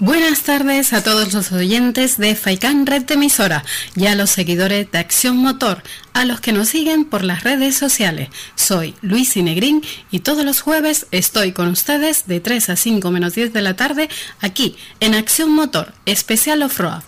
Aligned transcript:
Buenas 0.00 0.42
tardes 0.42 0.92
a 0.92 1.02
todos 1.02 1.32
los 1.32 1.50
oyentes 1.50 2.18
de 2.18 2.36
Faikan 2.36 2.86
Red 2.86 3.02
de 3.02 3.14
Emisora 3.14 3.64
y 3.96 4.06
a 4.06 4.14
los 4.14 4.30
seguidores 4.30 4.88
de 4.92 4.98
Acción 4.98 5.36
Motor, 5.38 5.82
a 6.12 6.24
los 6.24 6.40
que 6.40 6.52
nos 6.52 6.68
siguen 6.68 7.04
por 7.04 7.24
las 7.24 7.42
redes 7.42 7.76
sociales. 7.76 8.28
Soy 8.54 8.94
Luis 9.02 9.36
Inegrín 9.36 9.82
y 10.12 10.20
todos 10.20 10.44
los 10.44 10.60
jueves 10.60 11.08
estoy 11.10 11.50
con 11.50 11.66
ustedes 11.66 12.28
de 12.28 12.38
3 12.38 12.70
a 12.70 12.76
5 12.76 13.10
menos 13.10 13.34
10 13.34 13.52
de 13.52 13.60
la 13.60 13.74
tarde 13.74 14.08
aquí 14.40 14.76
en 15.00 15.16
Acción 15.16 15.50
Motor, 15.50 15.92
especial 16.06 16.62
off-road. 16.62 17.02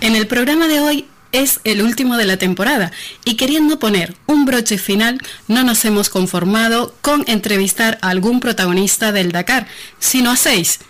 En 0.00 0.14
el 0.14 0.28
programa 0.28 0.68
de 0.68 0.80
hoy 0.80 1.06
es 1.32 1.60
el 1.64 1.82
último 1.82 2.16
de 2.16 2.24
la 2.24 2.36
temporada 2.36 2.92
y 3.24 3.36
queriendo 3.36 3.78
poner 3.78 4.14
un 4.26 4.44
broche 4.44 4.78
final 4.78 5.18
no 5.48 5.62
nos 5.62 5.84
hemos 5.84 6.08
conformado 6.08 6.94
con 7.00 7.24
entrevistar 7.26 7.98
a 8.02 8.10
algún 8.10 8.40
protagonista 8.40 9.12
del 9.12 9.32
Dakar, 9.32 9.66
sino 9.98 10.30
a 10.30 10.36
seis. 10.36 10.80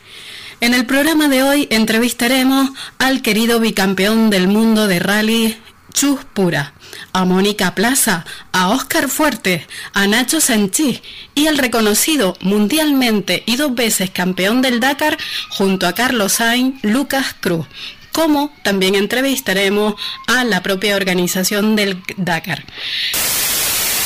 En 0.61 0.75
el 0.75 0.85
programa 0.85 1.29
de 1.29 1.43
hoy 1.43 1.69
entrevistaremos 1.71 2.71
al 2.99 3.23
querido 3.23 3.61
bicampeón 3.61 4.31
del 4.31 4.49
mundo 4.49 4.87
de 4.87 4.99
rally 4.99 5.57
Chus 5.93 6.21
Pura, 6.35 6.75
a 7.13 7.25
Mónica 7.25 7.75
Plaza, 7.75 8.25
a 8.53 8.69
Óscar 8.69 9.09
Fuerte, 9.09 9.67
a 9.93 10.07
Nacho 10.07 10.41
Sanchís 10.41 11.03
y 11.35 11.47
al 11.47 11.59
reconocido 11.59 12.37
mundialmente 12.41 13.43
y 13.47 13.57
dos 13.57 13.75
veces 13.75 14.11
campeón 14.11 14.63
del 14.63 14.81
Dakar 14.81 15.19
junto 15.49 15.87
a 15.87 15.95
Carlos 15.95 16.35
Sainz, 16.35 16.83
Lucas 16.85 17.35
Cruz 17.41 17.67
como 18.13 18.51
también 18.63 18.95
entrevistaremos 18.95 19.95
a 20.27 20.45
la 20.45 20.63
propia 20.63 20.97
organización 20.97 21.77
del 21.77 22.03
Dakar. 22.17 22.65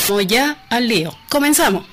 Vamos 0.07 0.27
ya 0.27 0.57
al 0.69 0.87
lío. 0.87 1.17
Comenzamos. 1.29 1.85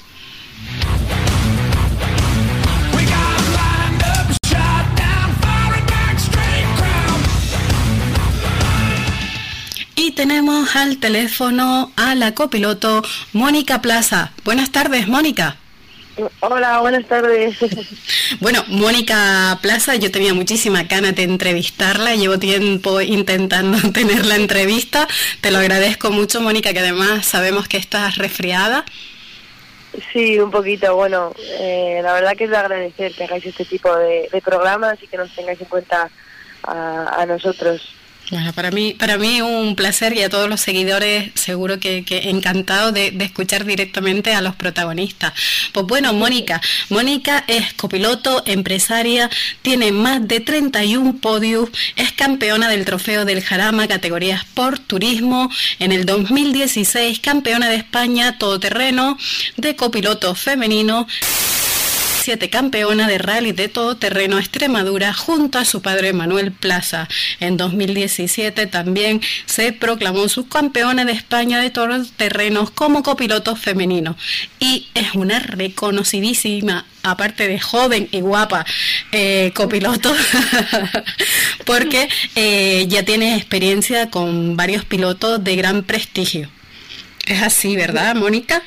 Y 9.95 10.11
tenemos 10.13 10.75
al 10.77 10.99
teléfono 10.99 11.93
a 11.97 12.15
la 12.15 12.35
copiloto 12.35 13.03
Mónica 13.33 13.81
Plaza. 13.81 14.33
Buenas 14.45 14.71
tardes, 14.71 15.07
Mónica. 15.07 15.57
Hola, 16.41 16.81
buenas 16.81 17.07
tardes. 17.07 17.57
Bueno, 18.41 18.65
Mónica 18.69 19.59
Plaza, 19.61 19.95
yo 19.97 20.11
tenía 20.11 20.33
muchísima 20.33 20.85
ganas 20.85 21.15
de 21.15 21.25
entrevistarla, 21.25 22.15
llevo 22.15 22.39
tiempo 22.39 23.01
intentando 23.01 23.93
tener 23.93 24.25
la 24.25 24.37
entrevista, 24.37 25.07
te 25.41 25.51
lo 25.51 25.59
agradezco 25.59 26.11
mucho, 26.11 26.41
Mónica, 26.41 26.73
que 26.73 26.81
además 26.81 27.27
sabemos 27.27 27.69
que 27.69 27.77
estás 27.77 28.17
resfriada. 28.17 28.85
Sí, 30.13 30.39
un 30.39 30.51
poquito, 30.51 30.97
bueno, 30.97 31.33
eh, 31.61 32.01
la 32.03 32.15
verdad 32.15 32.35
que 32.37 32.45
es 32.45 32.51
de 32.51 32.57
agradecer 32.57 33.13
que 33.13 33.25
hagáis 33.25 33.45
este 33.45 33.67
tipo 33.67 33.95
de, 33.95 34.29
programas 34.43 35.03
y 35.03 35.07
que 35.07 35.19
nos 35.19 35.35
tengáis 35.35 35.61
en 35.61 35.67
cuenta 35.67 36.11
a 36.65 37.27
nosotros 37.27 37.95
para 38.55 38.71
mí, 38.71 38.95
para 38.99 39.19
mí 39.19 39.43
un 39.43 39.77
placer 39.77 40.17
y 40.17 40.23
a 40.23 40.31
todos 40.31 40.49
los 40.49 40.61
seguidores 40.61 41.31
seguro 41.35 41.79
que, 41.79 42.05
encantado 42.25 42.93
de, 42.93 43.15
escuchar 43.21 43.65
directamente 43.65 44.35
a 44.35 44.41
los 44.41 44.57
protagonistas. 44.57 45.33
Pues 45.73 45.87
bueno, 45.87 46.13
Mónica, 46.13 46.61
Mónica 46.89 47.45
es 47.47 47.73
copiloto, 47.75 48.43
empresaria, 48.47 49.31
tiene 49.63 49.93
más 49.93 50.27
de 50.27 50.41
31 50.41 51.19
podios, 51.19 51.69
es 51.97 52.13
campeona 52.13 52.69
del 52.69 52.85
trofeo 52.85 53.25
del 53.25 53.43
Jarama, 53.43 53.87
categoría 53.87 54.37
Sport, 54.37 54.83
Turismo, 54.87 55.51
en 55.79 55.93
el 55.93 56.07
2016 56.07 57.21
campeona 57.21 57.69
de 57.69 57.77
España 57.77 58.39
todoterreno 58.39 59.19
de 59.57 59.77
copiloto 59.77 60.35
femenino 60.35 61.07
campeona 62.51 63.09
de 63.09 63.19
rally 63.19 63.53
de 63.53 63.69
todoterreno 63.69 64.39
Extremadura 64.39 65.13
junto 65.13 65.59
a 65.59 65.65
su 65.65 65.83
padre 65.83 66.13
Manuel 66.13 66.53
Plaza. 66.53 67.09
En 67.41 67.57
2017 67.57 68.67
también 68.67 69.21
se 69.47 69.73
proclamó 69.73 70.29
subcampeona 70.29 71.05
de 71.05 71.13
España 71.13 71.61
de 71.61 71.71
todoterrenos 71.71 72.71
como 72.71 73.03
copiloto 73.03 73.57
femenino 73.57 74.17
y 74.61 74.89
es 74.95 75.15
una 75.15 75.41
reconocidísima 75.41 76.87
aparte 77.03 77.49
de 77.49 77.59
joven 77.59 78.09
y 78.13 78.21
guapa 78.21 78.65
eh, 79.11 79.51
copiloto, 79.55 80.15
porque 81.67 82.09
eh, 82.37 82.87
ya 82.89 83.03
tiene 83.03 83.37
experiencia 83.37 84.11
con 84.11 84.57
varios 84.57 84.85
pilotos 84.85 85.43
de 85.43 85.57
gran 85.57 85.83
prestigio. 85.83 86.49
Es 87.27 87.43
así, 87.43 87.75
¿verdad, 87.75 88.15
Mónica? 88.15 88.63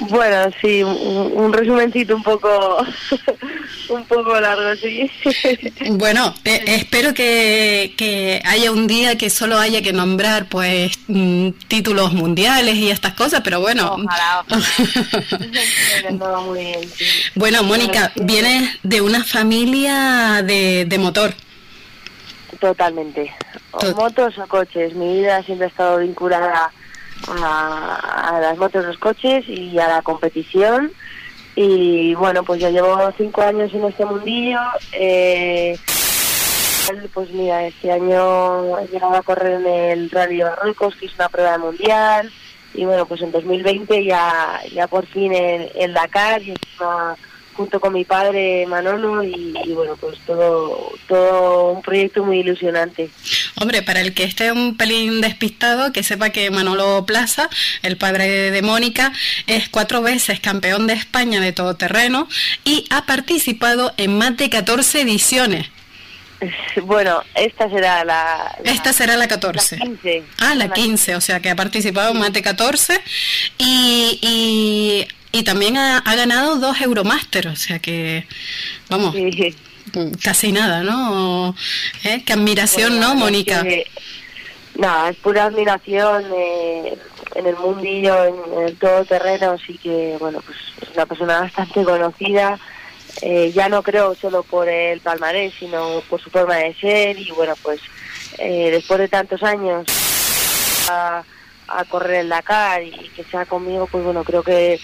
Bueno, 0.00 0.50
sí, 0.60 0.82
un, 0.82 1.52
resumencito 1.52 2.14
un 2.14 2.22
poco 2.22 2.78
un 3.88 4.04
poco 4.04 4.40
largo, 4.40 4.76
sí. 4.76 5.10
Bueno, 5.90 6.34
eh, 6.44 6.62
espero 6.66 7.14
que, 7.14 8.42
haya 8.44 8.70
un 8.70 8.86
día 8.86 9.16
que 9.16 9.30
solo 9.30 9.58
haya 9.58 9.82
que 9.82 9.92
nombrar 9.92 10.48
pues 10.48 10.92
mm, 11.08 11.50
títulos 11.68 12.12
mundiales 12.12 12.76
y 12.76 12.90
estas 12.90 13.14
cosas, 13.14 13.40
pero 13.42 13.60
bueno. 13.60 13.94
Ojalá, 13.94 14.44
Bueno, 17.34 17.62
Mónica, 17.62 18.12
vienes 18.16 18.78
de 18.82 19.00
una 19.00 19.24
familia 19.24 20.42
de, 20.42 20.84
de 20.86 20.98
motor. 20.98 21.32
Totalmente. 22.60 23.32
O 23.72 23.94
motos 23.94 24.38
o 24.38 24.46
coches. 24.46 24.94
Mi 24.94 25.18
vida 25.18 25.42
siempre 25.42 25.66
ha 25.66 25.70
estado 25.70 25.98
vinculada 25.98 26.72
a, 27.26 28.38
las 28.40 28.58
motos, 28.58 28.84
los 28.84 28.98
coches 28.98 29.48
y 29.48 29.78
a 29.78 29.88
la 29.88 30.02
competición. 30.02 30.92
Y 31.54 32.14
bueno, 32.14 32.44
pues 32.44 32.60
ya 32.60 32.70
llevo 32.70 32.96
cinco 33.16 33.42
años 33.42 33.72
en 33.74 33.84
este 33.84 34.04
mundillo. 34.04 34.60
Eh, 34.92 35.76
pues 37.12 37.30
mira, 37.30 37.66
este 37.66 37.92
año 37.92 38.78
he 38.78 38.86
llegado 38.88 39.16
a 39.16 39.22
correr 39.22 39.60
en 39.60 39.66
el 39.66 40.10
Rally 40.10 40.38
de 40.38 40.44
que 40.98 41.06
es 41.06 41.14
una 41.14 41.28
prueba 41.28 41.58
mundial. 41.58 42.30
Y 42.74 42.84
bueno, 42.84 43.06
pues 43.06 43.22
en 43.22 43.32
2020 43.32 44.04
ya, 44.04 44.60
ya 44.72 44.86
por 44.86 45.06
fin 45.06 45.32
en, 45.34 45.68
el 45.74 45.94
Dakar, 45.94 46.40
junto 47.58 47.80
con 47.80 47.92
mi 47.92 48.04
padre 48.04 48.64
Manolo 48.66 49.24
y, 49.24 49.52
bueno, 49.74 49.96
pues 49.96 50.16
todo, 50.20 50.92
todo 51.08 51.72
un 51.72 51.82
proyecto 51.82 52.24
muy 52.24 52.38
ilusionante. 52.38 53.10
Hombre, 53.60 53.82
para 53.82 54.00
el 54.00 54.14
que 54.14 54.22
esté 54.22 54.52
un 54.52 54.76
pelín 54.76 55.20
despistado, 55.20 55.92
que 55.92 56.04
sepa 56.04 56.30
que 56.30 56.52
Manolo 56.52 57.04
Plaza, 57.04 57.50
el 57.82 57.96
padre 57.96 58.52
de 58.52 58.62
Mónica, 58.62 59.12
es 59.48 59.68
cuatro 59.68 60.02
veces 60.02 60.38
campeón 60.38 60.86
de 60.86 60.92
España 60.92 61.40
de 61.40 61.52
todoterreno 61.52 62.28
y 62.64 62.84
ha 62.90 63.06
participado 63.06 63.92
en 63.96 64.16
más 64.16 64.36
de 64.36 64.48
14 64.50 65.00
ediciones. 65.00 65.68
Bueno, 66.82 67.22
esta 67.34 67.68
será 67.68 68.04
la... 68.04 68.56
esta 68.64 68.92
será 68.92 69.16
la 69.16 69.28
14. 69.28 69.76
La 69.76 69.84
15. 69.84 70.22
Ah, 70.38 70.54
la 70.54 70.72
15, 70.72 71.16
o 71.16 71.20
sea 71.20 71.40
que 71.40 71.50
ha 71.50 71.56
participado 71.56 72.12
en 72.12 72.18
más 72.18 72.32
de 72.32 72.42
14 72.42 73.00
y, 73.58 74.18
y, 74.22 75.08
también 75.44 75.76
ha, 75.76 76.00
ganado 76.00 76.56
dos 76.56 76.80
Euromaster, 76.80 77.48
o 77.48 77.56
sea 77.56 77.78
que, 77.78 78.26
vamos, 78.88 79.14
casi 80.22 80.52
nada, 80.52 80.82
¿no? 80.82 81.54
¿Eh? 82.04 82.22
Qué 82.24 82.32
admiración, 82.32 82.98
¿no, 82.98 83.14
Mónica? 83.14 83.64
nada, 84.74 85.10
es 85.10 85.16
pura 85.16 85.44
admiración 85.44 86.24
eh, 86.34 86.96
en 87.34 87.46
el 87.46 87.56
mundillo, 87.56 88.24
en, 88.24 88.68
el 88.68 88.76
todo 88.78 89.04
terreno, 89.04 89.52
así 89.52 89.76
que, 89.76 90.16
bueno, 90.20 90.40
pues 90.44 90.56
es 90.82 90.94
una 90.94 91.06
persona 91.06 91.40
bastante 91.40 91.84
conocida, 91.84 92.58
eh, 93.22 93.50
ya 93.52 93.68
no 93.68 93.82
creo 93.82 94.14
solo 94.14 94.44
por 94.44 94.68
el 94.68 95.00
palmarés, 95.00 95.52
sino 95.58 96.00
por 96.08 96.20
su 96.20 96.30
forma 96.30 96.56
de 96.56 96.74
ser 96.74 97.18
y, 97.18 97.30
bueno, 97.32 97.54
pues 97.62 97.80
después 98.38 99.00
de 99.00 99.08
tantos 99.08 99.42
años 99.42 99.84
a, 100.88 101.24
a 101.66 101.84
correr 101.84 102.20
en 102.20 102.28
Dakar 102.28 102.82
y 102.82 102.92
que 103.14 103.24
sea 103.24 103.46
conmigo, 103.46 103.88
pues 103.90 104.04
bueno, 104.04 104.22
creo 104.22 104.42
que 104.42 104.80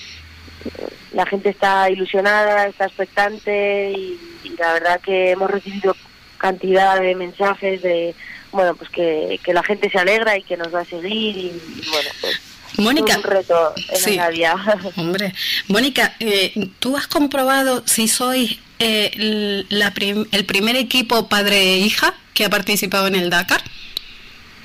la 1.13 1.27
gente 1.27 1.49
está 1.49 1.91
ilusionada, 1.91 2.67
está 2.67 2.87
expectante 2.87 3.93
y, 3.93 4.19
la 4.59 4.75
verdad 4.75 5.01
que 5.01 5.33
hemos 5.33 5.51
recibido 5.51 5.97
cantidad 6.39 7.01
de 7.01 7.15
mensajes 7.15 7.83
de, 7.83 8.15
bueno, 8.53 8.77
pues 8.77 8.89
que, 8.91 9.41
la 9.47 9.63
gente 9.63 9.91
se 9.91 9.99
alegra 9.99 10.37
y 10.37 10.43
que 10.43 10.57
nos 10.57 10.73
va 10.73 10.81
a 10.81 10.85
seguir 10.85 11.37
y, 11.37 11.53
bueno, 11.91 12.11
pues 12.21 12.41
Mónica, 12.79 13.17
un 13.17 13.23
reto 13.23 13.73
en 13.91 13.97
sí, 13.97 14.19
Hombre, 14.97 15.33
Mónica, 15.69 16.15
eh, 16.21 16.71
¿tú 16.81 16.97
has 16.97 17.07
comprobado 17.07 17.83
si 17.87 18.09
sois 18.09 18.59
eh, 18.79 19.65
el 19.71 20.45
primer 20.47 20.77
equipo 20.77 21.29
padre 21.29 21.75
e 21.75 21.79
hija 21.79 22.15
que 22.33 22.45
ha 22.45 22.51
participado 22.51 23.07
en 23.07 23.15
el 23.15 23.31
Dakar? 23.31 23.63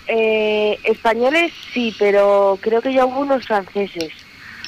Eh, 0.07 0.80
españoles 0.86 1.54
sí, 1.72 1.96
pero 2.00 2.57
creo 2.62 2.81
que 2.81 2.92
ya 2.92 3.06
hubo 3.06 3.19
unos 3.19 3.46
franceses. 3.46 4.12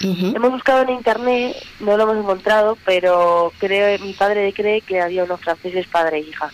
Hemos 0.03 0.51
buscado 0.51 0.83
en 0.83 0.89
internet, 0.89 1.56
no 1.80 1.98
lo 1.98 2.03
hemos 2.03 2.18
encontrado, 2.18 2.77
pero 2.86 3.53
creo 3.59 4.00
mi 4.00 4.13
padre 4.13 4.51
cree 4.53 4.81
que 4.81 5.01
había 5.01 5.24
unos 5.24 5.39
franceses 5.42 5.88
padre 5.88 6.18
e 6.18 6.21
hija. 6.21 6.51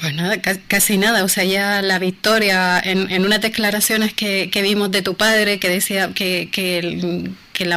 Pues 0.00 0.14
nada, 0.14 0.36
casi 0.66 0.96
nada. 0.96 1.24
O 1.24 1.28
sea, 1.28 1.44
ya 1.44 1.82
la 1.82 1.98
victoria 1.98 2.80
en, 2.82 3.10
en 3.10 3.24
unas 3.24 3.42
declaraciones 3.42 4.14
que, 4.14 4.48
que 4.50 4.62
vimos 4.62 4.90
de 4.90 5.02
tu 5.02 5.14
padre 5.14 5.58
que 5.58 5.68
decía 5.68 6.12
que, 6.14 6.48
que 6.50 6.78
el, 6.78 7.34
que 7.60 7.66
la, 7.66 7.76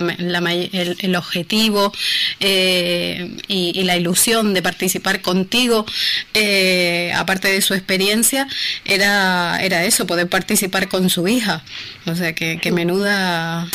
el, 0.99 1.15
objetivo 1.17 1.91
eh, 2.39 3.29
y, 3.49 3.83
la 3.83 3.97
ilusión 3.97 4.53
de 4.53 4.61
participar 4.61 5.21
contigo, 5.21 5.85
eh, 6.33 7.11
aparte 7.13 7.49
de 7.49 7.61
su 7.61 7.73
experiencia, 7.73 8.47
era, 8.85 9.59
era 9.61 9.83
eso, 9.83 10.07
poder 10.07 10.29
participar 10.29 10.87
con 10.87 11.09
su 11.09 11.27
hija. 11.27 11.63
O 12.05 12.15
sea, 12.15 12.31
que, 12.33 12.57
que 12.59 12.71
menuda... 12.71 13.67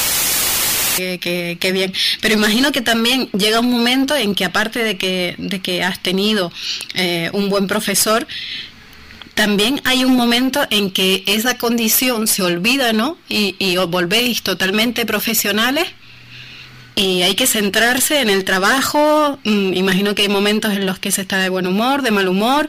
Qué, 0.99 1.71
bien. 1.73 1.93
Pero 2.21 2.35
imagino 2.35 2.73
que 2.73 2.81
también 2.81 3.29
llega 3.31 3.61
un 3.61 3.71
momento 3.71 4.17
en 4.17 4.35
que 4.35 4.45
aparte 4.45 4.83
de 4.83 4.97
que, 4.97 5.37
de 5.39 5.61
que 5.61 5.83
has 5.83 6.03
tenido 6.03 6.53
eh, 6.95 7.31
un 7.33 7.49
buen 7.49 7.67
profesor, 7.67 8.27
también 9.35 9.81
hay 9.85 10.05
un 10.05 10.17
momento 10.17 10.67
en 10.71 10.91
que 10.91 11.23
esa 11.27 11.57
condición 11.57 12.27
se 12.27 12.43
olvida, 12.43 12.93
¿no? 12.93 13.17
Y, 13.29 13.55
y 13.59 13.77
os 13.77 13.89
volvéis 13.89 14.43
totalmente 14.43 15.07
profesionales 15.07 15.87
y 16.99 17.23
hay 17.23 17.37
que 17.37 17.47
centrarse 17.47 18.21
en 18.21 18.29
el 18.29 18.45
trabajo. 18.45 19.39
Mm, 19.45 19.73
imagino 19.75 20.17
que 20.17 20.23
hay 20.23 20.29
momentos 20.29 20.73
en 20.73 20.85
los 20.85 20.99
que 20.99 21.13
se 21.13 21.21
está 21.21 21.39
de 21.39 21.49
buen 21.49 21.69
humor, 21.69 22.03
de 22.03 22.11
mal 22.11 22.27
humor, 22.27 22.69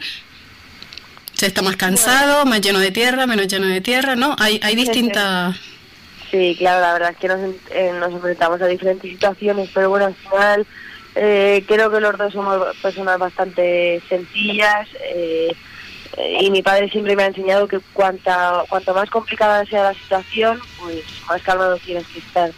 se 1.34 1.48
está 1.48 1.64
más 1.64 1.78
cansado, 1.78 2.46
más 2.46 2.62
lleno 2.62 2.78
de 2.78 2.92
tierra, 2.92 3.26
menos 3.26 3.48
lleno 3.48 3.66
de 3.66 3.82
tierra, 3.82 4.16
¿no? 4.16 4.36
Hay, 4.38 4.60
hay 4.62 4.76
distintas... 4.76 5.56
Sí, 5.56 5.79
claro, 6.58 6.82
la 6.82 6.94
verdad 6.94 7.12
es 7.12 7.18
que 7.18 7.28
nos, 7.28 7.40
eh, 7.72 7.92
nos 8.00 8.12
enfrentamos 8.12 8.62
a 8.62 8.68
diferentes 8.68 9.10
situaciones, 9.10 9.70
pero 9.74 9.90
bueno, 9.90 10.06
al 10.06 10.16
final 10.16 10.66
eh, 11.16 11.64
creo 11.68 11.90
que 11.90 12.00
los 12.00 12.18
dos 12.18 12.34
somos 12.34 12.76
personas 12.78 13.18
bastante 13.18 14.02
sencillas 14.08 14.88
eh, 15.02 15.52
y 16.40 16.52
mi 16.52 16.62
padre 16.62 16.90
siempre 16.90 17.16
me 17.16 17.24
ha 17.24 17.28
enseñado 17.28 17.68
que 17.68 17.80
cuanta, 17.94 18.64
cuanto 18.70 18.94
más 18.94 19.10
complicada 19.10 19.66
sea 19.66 19.84
la 19.84 19.94
situación, 19.94 20.60
pues 20.80 21.04
más 21.28 21.42
calmado 21.42 21.78
tienes 21.78 22.08
que 22.08 22.20
estar. 22.20 22.52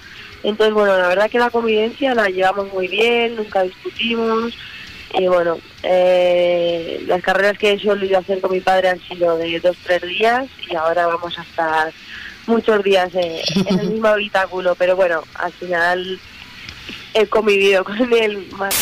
Entonces, 0.43 0.73
bueno, 0.73 0.97
la 0.97 1.07
verdad 1.07 1.29
que 1.29 1.39
la 1.39 1.49
convivencia 1.49 2.15
la 2.15 2.27
llevamos 2.27 2.71
muy 2.73 2.87
bien, 2.87 3.35
nunca 3.35 3.63
discutimos. 3.63 4.57
Y 5.13 5.27
bueno, 5.27 5.57
eh, 5.83 7.03
las 7.05 7.21
carreras 7.21 7.57
que 7.57 7.73
he 7.73 7.79
solido 7.79 8.17
hacer 8.17 8.39
con 8.39 8.51
mi 8.51 8.61
padre 8.61 8.89
han 8.89 9.01
sido 9.01 9.37
de 9.37 9.59
dos, 9.59 9.77
tres 9.83 10.01
días 10.03 10.47
y 10.69 10.75
ahora 10.75 11.07
vamos 11.07 11.37
a 11.37 11.41
estar 11.41 11.93
muchos 12.47 12.83
días 12.83 13.09
en 13.13 13.79
el 13.79 13.89
mismo 13.89 14.07
habitáculo. 14.09 14.75
Pero 14.75 14.95
bueno, 14.95 15.23
al 15.35 15.51
final 15.53 16.19
he 17.13 17.27
convivido 17.27 17.83
con 17.83 18.13
él 18.13 18.47
más 18.57 18.75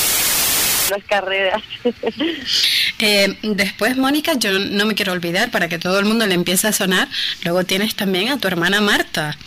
las 0.89 1.03
carreras. 1.03 1.61
Eh, 3.01 3.37
después, 3.43 3.95
Mónica, 3.95 4.33
yo 4.33 4.59
no 4.59 4.85
me 4.85 4.93
quiero 4.93 5.13
olvidar, 5.13 5.51
para 5.51 5.69
que 5.69 5.79
todo 5.79 5.99
el 5.99 6.05
mundo 6.05 6.27
le 6.27 6.33
empiece 6.33 6.67
a 6.67 6.73
sonar, 6.73 7.07
luego 7.45 7.63
tienes 7.63 7.95
también 7.95 8.27
a 8.27 8.37
tu 8.37 8.49
hermana 8.49 8.81
Marta. 8.81 9.37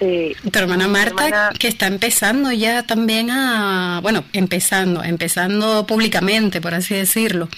Tu 0.00 0.58
hermana 0.58 0.88
Marta, 0.88 1.52
que 1.56 1.68
está 1.68 1.86
empezando 1.86 2.50
ya 2.50 2.82
también 2.82 3.30
a, 3.30 4.00
bueno, 4.02 4.24
empezando, 4.32 5.04
empezando 5.04 5.86
públicamente, 5.86 6.60
por 6.60 6.74
así 6.74 6.94
decirlo. 6.96 7.48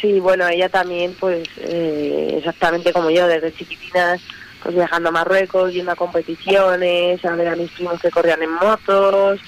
Sí, 0.00 0.20
bueno, 0.20 0.46
ella 0.48 0.68
también, 0.68 1.14
pues, 1.18 1.48
eh, 1.58 2.34
exactamente 2.38 2.92
como 2.92 3.10
yo, 3.10 3.26
desde 3.26 3.52
chiquitinas, 3.52 4.20
pues 4.62 4.74
viajando 4.74 5.08
a 5.08 5.12
Marruecos, 5.12 5.72
yendo 5.72 5.92
a 5.92 5.96
competiciones, 5.96 7.24
a 7.24 7.34
ver 7.34 7.48
a 7.48 7.56
mis 7.56 7.70
primos 7.72 8.00
que 8.00 8.10
corrían 8.10 8.42
en 8.42 8.52
motos, 8.52 9.40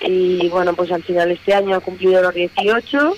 y 0.00 0.48
bueno, 0.48 0.74
pues 0.74 0.90
al 0.90 1.02
final 1.02 1.30
este 1.30 1.54
año 1.54 1.76
ha 1.76 1.80
cumplido 1.80 2.20
los 2.22 2.34
18 2.34 3.14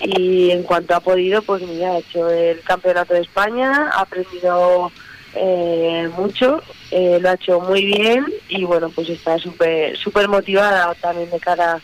y 0.00 0.50
en 0.50 0.62
cuanto 0.64 0.94
ha 0.94 1.00
podido, 1.00 1.42
pues 1.42 1.62
mira, 1.62 1.92
ha 1.92 1.98
hecho 1.98 2.28
el 2.28 2.60
campeonato 2.62 3.14
de 3.14 3.20
España, 3.20 3.90
ha 3.92 4.00
aprendido 4.00 4.90
eh, 5.34 6.08
mucho, 6.16 6.62
eh, 6.90 7.18
lo 7.20 7.30
ha 7.30 7.34
hecho 7.34 7.60
muy 7.60 7.84
bien 7.84 8.26
y 8.48 8.64
bueno, 8.64 8.90
pues 8.90 9.08
está 9.08 9.38
súper 9.38 9.96
super 9.96 10.28
motivada 10.28 10.94
también 10.94 11.30
de 11.30 11.38
cara 11.38 11.74
a 11.74 11.80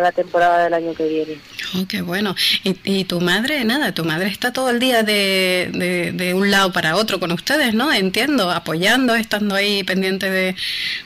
la 0.00 0.12
temporada 0.12 0.64
del 0.64 0.74
año 0.74 0.94
que 0.94 1.06
viene. 1.08 1.40
Oh, 1.74 1.86
qué 1.86 2.02
bueno. 2.02 2.34
¿Y, 2.62 3.04
tu 3.04 3.20
madre, 3.20 3.64
nada, 3.64 3.92
tu 3.92 4.04
madre 4.04 4.28
está 4.28 4.52
todo 4.52 4.70
el 4.70 4.78
día 4.78 5.02
de, 5.02 6.12
de, 6.14 6.34
un 6.34 6.50
lado 6.50 6.72
para 6.72 6.96
otro 6.96 7.20
con 7.20 7.32
ustedes, 7.32 7.74
¿no? 7.74 7.92
Entiendo, 7.92 8.50
apoyando, 8.50 9.14
estando 9.14 9.54
ahí 9.54 9.84
pendiente 9.84 10.30
de, 10.30 10.56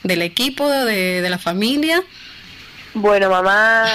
del 0.02 0.22
equipo, 0.22 0.68
de, 0.70 1.20
de 1.20 1.30
la 1.30 1.38
familia. 1.38 2.02
Bueno, 2.94 3.30
mamá 3.30 3.86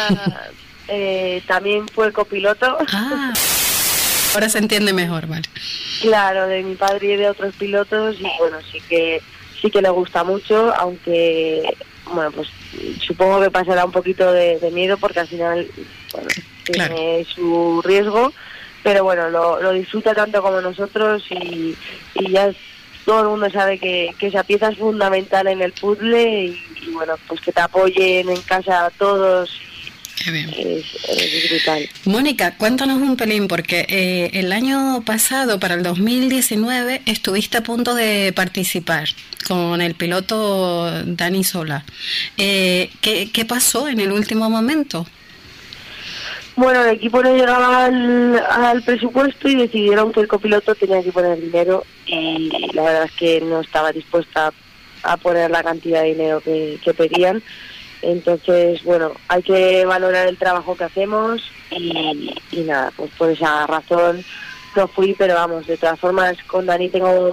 eh, 0.88 1.42
también 1.48 1.88
fue 1.88 2.12
copiloto. 2.12 2.78
Ah. 2.92 3.34
Ahora 4.34 4.50
se 4.50 4.58
entiende 4.58 4.94
mejor, 4.94 5.28
vale. 5.28 5.48
Claro, 6.02 6.48
de 6.48 6.64
mi 6.64 6.76
padre 6.76 7.14
y 7.14 7.16
de 7.16 7.30
otros 7.30 7.56
pilotos 7.56 8.18
y 8.20 8.28
bueno, 8.38 8.58
sí 8.70 8.82
que 8.90 9.22
sí 9.62 9.72
que 9.72 9.82
le 9.82 9.90
gusta 9.90 10.24
mucho, 10.24 10.74
aunque 10.76 11.76
bueno, 12.14 12.32
pues 12.32 12.50
supongo 13.02 13.42
que 13.42 13.52
pasará 13.52 13.86
un 13.86 13.92
poquito 13.92 14.32
de, 14.32 14.60
miedo 14.72 14.98
porque 14.98 15.20
al 15.20 15.28
final 15.28 15.68
bueno, 16.12 16.28
tiene 16.64 17.26
su 17.26 17.82
riesgo, 17.84 18.34
pero 18.84 19.04
bueno, 19.04 19.30
lo, 19.30 19.72
disfruta 19.72 20.14
tanto 20.14 20.42
como 20.42 20.62
nosotros 20.62 21.24
y, 21.30 21.76
y 22.16 22.32
ya 22.32 22.52
todo 23.06 23.22
el 23.22 23.28
mundo 23.28 23.50
sabe 23.50 23.78
que, 23.78 24.14
que, 24.18 24.28
esa 24.28 24.44
pieza 24.44 24.70
es 24.70 24.78
fundamental 24.78 25.48
en 25.48 25.62
el 25.62 25.72
puzzle 25.74 26.46
y, 26.46 26.64
y 26.82 26.92
bueno, 26.92 27.16
pues 27.28 27.42
que 27.42 27.52
te 27.52 27.62
apoyen 27.62 28.30
en 28.30 28.42
casa 28.42 28.92
Mónica, 32.06 32.56
cuéntanos 32.58 33.02
un 33.02 33.16
pelín, 33.16 33.48
porque 33.48 33.86
eh, 33.88 34.32
el 34.34 34.52
año 34.52 35.02
pasado, 35.06 35.60
para 35.60 35.76
el 35.76 35.84
2019, 35.84 37.02
estuviste 37.06 37.58
a 37.58 37.64
punto 37.64 37.94
de 37.94 38.34
participar 38.36 39.08
con 39.48 39.82
el 39.82 39.96
piloto 39.96 40.90
Dani 41.06 41.44
Sola. 41.44 41.86
Eh, 42.38 42.90
¿qué, 43.02 43.46
pasó 43.48 43.88
en 43.88 44.00
el 44.00 44.12
último 44.12 44.50
momento? 44.50 45.06
Bueno, 46.56 46.84
el 46.86 46.96
equipo 46.96 47.22
no 47.22 47.36
llegaba 47.36 47.86
al, 47.86 48.84
presupuesto 48.84 49.50
y 49.50 49.56
decidieron 49.56 50.12
que 50.14 50.22
el 50.22 50.28
copiloto 50.28 50.74
tenía 50.74 51.04
que 51.04 51.12
poner 51.12 51.40
dinero 51.40 51.84
y 52.06 52.50
la 52.74 52.84
verdad 52.84 53.04
es 53.04 53.12
que 53.12 53.42
no 53.42 53.62
estaba 53.62 53.92
dispuesta 53.92 54.54
a 55.04 55.18
poner 55.18 55.52
la 55.52 55.64
cantidad 55.64 56.02
de 56.02 56.08
dinero 56.08 56.42
que 56.42 56.94
pedían 56.98 57.44
entonces, 58.02 58.84
bueno, 58.84 59.14
hay 59.28 59.44
que 59.44 59.86
valorar 59.86 60.28
el 60.28 60.38
trabajo 60.38 60.76
que 60.76 60.84
hacemos 60.84 61.42
y, 61.72 62.62
nada, 62.66 62.92
pues 62.96 63.12
por 63.18 63.30
esa 63.30 63.66
razón 63.68 64.24
no 64.76 64.88
fui, 64.88 65.16
pero 65.18 65.36
vamos, 65.36 65.68
de 65.68 65.78
todas 65.78 66.00
formas 66.00 66.38
con 66.48 66.66
Dani 66.66 66.90
tengo 66.90 67.32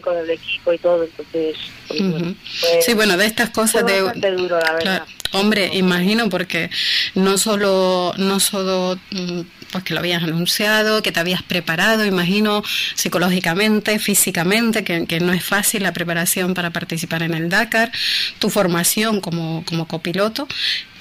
con 0.00 0.16
el 0.16 0.30
equipo 0.30 0.72
y 0.72 0.78
todo, 0.78 1.02
entonces... 1.02 1.56
Pues, 1.88 2.84
sí, 2.84 2.94
bueno, 2.94 3.16
de 3.16 3.26
estas 3.26 3.50
cosas 3.50 3.84
de... 3.84 4.00
duro, 4.36 4.60
la 4.60 4.72
verdad. 4.74 5.06
hombre, 5.32 5.70
imagino, 5.72 6.28
porque 6.28 6.70
no 7.16 7.36
solo, 7.36 8.12
no 8.16 8.38
solo 8.38 8.96
mm, 9.10 9.40
pues 9.72 9.82
que 9.82 9.94
lo 9.94 10.00
habías 10.00 10.22
anunciado, 10.22 11.02
que 11.02 11.10
te 11.10 11.18
habías 11.18 11.42
preparado, 11.42 12.04
imagino, 12.04 12.62
psicológicamente, 12.94 13.98
físicamente, 13.98 14.84
que, 14.84 15.06
que, 15.06 15.18
no 15.18 15.32
es 15.32 15.42
fácil 15.42 15.82
la 15.82 15.92
preparación 15.92 16.54
para 16.54 16.70
participar 16.70 17.22
en 17.22 17.34
el 17.34 17.48
Dakar, 17.48 17.90
tu 18.38 18.50
formación 18.50 19.20
como, 19.20 19.64
como 19.66 19.88
copiloto 19.88 20.46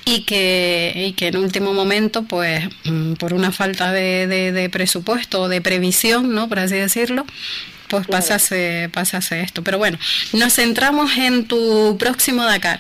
y 0.06 0.24
que, 0.24 0.94
y 0.96 1.14
que 1.14 1.28
en 1.28 1.38
último 1.38 1.74
momento, 1.74 2.24
pues 2.24 2.68
mm, 2.86 3.14
por 3.14 3.34
una 3.34 3.52
falta 3.52 3.92
de, 3.92 4.28
de, 4.28 4.70
presupuesto 4.70 5.44
o 5.44 5.50
de 5.50 5.62
previsión, 5.62 6.34
¿no? 6.34 6.50
por 6.50 6.60
así 6.60 6.76
decirlo, 6.76 7.26
pues 7.88 8.08
pasase, 8.08 8.90
pasase 8.94 9.42
esto. 9.42 9.64
Pero 9.64 9.78
bueno, 9.78 10.00
nos 10.34 10.54
centramos 10.54 11.18
en 11.18 11.46
tu 11.46 11.98
próximo 12.00 12.44
Dakar. 12.44 12.80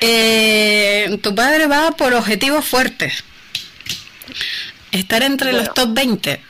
Eh, 0.00 1.18
tu 1.22 1.34
padre 1.34 1.66
va 1.66 1.92
por 1.92 2.12
objetivos 2.12 2.64
fuertes. 2.64 3.24
Estar 4.98 5.22
entre 5.22 5.52
los 5.52 5.72
top 5.74 5.92
20. 5.92 6.40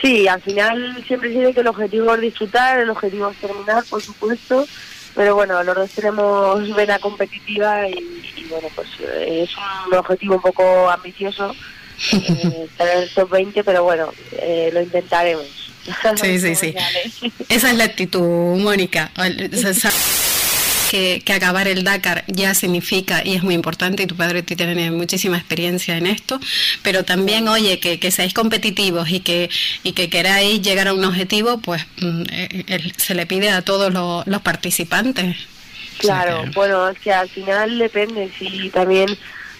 Sí, 0.00 0.26
al 0.28 0.40
final 0.40 1.04
siempre 1.06 1.28
dice 1.28 1.52
que 1.52 1.60
el 1.60 1.66
objetivo 1.66 2.14
es 2.14 2.20
disfrutar, 2.22 2.80
el 2.80 2.90
objetivo 2.90 3.30
es 3.30 3.36
terminar, 3.36 3.84
por 3.84 4.00
supuesto, 4.00 4.66
pero 5.14 5.34
bueno, 5.34 5.62
los 5.62 5.76
dos 5.76 5.90
tenemos 5.90 6.74
vena 6.74 6.98
competitiva 6.98 7.86
y, 7.88 8.46
bueno, 8.48 8.68
pues 8.74 8.88
eh, 9.00 9.42
es 9.44 9.50
un 9.86 9.94
objetivo 9.94 10.36
un 10.36 10.42
poco 10.42 10.90
ambicioso 10.90 11.54
eh, 12.12 12.66
estar 12.70 12.88
en 12.88 13.02
el 13.02 13.10
top 13.10 13.30
20, 13.30 13.62
pero 13.62 13.84
bueno, 13.84 14.10
eh, 14.32 14.70
lo 14.72 14.80
intentaremos. 14.80 15.46
Sí, 16.20 16.38
sí, 16.40 16.54
sí. 16.54 16.74
Esa 17.48 17.70
es 17.70 17.76
la 17.76 17.84
actitud, 17.84 18.58
Mónica 18.58 19.10
que, 20.90 21.22
acabar 21.32 21.68
el 21.68 21.84
Dakar 21.84 22.24
ya 22.26 22.52
significa, 22.52 23.22
y 23.24 23.34
es 23.36 23.44
muy 23.44 23.54
importante, 23.54 24.02
y 24.02 24.06
tu 24.06 24.16
padre 24.16 24.42
tiene 24.42 24.90
muchísima 24.90 25.38
experiencia 25.38 25.96
en 25.96 26.08
esto, 26.08 26.40
pero 26.82 27.04
también, 27.04 27.46
oye, 27.46 27.78
que, 27.78 28.00
que 28.00 28.10
seáis 28.10 28.34
competitivos 28.34 29.08
y 29.08 29.20
que, 29.20 29.48
y 29.84 29.92
que 29.92 30.10
queráis 30.10 30.60
llegar 30.62 30.88
a 30.88 30.92
un 30.92 31.04
objetivo, 31.04 31.58
pues 31.58 31.86
mm, 32.00 32.22
eh, 32.32 32.92
se 32.96 33.14
le 33.14 33.24
pide 33.26 33.50
a 33.50 33.62
todos 33.62 33.92
los, 33.92 34.42
participantes. 34.42 35.36
Claro, 35.98 36.44
bueno, 36.54 36.88
es 36.88 36.98
que 36.98 37.12
al 37.12 37.28
final 37.28 37.78
depende, 37.78 38.30
si 38.36 38.70
también 38.70 39.06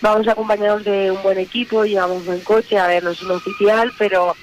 vamos 0.01 0.27
acompañados 0.27 0.85
de 0.85 1.13
un 1.13 1.23
buen 1.23 1.39
equipo, 1.39 1.85
llevamos 1.85 2.25
buen 2.25 2.41
coche, 2.41 2.77
a 2.77 2.89
ver, 2.89 3.05
no 3.05 3.11
es 3.11 3.23
un 3.23 3.31
oficial, 3.31 3.93
pero, 3.99 4.35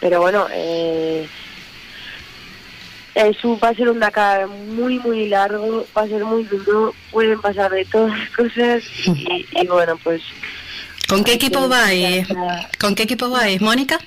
pero 0.00 0.20
bueno, 0.20 0.46
eh, 0.52 1.26
es 3.16 3.36
va 3.62 3.68
a 3.68 3.74
ser 3.74 3.88
un 3.88 3.98
Dakar 3.98 4.46
muy, 4.46 4.98
muy 4.98 5.28
largo, 5.28 5.86
va 5.96 6.02
a 6.02 6.06
ser 6.06 6.22
muy 6.24 6.44
duro, 6.44 6.94
pueden 7.10 7.40
pasar 7.40 7.72
de 7.72 7.84
todas 7.86 8.16
las 8.16 8.30
cosas 8.30 8.84
y, 9.06 9.66
bueno, 9.66 9.98
pues... 10.04 10.20
¿Con 11.08 11.24
qué 11.24 11.32
equipo 11.32 11.66
vais? 11.66 12.28
¿Con 12.78 12.94
qué 12.94 13.04
equipo 13.04 13.30
vais, 13.30 13.60
Mónica? 13.62 13.98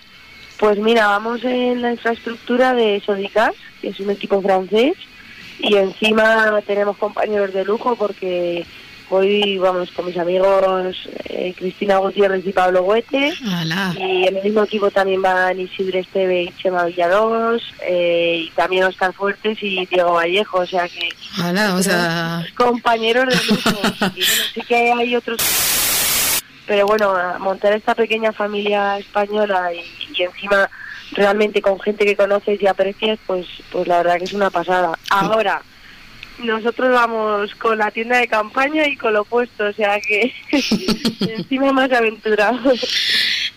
Pues 0.60 0.78
mira, 0.78 1.08
vamos 1.08 1.44
en 1.44 1.82
la 1.82 1.94
infraestructura 1.94 2.75
de 2.75 3.01
Sodicas, 3.04 3.54
que 3.82 3.88
es 3.89 4.00
un 4.00 4.12
equipo 4.12 4.42
francés, 4.44 4.94
y 5.58 5.75
encima 5.75 6.62
tenemos 6.68 6.96
compañeros 6.98 7.51
de 7.51 7.66
lujo 7.66 7.96
porque 7.96 8.63
Hoy 9.12 9.58
vamos 9.58 9.89
con 9.92 10.06
mis 10.06 10.18
amigos 10.20 10.96
eh, 11.25 11.56
Cristina 11.58 11.98
Gutiérrez 11.98 12.46
y 12.46 12.54
Pablo 12.54 12.84
Huete. 12.84 13.34
Y 13.98 14.28
en 14.28 14.38
el 14.38 14.44
mismo 14.44 14.63
equipo 14.63 14.92
también 14.92 15.24
van 15.24 15.60
Isidre 15.60 16.00
Esteve 16.00 16.44
y 16.44 16.54
Chema 16.58 16.86
Villados. 16.86 17.63
Eh, 17.82 18.46
y 18.46 18.50
también 18.51 18.84
Oscar 18.84 19.12
Fuertes 19.13 19.58
y 19.63 19.84
Diego 19.88 20.13
Vallejo. 20.13 20.60
O 20.60 20.66
sea 20.68 20.88
que. 20.88 21.10
o 21.74 21.82
sea... 21.82 22.46
Compañeros 22.56 23.25
de 23.25 23.46
lujo. 23.46 23.82
y 24.16 24.22
sí 24.22 24.62
que 24.68 24.92
hay 24.92 25.16
otros. 25.16 25.39
Pero 26.68 26.86
bueno, 26.86 27.16
montar 27.39 27.74
esta 27.74 27.96
pequeña 27.96 28.32
familia 28.32 29.00
española 29.00 29.74
y, 29.74 29.82
y 30.16 30.22
encima 30.22 30.70
realmente 31.13 31.63
con 31.63 31.80
gente 31.80 32.06
que 32.06 32.16
conoces 32.16 32.62
y 32.62 32.68
aprecias, 32.68 33.18
pues, 33.25 33.48
pues 33.72 33.88
la 33.88 33.98
verdad 33.98 34.20
que 34.20 34.25
es 34.25 34.34
una 34.34 34.51
pasada. 34.51 34.94
Ahora 35.10 35.63
nosotros 36.43 36.91
vamos 36.91 37.53
con 37.55 37.77
la 37.77 37.91
tienda 37.91 38.17
de 38.17 38.27
campaña 38.27 38.88
y 38.88 38.96
con 38.96 39.13
lo 39.13 39.25
puesto, 39.25 39.65
o 39.65 39.74
sea 39.74 40.00
que 40.00 40.34
encima 41.22 41.72
más 41.72 41.91
aventura. 41.91 42.60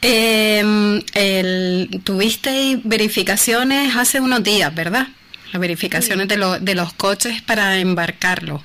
Eh, 0.02 1.02
el, 1.14 2.00
tuviste 2.04 2.80
verificaciones 2.84 3.96
hace 3.96 4.20
unos 4.20 4.42
días, 4.42 4.74
¿verdad? 4.74 5.08
Las 5.52 5.60
verificaciones 5.60 6.28
de, 6.28 6.36
lo, 6.36 6.58
de 6.58 6.74
los 6.74 6.92
coches 6.92 7.42
para 7.42 7.78
embarcarlo. 7.78 8.62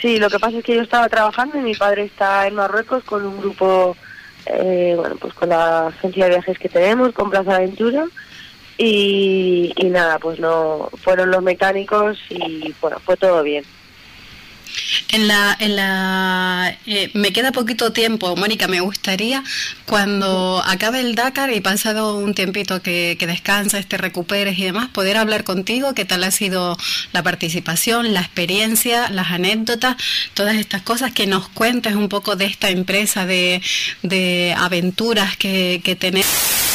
Sí, 0.00 0.18
lo 0.18 0.30
que 0.30 0.38
pasa 0.38 0.58
es 0.58 0.64
que 0.64 0.74
yo 0.74 0.82
estaba 0.82 1.08
trabajando 1.08 1.58
y 1.58 1.62
mi 1.62 1.74
padre 1.74 2.04
está 2.04 2.46
en 2.46 2.54
Marruecos 2.54 3.04
con 3.04 3.26
un 3.26 3.38
grupo, 3.38 3.96
eh, 4.46 4.94
bueno, 4.96 5.16
pues 5.16 5.34
con 5.34 5.48
la 5.48 5.88
agencia 5.88 6.24
de 6.24 6.30
viajes 6.30 6.58
que 6.58 6.68
tenemos, 6.68 7.12
con 7.12 7.30
Plaza 7.30 7.56
Aventura 7.56 8.06
y, 8.78 9.72
nada, 9.84 10.18
pues 10.18 10.38
no 10.40 10.88
fueron 11.02 11.30
los 11.30 11.42
mecánicos 11.42 12.18
y 12.30 12.74
bueno, 12.80 12.98
fue 13.00 13.16
todo 13.16 13.42
bien. 13.42 13.64
En 15.10 15.28
la, 15.28 15.54
en 15.60 15.76
la, 15.76 16.76
eh, 16.86 17.10
me 17.12 17.32
queda 17.32 17.52
poquito 17.52 17.92
tiempo, 17.92 18.34
Mónica. 18.36 18.68
Me 18.68 18.80
gustaría 18.80 19.44
cuando 19.86 20.62
acabe 20.64 21.00
el 21.00 21.14
Dakar 21.14 21.52
y 21.52 21.60
pasado 21.60 22.16
un 22.16 22.34
tiempito 22.34 22.80
que, 22.80 23.16
que 23.18 23.26
descanses, 23.26 23.86
te 23.86 23.98
recuperes 23.98 24.58
y 24.58 24.64
demás, 24.64 24.88
poder 24.88 25.18
hablar 25.18 25.44
contigo. 25.44 25.94
¿Qué 25.94 26.06
tal 26.06 26.24
ha 26.24 26.30
sido 26.30 26.78
la 27.12 27.22
participación, 27.22 28.14
la 28.14 28.20
experiencia, 28.20 29.10
las 29.10 29.30
anécdotas, 29.30 29.96
todas 30.32 30.56
estas 30.56 30.80
cosas? 30.80 31.12
Que 31.12 31.26
nos 31.26 31.48
cuentes 31.48 31.94
un 31.94 32.08
poco 32.08 32.36
de 32.36 32.46
esta 32.46 32.70
empresa 32.70 33.26
de, 33.26 33.60
de 34.02 34.54
aventuras 34.56 35.36
que, 35.36 35.82
que 35.84 35.94
tenemos 35.94 36.71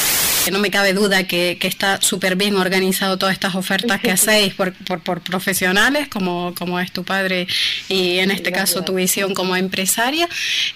no 0.52 0.60
me 0.60 0.72
cabe 0.72 0.94
duda 0.94 1.26
que, 1.26 1.58
está 1.62 2.02
súper 2.02 2.38
bien 2.38 2.56
organizado 2.56 3.18
todas 3.18 3.34
estas 3.34 3.56
ofertas 3.56 4.00
que 4.00 4.12
hacéis 4.18 4.54
por, 4.54 4.74
por, 4.74 5.22
profesionales, 5.22 6.08
como, 6.08 6.54
como 6.58 6.80
es 6.80 6.92
tu 6.92 7.04
padre 7.04 7.48
y 7.90 8.20
en 8.20 8.32
este 8.32 8.52
caso 8.52 8.84
tu 8.84 8.94
visión 8.94 9.34
como 9.34 9.56
empresaria, 9.56 10.30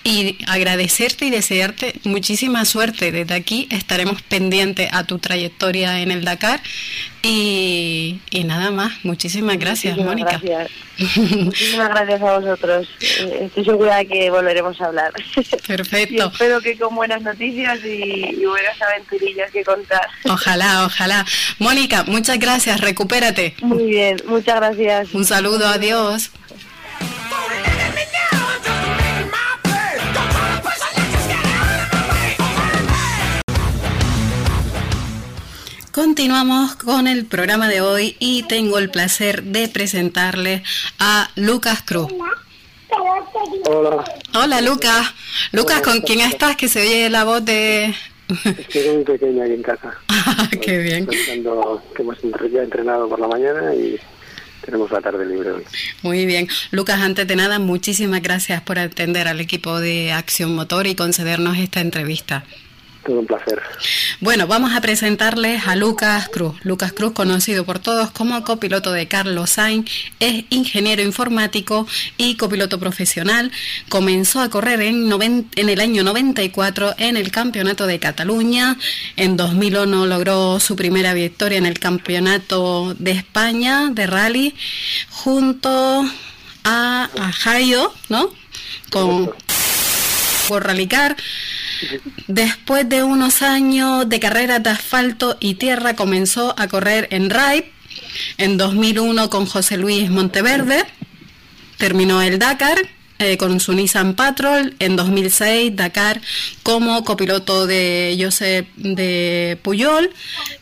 y 0.03 0.37
agradecerte 0.47 1.25
y 1.25 1.29
desearte 1.29 1.93
muchísima 2.03 2.65
suerte. 2.65 3.11
Desde 3.11 3.33
aquí 3.33 3.67
estaremos 3.71 4.21
pendientes 4.21 4.89
a 4.91 5.05
tu 5.05 5.19
trayectoria 5.19 6.01
en 6.01 6.11
el 6.11 6.25
Dakar 6.25 6.61
y, 7.23 8.19
nada 8.45 8.71
más. 8.71 8.93
Muchísimas 9.03 9.57
gracias, 9.59 9.97
Mónica. 9.97 10.41
Muchísimas 10.97 11.89
gracias 11.89 12.21
a 12.21 12.39
vosotros. 12.39 12.87
Eh, 12.99 13.43
estoy 13.45 13.65
segura 13.65 13.97
de 13.97 14.07
que 14.07 14.29
volveremos 14.29 14.79
a 14.81 14.85
hablar. 14.85 15.13
Perfecto. 15.67 16.31
espero 16.33 16.61
que 16.61 16.77
con 16.77 16.95
buenas 16.95 17.21
noticias 17.21 17.79
y, 17.85 18.43
buenas 18.45 18.81
aventurillas 18.81 19.51
que 19.51 19.63
contar. 19.63 20.07
Ojalá, 20.25 20.85
ojalá. 20.85 21.25
Mónica, 21.59 22.03
muchas 22.03 22.39
gracias. 22.39 22.81
Recupérate. 22.81 23.55
Muy 23.61 23.85
bien, 23.85 24.17
muchas 24.25 24.55
gracias. 24.55 25.13
Un 25.13 25.25
saludo, 25.25 25.67
adiós. 25.67 26.31
Continuamos 35.91 36.77
con 36.77 37.05
el 37.05 37.25
programa 37.25 37.67
de 37.67 37.81
hoy 37.81 38.15
y 38.17 38.43
tengo 38.43 38.77
el 38.77 38.89
placer 38.89 39.43
de 39.43 39.67
presentarle 39.67 40.63
a 40.99 41.29
Lucas 41.35 41.81
Cruz. 41.81 42.07
Hola. 43.65 44.01
Hola 44.33 44.61
Lucas. 44.61 45.13
Lucas, 45.51 45.81
¿con 45.81 45.99
quién 45.99 46.21
estás? 46.21 46.55
Que 46.55 46.69
se 46.69 46.81
oye 46.81 47.09
la 47.09 47.25
voz 47.25 47.43
de... 47.43 47.93
Estoy 48.29 48.97
mi 48.97 49.03
pequeña 49.03 49.43
aquí 49.43 49.53
en 49.53 49.63
casa. 49.63 49.97
Ah, 50.07 50.49
qué 50.61 50.77
bien. 50.77 51.07
Pensando 51.07 51.83
que 51.93 52.03
hemos 52.03 52.17
ya 52.53 52.61
entrenado 52.61 53.09
por 53.09 53.19
la 53.19 53.27
mañana 53.27 53.73
y 53.73 53.99
tenemos 54.63 54.89
la 54.91 55.01
tarde 55.01 55.25
libre 55.25 55.51
hoy. 55.51 55.63
Muy 56.03 56.25
bien. 56.25 56.47
Lucas, 56.69 57.01
antes 57.01 57.27
de 57.27 57.35
nada, 57.35 57.59
muchísimas 57.59 58.21
gracias 58.21 58.61
por 58.61 58.79
atender 58.79 59.27
al 59.27 59.41
equipo 59.41 59.79
de 59.79 60.13
Acción 60.13 60.55
Motor 60.55 60.87
y 60.87 60.95
concedernos 60.95 61.57
esta 61.57 61.81
entrevista. 61.81 62.45
Todo 63.05 63.19
un 63.19 63.25
placer. 63.25 63.59
Bueno, 64.19 64.45
vamos 64.45 64.73
a 64.73 64.81
presentarles 64.81 65.67
a 65.67 65.75
Lucas 65.75 66.29
Cruz. 66.29 66.55
Lucas 66.63 66.93
Cruz, 66.93 67.13
conocido 67.13 67.65
por 67.65 67.79
todos 67.79 68.11
como 68.11 68.43
copiloto 68.43 68.91
de 68.91 69.07
Carlos 69.07 69.49
Sainz, 69.49 69.89
es 70.19 70.45
ingeniero 70.51 71.01
informático 71.01 71.87
y 72.17 72.37
copiloto 72.37 72.79
profesional. 72.79 73.51
Comenzó 73.89 74.39
a 74.39 74.49
correr 74.49 74.81
en, 74.81 75.11
en 75.55 75.69
el 75.69 75.79
año 75.79 76.03
94 76.03 76.93
en 76.99 77.17
el 77.17 77.31
Campeonato 77.31 77.87
de 77.87 77.99
Cataluña. 77.99 78.77
En 79.15 79.35
2001 79.35 80.05
logró 80.05 80.59
su 80.59 80.75
primera 80.75 81.15
victoria 81.15 81.57
en 81.57 81.65
el 81.65 81.79
Campeonato 81.79 82.93
de 82.99 83.11
España 83.11 83.89
de 83.91 84.05
rally 84.05 84.53
junto 85.09 86.05
a, 86.63 87.09
a 87.19 87.31
Jairo, 87.31 87.93
¿no? 88.09 88.29
Con, 88.91 89.31
por 90.47 90.65
Rallycar. 90.65 91.15
Después 92.27 92.87
de 92.87 93.03
unos 93.03 93.41
años 93.41 94.07
de 94.07 94.19
carrera 94.19 94.59
de 94.59 94.69
asfalto 94.69 95.37
y 95.39 95.55
tierra, 95.55 95.95
comenzó 95.95 96.53
a 96.57 96.67
correr 96.67 97.07
en 97.11 97.29
RAIP 97.29 97.65
en 98.37 98.57
2001 98.57 99.29
con 99.29 99.45
José 99.45 99.77
Luis 99.77 100.09
Monteverde. 100.09 100.83
Terminó 101.77 102.21
el 102.21 102.39
Dakar 102.39 102.77
eh, 103.19 103.37
con 103.37 103.59
su 103.59 103.73
Nissan 103.73 104.15
Patrol. 104.15 104.75
En 104.79 104.95
2006, 104.95 105.75
Dakar 105.75 106.21
como 106.63 107.03
copiloto 107.03 107.67
de 107.67 108.17
Josep 108.19 108.67
de 108.75 109.57
Puyol 109.61 110.11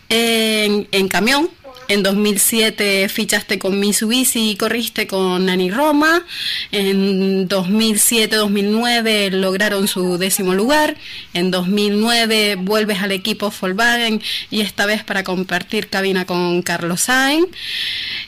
en 0.09 1.07
camión 1.07 1.49
en 1.89 2.03
2007 2.03 3.09
fichaste 3.09 3.57
con 3.57 3.79
Mitsubishi 3.79 4.51
y 4.51 4.55
corriste 4.55 5.07
con 5.07 5.47
Nani 5.47 5.71
Roma. 5.71 6.23
En 6.71 7.49
2007-2009 7.49 9.31
lograron 9.31 9.87
su 9.87 10.19
décimo 10.19 10.53
lugar. 10.53 10.95
En 11.33 11.49
2009 11.49 12.57
vuelves 12.57 13.01
al 13.01 13.11
equipo 13.11 13.51
Volkswagen 13.59 14.21
y 14.51 14.61
esta 14.61 14.85
vez 14.85 15.03
para 15.03 15.23
compartir 15.23 15.89
cabina 15.89 16.25
con 16.25 16.61
Carlos 16.61 17.01
Sainz. 17.01 17.47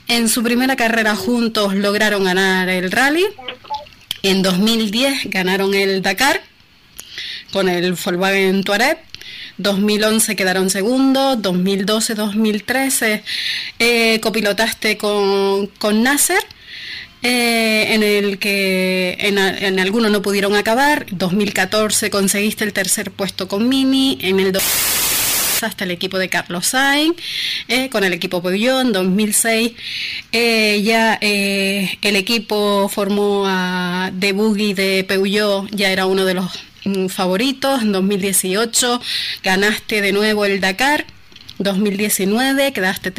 En 0.07 0.27
su 0.27 0.41
primera 0.41 0.75
carrera 0.75 1.15
juntos 1.15 1.75
lograron 1.75 2.23
ganar 2.23 2.67
el 2.67 2.91
rally. 2.91 3.25
En 4.23 4.41
2010 4.41 5.29
ganaron 5.29 5.75
el 5.75 6.01
Dakar 6.01 6.41
con 7.53 7.69
el 7.69 7.93
Volkswagen 7.93 8.63
Touareg 8.63 9.10
2011 9.57 10.35
quedaron 10.35 10.69
segundos, 10.69 11.41
2012, 11.41 12.15
2013 12.15 13.23
eh, 13.79 14.19
copilotaste 14.21 14.97
con, 14.97 15.67
con 15.67 16.03
Nasser. 16.03 16.43
Eh, 17.23 17.93
en 17.93 18.01
el 18.01 18.39
que 18.39 19.15
en, 19.19 19.37
en 19.37 19.79
algunos 19.79 20.09
no 20.09 20.23
pudieron 20.23 20.55
acabar. 20.55 21.05
2014 21.11 22.09
conseguiste 22.09 22.63
el 22.63 22.73
tercer 22.73 23.11
puesto 23.11 23.47
con 23.47 23.69
Mini. 23.69 24.17
En 24.21 24.39
el 24.39 24.57
hasta 25.61 25.83
el 25.83 25.91
equipo 25.91 26.17
de 26.17 26.27
Carlos 26.27 26.65
Sainz, 26.65 27.15
eh, 27.67 27.89
con 27.89 28.03
el 28.03 28.13
equipo 28.13 28.41
Peugeot. 28.41 28.87
2006 28.87 29.73
ya 30.31 31.19
el 31.21 32.15
equipo 32.15 32.89
formó 32.89 33.43
a 33.45 34.11
The 34.19 34.31
Buggy 34.33 34.73
de 34.73 35.03
Peugeot, 35.07 35.69
ya 35.69 35.91
era 35.91 36.07
uno 36.07 36.25
de 36.25 36.33
los 36.33 36.70
favoritos. 37.09 37.81
En 37.81 37.91
2018 37.91 39.01
ganaste 39.43 40.01
de 40.01 40.11
nuevo 40.11 40.45
el 40.45 40.59
Dakar 40.61 41.05
2019, 41.57 42.73
quedaste 42.73 43.11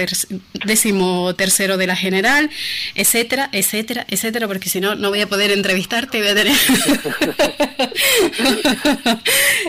décimo 0.65 1.35
tercero 1.35 1.77
de 1.77 1.87
la 1.87 1.97
general, 1.97 2.51
etcétera, 2.95 3.49
etcétera, 3.53 4.07
etcétera, 4.09 4.47
porque 4.49 4.69
si 4.69 4.81
no, 4.81 4.95
no 4.95 5.11
voy 5.11 5.21
a 5.21 5.27
poder 5.27 5.51
entrevistarte, 5.53 6.19
voy 6.19 6.29
a 6.29 6.35
tener... 6.35 6.57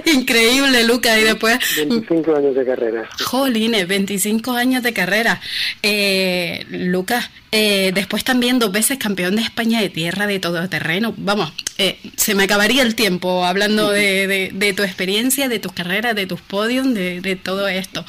Increíble, 0.14 0.84
Luca, 0.86 1.20
y 1.20 1.24
después... 1.24 1.60
25 1.78 2.36
años 2.36 2.56
de 2.56 2.66
carrera. 2.66 3.10
Jolines, 3.24 3.88
25 3.88 4.52
años 4.52 4.84
de 4.84 4.94
carrera. 4.94 5.40
Eh, 5.82 6.66
Lucas, 6.70 7.30
eh, 7.56 7.92
después 7.94 8.24
también 8.24 8.58
dos 8.58 8.72
veces 8.72 8.98
campeón 8.98 9.36
de 9.36 9.44
España 9.44 9.80
de 9.80 9.90
tierra 9.90 10.26
de 10.26 10.40
todo 10.40 10.68
terreno. 10.70 11.14
Vamos, 11.18 11.54
eh, 11.78 12.00
se 12.16 12.34
me 12.34 12.46
acabaría 12.46 12.82
el 12.82 12.96
tiempo 12.96 13.46
hablando 13.46 13.92
de, 13.92 14.50
de, 14.52 14.74
tu 14.74 14.82
experiencia, 14.82 15.48
de 15.50 15.60
tus 15.60 15.72
carreras, 15.72 16.16
de 16.16 16.26
tus 16.26 16.42
podios, 16.42 16.92
de, 16.94 17.22
de 17.22 17.36
todo 17.36 17.68
esto. 17.68 18.06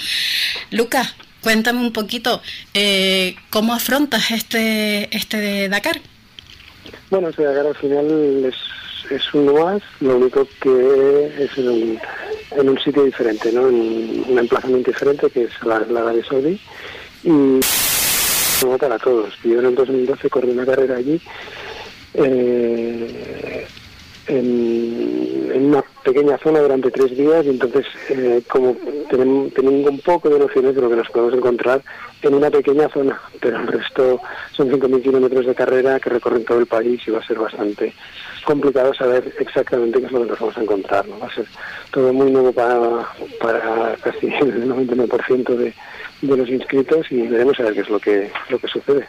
Lucas, 0.70 1.14
cuéntame 1.42 1.80
un 1.80 1.92
poquito 1.92 2.42
eh, 2.74 3.36
cómo 3.50 3.74
afrontas 3.74 4.30
este, 4.30 5.14
este 5.16 5.38
de 5.38 5.68
Dakar. 5.68 6.00
Bueno, 7.10 7.28
este 7.28 7.44
Dakar 7.44 7.66
al 7.66 7.76
final 7.76 8.44
es, 8.44 8.56
es 9.10 9.34
uno 9.34 9.64
más, 9.64 9.82
lo 10.00 10.16
único 10.16 10.46
que 10.60 11.32
es 11.38 11.58
en 11.58 11.68
un, 11.68 11.98
en 12.52 12.68
un 12.68 12.78
sitio 12.78 13.04
diferente, 13.04 13.52
¿no? 13.52 13.68
en 13.68 14.24
un 14.28 14.38
emplazamiento 14.38 14.90
diferente 14.90 15.30
que 15.30 15.44
es 15.44 15.50
la, 15.64 15.80
la 15.80 16.00
Arabia 16.00 16.24
Saudí. 16.28 16.60
Y 17.24 17.60
para 18.78 18.98
todos. 18.98 19.34
Yo 19.42 19.60
en 19.60 19.66
el 19.66 19.74
2012 19.74 20.30
corrí 20.30 20.50
una 20.50 20.64
carrera 20.64 20.96
allí. 20.96 21.20
Eh, 22.14 23.66
en, 24.26 25.66
una 25.66 25.84
pequeña 26.02 26.36
zona 26.38 26.60
durante 26.60 26.90
tres 26.90 27.16
días 27.16 27.44
y 27.46 27.50
entonces 27.50 27.86
eh, 28.10 28.42
como 28.48 28.76
tenemos, 29.08 29.52
un 29.56 30.00
poco 30.00 30.28
de 30.28 30.38
nociones 30.38 30.74
de 30.74 30.80
lo 30.80 30.90
que 30.90 30.96
nos 30.96 31.08
podemos 31.08 31.34
encontrar 31.34 31.82
en 32.22 32.34
una 32.34 32.50
pequeña 32.50 32.88
zona, 32.88 33.20
pero 33.40 33.58
el 33.60 33.66
resto 33.66 34.20
son 34.52 34.70
5.000 34.70 35.02
kilómetros 35.02 35.46
de 35.46 35.54
carrera 35.54 36.00
que 36.00 36.10
recorren 36.10 36.44
todo 36.44 36.58
el 36.58 36.66
país 36.66 37.00
y 37.06 37.10
va 37.10 37.20
a 37.20 37.26
ser 37.26 37.38
bastante 37.38 37.92
complicado 38.44 38.94
saber 38.94 39.34
exactamente 39.38 40.00
qué 40.00 40.06
es 40.06 40.12
lo 40.12 40.22
que 40.22 40.30
nos 40.30 40.40
vamos 40.40 40.56
a 40.56 40.62
encontrar. 40.62 41.06
¿no? 41.06 41.18
Va 41.18 41.26
a 41.26 41.34
ser 41.34 41.46
todo 41.90 42.12
muy 42.12 42.30
nuevo 42.30 42.52
para, 42.52 43.06
para 43.40 43.96
casi 43.96 44.26
el 44.26 44.68
99% 44.68 45.56
de, 45.56 45.74
de 46.22 46.36
los 46.36 46.48
inscritos 46.48 47.06
y 47.10 47.22
veremos 47.22 47.58
a 47.60 47.64
ver 47.64 47.74
qué 47.74 47.80
es 47.80 47.88
lo 47.88 48.00
que, 48.00 48.30
lo 48.48 48.58
que 48.58 48.68
sucede. 48.68 49.06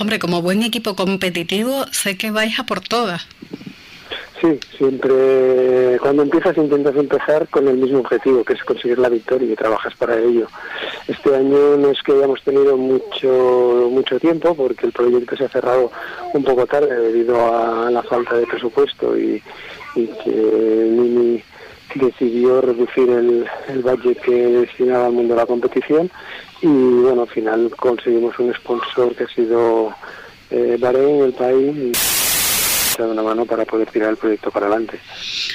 Hombre, 0.00 0.18
como 0.18 0.42
buen 0.42 0.62
equipo 0.62 0.96
competitivo, 0.96 1.86
sé 1.92 2.16
que 2.16 2.30
vais 2.30 2.58
a 2.58 2.64
por 2.64 2.80
todas. 2.80 3.26
Sí, 4.40 4.60
siempre 4.76 5.98
cuando 6.00 6.22
empiezas 6.22 6.58
intentas 6.58 6.94
empezar 6.96 7.48
con 7.48 7.66
el 7.68 7.78
mismo 7.78 8.00
objetivo, 8.00 8.44
que 8.44 8.52
es 8.52 8.62
conseguir 8.64 8.98
la 8.98 9.08
victoria 9.08 9.50
y 9.50 9.56
trabajas 9.56 9.94
para 9.94 10.18
ello. 10.18 10.46
Este 11.08 11.34
año 11.34 11.76
no 11.78 11.88
es 11.90 12.02
que 12.02 12.12
hayamos 12.12 12.42
tenido 12.42 12.76
mucho 12.76 13.88
mucho 13.90 14.20
tiempo 14.20 14.54
porque 14.54 14.86
el 14.86 14.92
proyecto 14.92 15.36
se 15.36 15.44
ha 15.44 15.48
cerrado 15.48 15.90
un 16.34 16.44
poco 16.44 16.66
tarde 16.66 16.94
debido 17.00 17.36
a 17.46 17.90
la 17.90 18.02
falta 18.02 18.36
de 18.36 18.46
presupuesto 18.46 19.16
y, 19.16 19.42
que 19.94 20.30
Mini 20.30 21.42
decidió 21.94 22.60
reducir 22.60 23.08
el, 23.08 23.46
el 23.68 23.82
budget 23.82 24.20
que 24.20 24.34
destinaba 24.34 25.06
al 25.06 25.12
mundo 25.12 25.32
de 25.32 25.40
la 25.40 25.46
competición 25.46 26.10
y 26.60 26.66
bueno, 26.66 27.22
al 27.22 27.28
final 27.28 27.70
conseguimos 27.74 28.38
un 28.38 28.52
sponsor 28.52 29.14
que 29.14 29.24
ha 29.24 29.28
sido 29.28 29.94
eh, 30.50 30.76
Bahrein, 30.78 31.22
el 31.22 31.32
país 31.32 32.25
de 33.04 33.10
una 33.10 33.22
mano 33.22 33.46
para 33.46 33.64
poder 33.64 33.88
tirar 33.90 34.10
el 34.10 34.16
proyecto 34.16 34.50
para 34.50 34.66
adelante. 34.66 34.98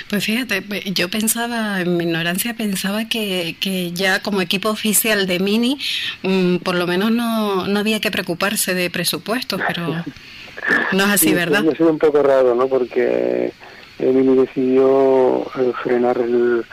Pues 0.09 0.25
fíjate, 0.25 0.63
yo 0.93 1.09
pensaba, 1.09 1.81
en 1.81 1.97
mi 1.97 2.05
ignorancia 2.05 2.53
pensaba 2.53 3.05
que, 3.07 3.55
que 3.59 3.91
ya 3.91 4.21
como 4.21 4.41
equipo 4.41 4.69
oficial 4.69 5.27
de 5.27 5.39
Mini, 5.39 5.77
mm, 6.23 6.57
por 6.57 6.75
lo 6.75 6.87
menos 6.87 7.11
no, 7.11 7.67
no 7.67 7.79
había 7.79 7.99
que 7.99 8.11
preocuparse 8.11 8.73
de 8.73 8.89
presupuestos, 8.89 9.61
pero 9.67 9.87
no 10.93 11.03
es 11.05 11.09
así, 11.09 11.33
¿verdad? 11.33 11.67
ha 11.67 11.75
sido 11.75 11.89
un 11.89 11.99
poco 11.99 12.21
raro, 12.21 12.55
¿no? 12.55 12.67
Porque 12.67 13.51
eh, 13.99 14.11
Mini 14.11 14.35
decidió 14.35 15.45
eh, 15.59 15.71
frenar 15.83 16.17
el, 16.17 16.65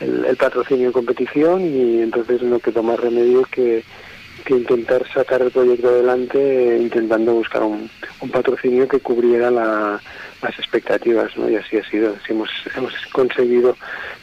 el, 0.00 0.36
patrocinio 0.36 0.86
en 0.86 0.92
competición 0.92 1.62
y 1.62 2.02
entonces 2.02 2.42
no 2.42 2.58
quedó 2.58 2.82
más 2.82 2.98
remedio 3.00 3.42
que 3.44 3.84
que 4.46 4.54
intentar 4.54 5.04
sacar 5.12 5.42
el 5.42 5.50
proyecto 5.50 5.88
adelante 5.88 6.78
intentando 6.80 7.34
buscar 7.34 7.64
un, 7.64 7.90
patrocinio 8.32 8.88
que 8.88 9.00
cubriera 9.00 9.50
las 9.50 10.00
expectativas, 10.58 11.36
¿no? 11.36 11.50
Y 11.50 11.56
así 11.56 11.76
ha 11.76 11.90
sido, 11.90 12.14
hemos, 12.28 12.48
hemos 12.76 12.94
conseguido 13.12 13.76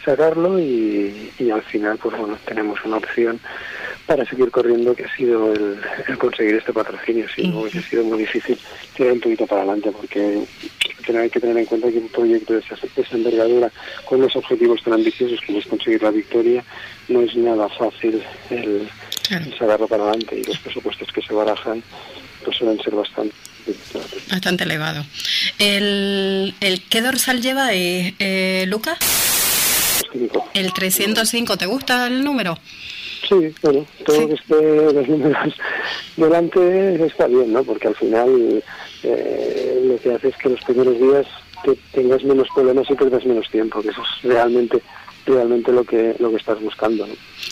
sacarlo 0.04 0.60
y, 0.60 1.32
al 1.54 1.62
final, 1.64 1.98
pues 2.02 2.18
bueno, 2.18 2.38
tenemos 2.46 2.84
una 2.86 2.98
opción 2.98 3.40
para 4.08 4.26
seguir 4.26 4.50
corriendo 4.50 4.96
que 4.96 5.06
ha 5.06 5.16
sido 5.16 5.54
el, 5.54 5.78
conseguir 6.18 6.56
este 6.56 6.74
patrocinio, 6.74 7.26
sí, 7.36 7.50
¿no? 7.50 7.66
ha 7.66 7.70
sido 7.70 8.04
muy 8.04 8.20
difícil 8.20 8.58
tirar 8.96 9.14
un 9.14 9.20
poquito 9.20 9.46
para 9.46 9.62
adelante 9.62 9.92
porque 9.92 10.44
hay 11.08 11.30
que 11.30 11.40
tener 11.40 11.58
en 11.58 11.66
cuenta 11.66 11.90
que 11.90 11.98
un 11.98 12.10
proyecto 12.10 12.54
de 12.54 12.60
esa, 12.60 12.76
de 12.76 13.02
esa 13.02 13.16
envergadura 13.16 13.72
con 14.06 14.22
los 14.22 14.36
objetivos 14.36 14.82
tan 14.84 14.94
ambiciosos 14.94 15.40
como 15.46 15.60
es 15.60 15.68
conseguir 15.68 16.02
la 16.02 16.12
victoria 16.12 16.64
no 17.10 17.22
es 17.22 17.36
nada 17.36 17.68
fácil 17.70 18.24
el 18.50 18.88
sacarlo 19.24 19.88
para 19.88 20.04
adelante. 20.04 20.40
Y 20.40 20.44
los 20.44 20.58
presupuestos 20.60 21.12
que 21.12 21.22
se 21.22 21.34
barajan 21.34 21.84
pues 22.44 22.58
suelen 22.58 22.82
ser 22.82 22.96
bastante 22.96 23.36
bastante 24.30 24.64
elevado. 24.66 25.06
El, 25.60 26.54
el 26.60 26.82
qué 26.90 27.02
dorsal 27.02 27.42
lleva 27.42 27.74
eh, 27.74 28.14
eh 28.20 28.66
Lucas 28.68 28.98
el 30.54 30.74
305 30.74 31.58
¿te 31.58 31.66
gusta 31.66 32.08
el 32.08 32.24
número? 32.24 32.58
Sí, 33.28 33.54
bueno, 33.62 33.86
todo 34.06 34.22
lo 34.22 34.28
que 34.28 34.34
esté 34.34 34.94
los 34.94 35.08
números 35.08 35.54
delante 36.18 37.06
está 37.06 37.28
bien, 37.28 37.54
¿no? 37.54 37.64
Porque 37.64 37.88
al 37.88 37.96
final 37.96 38.64
eh, 39.04 39.82
lo 39.86 39.98
que 39.98 40.14
hace 40.14 40.28
es 40.28 40.38
que 40.38 40.50
los 40.50 40.62
primeros 40.62 41.00
días 41.00 41.26
te 41.64 41.76
tengas 41.94 42.24
menos 42.24 42.48
problemas 42.54 42.90
y 42.90 42.96
pierdas 42.96 43.26
menos 43.26 43.50
tiempo, 43.50 43.82
que 43.82 43.90
eso 43.90 44.02
es 44.02 44.30
realmente 44.30 44.82
realmente 45.26 45.72
lo 45.72 45.84
que 45.84 46.16
lo 46.20 46.30
que 46.30 46.38
estás 46.38 46.60
buscando. 46.62 47.08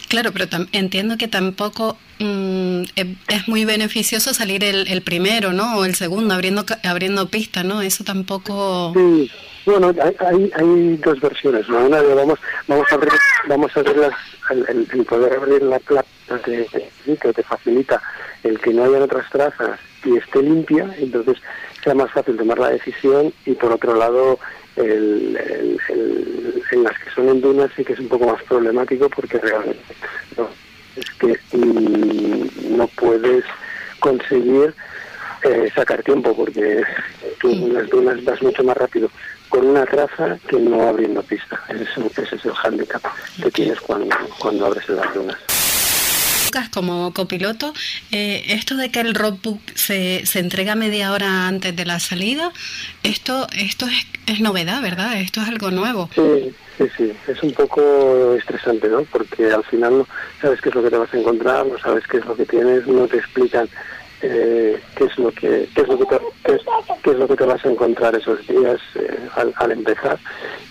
Claro, 0.08 0.32
pero 0.32 0.46
entiendo 0.72 1.18
que 1.18 1.28
tampoco 1.28 1.98
mm, 2.20 2.84
e-, 2.96 3.16
es 3.28 3.48
muy 3.48 3.66
beneficioso 3.66 4.34
salir 4.34 4.64
el, 4.64 4.88
el, 4.88 5.02
primero, 5.02 5.54
¿no? 5.54 5.78
O 5.78 5.86
el 5.86 5.96
segundo, 5.96 6.34
abriendo 6.34 6.66
abriendo 6.84 7.30
pista, 7.30 7.64
¿no? 7.64 7.82
Eso 7.82 8.04
tampoco. 8.04 8.94
Sí, 8.94 9.32
bueno, 9.66 9.94
hay, 10.20 10.52
hay, 10.56 10.98
dos 10.98 11.20
versiones, 11.20 11.68
¿no? 11.70 11.86
Una 11.86 12.02
de 12.02 12.14
vamos 12.14 12.40
vamos 12.68 12.88
a 12.92 12.96
abrir 12.96 13.14
vamos 13.48 13.78
a 13.78 13.80
abrir 13.80 14.10
el, 14.68 15.06
poder 15.06 15.34
abrir 15.34 15.62
la 15.64 15.80
plata 15.80 16.08
que, 16.44 16.68
que 17.06 17.34
te 17.34 17.44
facilita 17.44 18.02
el 18.44 18.60
que 18.60 18.74
no 18.74 18.86
haya 18.86 19.04
otras 19.04 19.30
trazas 19.30 19.80
y 20.04 20.18
esté 20.18 20.42
limpia, 20.42 20.90
entonces 20.98 21.38
sea 21.84 21.94
más 21.94 22.12
fácil 22.12 22.38
tomar 22.38 22.60
la 22.60 22.70
decisión 22.70 23.34
y 23.46 23.54
por 23.54 23.72
otro 23.72 23.96
lado 23.96 24.40
el, 24.82 25.78
en 26.72 26.84
las 26.84 26.98
que 27.00 27.10
son 27.12 27.30
en 27.30 27.42
dunas 27.42 27.72
sí 27.76 27.84
que 27.84 27.94
es 27.94 28.00
un 28.00 28.08
poco 28.08 28.28
más 28.28 28.44
problemático 28.44 29.10
porque 29.10 29.38
realmente 29.38 29.96
no, 30.38 30.50
es 30.96 31.10
que 31.12 31.58
mm, 31.58 32.78
no 32.78 32.88
puedes 32.88 33.44
conseguir 34.00 34.74
eh, 35.44 35.72
sacar 35.74 36.04
tiempo 36.04 36.36
porque 36.36 36.84
tú 37.40 37.50
en 37.50 37.74
las 37.74 37.90
dunas 37.90 38.24
vas 38.24 38.42
mucho 38.42 38.64
más 38.64 38.78
rápido 38.78 39.10
con 39.50 39.66
una 39.68 39.86
traza 39.86 40.38
que 40.48 40.58
no 40.58 40.88
abriendo 40.88 41.22
pista. 41.24 41.62
Ese 41.68 41.84
es, 41.84 42.18
ese 42.18 42.36
es 42.36 42.46
el 42.46 42.54
hándicap 42.54 43.04
que 43.42 43.52
tienes 43.52 43.80
cuando, 43.82 44.16
cuando 44.40 44.66
abres 44.68 44.88
las 44.90 45.14
dunas 45.14 45.61
como 46.74 47.14
copiloto, 47.14 47.74
eh, 48.12 48.44
esto 48.50 48.76
de 48.76 48.92
que 48.92 49.00
el 49.00 49.16
roadbook 49.16 49.60
se, 49.76 50.26
se 50.26 50.40
entrega 50.40 50.76
media 50.76 51.12
hora 51.12 51.48
antes 51.48 51.76
de 51.76 51.86
la 51.86 52.00
salida, 52.00 52.52
esto 53.04 53.48
esto 53.58 53.88
es, 53.88 54.06
es 54.28 54.42
novedad, 54.42 54.82
¿verdad? 54.82 55.20
Esto 55.20 55.42
es 55.42 55.48
algo 55.48 55.72
nuevo. 55.72 56.10
Sí, 56.14 56.54
sí, 56.78 56.86
sí, 56.98 57.14
es 57.28 57.42
un 57.44 57.54
poco 57.54 58.36
estresante, 58.36 58.90
¿no? 58.90 59.04
Porque 59.04 59.52
al 59.52 59.64
final 59.64 60.00
no 60.00 60.08
sabes 60.42 60.62
qué 60.62 60.70
es 60.70 60.76
lo 60.76 60.84
que 60.84 60.90
te 60.90 60.98
vas 60.98 61.14
a 61.14 61.18
encontrar, 61.18 61.66
no 61.66 61.78
sabes 61.80 62.06
qué 62.08 62.18
es 62.18 62.26
lo 62.26 62.36
que 62.36 62.46
tienes, 62.46 62.86
no 62.88 63.08
te 63.08 63.18
explican 63.18 63.70
eh, 64.22 64.80
qué 64.96 65.06
es 65.06 65.18
lo 65.18 65.32
que 65.32 65.68
qué 65.74 65.82
es 65.82 65.88
lo 65.88 65.98
que 65.98 66.06
te, 66.06 66.20
qué 67.04 67.12
es, 67.12 67.18
lo 67.18 67.28
que 67.28 67.36
te 67.36 67.46
vas 67.46 67.66
a 67.66 67.70
encontrar 67.70 68.16
esos 68.16 68.46
días 68.48 68.80
eh, 68.96 69.18
al, 69.36 69.72
empezar 69.72 70.20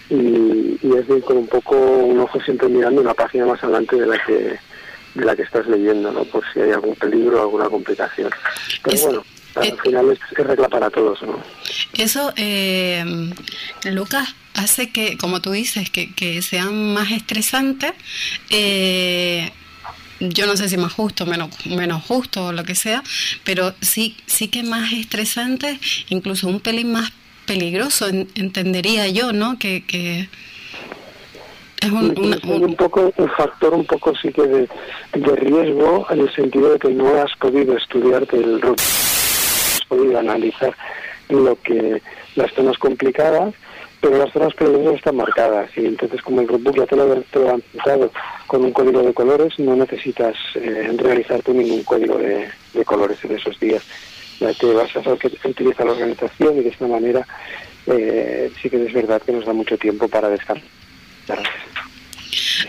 y, 0.08 0.78
es 0.96 1.08
de 1.08 1.20
con 1.20 1.38
un 1.38 1.46
poco 1.46 1.76
un 1.76 2.20
ojo 2.20 2.40
siempre 2.40 2.68
mirando 2.68 3.00
una 3.00 3.14
página 3.14 3.46
más 3.46 3.62
adelante 3.64 3.96
de 3.96 4.06
la 4.06 4.18
que 4.24 4.58
de 5.14 5.24
la 5.24 5.36
que 5.36 5.42
estás 5.42 5.66
leyendo, 5.66 6.10
¿no? 6.12 6.24
Por 6.24 6.44
si 6.52 6.60
hay 6.60 6.70
algún 6.70 6.94
peligro 6.96 7.38
o 7.38 7.42
alguna 7.42 7.68
complicación. 7.68 8.30
Pero 8.82 9.00
bueno, 9.00 9.24
al 9.56 9.80
final 9.80 10.10
es, 10.12 10.18
regla 10.36 10.68
para 10.68 10.90
todos, 10.90 11.22
¿no? 11.22 11.42
Eso, 11.94 12.32
eh, 12.36 13.04
Lucas, 13.84 14.34
hace 14.54 14.90
que, 14.90 15.16
como 15.16 15.40
tú 15.40 15.50
dices, 15.52 15.90
que, 15.90 16.14
que 16.14 16.42
sean 16.42 16.94
más 16.94 17.10
estresantes. 17.10 17.92
Eh, 18.50 19.50
yo 20.20 20.46
no 20.46 20.56
sé 20.56 20.68
si 20.68 20.76
más 20.76 20.92
justo, 20.92 21.24
menos, 21.24 21.48
menos 21.66 22.04
justo 22.04 22.46
o 22.46 22.52
lo 22.52 22.64
que 22.64 22.74
sea, 22.74 23.02
pero 23.42 23.74
sí, 23.80 24.16
sí 24.26 24.48
que 24.48 24.62
más 24.62 24.92
estresante, 24.92 25.80
incluso 26.10 26.46
un 26.46 26.60
pelín 26.60 26.92
más 26.92 27.10
peligroso, 27.46 28.06
entendería 28.08 29.08
yo, 29.08 29.32
¿no? 29.32 29.58
Que, 29.58 29.84
que 29.86 30.28
Es 31.80 31.90
un, 31.90 32.76
poco 32.76 33.10
un 33.16 33.28
factor 33.30 33.72
un 33.72 33.86
poco 33.86 34.14
sí 34.14 34.30
que 34.30 34.42
de, 34.42 35.36
riesgo 35.36 36.06
en 36.10 36.20
el 36.20 36.34
sentido 36.34 36.72
de 36.72 36.78
que 36.78 36.90
no 36.90 37.14
has 37.14 37.34
podido 37.38 37.74
estudiarte 37.76 38.36
el 38.36 38.60
no 38.60 38.72
has 38.72 39.84
podido 39.88 40.18
analizar 40.18 40.76
lo 41.30 41.56
que 41.62 42.02
las 42.36 42.52
zonas 42.52 42.76
complicadas 42.76 43.54
pero 44.00 44.16
las 44.16 44.32
zonas 44.32 44.54
peligrosas 44.54 44.94
están 44.94 45.16
marcadas. 45.16 45.70
Y 45.76 45.86
entonces 45.86 46.22
como 46.22 46.40
el 46.40 46.48
roadbook 46.48 46.76
ya 46.76 46.86
te 46.86 46.96
lo, 46.96 47.20
te 47.22 47.48
han 47.48 47.60
pintado 47.60 48.10
con 48.46 48.64
un 48.64 48.72
código 48.72 49.02
de 49.02 49.14
colores 49.14 49.58
no 49.58 49.76
necesitas 49.76 50.34
eh, 50.54 50.90
realizarte 50.96 51.52
ningún 51.52 51.82
código 51.84 52.18
de, 52.18 52.48
colores 52.84 53.22
en 53.24 53.36
esos 53.36 53.58
días. 53.60 53.82
Ya 54.38 54.52
te 54.54 54.72
vas 54.72 54.94
a 54.96 55.02
saber 55.02 55.18
que 55.18 55.48
utiliza 55.48 55.84
la 55.84 55.92
organización 55.92 56.58
y 56.58 56.62
de 56.62 56.70
esta 56.70 56.86
manera 56.86 57.26
eh, 57.86 58.50
sí 58.60 58.70
que 58.70 58.84
es 58.84 58.92
verdad 58.92 59.20
que 59.22 59.32
nos 59.32 59.44
da 59.44 59.52
mucho 59.52 59.76
tiempo 59.76 60.08
para 60.08 60.28
descansar 60.28 60.66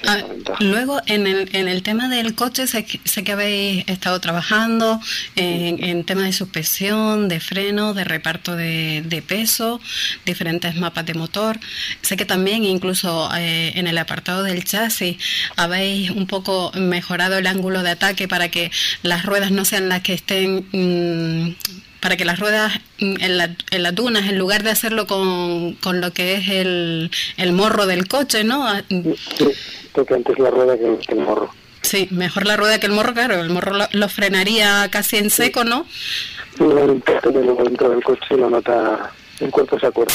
Ah, 0.07 0.23
luego, 0.59 1.01
en 1.05 1.27
el, 1.27 1.49
en 1.55 1.67
el 1.67 1.83
tema 1.83 2.09
del 2.09 2.33
coche, 2.35 2.65
sé 2.67 2.85
que, 2.85 3.31
habéis 3.31 3.87
estado 3.87 4.19
trabajando 4.19 4.99
en, 5.35 5.83
en 5.83 6.03
temas 6.03 6.25
de 6.25 6.33
suspensión, 6.33 7.29
de 7.29 7.39
freno, 7.39 7.93
de 7.93 8.03
reparto 8.03 8.55
de, 8.55 9.03
de, 9.05 9.21
peso, 9.21 9.79
diferentes 10.25 10.75
mapas 10.75 11.05
de 11.05 11.13
motor. 11.13 11.59
Sé 12.01 12.17
que 12.17 12.25
también, 12.25 12.63
incluso 12.63 13.29
eh, 13.35 13.73
en 13.75 13.87
el 13.87 13.97
apartado 13.97 14.43
del 14.43 14.63
chasis, 14.63 15.17
habéis 15.55 16.09
un 16.09 16.27
poco 16.27 16.71
mejorado 16.75 17.37
el 17.37 17.47
ángulo 17.47 17.83
de 17.83 17.91
ataque 17.91 18.27
para 18.27 18.49
que 18.49 18.71
las 19.03 19.25
ruedas 19.25 19.51
no 19.51 19.65
sean 19.65 19.89
las 19.89 20.01
que 20.01 20.13
estén. 20.13 20.65
Mm, 20.71 21.55
para 22.01 22.17
que 22.17 22.25
las 22.25 22.39
ruedas 22.39 22.73
en, 22.99 23.37
la, 23.37 23.55
en 23.69 23.83
las 23.83 23.95
dunas, 23.95 24.27
en 24.27 24.37
lugar 24.37 24.63
de 24.63 24.71
hacerlo 24.71 25.07
con, 25.07 25.75
con 25.75 26.01
lo 26.01 26.11
que 26.11 26.33
es 26.33 26.49
el, 26.49 27.11
el 27.37 27.53
morro 27.53 27.85
del 27.85 28.07
coche, 28.07 28.43
¿no? 28.43 28.67
Sí, 28.89 29.45
porque 29.93 30.15
antes 30.15 30.37
la 30.39 30.49
rueda 30.49 30.77
que, 30.77 30.97
el 31.13 31.19
morro. 31.19 31.49
Sí, 31.83 32.07
mejor 32.11 32.45
la 32.45 32.57
rueda 32.57 32.79
que 32.79 32.87
el 32.87 32.91
morro, 32.91 33.13
claro, 33.13 33.39
el 33.39 33.49
morro 33.49 33.73
lo, 33.91 34.09
frenaría 34.09 34.89
casi 34.89 35.17
en 35.17 35.29
seco, 35.29 35.63
¿no? 35.63 35.85
Sí, 36.57 36.63
el 36.63 37.45
momento 37.45 37.89
del 37.89 38.03
coche 38.03 38.35
lo 38.35 38.49
nota, 38.49 39.11
el 39.39 39.51
cuerpo 39.51 39.79
se 39.79 39.87
acuerda. 39.87 40.13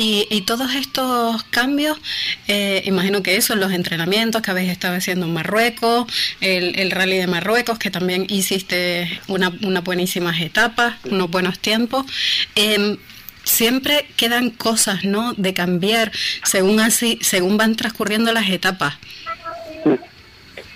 Y, 0.00 0.28
y 0.30 0.42
todos 0.42 0.76
estos 0.76 1.42
cambios, 1.50 1.98
eh, 2.46 2.82
imagino 2.86 3.20
que 3.20 3.36
eso, 3.36 3.56
los 3.56 3.72
entrenamientos 3.72 4.42
que 4.42 4.52
habéis 4.52 4.70
estado 4.70 4.94
haciendo 4.94 5.26
en 5.26 5.34
Marruecos, 5.34 6.06
el, 6.40 6.78
el 6.78 6.92
rally 6.92 7.18
de 7.18 7.26
Marruecos, 7.26 7.80
que 7.80 7.90
también 7.90 8.24
hiciste 8.28 9.20
una, 9.26 9.52
unas 9.62 9.82
buenísimas 9.82 10.40
etapas, 10.40 10.94
unos 11.04 11.28
buenos 11.28 11.58
tiempos. 11.58 12.06
Eh, 12.54 12.96
siempre 13.42 14.06
quedan 14.16 14.50
cosas, 14.50 15.04
¿no? 15.04 15.32
De 15.34 15.52
cambiar 15.52 16.12
según 16.44 16.78
así, 16.78 17.18
según 17.20 17.56
van 17.56 17.74
transcurriendo 17.74 18.32
las 18.32 18.48
etapas. 18.50 18.94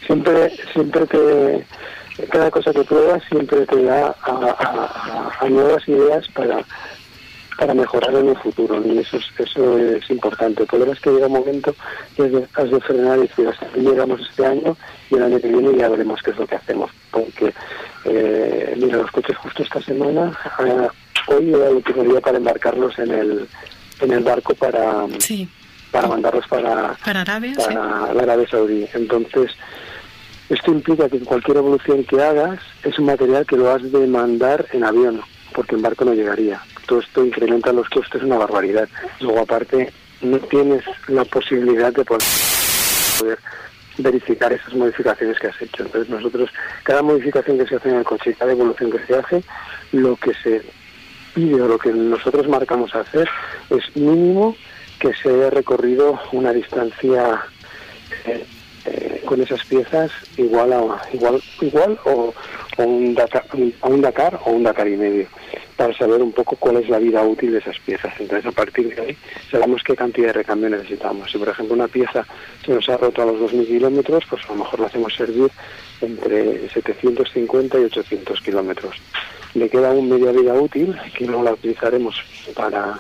Siempre, 0.05 0.53
siempre 0.73 1.07
te, 1.07 1.65
cada 2.27 2.51
cosa 2.51 2.73
que 2.73 2.83
pruebas 2.83 3.23
siempre 3.29 3.65
te 3.67 3.83
da 3.85 4.17
a 4.25 5.49
nuevas 5.49 5.87
ideas 5.87 6.27
para 6.35 6.65
para 7.63 7.75
mejorar 7.75 8.13
en 8.17 8.29
el 8.29 8.37
futuro 8.39 8.83
y 8.85 8.99
eso 8.99 9.19
es, 9.19 9.25
eso 9.39 9.79
es 9.79 10.11
importante. 10.11 10.63
El 10.63 10.69
problema 10.69 10.95
es 10.95 11.01
que 11.01 11.11
llega 11.11 11.29
un 11.29 11.35
momento 11.35 11.73
que 12.17 12.45
has 12.55 12.71
de 12.71 12.81
frenar 12.81 13.19
y 13.19 13.23
decir, 13.23 13.47
hasta 13.47 13.67
aquí 13.67 13.81
llegamos 13.81 14.21
este 14.21 14.45
año 14.45 14.77
y 15.09 15.15
el 15.15 15.23
año 15.23 15.41
que 15.41 15.47
viene 15.47 15.79
ya 15.79 15.89
veremos 15.89 16.21
qué 16.25 16.33
es 16.33 16.39
lo 16.39 16.47
que 16.49 16.57
hacemos. 16.57 16.91
Porque, 17.13 17.55
eh, 18.07 18.75
mira, 18.77 18.97
los 18.97 19.13
coches 19.13 19.37
justo 19.37 19.63
esta 19.63 19.81
semana, 19.81 20.37
eh, 20.59 20.89
hoy 21.29 21.55
era 21.55 21.69
el 21.69 21.77
último 21.77 22.03
día 22.03 22.21
para 22.21 22.39
embarcarlos 22.39 22.99
en 22.99 23.13
el, 23.13 23.49
en 24.01 24.11
el 24.11 24.25
barco 24.25 24.55
para, 24.55 25.07
para 25.93 26.09
mandarlos 26.09 26.49
para, 26.49 26.97
para, 27.05 27.21
Arabia, 27.21 27.55
para 27.57 28.13
la 28.13 28.23
Arabia 28.25 28.49
Saudí. 28.51 28.89
Entonces, 28.93 29.53
esto 30.49 30.73
implica 30.73 31.09
que 31.09 31.21
cualquier 31.21 31.59
evolución 31.59 32.03
que 32.03 32.21
hagas 32.21 32.59
es 32.83 32.99
un 32.99 33.05
material 33.05 33.47
que 33.47 33.57
lo 33.57 33.71
has 33.71 33.93
de 33.93 34.05
mandar 34.09 34.67
en 34.73 34.83
avión, 34.83 35.21
porque 35.55 35.77
en 35.77 35.83
barco 35.83 36.05
no 36.05 36.13
llegaría 36.13 36.61
todo 36.87 37.01
esto 37.01 37.25
incrementa 37.25 37.73
los 37.73 37.89
costes 37.89 38.23
una 38.23 38.39
barbaridad. 38.39 38.89
Luego, 39.21 39.41
aparte, 39.41 39.93
no 40.21 40.39
tienes 40.39 40.85
la 41.09 41.25
posibilidad 41.25 41.93
de 41.93 42.05
poder 42.05 43.39
verificar 43.99 44.53
esas 44.53 44.75
modificaciones 44.75 45.39
que 45.39 45.49
has 45.49 45.63
hecho. 45.63 45.83
Entonces, 45.83 46.09
nosotros, 46.09 46.51
cada 46.83 47.03
modificación 47.03 47.59
que 47.59 47.67
se 47.67 47.77
hace 47.77 47.91
en 47.91 47.97
el 47.97 48.05
coche, 48.05 48.35
cada 48.39 48.53
evolución 48.53 48.91
que 48.91 49.07
se 49.07 49.15
hace, 49.17 49.45
lo 49.93 50.17
que 50.17 50.33
se 50.35 50.63
pide 51.35 51.61
o 51.61 51.69
lo 51.69 51.79
que 51.79 51.91
nosotros 51.91 52.49
marcamos 52.49 52.95
hacer 52.95 53.29
es 53.71 53.97
mínimo 53.97 54.57
que 54.99 55.13
se 55.15 55.31
haya 55.31 55.51
recorrido 55.51 56.21
una 56.33 56.53
distancia 56.53 57.43
eh, 58.27 58.45
eh, 58.85 59.23
con 59.25 59.41
esas 59.41 59.65
piezas 59.65 60.11
igual 60.37 60.73
a 60.73 61.01
igual 61.13 61.43
igual 61.61 61.99
o, 62.05 62.35
un 62.79 63.15
Dakar, 63.15 63.45
un 63.83 64.01
Dakar 64.01 64.41
o 64.45 64.51
un 64.51 64.63
Dakar 64.63 64.89
y 64.89 64.97
medio 64.97 65.27
para 65.77 65.97
saber 65.97 66.23
un 66.23 66.33
poco 66.33 66.57
cuál 66.57 66.77
es 66.77 66.89
la 66.89 66.99
vida 66.99 67.23
útil 67.23 67.53
de 67.53 67.59
esas 67.59 67.79
piezas. 67.81 68.13
Entonces, 68.19 68.47
a 68.47 68.53
partir 68.53 68.95
de 68.95 69.03
ahí, 69.03 69.17
sabemos 69.51 69.83
qué 69.83 69.97
cantidad 69.97 70.29
de 70.29 70.33
recambio 70.35 70.71
necesitamos. 70.71 71.31
Si, 71.31 71.39
por 71.39 71.49
ejemplo, 71.49 71.75
una 71.75 71.89
pieza 71.89 72.25
se 72.65 72.73
nos 72.73 72.89
ha 72.89 72.97
roto 72.97 73.23
a 73.23 73.27
los 73.27 73.53
2.000 73.53 73.67
kilómetros, 73.67 74.25
pues 74.29 74.45
a 74.45 74.49
lo 74.49 74.57
mejor 74.57 74.81
la 74.81 74.87
hacemos 74.87 75.15
servir 75.15 75.51
entre 76.01 76.69
750 76.69 77.81
y 77.81 77.85
800 77.85 78.41
kilómetros. 78.41 78.97
Le 79.55 79.69
queda 79.69 79.91
un 79.91 80.09
media 80.09 80.31
vida 80.33 80.55
útil 80.55 80.97
que 81.17 81.27
no 81.27 81.43
la 81.43 81.53
utilizaremos 81.53 82.23
para, 82.55 82.99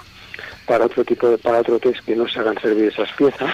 para 0.67 0.87
otro 0.87 1.05
tipo 1.05 1.29
de, 1.29 1.39
para 1.39 1.61
otro 1.61 1.79
test 1.79 2.01
que 2.05 2.17
no 2.17 2.29
se 2.29 2.41
hagan 2.41 2.61
servir 2.61 2.87
esas 2.87 3.13
piezas 3.13 3.53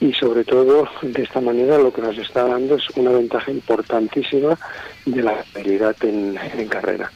y 0.00 0.12
sobre 0.12 0.44
todo 0.44 0.88
de 1.02 1.22
esta 1.22 1.40
manera 1.40 1.78
lo 1.78 1.92
que 1.92 2.02
nos 2.02 2.18
está 2.18 2.44
dando 2.44 2.76
es 2.76 2.88
una 2.96 3.10
ventaja 3.10 3.50
importantísima 3.50 4.58
de 5.06 5.22
la 5.22 5.44
habilidad 5.54 5.96
en 6.02 6.68
carrera 6.68 7.10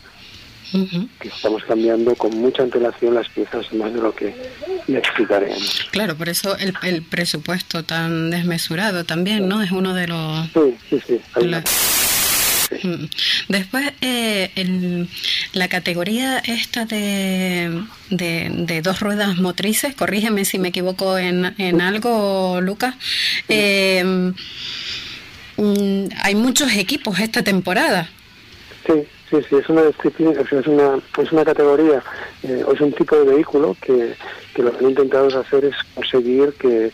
que 1.20 1.28
estamos 1.28 1.64
cambiando 1.64 2.14
con 2.14 2.36
mucha 2.38 2.62
antelación 2.62 3.14
las 3.14 3.28
piezas 3.28 3.72
más 3.72 3.92
de 3.92 4.00
lo 4.00 4.14
que 4.14 4.34
necesitaremos. 4.86 5.88
Claro, 5.90 6.16
por 6.16 6.28
eso 6.28 6.56
el, 6.58 6.74
el 6.82 7.02
presupuesto 7.02 7.84
tan 7.84 8.30
desmesurado 8.30 9.04
también, 9.04 9.48
¿no? 9.48 9.62
Es 9.62 9.70
uno 9.70 9.94
de 9.94 10.08
los... 10.08 10.46
Sí, 10.52 10.76
sí, 10.90 11.00
sí. 11.06 11.20
Después, 13.48 13.92
eh, 14.00 15.07
la 15.52 15.68
categoría 15.68 16.38
esta 16.38 16.85
de, 16.85 17.70
dos 18.83 19.00
ruedas 19.00 19.37
motrices, 19.38 19.94
corrígeme 19.94 20.44
si 20.44 20.59
me 20.59 20.68
equivoco 20.68 21.18
en, 21.18 21.54
en 21.59 21.81
algo, 21.81 22.61
Lucas. 22.61 22.94
Eh, 23.48 24.33
mm, 25.57 26.04
hay 26.22 26.35
muchos 26.35 26.74
equipos 26.76 27.18
esta 27.20 27.42
temporada. 27.42 28.09
Sí, 28.87 29.07
Sí, 29.31 29.37
sí, 29.48 29.57
es 29.57 29.68
una 29.68 29.83
disciplina, 29.83 30.33
es 30.40 30.66
una, 30.66 30.98
es 31.18 31.33
una 31.33 31.44
categoría, 31.44 32.02
eh, 32.42 32.64
es 32.72 32.81
un 32.81 32.92
tipo 32.92 33.14
de 33.14 33.35
vehículo 33.35 33.76
que, 33.81 34.14
lo 34.57 34.72
que 34.72 34.78
han 34.78 34.90
intentado 34.90 35.38
hacer 35.38 35.66
es 35.66 35.74
conseguir 35.94 36.54
que, 36.54 36.90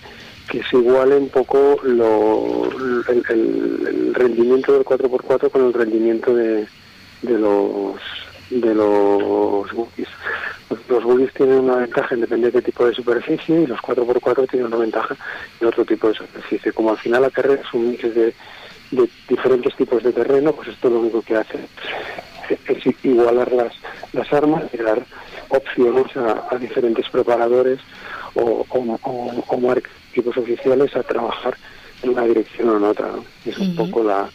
se 0.51 0.77
iguale 0.77 1.17
un 1.17 1.29
poco 1.29 1.77
lo, 1.83 2.69
el, 3.09 4.15
rendimiento 4.15 4.73
del 4.73 4.85
4x4 4.85 5.51
con 5.51 5.67
el 5.67 5.73
rendimiento 5.73 6.35
de, 6.35 6.67
de 7.23 7.39
los 7.39 7.97
de 8.51 8.75
los 8.75 9.73
buggies. 9.73 10.09
Los 10.89 11.03
buggies 11.03 11.33
tienen 11.33 11.61
una 11.61 11.77
ventaja 11.77 12.15
en 12.15 12.21
depender 12.21 12.53
de 12.53 12.63
tipo 12.63 12.87
de 12.87 12.95
superficie 12.95 13.63
y 13.63 13.67
los 13.67 13.81
4x4 13.81 14.49
tienen 14.49 14.67
una 14.67 14.77
ventaja 14.77 15.17
en 15.61 15.67
otro 15.67 15.85
tipo 15.85 16.09
de 16.09 16.15
superficie. 16.15 16.73
Como 16.73 16.91
al 16.91 16.99
final 16.99 17.23
la 17.23 17.31
carrera 17.31 17.63
es 17.63 17.75
un 17.75 17.91
mix 17.91 18.15
de 18.15 18.35
de 18.91 19.09
diferentes 19.29 19.75
tipos 19.77 20.03
de 20.03 20.13
terreno, 20.13 20.53
pues 20.53 20.69
esto 20.69 20.91
lo 20.91 21.01
único 21.01 21.23
que 21.23 21.37
hace 21.37 21.59
es 22.69 23.05
igualar 23.05 23.51
las, 23.53 23.75
las 24.13 24.33
armas 24.33 24.65
y 24.73 24.77
dar 24.79 25.03
opciones 25.49 26.07
a, 26.17 26.57
diferentes 26.59 27.09
preparadores 27.09 27.81
o, 28.35 28.67
o, 28.69 29.43
equipos 30.15 30.37
oficiales 30.37 30.95
a 30.95 31.03
trabajar 31.03 31.57
en 32.03 32.11
una 32.11 32.25
dirección 32.25 32.69
o 32.69 32.77
en 32.77 32.85
otra. 32.85 33.11
Es 33.45 33.59
un 33.59 33.75
poco 33.75 34.05
la... 34.05 34.31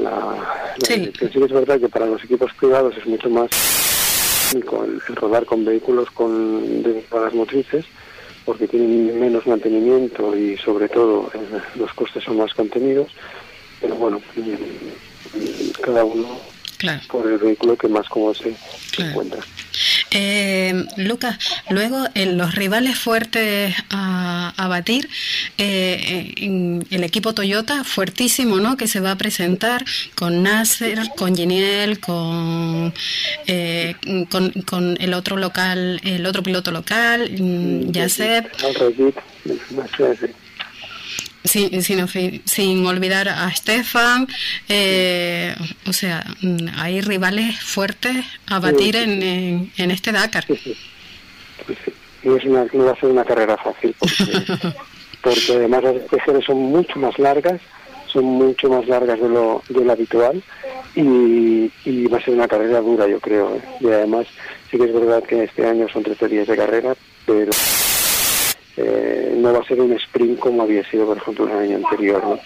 la, 0.00 0.72
sí. 0.86 1.10
es 1.20 1.52
verdad 1.52 1.80
que 1.80 1.88
para 1.88 2.06
los 2.06 2.22
equipos 2.22 2.52
privados 2.54 2.96
es 2.96 3.06
mucho 3.06 3.28
más 3.28 3.50
el, 4.54 4.62
el 5.08 5.16
rodar 5.16 5.44
con 5.44 5.64
vehículos 5.64 6.08
con 6.12 6.82
las 7.10 7.34
motrices 7.34 7.84
porque 8.44 8.68
tienen 8.68 9.18
menos 9.18 9.46
mantenimiento 9.46 10.36
y 10.36 10.56
sobre 10.58 10.88
todo 10.88 11.30
eh, 11.34 11.38
los 11.76 11.92
costes 11.94 12.22
son 12.22 12.36
más 12.36 12.52
contenidos 12.52 13.10
pero 13.80 13.96
bueno, 13.96 14.20
cada 15.82 16.04
uno 16.04 16.38
por 17.08 17.30
el 17.30 17.38
vehículo 17.38 17.76
que 17.76 17.88
más 17.88 18.08
cómodo 18.08 18.34
se, 18.34 18.54
encuentra. 18.98 19.40
Eh, 20.10 20.84
Lucas, 20.96 21.38
luego 21.70 22.06
en 22.14 22.38
los 22.38 22.54
rivales 22.54 22.98
fuertes 22.98 23.74
a, 23.90 24.52
a 24.56 24.68
batir, 24.68 25.08
eh, 25.58 26.82
el 26.90 27.04
equipo 27.04 27.34
Toyota 27.34 27.84
fuertísimo, 27.84 28.58
¿no? 28.58 28.76
Que 28.76 28.86
se 28.86 29.00
va 29.00 29.12
a 29.12 29.18
presentar 29.18 29.84
con 30.14 30.42
Nasser, 30.42 30.98
con 31.16 31.36
Geniel, 31.36 31.98
con, 32.00 32.94
eh, 33.46 33.94
con, 34.30 34.52
con 34.62 34.96
el 35.00 35.14
otro 35.14 35.36
local, 35.36 36.00
el 36.04 36.26
otro 36.26 36.42
piloto 36.42 36.70
local, 36.70 37.30
mm, 37.38 37.90
Yasep. 37.90 38.52
Sin, 41.44 41.82
sin, 42.44 42.86
olvidar 42.86 43.28
a 43.28 43.50
Stefan, 43.54 44.26
eh, 44.68 45.54
o 45.86 45.92
sea, 45.92 46.24
hay 46.76 47.00
rivales 47.02 47.60
fuertes 47.60 48.24
a 48.46 48.58
batir 48.58 48.96
en, 48.96 49.70
en, 49.76 49.90
este 49.90 50.10
Dakar. 50.10 50.44
Sí, 50.46 50.76
no, 52.22 52.36
es 52.36 52.44
una, 52.44 52.66
no 52.72 52.84
va 52.86 52.92
a 52.92 53.00
ser 53.00 53.10
una 53.10 53.24
carrera 53.24 53.56
fácil, 53.58 53.94
porque, 53.98 54.72
porque 55.22 55.52
además 55.54 55.84
las 55.84 55.96
especiales 55.96 56.44
son 56.46 56.56
mucho 56.56 56.98
más 56.98 57.18
largas, 57.18 57.60
son 58.06 58.24
mucho 58.24 58.68
más 58.70 58.86
largas 58.88 59.20
de 59.20 59.28
lo, 59.28 59.62
de 59.68 59.84
lo 59.84 59.92
habitual 59.92 60.42
y, 60.94 61.70
y, 61.84 62.06
va 62.06 62.18
a 62.18 62.24
ser 62.24 62.34
una 62.34 62.48
carrera 62.48 62.80
dura, 62.80 63.06
yo 63.06 63.20
creo. 63.20 63.56
¿eh? 63.56 63.62
Y 63.80 63.86
además, 63.88 64.26
sí 64.70 64.78
que 64.78 64.84
es 64.84 64.94
verdad 64.94 65.22
que 65.22 65.44
este 65.44 65.66
año 65.66 65.88
son 65.88 66.04
13 66.04 66.28
días 66.28 66.46
de 66.46 66.56
carrera, 66.56 66.94
pero 67.26 67.50
eh, 68.76 69.34
no 69.36 69.52
va 69.52 69.60
a 69.60 69.64
ser 69.64 69.80
un 69.80 69.92
sprint 69.92 70.38
como 70.38 70.62
había 70.62 70.88
sido, 70.90 71.06
por 71.06 71.16
ejemplo, 71.16 71.46
el 71.46 71.70
año 71.70 71.76
anterior. 71.76 72.40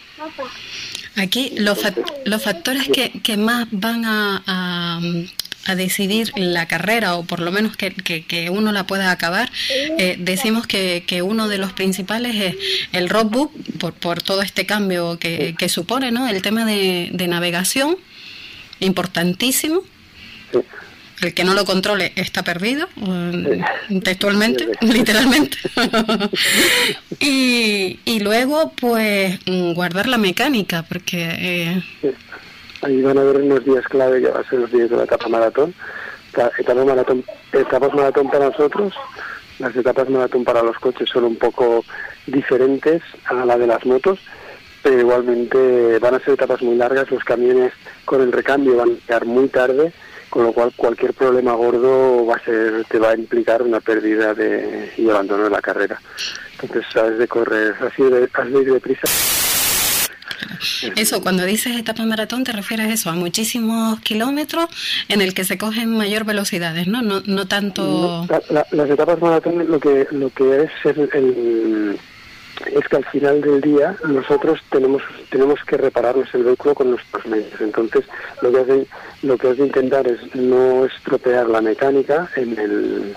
Aquí 1.17 1.55
los, 1.57 1.79
los 2.25 2.43
factores 2.43 2.89
que, 2.89 3.21
que 3.23 3.37
más 3.37 3.67
van 3.71 4.05
a, 4.05 4.43
a, 4.47 5.75
decidir 5.75 6.33
la 6.37 6.67
carrera, 6.67 7.17
o 7.17 7.25
por 7.25 7.41
lo 7.41 7.53
menos 7.53 7.77
que, 7.77 7.93
que, 7.93 8.51
uno 8.51 8.73
la 8.73 8.87
pueda 8.87 9.11
acabar, 9.11 9.51
eh, 9.99 10.17
decimos 10.19 10.67
que, 10.67 11.05
que, 11.07 11.21
uno 11.21 11.49
de 11.49 11.59
los 11.59 11.73
principales 11.75 12.37
es 12.37 12.57
el 12.93 13.11
roadbook, 13.11 13.53
por, 13.79 13.93
por 13.93 14.23
todo 14.23 14.41
este 14.41 14.65
cambio 14.65 15.19
que, 15.19 15.55
que 15.59 15.69
supone, 15.69 16.11
¿no? 16.11 16.27
El 16.27 16.41
tema 16.41 16.65
de, 16.65 17.11
de 17.13 17.29
navegación, 17.29 17.99
importantísimo. 18.81 19.83
El 21.21 21.35
que 21.35 21.45
no 21.45 21.55
lo 21.55 21.65
controle 21.65 22.13
está 22.15 22.43
perdido, 22.45 22.89
textualmente, 24.05 24.69
literalmente. 24.81 25.57
y, 27.21 27.99
y 28.05 28.21
luego, 28.21 28.73
pues, 28.81 29.41
guardar 29.75 30.07
la 30.07 30.19
mecánica, 30.19 30.85
porque... 30.89 31.83
Eh... 32.03 32.15
Ahí 32.83 33.03
van 33.03 33.19
a 33.19 33.23
haber 33.23 33.43
unos 33.43 33.65
días 33.65 33.85
clave, 33.89 34.21
ya 34.21 34.31
va 34.31 34.41
a 34.41 34.49
ser 34.49 34.61
los 34.61 34.71
días 34.71 34.89
de 34.91 34.97
la 34.97 35.05
etapa 35.05 35.29
maratón. 35.29 35.75
Etapas 36.59 36.87
maratón, 36.87 37.25
etapas 37.53 37.95
maratón 37.95 38.31
para 38.31 38.51
nosotros, 38.51 38.95
las 39.59 39.75
etapas 39.75 40.09
maratón 40.09 40.45
para 40.45 40.63
los 40.63 40.79
coches 40.79 41.09
son 41.09 41.25
un 41.25 41.37
poco 41.37 41.85
diferentes 42.27 43.03
a 43.25 43.45
la 43.45 43.57
de 43.59 43.67
las 43.67 43.85
motos, 43.85 44.21
pero 44.83 45.01
igualmente 45.01 45.99
van 45.99 46.15
a 46.15 46.21
ser 46.21 46.35
etapas 46.35 46.63
muy 46.63 46.77
largas, 46.77 47.11
los 47.11 47.25
camiones 47.25 47.73
con 48.05 48.23
el 48.23 48.31
recambio 48.31 48.77
van 48.77 48.91
a 48.91 48.93
llegar 48.93 49.25
muy 49.25 49.49
tarde, 49.49 49.93
con 50.29 50.45
lo 50.45 50.53
cual 50.53 50.73
cualquier 50.77 51.15
problema 51.15 51.53
gordo 51.55 52.27
va 52.27 52.37
a 52.37 52.45
ser 52.45 52.85
te 52.85 52.99
va 52.99 53.11
a 53.11 53.17
implicar 53.17 53.63
una 53.63 53.81
pérdida 53.81 54.35
de, 54.35 54.93
y 54.97 55.09
abandono 55.09 55.45
de 55.45 55.51
la 55.51 55.61
carrera. 55.61 56.01
Entonces, 56.61 56.85
sabes 56.93 57.19
de 57.19 57.29
correr, 57.29 57.75
así 57.81 58.03
de, 58.03 58.29
has 58.33 58.53
de 58.53 58.63
ir 58.63 58.73
deprisa. 58.73 59.09
Eso, 60.97 61.23
cuando 61.23 61.45
dices 61.45 61.77
etapa 61.77 62.05
maratón, 62.05 62.45
te 62.45 62.53
refieres 62.53 62.87
a 62.87 62.93
eso, 62.93 63.11
a 63.11 63.15
muchísimos 63.15 64.01
kilómetros 64.01 64.67
en 65.09 65.21
el 65.21 65.35
que 65.35 65.45
se 65.45 65.59
cogen 65.59 65.97
mayor 65.97 66.25
velocidades, 66.25 66.87
¿no? 66.87 67.03
No, 67.03 67.23
no 67.27 67.47
tanto... 67.47 68.27
las 68.51 68.91
etapas 68.91 69.21
maratón 69.21 69.71
lo 69.71 69.79
que, 69.79 70.07
lo 70.11 70.31
que 70.31 70.63
es 70.63 70.71
el 70.85 71.99
es 72.67 72.89
que 72.89 72.97
al 72.97 73.05
final 73.07 73.41
del 73.41 73.61
día 73.61 73.97
nosotros 74.07 74.61
tenemos 74.71 75.03
tenemos 75.31 75.61
que 75.65 75.77
repararnos 75.77 76.33
el 76.35 76.45
vehículo 76.45 76.75
con 76.75 76.91
nuestros 76.91 77.27
medios. 77.27 77.61
Entonces, 77.61 78.05
lo 78.43 78.51
que 78.51 78.59
has 78.59 78.67
de, 78.67 78.87
lo 79.23 79.39
que 79.39 79.49
has 79.49 79.57
de 79.57 79.67
intentar 79.67 80.07
es 80.07 80.35
no 80.35 80.85
estropear 80.85 81.49
la 81.49 81.61
mecánica 81.61 82.29
en 82.37 82.59
el 82.59 83.15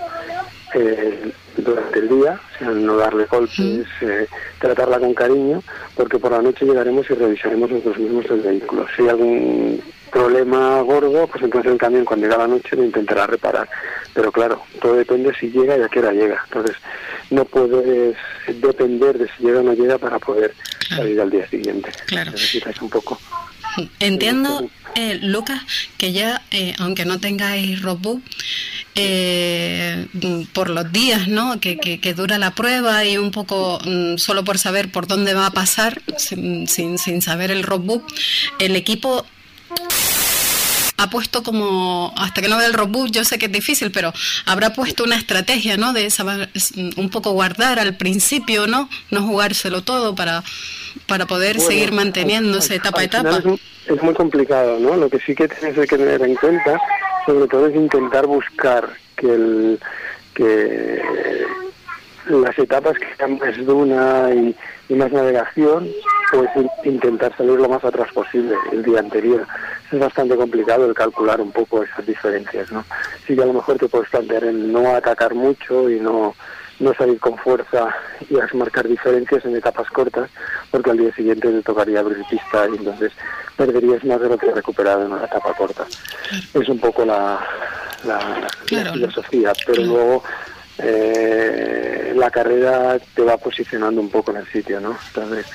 eh, 0.74 1.32
durante 1.56 1.98
el 1.98 2.08
día, 2.08 2.40
o 2.54 2.58
sea, 2.58 2.70
no 2.70 2.96
darle 2.96 3.26
golpes, 3.26 3.86
eh, 4.00 4.26
tratarla 4.58 4.98
con 4.98 5.14
cariño, 5.14 5.62
porque 5.94 6.18
por 6.18 6.32
la 6.32 6.42
noche 6.42 6.64
llegaremos 6.64 7.08
y 7.10 7.14
revisaremos 7.14 7.70
nosotros 7.70 7.98
mismos 7.98 8.26
el 8.30 8.40
vehículo. 8.40 8.86
Si 8.96 9.02
hay 9.02 9.08
algún 9.10 9.82
problema 10.10 10.80
gordo, 10.82 11.26
pues 11.26 11.42
entonces 11.42 11.72
el 11.72 11.78
camión 11.78 12.04
cuando 12.04 12.26
llega 12.26 12.38
la 12.38 12.46
noche 12.46 12.76
lo 12.76 12.84
intentará 12.84 13.26
reparar. 13.26 13.68
Pero 14.12 14.30
claro, 14.30 14.62
todo 14.80 14.94
depende 14.94 15.32
si 15.34 15.50
llega 15.50 15.76
y 15.76 15.82
a 15.82 15.88
qué 15.88 16.00
hora 16.00 16.12
llega. 16.12 16.42
Entonces, 16.44 16.76
no 17.30 17.44
puedes 17.46 18.16
depender 18.46 19.18
de 19.18 19.26
si 19.28 19.44
llega 19.44 19.60
o 19.60 19.62
no 19.62 19.72
llega 19.72 19.98
para 19.98 20.18
poder 20.18 20.54
salir 20.88 21.20
al 21.20 21.30
día 21.30 21.48
siguiente. 21.48 21.90
Claro. 22.06 22.30
Necesitas 22.30 22.80
un 22.82 22.90
poco. 22.90 23.18
Entiendo, 24.00 24.68
eh, 24.94 25.18
Lucas, 25.22 25.62
que 25.96 26.12
ya, 26.12 26.42
eh, 26.50 26.74
aunque 26.78 27.04
no 27.04 27.18
tengáis 27.18 27.80
roadbook, 27.80 28.22
eh, 28.94 30.06
por 30.52 30.68
los 30.68 30.92
días 30.92 31.28
¿no? 31.28 31.58
Que, 31.60 31.78
que, 31.78 32.14
dura 32.14 32.36
la 32.36 32.54
prueba 32.54 33.04
y 33.06 33.16
un 33.16 33.30
poco 33.30 33.80
mm, 33.84 34.18
solo 34.18 34.44
por 34.44 34.58
saber 34.58 34.92
por 34.92 35.06
dónde 35.06 35.32
va 35.32 35.46
a 35.46 35.50
pasar, 35.50 36.02
sin, 36.18 36.68
sin, 36.68 36.98
sin 36.98 37.22
saber 37.22 37.50
el 37.50 37.62
roadbook, 37.62 38.04
el 38.58 38.76
equipo 38.76 39.24
ha 40.98 41.10
puesto 41.10 41.42
como, 41.42 42.12
hasta 42.16 42.40
que 42.40 42.48
no 42.48 42.56
vea 42.56 42.66
el 42.66 42.74
robot, 42.74 43.10
yo 43.10 43.24
sé 43.24 43.38
que 43.38 43.46
es 43.46 43.52
difícil, 43.52 43.90
pero 43.90 44.12
habrá 44.46 44.72
puesto 44.72 45.04
una 45.04 45.16
estrategia, 45.16 45.76
¿no? 45.76 45.92
De 45.92 46.10
saber 46.10 46.48
un 46.96 47.10
poco 47.10 47.32
guardar 47.32 47.78
al 47.78 47.96
principio, 47.96 48.66
¿no? 48.66 48.88
No 49.10 49.22
jugárselo 49.22 49.82
todo 49.82 50.14
para, 50.14 50.42
para 51.06 51.26
poder 51.26 51.60
seguir 51.60 51.92
manteniéndose 51.92 52.76
etapa 52.76 53.00
a 53.00 53.04
etapa. 53.04 53.42
Es, 53.86 54.02
muy 54.02 54.14
complicado, 54.14 54.78
¿no? 54.78 54.96
Lo 54.96 55.08
que 55.08 55.18
sí 55.18 55.34
que 55.34 55.48
tienes 55.48 55.76
que 55.76 55.98
tener 55.98 56.22
en 56.22 56.34
cuenta, 56.36 56.78
sobre 57.26 57.48
todo, 57.48 57.66
es 57.66 57.74
intentar 57.74 58.26
buscar 58.26 58.88
que 59.16 59.34
el 59.34 59.80
que 60.34 61.02
las 62.28 62.58
etapas 62.58 62.96
que 62.98 63.06
sean 63.16 63.38
más 63.38 63.56
duna 63.66 64.30
y, 64.32 64.56
y 64.88 64.94
más 64.94 65.12
navegación 65.12 65.88
pues 66.32 66.48
intentar 66.84 67.36
salir 67.36 67.60
lo 67.60 67.68
más 67.68 67.84
atrás 67.84 68.10
posible 68.12 68.54
el 68.72 68.82
día 68.82 69.00
anterior. 69.00 69.46
Es 69.92 69.98
bastante 69.98 70.36
complicado 70.36 70.86
el 70.86 70.94
calcular 70.94 71.40
un 71.40 71.52
poco 71.52 71.82
esas 71.82 72.06
diferencias, 72.06 72.72
¿no? 72.72 72.82
Sí 73.26 73.36
que 73.36 73.42
a 73.42 73.46
lo 73.46 73.52
mejor 73.52 73.76
te 73.76 73.88
puedes 73.88 74.08
plantear 74.08 74.44
en 74.44 74.72
no 74.72 74.94
atacar 74.96 75.34
mucho 75.34 75.90
y 75.90 76.00
no, 76.00 76.34
no 76.80 76.94
salir 76.94 77.18
con 77.20 77.36
fuerza 77.36 77.94
y 78.28 78.56
marcar 78.56 78.88
diferencias 78.88 79.44
en 79.44 79.56
etapas 79.56 79.88
cortas, 79.90 80.30
porque 80.70 80.90
al 80.90 80.96
día 80.96 81.14
siguiente 81.14 81.48
te 81.48 81.62
tocaría 81.62 82.00
abrir 82.00 82.24
pista 82.28 82.66
y 82.72 82.76
entonces 82.76 83.12
perderías 83.56 84.02
más 84.04 84.20
de 84.20 84.30
lo 84.30 84.38
que 84.38 84.48
has 84.48 84.54
recuperado 84.54 85.04
en 85.04 85.12
una 85.12 85.26
etapa 85.26 85.52
corta. 85.54 85.84
Es 86.54 86.68
un 86.68 86.78
poco 86.78 87.04
la, 87.04 87.38
la, 88.04 88.48
filosofía, 88.92 89.52
pero 89.66 89.82
luego 89.82 90.24
eh, 90.78 92.12
la 92.16 92.30
carrera 92.30 92.98
te 93.14 93.22
va 93.22 93.36
posicionando 93.36 94.00
un 94.00 94.08
poco 94.10 94.30
en 94.30 94.38
el 94.38 94.46
sitio, 94.48 94.80
¿no? 94.80 94.96
Entonces, 95.08 95.46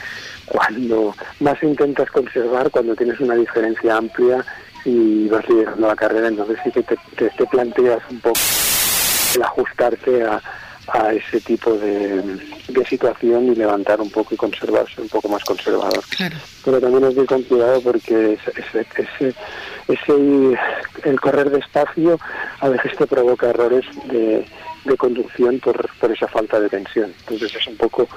cuando 0.48 1.16
más 1.40 1.62
intentas 1.62 2.10
conservar, 2.10 2.72
cuando 2.72 2.96
tienes 2.96 3.20
una 3.20 3.36
diferencia 3.36 3.98
amplia 3.98 4.44
y 4.86 5.28
vas 5.28 5.48
liderando 5.50 5.88
la 5.88 5.96
carrera, 5.96 6.28
entonces 6.30 6.58
sí 6.64 6.72
que 6.72 6.84
te, 6.84 6.98
te, 7.16 7.46
planteas 7.48 8.02
un 8.10 8.20
poco 8.22 8.40
el 9.36 9.44
ajustarte 9.44 10.24
a, 10.24 10.42
a 10.88 11.14
ese 11.14 11.42
tipo 11.42 11.74
de, 11.74 12.22
de, 12.70 12.86
situación 12.86 13.52
y 13.52 13.56
levantar 13.56 14.00
un 14.00 14.10
poco 14.10 14.34
y 14.34 14.38
conservarse 14.38 15.02
un 15.02 15.10
poco 15.10 15.28
más 15.28 15.44
conservador. 15.44 16.02
Pero 16.64 16.80
también 16.80 17.04
es 17.04 17.28
con 17.28 17.44
cuidado 17.44 17.82
porque 17.82 18.34
ese, 18.34 18.86
ese, 18.96 19.36
ese, 19.90 20.58
el 21.04 21.20
correr 21.20 21.50
despacio 21.50 22.18
a 22.62 22.70
veces 22.70 22.96
te 22.98 23.06
provoca 23.06 23.50
errores 23.50 23.86
de, 24.06 24.46
de 24.86 24.98
conducción 24.98 25.60
por, 25.60 25.90
por 26.00 26.12
esa 26.12 26.28
falta 26.28 26.60
de 26.60 26.70
tensión. 26.70 27.14
Entonces 27.20 27.54
es 27.54 27.68
un 27.68 27.76
poco 27.76 28.08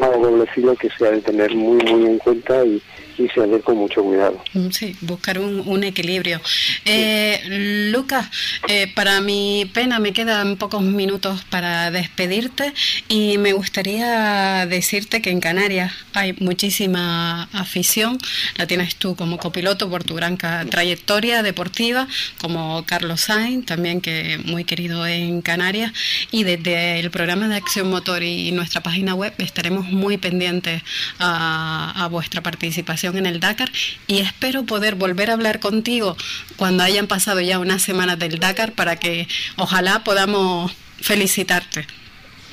algo 0.00 0.28
doble 0.28 0.46
filo 0.46 0.74
que 0.76 0.88
se 0.90 1.06
ha 1.06 1.10
de 1.10 1.20
tener 1.20 1.54
muy, 1.54 1.78
muy 1.84 2.06
en 2.06 2.18
cuenta 2.18 2.64
y, 2.64 2.82
se 3.28 3.40
ha 3.40 3.60
con 3.60 3.76
mucho 3.76 4.02
cuidado. 4.02 4.42
Mm, 4.54 4.70
sí, 4.70 4.96
buscar 5.00 5.38
un, 5.38 5.80
equilibrio. 5.84 6.40
Eh, 6.84 7.88
Lucas, 7.92 8.28
eh, 8.68 8.92
para 8.94 9.20
mi 9.20 9.70
pena 9.72 9.98
me 9.98 10.12
quedan 10.12 10.56
pocos 10.56 10.82
minutos 10.82 11.44
para 11.48 11.90
despedirte 11.90 12.72
y 13.08 13.38
me 13.38 13.52
gustaría 13.52 14.66
decirte 14.66 15.22
que 15.22 15.30
en 15.30 15.40
Canarias 15.40 15.92
hay 16.12 16.34
muchísima 16.34 17.44
afición, 17.52 18.18
la 18.56 18.66
tienes 18.66 18.96
tú 18.96 19.16
como 19.16 19.38
copiloto 19.38 19.88
por 19.88 20.04
tu 20.04 20.14
gran 20.14 20.36
trayectoria 20.36 21.42
deportiva, 21.42 22.06
como 22.40 22.84
Carlos 22.84 23.22
Sainz, 23.22 23.66
también 23.66 24.00
que 24.00 24.38
muy 24.44 24.64
querido 24.64 25.06
en 25.06 25.40
Canarias, 25.40 25.92
y 26.30 26.44
desde 26.44 27.00
el 27.00 27.10
programa 27.10 27.48
de 27.48 27.56
Acción 27.56 27.90
Motor 27.90 28.22
y 28.22 28.52
nuestra 28.52 28.82
página 28.82 29.14
web 29.14 29.32
estaremos 29.38 29.86
muy 29.88 30.18
pendientes 30.18 30.82
a 31.18 32.08
vuestra 32.10 32.42
participación 32.42 33.09
en 33.18 33.26
el 33.26 33.40
Dakar 33.40 33.70
y 34.06 34.18
espero 34.18 34.64
poder 34.64 34.94
volver 34.94 35.30
a 35.30 35.34
hablar 35.34 35.60
contigo 35.60 36.16
cuando 36.56 36.82
hayan 36.82 37.06
pasado 37.06 37.40
ya 37.40 37.58
unas 37.58 37.82
semanas 37.82 38.18
del 38.18 38.38
Dakar 38.38 38.72
para 38.72 38.96
que 38.96 39.28
ojalá 39.56 40.04
podamos 40.04 40.72
felicitarte. 41.00 41.86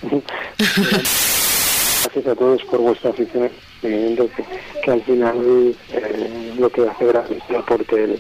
Gracias 2.04 2.28
a 2.28 2.36
todos 2.36 2.63
por 2.63 2.80
vuestra 2.80 3.10
afición, 3.10 3.50
que, 3.82 4.30
que 4.84 4.91
al 4.91 5.04
final 5.04 5.76
eh, 5.91 6.54
lo 6.58 6.70
que 6.70 6.82
hace 6.88 7.10
es 7.10 7.56
aporte 7.56 8.20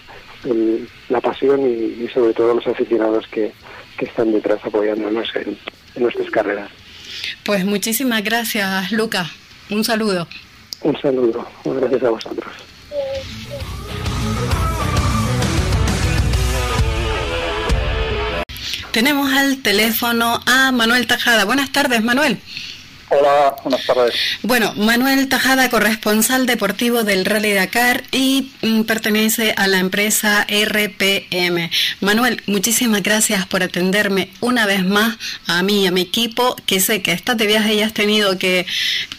la 1.09 1.21
pasión 1.21 1.61
y, 1.61 2.07
sobre 2.09 2.33
todo 2.33 2.53
los 2.53 2.67
aficionados 2.67 3.27
que, 3.27 3.51
que 3.97 4.05
están 4.05 4.31
detrás 4.31 4.59
apoyándonos 4.63 5.35
en, 5.35 5.57
en 5.95 6.03
nuestras 6.03 6.29
carreras. 6.29 6.69
Pues 7.43 7.65
muchísimas 7.65 8.23
gracias, 8.23 8.91
Lucas. 8.91 9.29
Un 9.69 9.83
saludo. 9.83 10.27
Un 10.81 11.01
saludo, 11.01 11.47
gracias 11.65 12.03
a 12.03 12.09
vosotros. 12.09 12.53
Tenemos 18.91 19.31
al 19.31 19.61
teléfono 19.61 20.39
a 20.45 20.71
Manuel 20.71 21.05
Tajada. 21.05 21.45
Buenas 21.45 21.71
tardes, 21.71 22.03
Manuel. 22.03 22.39
Hola, 23.09 23.55
buenas 23.63 23.85
tardes. 23.85 24.13
Bueno, 24.43 24.73
Manuel 24.75 25.29
Tajada, 25.29 25.69
corresponsal 25.69 26.45
deportivo 26.45 27.03
del 27.03 27.23
Rally 27.23 27.53
Dakar 27.53 28.03
y 28.11 28.51
mm, 28.61 28.81
pertenece 28.81 29.53
a 29.55 29.67
la 29.67 29.79
empresa 29.79 30.45
RPM. 30.49 31.69
Manuel, 32.01 32.43
muchísimas 32.47 33.01
gracias 33.03 33.45
por 33.45 33.63
atenderme 33.63 34.29
una 34.41 34.65
vez 34.65 34.83
más 34.83 35.17
a 35.47 35.63
mí 35.63 35.83
y 35.83 35.87
a 35.87 35.91
mi 35.91 36.01
equipo, 36.01 36.57
que 36.65 36.81
sé 36.81 37.01
que 37.01 37.13
estás 37.13 37.37
de 37.37 37.47
viaje 37.47 37.75
y 37.75 37.81
has 37.81 37.93
tenido 37.93 38.37
que 38.37 38.65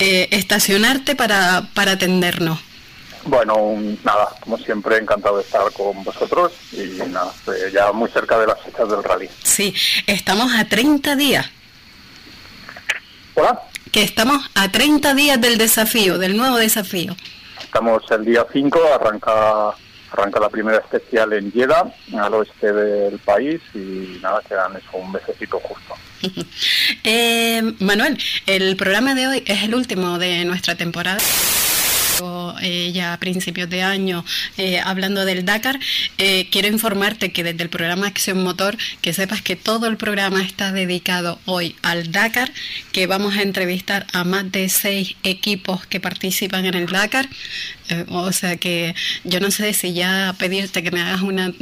eh, 0.01 0.29
estacionarte 0.33 1.17
para, 1.17 1.71
para 1.73 1.93
atendernos. 1.93 2.61
Bueno, 3.25 3.75
nada, 4.05 4.29
como 4.41 4.59
siempre, 4.59 4.99
encantado 4.99 5.39
de 5.39 5.45
estar 5.45 5.63
con 5.73 6.05
vosotros 6.05 6.53
y 6.73 7.01
nada, 7.09 7.33
ya 7.73 7.91
muy 7.93 8.11
cerca 8.11 8.39
de 8.39 8.49
las 8.49 8.61
fechas 8.61 8.87
del 8.91 9.03
rally. 9.03 9.31
Sí, 9.43 9.75
estamos 10.07 10.53
a 10.55 10.67
30 10.67 11.17
días. 11.17 11.47
Hola. 13.35 13.63
Que 13.93 14.03
estamos 14.03 14.51
a 14.55 14.71
30 14.71 15.15
días 15.15 15.41
del 15.41 15.59
desafío, 15.59 16.19
del 16.19 16.37
nuevo 16.37 16.57
desafío. 16.57 17.17
Estamos 17.61 18.03
el 18.11 18.25
día 18.25 18.47
5, 18.51 18.81
arranca 18.95 19.75
arranca 20.11 20.41
la 20.41 20.49
primera 20.49 20.79
especial 20.79 21.33
en 21.35 21.53
Jeddah, 21.53 21.93
al 22.19 22.35
oeste 22.35 22.73
del 22.73 23.19
país, 23.19 23.61
y 23.75 24.19
nada, 24.23 24.41
quedan 24.49 24.77
eso, 24.77 24.89
un 24.95 25.13
mesecito 25.13 25.61
justo. 25.61 25.95
eh, 27.05 27.63
Manuel, 27.81 28.19
el 28.47 28.77
programa 28.77 29.15
de 29.15 29.29
hoy 29.29 29.43
es 29.47 29.63
el 29.65 29.75
último 29.75 30.19
de 30.19 30.45
nuestra 30.45 30.75
temporada 30.77 31.19
eh, 32.61 32.91
ya 32.93 33.13
a 33.13 33.19
principios 33.19 33.69
de 33.71 33.83
año 33.83 34.25
eh, 34.57 34.81
hablando 34.81 35.25
del 35.25 35.45
Dakar. 35.45 35.79
Eh, 36.19 36.49
quiero 36.51 36.69
informarte 36.69 37.33
que 37.33 37.45
desde 37.45 37.63
el 37.63 37.69
programa 37.69 38.07
Acción 38.07 38.43
Motor, 38.43 38.77
que 39.01 39.13
sepas 39.13 39.43
que 39.43 39.57
todo 39.57 39.87
el 39.87 39.97
programa 39.97 40.43
está 40.43 40.73
dedicado 40.73 41.39
hoy 41.45 41.77
al 41.83 42.11
Dakar, 42.11 42.53
que 42.93 43.07
vamos 43.07 43.37
a 43.37 43.43
entrevistar 43.43 44.07
a 44.13 44.25
más 44.25 44.51
de 44.51 44.69
seis 44.69 45.17
equipos 45.23 45.87
que 45.87 46.01
participan 46.01 46.67
en 46.67 46.75
el 46.75 46.87
Dakar. 46.87 47.29
Eh, 47.91 48.05
o 48.11 48.33
sea 48.33 48.57
que 48.57 48.95
yo 49.25 49.41
no 49.41 49.51
sé 49.51 49.73
si 49.73 49.95
ya 49.95 50.35
pedirte 50.39 50.83
que 50.83 50.91
me 50.91 51.01
hagas 51.01 51.23
una, 51.23 51.53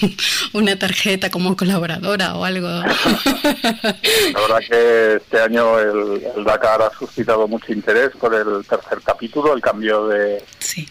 una 0.52 0.78
tarjeta 0.78 1.30
como 1.30 1.56
colaboradora 1.56 2.34
o 2.34 2.44
algo. 2.44 2.68
La 4.32 4.40
verdad 4.40 4.60
que 4.68 5.14
este 5.16 5.40
año 5.40 5.78
el, 5.78 6.22
el 6.36 6.44
Dakar 6.44 6.82
ha 6.82 6.90
suscitado 6.98 7.46
mucho 7.46 7.72
interés 7.72 8.10
por 8.18 8.34
el 8.34 8.64
tercer 8.66 9.00
capítulo, 9.04 9.54
el 9.54 9.60
cambio 9.60 10.08
de... 10.08 10.42
Sí. 10.58 10.88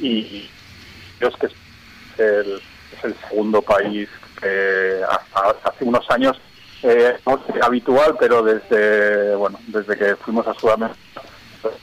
Y 0.00 0.48
es 1.20 1.36
que 1.36 1.46
es 1.46 1.52
el, 2.18 2.62
es 2.96 3.04
el 3.04 3.14
segundo 3.28 3.62
país 3.62 4.08
que 4.40 5.00
hasta 5.08 5.70
hace 5.70 5.84
unos 5.84 6.08
años 6.10 6.36
eh, 6.82 7.16
no 7.26 7.34
es 7.34 7.62
habitual, 7.62 8.16
pero 8.18 8.42
desde 8.42 9.34
bueno 9.36 9.60
desde 9.66 9.98
que 9.98 10.16
fuimos 10.16 10.46
a 10.46 10.54
Sudamérica 10.54 10.98
pues, 11.60 11.74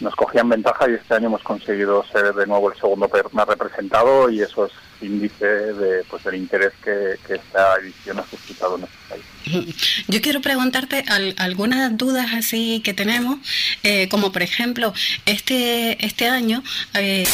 nos, 0.00 0.14
cogían 0.14 0.48
ventaja 0.48 0.88
y 0.88 0.94
este 0.94 1.14
año 1.14 1.26
hemos 1.26 1.42
conseguido 1.42 2.04
ser 2.12 2.34
de 2.34 2.46
nuevo 2.46 2.70
el 2.72 2.78
segundo 2.78 3.10
más 3.32 3.48
representado 3.48 4.30
y 4.30 4.40
eso 4.40 4.66
es 4.66 4.72
índice 5.00 5.46
de, 5.46 6.04
pues, 6.04 6.24
del 6.24 6.36
interés 6.36 6.72
que, 6.82 7.16
que 7.26 7.34
esta 7.34 7.76
edición 7.76 8.18
ha 8.18 8.26
suscitado 8.26 8.76
en 8.76 8.84
este 8.84 8.96
país. 9.08 10.04
Yo 10.08 10.20
quiero 10.20 10.40
preguntarte 10.40 11.04
al, 11.08 11.34
algunas 11.38 11.96
dudas 11.96 12.28
así 12.32 12.80
que 12.80 12.94
tenemos, 12.94 13.38
eh, 13.82 14.08
como 14.08 14.32
por 14.32 14.42
ejemplo, 14.42 14.92
este, 15.26 16.04
este 16.04 16.28
año... 16.28 16.62
Eh, 16.94 17.24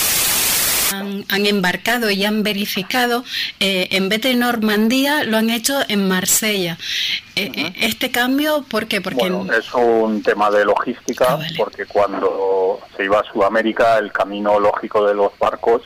han, 0.91 1.25
han, 1.29 1.47
embarcado 1.47 2.11
y 2.11 2.25
han 2.25 2.43
verificado, 2.43 3.25
eh, 3.61 3.89
en 3.93 4.09
vez 4.09 4.23
de 4.23 4.35
Normandía, 4.35 5.25
lo 5.25 5.37
han 5.37 5.51
hecho 5.51 5.81
en 5.89 6.09
Marsella. 6.09 6.77
Eh, 7.37 7.49
uh 7.49 7.53
-huh. 7.53 7.75
¿Este 7.81 8.11
cambio 8.11 8.65
por 8.69 8.87
qué? 8.87 9.01
Porque 9.01 9.31
bueno, 9.31 9.53
es 9.53 9.73
un 9.75 10.23
tema 10.23 10.51
de 10.51 10.65
logística, 10.65 11.27
ah, 11.29 11.37
vale. 11.37 11.55
porque 11.57 11.87
cuando 11.87 12.81
se 12.97 13.05
iba 13.05 13.21
a 13.21 13.25
Sudamérica, 13.25 13.99
el 13.99 14.13
camino 14.13 14.59
lógico 14.59 15.07
de 15.07 15.15
los 15.15 15.37
barcos 15.39 15.83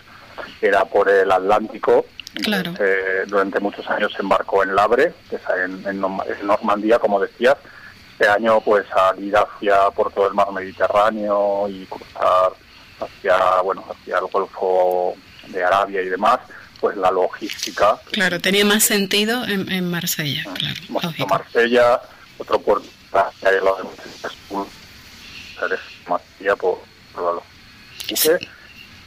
era 0.61 0.85
por 0.85 1.09
el 1.09 1.31
Atlántico. 1.31 2.07
Claro. 2.43 2.71
Entonces, 2.71 2.97
eh, 2.97 3.25
durante 3.29 3.61
muchos 3.61 3.89
años 3.89 4.13
se 4.13 4.23
embarcó 4.23 4.65
en 4.65 4.75
Labre, 4.75 5.15
que 5.31 5.37
es 5.37 5.43
en, 5.65 5.87
en, 5.87 6.05
en 6.05 6.47
Normandía, 6.47 6.99
como 6.99 7.21
decías. 7.21 7.57
Este 8.13 8.29
año, 8.29 8.61
pues, 8.61 8.87
al 8.93 9.23
ir 9.23 9.37
hacia 9.37 9.91
por 9.91 10.13
todo 10.13 10.29
el 10.29 10.35
mar 10.35 10.51
Mediterráneo 10.53 11.69
y 11.69 11.85
cruzar 11.87 12.53
hacia 13.05 13.61
bueno 13.63 13.85
hacia 13.91 14.19
el 14.19 14.27
Golfo 14.27 15.15
de 15.49 15.63
Arabia 15.63 16.03
y 16.03 16.09
demás, 16.09 16.41
pues 16.81 16.97
la 16.97 17.11
logística. 17.11 17.99
Claro, 18.11 18.41
tenía 18.41 18.65
más 18.65 18.85
sentido 18.85 19.45
en, 19.45 19.71
en 19.71 19.91
Marsella, 19.91 20.45
claro. 20.55 20.81
Lógico. 20.89 21.29
Marsella, 21.29 22.01
otro 22.39 22.59
puerto 22.61 22.89
hacia 23.13 23.51
el 23.51 23.65
lado 23.65 23.79
de 23.79 23.85
Marsella 26.09 26.57
por, 26.57 26.81
por 27.15 27.37
la 27.37 27.43
sí. 28.17 28.31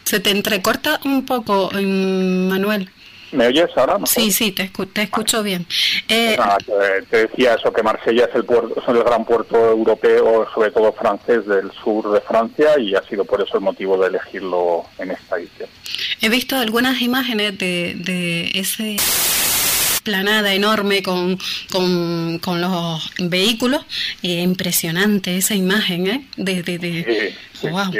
Se 0.03 0.19
te 0.21 0.31
entrecorta 0.31 0.99
un 1.03 1.25
poco, 1.25 1.69
Manuel. 1.73 2.89
¿Me 3.31 3.47
oyes 3.47 3.69
ahora? 3.75 3.97
¿no? 3.97 4.05
Sí, 4.05 4.31
sí, 4.31 4.51
te, 4.51 4.63
escu 4.63 4.85
te 4.85 5.03
escucho 5.03 5.43
bien. 5.43 5.65
Eh, 6.07 6.37
ah, 6.39 6.57
te, 6.65 7.01
te, 7.03 7.27
decía 7.27 7.55
eso, 7.55 7.71
que 7.73 7.83
Marsella 7.83 8.25
es 8.25 8.35
el, 8.35 8.45
puerto, 8.45 8.81
es 8.81 8.87
el 8.87 9.03
gran 9.03 9.25
puerto 9.25 9.57
europeo, 9.71 10.47
sobre 10.53 10.71
todo 10.71 10.93
francés, 10.93 11.45
del 11.45 11.71
sur 11.71 12.11
de 12.11 12.21
Francia 12.21 12.79
y 12.79 12.95
ha 12.95 13.03
sido 13.03 13.25
por 13.25 13.41
eso 13.41 13.57
el 13.57 13.63
motivo 13.63 13.97
de 13.97 14.07
elegirlo 14.07 14.85
en 14.97 15.11
esta 15.11 15.37
edición. 15.37 15.69
He 16.21 16.29
visto 16.29 16.55
algunas 16.55 17.01
imágenes 17.01 17.57
de, 17.57 17.95
de 17.95 18.51
ese 18.53 18.97
planada 20.07 20.53
enorme 20.53 21.03
con, 21.03 21.37
con, 21.69 22.39
con 22.39 22.61
los 22.61 23.11
vehículos. 23.19 23.85
Eh, 24.23 24.41
impresionante 24.41 25.35
esa 25.35 25.53
imagen, 25.53 26.07
¿eh? 26.07 26.27
De, 26.37 26.63
de, 26.63 26.77
de... 26.79 27.35
Sí, 27.51 27.67
wow. 27.67 27.91
Sí, 27.91 27.99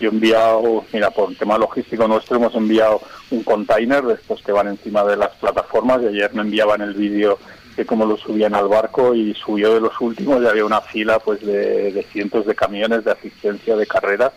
yo 0.00 0.08
he 0.08 0.12
enviado, 0.12 0.86
mira, 0.92 1.10
por 1.10 1.30
el 1.30 1.36
tema 1.36 1.58
logístico 1.58 2.08
nuestro 2.08 2.36
hemos 2.36 2.54
enviado 2.54 3.02
un 3.30 3.42
container 3.42 4.02
de 4.04 4.14
estos 4.14 4.42
que 4.42 4.52
van 4.52 4.68
encima 4.68 5.04
de 5.04 5.16
las 5.16 5.30
plataformas 5.36 6.02
y 6.02 6.06
ayer 6.06 6.32
me 6.34 6.42
enviaban 6.42 6.80
el 6.80 6.94
vídeo 6.94 7.38
de 7.76 7.86
cómo 7.86 8.06
lo 8.06 8.16
subían 8.16 8.54
al 8.54 8.68
barco 8.68 9.14
y 9.14 9.34
subió 9.34 9.74
de 9.74 9.80
los 9.80 10.00
últimos 10.00 10.42
y 10.42 10.46
había 10.46 10.64
una 10.64 10.80
fila 10.80 11.18
pues 11.18 11.40
de, 11.44 12.04
cientos 12.10 12.46
de 12.46 12.54
camiones 12.54 13.04
de 13.04 13.12
asistencia 13.12 13.76
de 13.76 13.86
carreras 13.86 14.32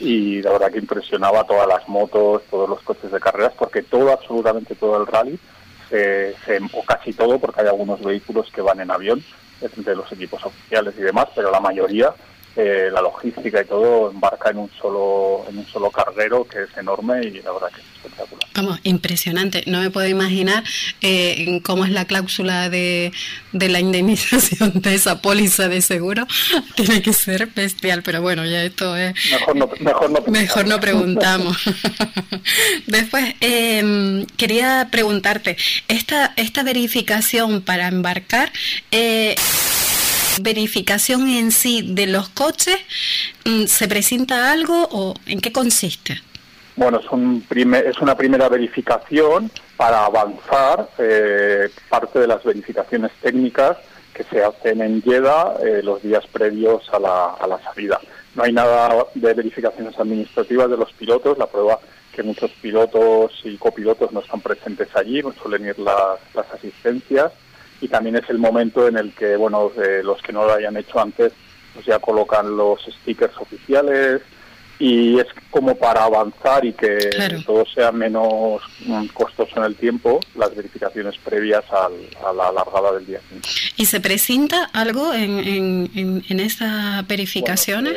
y 0.00 0.42
la 0.42 0.52
verdad 0.52 0.70
que 0.70 0.78
impresionaba 0.78 1.44
todas 1.44 1.66
las 1.66 1.88
motos, 1.88 2.42
todos 2.50 2.68
los 2.68 2.80
coches 2.82 3.10
de 3.10 3.20
carreras 3.20 3.52
porque 3.58 3.82
todo, 3.82 4.12
absolutamente 4.12 4.74
todo 4.74 5.00
el 5.00 5.06
rally 5.06 5.38
se, 5.90 6.34
se, 6.44 6.58
o 6.72 6.82
casi 6.84 7.12
todo 7.12 7.38
porque 7.38 7.62
hay 7.62 7.66
algunos 7.66 8.02
vehículos 8.02 8.50
que 8.50 8.62
van 8.62 8.80
en 8.80 8.90
avión 8.90 9.22
de 9.60 9.96
los 9.96 10.10
equipos 10.12 10.44
oficiales 10.44 10.94
y 10.98 11.02
demás, 11.02 11.26
pero 11.34 11.50
la 11.50 11.60
mayoría 11.60 12.14
eh, 12.56 12.88
la 12.92 13.02
logística 13.02 13.60
y 13.60 13.64
todo 13.66 14.10
embarca 14.10 14.50
en 14.50 14.58
un 14.58 14.70
solo 14.80 15.44
en 15.48 15.58
un 15.58 15.66
solo 15.66 15.90
carguero 15.90 16.46
que 16.46 16.62
es 16.62 16.76
enorme 16.76 17.20
y 17.26 17.42
la 17.42 17.52
verdad 17.52 17.68
que 17.74 17.80
es 17.80 17.86
espectacular. 17.96 18.48
Vamos, 18.54 18.80
impresionante. 18.84 19.62
No 19.66 19.80
me 19.80 19.90
puedo 19.90 20.08
imaginar 20.08 20.64
eh, 21.02 21.60
cómo 21.62 21.84
es 21.84 21.90
la 21.90 22.06
cláusula 22.06 22.70
de, 22.70 23.12
de 23.52 23.68
la 23.68 23.80
indemnización 23.80 24.80
de 24.80 24.94
esa 24.94 25.20
póliza 25.20 25.68
de 25.68 25.82
seguro. 25.82 26.26
Tiene 26.74 27.02
que 27.02 27.12
ser 27.12 27.48
bestial, 27.48 28.02
pero 28.02 28.22
bueno, 28.22 28.46
ya 28.46 28.62
esto 28.64 28.96
es... 28.96 29.14
Mejor 29.30 29.56
no, 29.56 29.70
mejor 29.80 30.10
no, 30.10 30.20
mejor 30.26 30.66
no 30.66 30.80
preguntamos. 30.80 31.58
Después, 32.86 33.34
eh, 33.42 34.24
quería 34.38 34.88
preguntarte, 34.90 35.58
esta, 35.88 36.32
esta 36.36 36.62
verificación 36.62 37.60
para 37.60 37.88
embarcar... 37.88 38.50
Eh, 38.90 39.34
verificación 40.40 41.28
en 41.28 41.50
sí 41.50 41.94
de 41.94 42.06
los 42.06 42.28
coches, 42.28 42.78
¿se 43.66 43.88
presenta 43.88 44.52
algo 44.52 44.88
o 44.90 45.14
en 45.26 45.40
qué 45.40 45.52
consiste? 45.52 46.20
Bueno, 46.76 47.00
es, 47.00 47.10
un 47.10 47.44
es 47.50 47.98
una 48.00 48.16
primera 48.16 48.48
verificación 48.48 49.50
para 49.76 50.04
avanzar 50.04 50.88
eh, 50.98 51.70
parte 51.88 52.18
de 52.18 52.26
las 52.26 52.44
verificaciones 52.44 53.12
técnicas 53.22 53.78
que 54.12 54.24
se 54.24 54.44
hacen 54.44 54.82
en 54.82 55.02
Jeddah 55.02 55.54
eh, 55.64 55.80
los 55.82 56.02
días 56.02 56.26
previos 56.26 56.88
a 56.92 56.98
la, 56.98 57.30
a 57.30 57.46
la 57.46 57.62
salida. 57.62 57.98
No 58.34 58.42
hay 58.42 58.52
nada 58.52 59.06
de 59.14 59.32
verificaciones 59.32 59.98
administrativas 59.98 60.68
de 60.68 60.76
los 60.76 60.92
pilotos, 60.92 61.38
la 61.38 61.46
prueba 61.46 61.80
que 62.12 62.22
muchos 62.22 62.50
pilotos 62.62 63.32
y 63.44 63.56
copilotos 63.56 64.12
no 64.12 64.20
están 64.20 64.40
presentes 64.40 64.88
allí, 64.94 65.22
suelen 65.40 65.66
ir 65.66 65.78
las 65.78 66.18
asistencias 66.52 67.32
y 67.80 67.88
también 67.88 68.16
es 68.16 68.28
el 68.28 68.38
momento 68.38 68.88
en 68.88 68.96
el 68.96 69.12
que 69.12 69.36
bueno 69.36 69.70
eh, 69.76 70.02
los 70.02 70.20
que 70.22 70.32
no 70.32 70.44
lo 70.44 70.54
hayan 70.54 70.76
hecho 70.76 71.00
antes 71.00 71.32
pues 71.74 71.86
ya 71.86 71.98
colocan 71.98 72.56
los 72.56 72.80
stickers 72.84 73.36
oficiales 73.38 74.22
y 74.78 75.18
es 75.18 75.26
como 75.50 75.74
para 75.76 76.04
avanzar 76.04 76.64
y 76.64 76.72
que 76.72 76.98
todo 77.46 77.64
sea 77.66 77.92
menos 77.92 78.60
mm, 78.84 79.06
costoso 79.06 79.56
en 79.56 79.64
el 79.64 79.74
tiempo, 79.74 80.20
las 80.34 80.54
verificaciones 80.54 81.16
previas 81.18 81.64
a 81.70 81.88
la 82.32 82.52
largada 82.52 82.92
del 82.92 83.06
día 83.06 83.20
5. 83.28 83.48
¿Y 83.76 83.86
se 83.86 84.00
presenta 84.00 84.64
algo 84.72 85.14
en, 85.14 85.38
en, 85.38 86.24
en, 86.28 86.40
estas 86.40 87.06
verificaciones? 87.06 87.96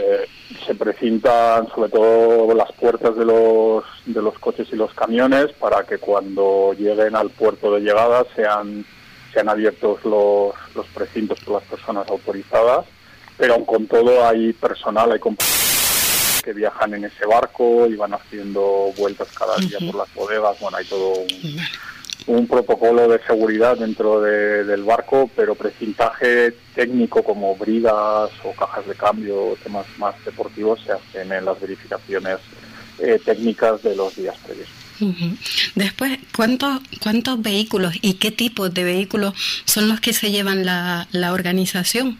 se 0.66 0.76
presentan 0.76 1.68
sobre 1.74 1.90
todo 1.90 2.54
las 2.54 2.72
puertas 2.74 3.16
de 3.16 3.26
los, 3.26 3.84
de 4.06 4.22
los 4.22 4.38
coches 4.40 4.68
y 4.72 4.76
los 4.76 4.94
camiones 4.94 5.52
para 5.54 5.84
que 5.84 5.98
cuando 5.98 6.74
lleguen 6.78 7.16
al 7.16 7.30
puerto 7.30 7.74
de 7.74 7.82
llegada 7.82 8.26
sean, 8.36 8.86
sean 9.34 9.50
abiertos 9.50 10.04
los, 10.06 10.54
los 10.76 10.86
precintos 10.88 11.40
por 11.42 11.56
las 11.56 11.64
personas 11.64 12.08
autorizadas, 12.10 12.86
pero 13.38 13.56
aun 13.56 13.66
con 13.66 13.88
todo 13.88 14.26
hay 14.28 14.54
personal, 14.54 15.12
hay 15.12 15.20
compañeros 15.20 16.42
que 16.44 16.54
viajan 16.54 16.94
en 16.94 17.06
ese 17.06 17.26
barco 17.26 17.88
y 17.88 17.96
van 17.96 18.14
haciendo 18.14 18.94
vueltas 18.98 19.28
cada 19.38 19.58
día 19.58 19.78
por 19.80 19.96
las 19.96 20.14
bodegas. 20.14 20.60
Bueno, 20.60 20.78
hay 20.78 20.86
todo 20.86 21.14
un, 22.28 22.48
protocolo 22.48 23.08
de 23.08 23.20
seguridad 23.24 23.78
dentro 23.78 24.22
del 24.22 24.84
barco, 24.84 25.30
pero 25.36 25.56
precintaje 25.56 26.54
técnico 26.76 27.24
como 27.24 27.56
bridas 27.56 28.32
o 28.44 28.54
cajas 28.58 28.88
de 28.88 28.96
cambio, 28.96 29.58
temas 29.64 29.86
más 29.98 30.16
deportivos, 30.26 30.82
se 30.86 30.94
hacen 30.94 31.32
en 31.32 31.46
las 31.46 31.60
verificaciones 31.60 32.38
eh, 33.00 33.20
técnicas 33.24 33.82
de 33.84 33.96
los 33.96 34.16
días 34.16 34.38
previos. 34.46 34.79
Después, 35.76 36.20
¿cuántos, 36.36 36.82
¿cuántos 37.02 37.42
vehículos 37.42 37.94
y 38.02 38.16
qué 38.16 38.32
tipos 38.32 38.74
de 38.74 38.84
vehículos 38.84 39.34
son 39.66 39.88
los 39.88 40.00
que 40.00 40.14
se 40.14 40.32
llevan 40.32 40.66
la, 40.66 41.08
la 41.12 41.34
organización? 41.34 42.20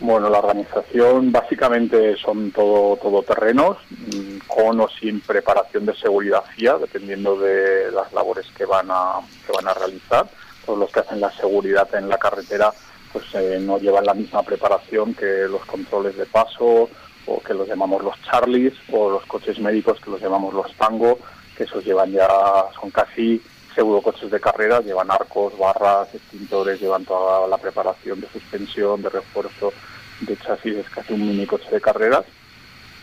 Bueno, 0.00 0.30
la 0.30 0.38
organización 0.38 1.32
básicamente 1.32 2.16
son 2.18 2.52
todo 2.52 2.96
todoterrenos, 2.96 3.78
mm, 3.90 4.38
con 4.46 4.80
o 4.80 4.88
sin 4.88 5.20
preparación 5.20 5.86
de 5.86 5.94
seguridad 5.96 6.44
FIA, 6.54 6.78
dependiendo 6.78 7.36
de 7.36 7.90
las 7.90 8.12
labores 8.12 8.46
que 8.56 8.64
van 8.64 8.86
a, 8.90 9.14
que 9.44 9.52
van 9.52 9.66
a 9.66 9.74
realizar. 9.74 10.28
Todos 10.64 10.78
los 10.78 10.90
que 10.92 11.00
hacen 11.00 11.20
la 11.20 11.32
seguridad 11.32 11.92
en 11.94 12.08
la 12.08 12.18
carretera 12.18 12.72
pues 13.12 13.24
eh, 13.34 13.58
no 13.60 13.78
llevan 13.78 14.04
la 14.04 14.14
misma 14.14 14.42
preparación 14.42 15.14
que 15.14 15.46
los 15.48 15.64
controles 15.64 16.16
de 16.16 16.26
paso 16.26 16.88
o 17.26 17.40
que 17.40 17.54
los 17.54 17.66
llamamos 17.66 18.02
los 18.02 18.20
Charlies 18.22 18.74
o 18.92 19.10
los 19.10 19.24
coches 19.26 19.58
médicos 19.58 19.98
que 20.00 20.10
los 20.10 20.20
llamamos 20.20 20.54
los 20.54 20.72
Tango, 20.74 21.18
que 21.58 21.64
esos 21.64 21.84
llevan 21.84 22.12
ya, 22.12 22.28
son 22.80 22.90
casi 22.92 23.42
pseudo 23.74 24.00
coches 24.00 24.30
de 24.30 24.40
carrera, 24.40 24.80
llevan 24.80 25.10
arcos, 25.10 25.58
barras, 25.58 26.08
extintores, 26.14 26.80
llevan 26.80 27.04
toda 27.04 27.48
la 27.48 27.58
preparación 27.58 28.20
de 28.20 28.28
suspensión, 28.28 29.02
de 29.02 29.08
refuerzo 29.08 29.72
de 30.20 30.36
chasis, 30.36 30.76
es 30.76 30.88
casi 30.88 31.12
un 31.14 31.26
mini 31.26 31.46
coche 31.46 31.68
de 31.70 31.80
carreras. 31.80 32.24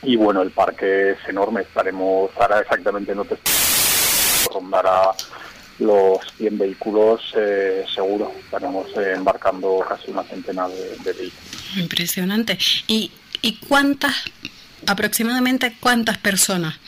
Y 0.03 0.15
bueno, 0.15 0.41
el 0.41 0.51
parque 0.51 1.11
es 1.11 1.17
enorme, 1.27 1.61
estaremos, 1.61 2.31
ahora 2.37 2.61
exactamente 2.61 3.13
no 3.13 3.25
te 3.25 3.37
rondará 4.53 5.11
los 5.79 6.19
100 6.37 6.57
vehículos 6.57 7.21
eh, 7.35 7.83
seguro, 7.93 8.31
estaremos 8.39 8.87
embarcando 8.95 9.83
casi 9.87 10.11
una 10.11 10.23
centena 10.23 10.69
de, 10.69 10.97
vehículos. 11.03 11.77
Impresionante. 11.77 12.57
¿Y, 12.87 13.11
¿Y 13.41 13.57
cuántas, 13.57 14.15
aproximadamente 14.87 15.75
cuántas 15.81 16.17
personas 16.17 16.79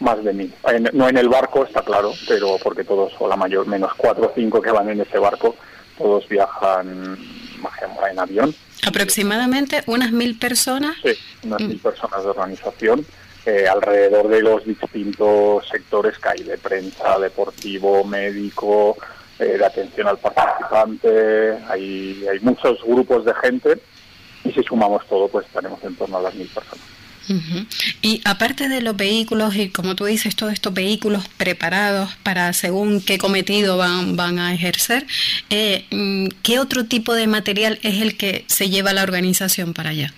más 0.00 0.22
de 0.22 0.32
mil. 0.32 0.54
no 0.92 1.08
en 1.08 1.16
el 1.16 1.28
barco, 1.28 1.64
está 1.64 1.82
claro, 1.82 2.12
pero 2.26 2.56
porque 2.62 2.84
todos, 2.84 3.12
o 3.18 3.28
la 3.28 3.36
mayor, 3.36 3.66
menos 3.66 3.92
cuatro 3.96 4.26
o 4.26 4.32
cinco 4.34 4.62
que 4.62 4.70
van 4.70 4.88
en 4.88 5.00
ese 5.00 5.18
barco, 5.18 5.56
todos 5.96 6.28
viajan 6.28 7.18
en 8.10 8.18
avión. 8.18 8.54
Aproximadamente 8.86 9.82
unas 9.86 10.12
mil 10.12 10.38
personas. 10.38 10.96
Sí, 11.02 11.12
unas 11.44 11.60
mil 11.60 11.78
personas 11.78 12.22
de 12.22 12.30
organización. 12.30 13.06
Eh, 13.46 13.66
alrededor 13.66 14.28
de 14.28 14.42
los 14.42 14.64
distintos 14.64 15.66
sectores 15.68 16.18
que 16.18 16.28
hay 16.28 16.42
de 16.42 16.58
prensa, 16.58 17.18
deportivo, 17.18 18.04
médico, 18.04 18.96
eh, 19.38 19.56
de 19.56 19.64
atención 19.64 20.06
al 20.06 20.18
participante. 20.18 21.56
Hay, 21.68 22.26
hay 22.30 22.40
muchos 22.40 22.82
grupos 22.84 23.24
de 23.24 23.34
gente 23.34 23.80
y 24.44 24.52
si 24.52 24.62
sumamos 24.62 25.06
todo, 25.06 25.28
pues 25.28 25.46
estaremos 25.46 25.82
en 25.82 25.96
torno 25.96 26.18
a 26.18 26.22
las 26.22 26.34
mil 26.34 26.48
personas. 26.48 26.84
Y 28.02 28.20
aparte 28.24 28.68
de 28.68 28.80
los 28.80 28.96
vehículos 28.96 29.56
y 29.56 29.70
como 29.70 29.94
tú 29.94 30.04
dices, 30.06 30.36
todos 30.36 30.52
estos 30.52 30.72
vehículos 30.72 31.28
preparados 31.36 32.10
para 32.22 32.52
según 32.52 33.00
qué 33.00 33.18
cometido 33.18 33.76
van, 33.76 34.16
van 34.16 34.38
a 34.38 34.54
ejercer, 34.54 35.06
eh, 35.50 35.84
mm, 35.90 36.28
¿qué 36.42 36.58
otro 36.58 36.84
tipo 36.84 37.14
de 37.14 37.26
material 37.26 37.78
es 37.82 38.00
el 38.00 38.16
que 38.16 38.44
se 38.46 38.70
lleva 38.70 38.92
la 38.92 39.02
organización 39.02 39.74
para 39.74 39.90
allá? 39.90 40.12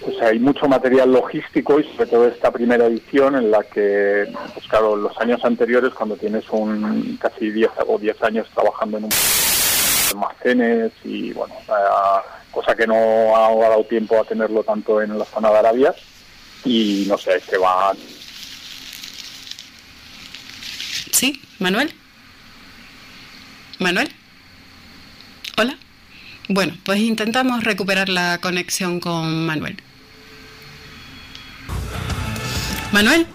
Pues 0.00 0.20
hay 0.22 0.38
mucho 0.38 0.66
material 0.66 1.12
logístico 1.12 1.78
y 1.78 1.84
sobre 1.84 2.06
todo 2.06 2.26
esta 2.26 2.50
primera 2.50 2.86
edición 2.86 3.36
en 3.36 3.50
la 3.50 3.62
que, 3.62 4.26
pues 4.54 4.66
claro, 4.66 4.96
los 4.96 5.16
años 5.18 5.44
anteriores 5.44 5.92
cuando 5.92 6.16
tienes 6.16 6.48
un 6.50 7.18
casi 7.20 7.50
10 7.50 7.70
o 7.86 7.98
10 7.98 8.22
años 8.22 8.46
trabajando 8.54 8.96
en 8.96 9.04
un 9.04 9.10
almacenes 10.10 10.92
y 11.04 11.32
bueno, 11.32 11.54
cosa 12.50 12.74
que 12.74 12.86
no 12.86 13.36
ha 13.36 13.54
dado 13.54 13.84
tiempo 13.84 14.18
a 14.20 14.24
tenerlo 14.24 14.62
tanto 14.62 15.00
en 15.02 15.18
la 15.18 15.24
zona 15.24 15.50
de 15.50 15.58
Arabia, 15.58 15.94
y 16.64 17.04
no 17.08 17.16
sé, 17.18 17.40
se 17.40 17.56
van. 17.58 17.96
Sí, 21.12 21.40
Manuel. 21.58 21.92
Manuel. 23.78 24.10
Hola. 25.56 25.76
Bueno, 26.48 26.76
pues 26.84 27.00
intentamos 27.00 27.64
recuperar 27.64 28.08
la 28.08 28.38
conexión 28.38 29.00
con 29.00 29.46
Manuel. 29.46 29.76
Manuel. 32.92 33.26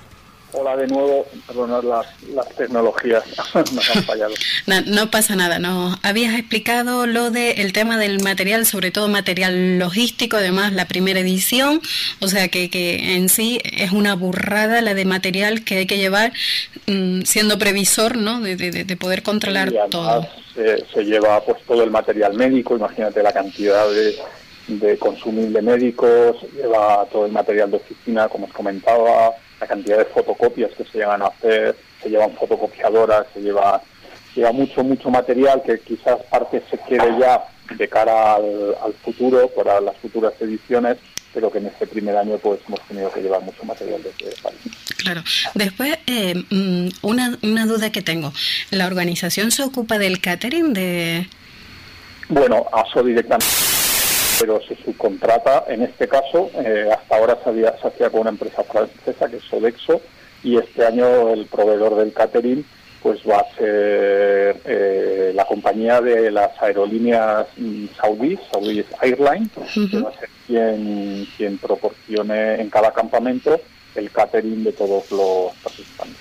Hola 0.57 0.77
de 0.77 0.87
nuevo, 0.87 1.25
perdonad 1.47 1.83
las, 1.83 2.05
las 2.33 2.47
tecnologías, 2.55 3.23
nos 3.73 3.95
han 3.95 4.03
fallado. 4.03 4.33
No, 4.85 5.11
pasa 5.11 5.35
nada, 5.35 5.59
nos 5.59 5.97
habías 6.01 6.37
explicado 6.39 7.05
lo 7.07 7.29
del 7.29 7.73
tema 7.73 7.97
del 7.97 8.21
material, 8.23 8.65
sobre 8.65 8.91
todo 8.91 9.09
material 9.09 9.77
logístico, 9.79 10.37
además 10.37 10.71
la 10.71 10.87
primera 10.87 11.19
edición, 11.19 11.81
o 12.21 12.27
sea 12.27 12.47
que, 12.47 12.69
que 12.69 13.15
en 13.15 13.27
sí 13.29 13.59
es 13.63 13.91
una 13.91 14.15
burrada 14.15 14.81
la 14.81 14.93
de 14.93 15.05
material 15.05 15.63
que 15.63 15.79
hay 15.79 15.85
que 15.87 15.97
llevar 15.97 16.31
mm, 16.87 17.21
siendo 17.23 17.59
previsor, 17.59 18.17
¿no? 18.17 18.39
De, 18.39 18.55
de, 18.55 18.97
poder 18.97 19.23
controlar 19.23 19.71
todo. 19.89 20.25
Se, 20.55 21.03
lleva 21.03 21.43
pues 21.43 21.61
todo 21.67 21.83
el 21.83 21.91
material 21.91 22.33
médico, 22.33 22.77
imagínate 22.77 23.21
la 23.21 23.33
cantidad 23.33 23.89
de, 23.89 24.15
de 24.67 24.97
consumible 24.97 25.61
médicos, 25.61 26.37
lleva 26.53 27.05
todo 27.11 27.25
el 27.25 27.33
material 27.33 27.71
de 27.71 27.77
oficina, 27.77 28.29
como 28.29 28.45
os 28.45 28.53
comentaba, 28.53 29.33
la 29.65 29.75
cantidad 29.75 29.97
de 29.97 30.05
fotocopias 30.05 30.71
que 30.77 30.85
se 30.85 30.99
llegan 30.99 31.21
a 31.23 31.27
hacer, 31.27 31.75
se 32.01 32.09
llevan 32.09 32.31
fotocopiadoras, 32.33 33.25
se 33.33 33.41
lleva, 33.41 33.81
lleva 34.35 34.51
mucho, 34.51 34.83
mucho 34.83 35.09
material 35.09 35.63
que 35.65 35.79
quizás 35.79 36.17
parte 36.29 36.61
se 36.69 36.77
quede 36.87 37.19
ya 37.19 37.43
de 37.75 37.87
cara 37.89 38.35
al, 38.35 38.93
futuro, 39.03 39.49
para 39.49 39.81
las 39.81 39.97
futuras 39.97 40.33
ediciones, 40.39 40.97
pero 41.33 41.51
que 41.51 41.57
en 41.57 41.65
este 41.65 41.87
primer 41.87 42.15
año 42.15 42.37
pues 42.37 42.59
hemos 42.67 42.79
tenido 42.81 43.11
que 43.11 43.21
llevar 43.21 43.41
mucho 43.41 43.63
material 43.63 44.01
desde 44.03 44.39
París. 44.41 44.59
Claro. 44.97 45.23
Después, 45.55 45.97
eh, 46.05 46.35
mm, 46.35 46.89
una, 47.01 47.37
una 47.41 47.65
duda 47.65 47.91
que 47.91 48.03
tengo. 48.03 48.31
¿La 48.69 48.85
organización 48.85 49.49
se 49.49 49.63
ocupa 49.63 49.97
del 49.97 50.21
catering 50.21 50.73
de...? 50.73 51.27
Bueno, 52.29 52.67
ASO 52.71 53.03
directamente 53.03 53.45
pero 54.39 54.61
se 54.61 54.75
subcontrata, 54.83 55.65
en 55.67 55.83
este 55.83 56.07
caso, 56.07 56.49
eh, 56.55 56.89
hasta 56.91 57.15
ahora 57.15 57.37
se, 57.43 57.87
hacía 57.87 58.09
con 58.09 58.21
una 58.21 58.31
empresa 58.31 58.63
francesa 58.63 59.29
que 59.29 59.37
es 59.37 59.43
Sodexo 59.43 60.01
y 60.43 60.57
este 60.57 60.85
año 60.85 61.29
el 61.29 61.45
proveedor 61.45 61.95
del 61.95 62.13
catering 62.13 62.65
pues 63.01 63.19
va 63.29 63.37
a 63.37 63.55
ser 63.55 64.61
eh, 64.65 65.31
la 65.35 65.45
compañía 65.45 66.01
de 66.01 66.31
las 66.31 66.59
aerolíneas 66.59 67.45
mm, 67.55 67.85
saudíes, 67.95 68.39
Saudi 68.51 68.83
Airlines, 68.99 69.51
que 69.91 69.99
va 69.99 70.09
a 70.09 70.19
ser 70.19 70.29
quien, 70.47 71.27
quien 71.37 71.57
proporcione 71.59 72.59
en 72.59 72.69
cada 72.71 72.91
campamento 72.91 73.61
el 73.93 74.09
catering 74.09 74.63
de 74.63 74.71
todos 74.71 75.11
los 75.11 75.53
participantes. 75.61 76.17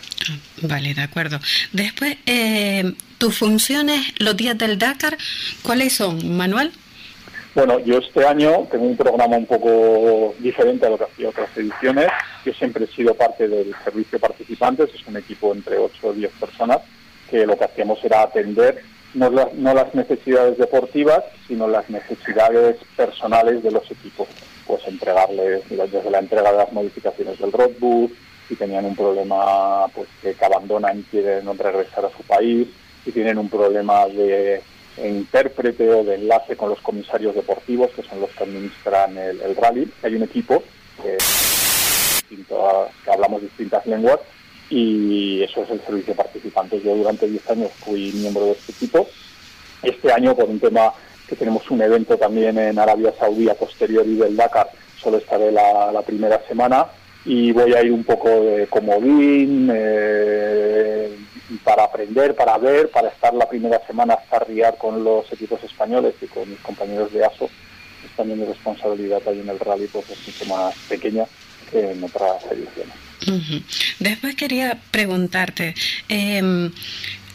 Vale, 0.60 0.92
de 0.92 1.00
acuerdo. 1.00 1.40
Después, 1.72 2.18
eh, 2.26 2.92
tus 3.16 3.36
funciones, 3.36 4.00
los 4.18 4.36
días 4.36 4.56
del 4.58 4.78
Dakar, 4.78 5.16
¿cuáles 5.62 5.94
son, 5.94 6.36
Manuel? 6.36 6.70
Bueno, 7.54 7.78
yo 7.78 7.98
este 7.98 8.26
año 8.26 8.66
tengo 8.68 8.84
un 8.84 8.96
programa 8.96 9.36
un 9.36 9.46
poco 9.46 10.34
diferente 10.40 10.86
a 10.86 10.90
lo 10.90 10.98
que 10.98 11.04
hacía 11.04 11.28
otras 11.28 11.56
ediciones. 11.56 12.08
Yo 12.44 12.52
siempre 12.52 12.84
he 12.84 12.88
sido 12.88 13.14
parte 13.14 13.46
del 13.46 13.72
servicio 13.84 14.18
participantes, 14.18 14.92
es 14.92 15.06
un 15.06 15.16
equipo 15.16 15.54
entre 15.54 15.78
8 15.78 16.08
o 16.08 16.12
10 16.12 16.32
personas, 16.32 16.78
que 17.30 17.46
lo 17.46 17.56
que 17.56 17.64
hacíamos 17.64 18.02
era 18.04 18.22
atender 18.22 18.82
no 19.14 19.30
las, 19.30 19.94
necesidades 19.94 20.58
deportivas, 20.58 21.22
sino 21.46 21.68
las 21.68 21.88
necesidades 21.88 22.76
personales 22.96 23.62
de 23.62 23.70
los 23.70 23.88
equipos. 23.88 24.26
Pues 24.66 24.82
entregarles, 24.88 25.62
desde 25.68 26.10
la 26.10 26.18
entrega 26.18 26.50
de 26.50 26.58
las 26.58 26.72
modificaciones 26.72 27.38
del 27.38 27.52
roadbook, 27.52 28.10
si 28.48 28.56
tenían 28.56 28.84
un 28.84 28.96
problema 28.96 29.86
pues 29.94 30.08
que 30.20 30.34
abandonan 30.44 30.98
y 30.98 31.02
quieren 31.04 31.46
regresar 31.56 32.04
a 32.04 32.16
su 32.16 32.24
país, 32.24 32.66
si 33.04 33.12
tienen 33.12 33.38
un 33.38 33.48
problema 33.48 34.06
de 34.06 34.60
intérprete 34.98 35.88
o 35.90 36.04
de 36.04 36.16
enlace 36.16 36.56
con 36.56 36.70
los 36.70 36.80
comisarios 36.80 37.34
deportivos, 37.34 37.90
que 37.90 38.02
son 38.02 38.20
los 38.20 38.30
que 38.30 38.44
administran 38.44 39.16
el, 39.16 39.56
rally. 39.56 39.90
Hay 40.02 40.14
un 40.14 40.22
equipo 40.22 40.62
que 41.02 41.16
hablamos 43.10 43.42
distintas 43.42 43.84
lenguas 43.86 44.20
y 44.70 45.42
eso 45.42 45.62
es 45.62 45.70
el 45.70 45.80
servicio 45.80 46.14
de 46.14 46.22
participantes. 46.22 46.82
Yo 46.82 46.96
durante 46.96 47.28
10 47.28 47.50
años 47.50 47.70
fui 47.84 48.12
miembro 48.12 48.46
de 48.46 48.52
este 48.52 48.72
equipo. 48.72 49.08
Este 49.82 50.12
año, 50.12 50.34
por 50.34 50.48
un 50.48 50.60
tema 50.60 50.92
que 51.28 51.36
tenemos 51.36 51.70
un 51.70 51.82
evento 51.82 52.16
también 52.16 52.58
en 52.58 52.78
Arabia 52.78 53.12
Saudí 53.18 53.48
a 53.48 53.54
posteriori 53.54 54.14
del 54.14 54.36
Dakar, 54.36 54.70
solo 54.98 55.18
estaré 55.18 55.52
la, 55.52 55.92
la 55.92 56.02
primera 56.02 56.40
semana 56.48 56.86
y 57.24 57.52
voy 57.52 57.72
a 57.74 57.82
ir 57.82 57.92
un 57.92 58.04
poco 58.04 58.28
de 58.28 58.66
comodín 58.66 59.70
eh, 59.72 61.16
para 61.62 61.84
aprender, 61.84 62.34
para 62.34 62.58
ver, 62.58 62.90
para 62.90 63.08
estar 63.08 63.34
la 63.34 63.48
primera 63.48 63.80
semana 63.86 64.14
hasta 64.14 64.40
riar 64.40 64.76
con 64.78 65.04
los 65.04 65.30
equipos 65.32 65.62
españoles 65.62 66.14
y 66.20 66.26
con 66.26 66.48
mis 66.48 66.60
compañeros 66.60 67.12
de 67.12 67.24
ASO. 67.24 67.50
Es 68.04 68.10
también 68.16 68.40
mi 68.40 68.46
responsabilidad 68.46 69.22
ahí 69.26 69.40
en 69.40 69.48
el 69.48 69.58
rally, 69.58 69.86
pues 69.88 70.08
es 70.10 70.26
mucho 70.26 70.46
más 70.46 70.74
pequeña 70.88 71.24
que 71.70 71.92
en 71.92 72.02
otras 72.02 72.44
ediciones. 72.50 72.94
Después 74.00 74.34
quería 74.34 74.78
preguntarte, 74.90 75.74
eh, 76.08 76.70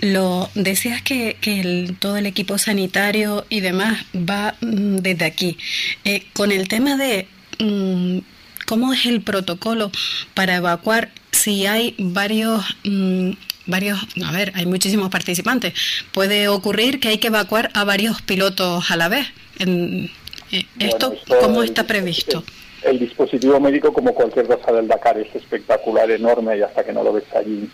lo 0.01 0.49
decías 0.55 1.01
que, 1.01 1.38
que 1.41 1.93
todo 1.99 2.18
el 2.18 2.26
equipo 2.26 2.57
sanitario 2.57 3.45
y 3.49 3.60
demás 3.60 4.05
va 4.16 4.55
mm, 4.62 4.97
desde 4.97 5.26
aquí. 5.26 5.57
Eh, 6.05 6.26
con 6.34 6.51
el 6.51 6.68
tema 6.68 6.95
de 6.95 7.28
mm, 7.60 8.20
cómo 8.66 8.93
es 8.93 9.05
el 9.05 9.22
protocolo 9.22 9.91
para 10.34 10.55
evacuar 10.55 11.10
si 11.32 11.66
hay 11.66 11.95
varios 11.97 12.64
mm, 12.84 13.32
varios, 13.70 13.99
a 14.26 14.32
ver, 14.32 14.51
hay 14.55 14.65
muchísimos 14.65 15.09
participantes. 15.09 15.74
Puede 16.11 16.47
ocurrir 16.47 16.99
que 16.99 17.09
hay 17.09 17.17
que 17.17 17.28
evacuar 17.28 17.70
a 17.74 17.84
varios 17.84 18.22
pilotos 18.22 18.91
a 18.91 18.97
la 18.97 19.09
vez. 19.09 19.28
En, 19.59 20.09
eh, 20.51 20.65
¿Esto, 20.80 21.15
cómo 21.41 21.63
está 21.63 21.86
previsto? 21.86 22.43
El, 22.82 22.99
dispositivo 22.99 23.59
médico, 23.59 23.93
como 23.93 24.13
cualquier 24.13 24.47
cosa 24.47 24.72
del 24.72 24.88
Dakar, 24.88 25.17
es 25.17 25.34
espectacular, 25.36 26.09
enorme 26.11 26.57
y 26.57 26.61
hasta 26.61 26.84
que 26.84 26.93
no 26.93 27.03
lo 27.03 27.13
ves 27.13 27.26
allí 27.36 27.70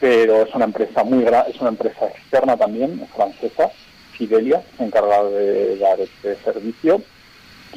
pero 0.00 0.42
es 0.42 0.54
una 0.54 0.64
empresa 0.64 1.04
muy 1.04 1.22
grande, 1.22 1.50
es 1.50 1.60
una 1.60 1.68
empresa 1.68 2.06
externa 2.06 2.56
también, 2.56 3.06
francesa, 3.14 3.70
Fidelia, 4.12 4.62
encargada 4.78 5.28
de 5.28 5.76
dar 5.76 6.00
este 6.00 6.36
servicio. 6.36 7.02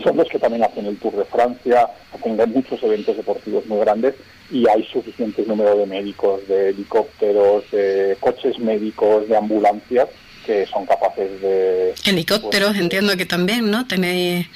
Son 0.01 0.17
los 0.17 0.27
que 0.27 0.39
también 0.39 0.63
hacen 0.63 0.85
el 0.85 0.97
Tour 0.97 1.15
de 1.15 1.25
Francia, 1.25 1.87
hacen 2.13 2.37
muchos 2.51 2.81
eventos 2.81 3.15
deportivos 3.15 3.65
muy 3.67 3.79
grandes 3.79 4.15
y 4.51 4.67
hay 4.67 4.83
suficiente 4.85 5.43
número 5.45 5.77
de 5.77 5.85
médicos, 5.85 6.47
de 6.47 6.69
helicópteros, 6.69 7.69
de 7.71 8.17
coches 8.19 8.57
médicos, 8.59 9.27
de 9.27 9.37
ambulancias 9.37 10.09
que 10.45 10.65
son 10.65 10.85
capaces 10.85 11.41
de... 11.41 11.93
Helicópteros, 12.05 12.71
pues, 12.71 12.81
entiendo 12.81 13.15
que 13.15 13.25
también, 13.25 13.71
¿no? 13.71 13.87
Tenéis 13.87 14.47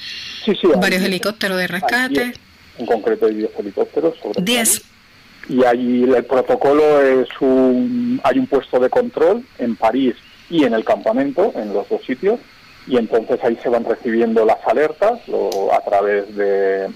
varios 0.76 1.02
helicópteros 1.02 1.56
de 1.56 1.66
rescate. 1.66 2.32
en 2.78 2.86
concreto 2.86 3.26
hay 3.26 3.34
10 3.34 3.50
helicópteros. 3.58 4.14
Sobre 4.20 4.42
10 4.42 4.82
y 5.48 5.64
ahí 5.64 6.04
el 6.04 6.24
protocolo 6.24 7.02
es 7.02 7.28
un, 7.40 8.20
hay 8.22 8.38
un 8.38 8.46
puesto 8.46 8.78
de 8.78 8.90
control 8.90 9.44
en 9.58 9.76
París 9.76 10.14
y 10.50 10.64
en 10.64 10.74
el 10.74 10.84
campamento, 10.84 11.52
en 11.56 11.72
los 11.72 11.88
dos 11.88 12.02
sitios, 12.04 12.38
y 12.88 12.96
entonces 12.96 13.38
ahí 13.44 13.56
se 13.62 13.68
van 13.68 13.84
recibiendo 13.84 14.44
las 14.44 14.66
alertas 14.66 15.20
a 15.72 15.80
través 15.82 16.34
de, 16.34 16.88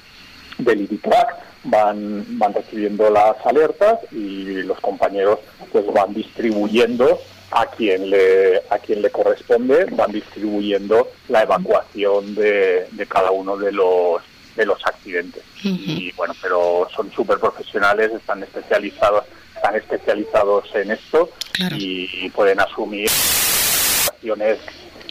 del 0.58 0.80
IDITRAC, 0.80 1.36
van, 1.64 2.24
van 2.38 2.54
recibiendo 2.54 3.10
las 3.10 3.36
alertas 3.44 4.00
y 4.10 4.62
los 4.62 4.80
compañeros 4.80 5.38
pues 5.70 5.84
van 5.92 6.14
distribuyendo 6.14 7.20
a 7.50 7.66
quien 7.66 8.08
le 8.08 8.62
a 8.70 8.78
quien 8.78 9.02
le 9.02 9.10
corresponde 9.10 9.84
van 9.92 10.10
distribuyendo 10.10 11.08
la 11.28 11.42
evacuación 11.42 12.34
de, 12.34 12.86
de 12.90 13.06
cada 13.06 13.30
uno 13.30 13.58
de 13.58 13.70
los 13.70 14.22
de 14.56 14.66
los 14.66 14.84
accidentes. 14.84 15.42
Y 15.62 16.12
bueno, 16.12 16.34
pero 16.42 16.88
son 16.94 17.10
súper 17.12 17.38
profesionales, 17.38 18.10
están 18.12 18.42
especializados, 18.42 19.24
están 19.54 19.76
especializados 19.76 20.68
en 20.74 20.90
esto 20.90 21.30
y 21.74 22.28
pueden 22.30 22.60
asumir 22.60 23.08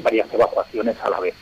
varias 0.02 0.32
evacuaciones 0.34 0.96
a 1.04 1.10
la 1.10 1.20
vez. 1.20 1.36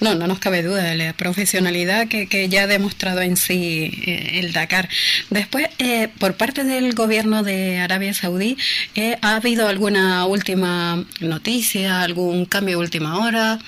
No, 0.00 0.14
no 0.14 0.26
nos 0.26 0.38
cabe 0.38 0.62
duda 0.62 0.82
de 0.82 0.96
la 0.96 1.12
profesionalidad 1.12 2.08
que, 2.08 2.26
que 2.26 2.48
ya 2.48 2.62
ha 2.62 2.66
demostrado 2.66 3.20
en 3.20 3.36
sí 3.36 4.02
eh, 4.06 4.40
el 4.40 4.52
Dakar. 4.52 4.88
Después, 5.28 5.68
eh, 5.78 6.08
por 6.18 6.34
parte 6.34 6.64
del 6.64 6.94
gobierno 6.94 7.42
de 7.42 7.78
Arabia 7.78 8.14
Saudí, 8.14 8.56
eh, 8.94 9.18
¿ha 9.20 9.36
habido 9.36 9.68
alguna 9.68 10.24
última 10.24 11.04
noticia, 11.20 12.02
algún 12.02 12.46
cambio 12.46 12.78
de 12.78 12.84
última 12.84 13.18
hora, 13.24 13.58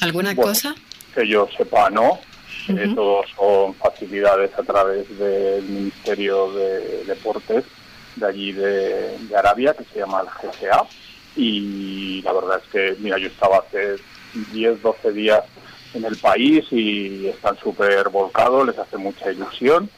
alguna 0.00 0.34
cosa? 0.34 0.74
que 1.14 1.28
yo 1.28 1.48
sepa 1.56 1.90
no. 1.90 2.18
Uh 2.68 2.94
todos 2.94 3.26
son 3.36 3.74
facilidades 3.74 4.52
a 4.56 4.62
través 4.62 5.08
del 5.18 5.64
Ministerio 5.64 6.52
de 6.52 7.04
Deportes 7.04 7.64
de 8.14 8.26
allí 8.26 8.52
de, 8.52 9.16
Arabia, 9.36 9.74
que 9.74 9.84
se 9.84 9.98
llama 9.98 10.20
el 10.20 10.28
GCA. 10.28 10.84
Y 11.36 12.22
la 12.22 12.32
verdad 12.32 12.60
es 12.62 12.70
que, 12.70 12.96
mira, 13.00 13.18
yo 13.18 13.28
estaba 13.28 13.58
hace 13.58 13.96
10, 14.52 14.82
12 14.82 15.12
días 15.12 15.42
en 15.94 16.04
el 16.04 16.16
país 16.16 16.64
y 16.70 17.26
están 17.28 17.56
súper 17.58 18.08
volcados, 18.08 18.66
les 18.66 18.78
hace 18.78 18.96
mucha 18.96 19.30
ilusión 19.30 19.90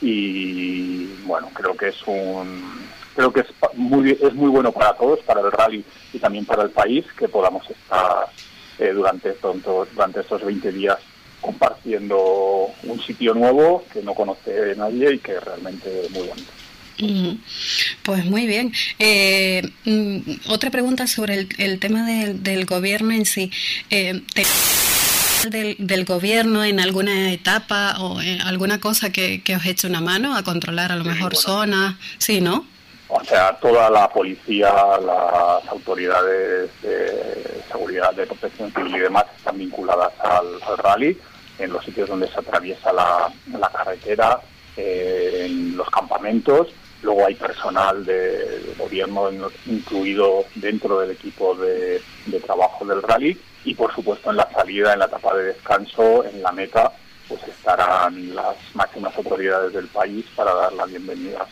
y 0.00 1.06
bueno, 1.24 1.50
creo 1.52 1.76
que 1.76 1.88
es 1.88 1.96
un 2.06 2.86
creo 3.14 3.32
que 3.32 3.40
es 3.40 3.48
muy 3.74 4.12
es 4.12 4.34
muy 4.34 4.48
bueno 4.48 4.72
para 4.72 4.94
todos, 4.94 5.20
para 5.20 5.40
el 5.40 5.50
rally 5.50 5.84
y 6.12 6.18
también 6.18 6.44
para 6.44 6.62
el 6.62 6.70
país 6.70 7.04
que 7.18 7.28
podamos 7.28 7.68
estar 7.68 8.28
eh, 8.78 8.92
durante, 8.92 9.34
durante 9.94 10.20
estos 10.20 10.44
20 10.44 10.70
días 10.72 10.98
compartiendo 11.40 12.68
un 12.84 13.00
sitio 13.00 13.34
nuevo 13.34 13.84
que 13.92 14.02
no 14.02 14.14
conoce 14.14 14.74
nadie 14.76 15.14
y 15.14 15.18
que 15.18 15.38
realmente 15.40 16.04
es 16.04 16.10
muy 16.10 16.28
bonito. 16.28 16.57
Pues 18.02 18.24
muy 18.24 18.46
bien. 18.46 18.72
Eh, 18.98 19.62
mm, 19.84 20.50
otra 20.50 20.70
pregunta 20.70 21.06
sobre 21.06 21.46
el, 21.58 21.78
tema 21.78 22.06
del, 22.06 22.66
gobierno 22.66 23.12
en 23.12 23.26
sí. 23.26 23.50
Eh, 23.90 24.22
del, 25.50 25.76
del, 25.78 26.04
gobierno 26.04 26.64
en 26.64 26.80
alguna 26.80 27.32
etapa 27.32 27.96
o 28.00 28.18
alguna 28.44 28.80
cosa 28.80 29.10
que, 29.10 29.42
que 29.42 29.54
os 29.54 29.64
eche 29.64 29.86
una 29.86 30.00
mano 30.00 30.36
a 30.36 30.42
controlar 30.42 30.90
a 30.90 30.96
lo 30.96 31.04
mejor 31.04 31.36
zonas? 31.36 31.94
Sí, 32.18 32.40
¿no? 32.40 32.66
O 33.10 33.24
sea, 33.24 33.54
toda 33.54 33.88
la 33.88 34.06
policía, 34.10 34.70
las 35.00 35.66
autoridades 35.68 36.70
de 36.82 37.62
seguridad, 37.70 38.12
de 38.12 38.26
protección 38.26 38.70
civil 38.72 38.96
y 38.96 39.00
demás 39.00 39.24
están 39.34 39.56
vinculadas 39.56 40.12
al, 40.20 40.60
rally, 40.76 41.18
en 41.58 41.72
los 41.72 41.82
sitios 41.84 42.10
donde 42.10 42.28
se 42.28 42.38
atraviesa 42.38 42.92
la, 42.92 43.70
carretera, 43.72 44.40
eh, 44.76 45.46
en 45.46 45.74
los 45.76 45.88
campamentos. 45.88 46.68
Luego 47.02 47.26
hay 47.26 47.34
personal 47.34 48.04
de, 48.04 48.74
gobierno 48.76 49.30
incluido 49.66 50.44
dentro 50.54 51.00
del 51.00 51.12
equipo 51.12 51.54
de, 51.54 52.00
de 52.26 52.40
trabajo 52.40 52.84
del 52.84 53.02
rally 53.02 53.38
y, 53.64 53.74
por 53.74 53.94
supuesto, 53.94 54.30
en 54.30 54.36
la 54.36 54.50
salida, 54.50 54.92
en 54.92 55.00
la 55.00 55.06
etapa 55.06 55.36
de 55.36 55.44
descanso, 55.44 56.24
en 56.24 56.42
la 56.42 56.52
meta, 56.52 56.92
pues 57.28 57.42
estarán 57.44 58.34
las 58.34 58.56
máximas 58.74 59.16
autoridades 59.16 59.72
del 59.72 59.86
país 59.88 60.24
para 60.34 60.54
dar 60.54 60.72
la 60.72 60.86
bienvenida 60.86 61.46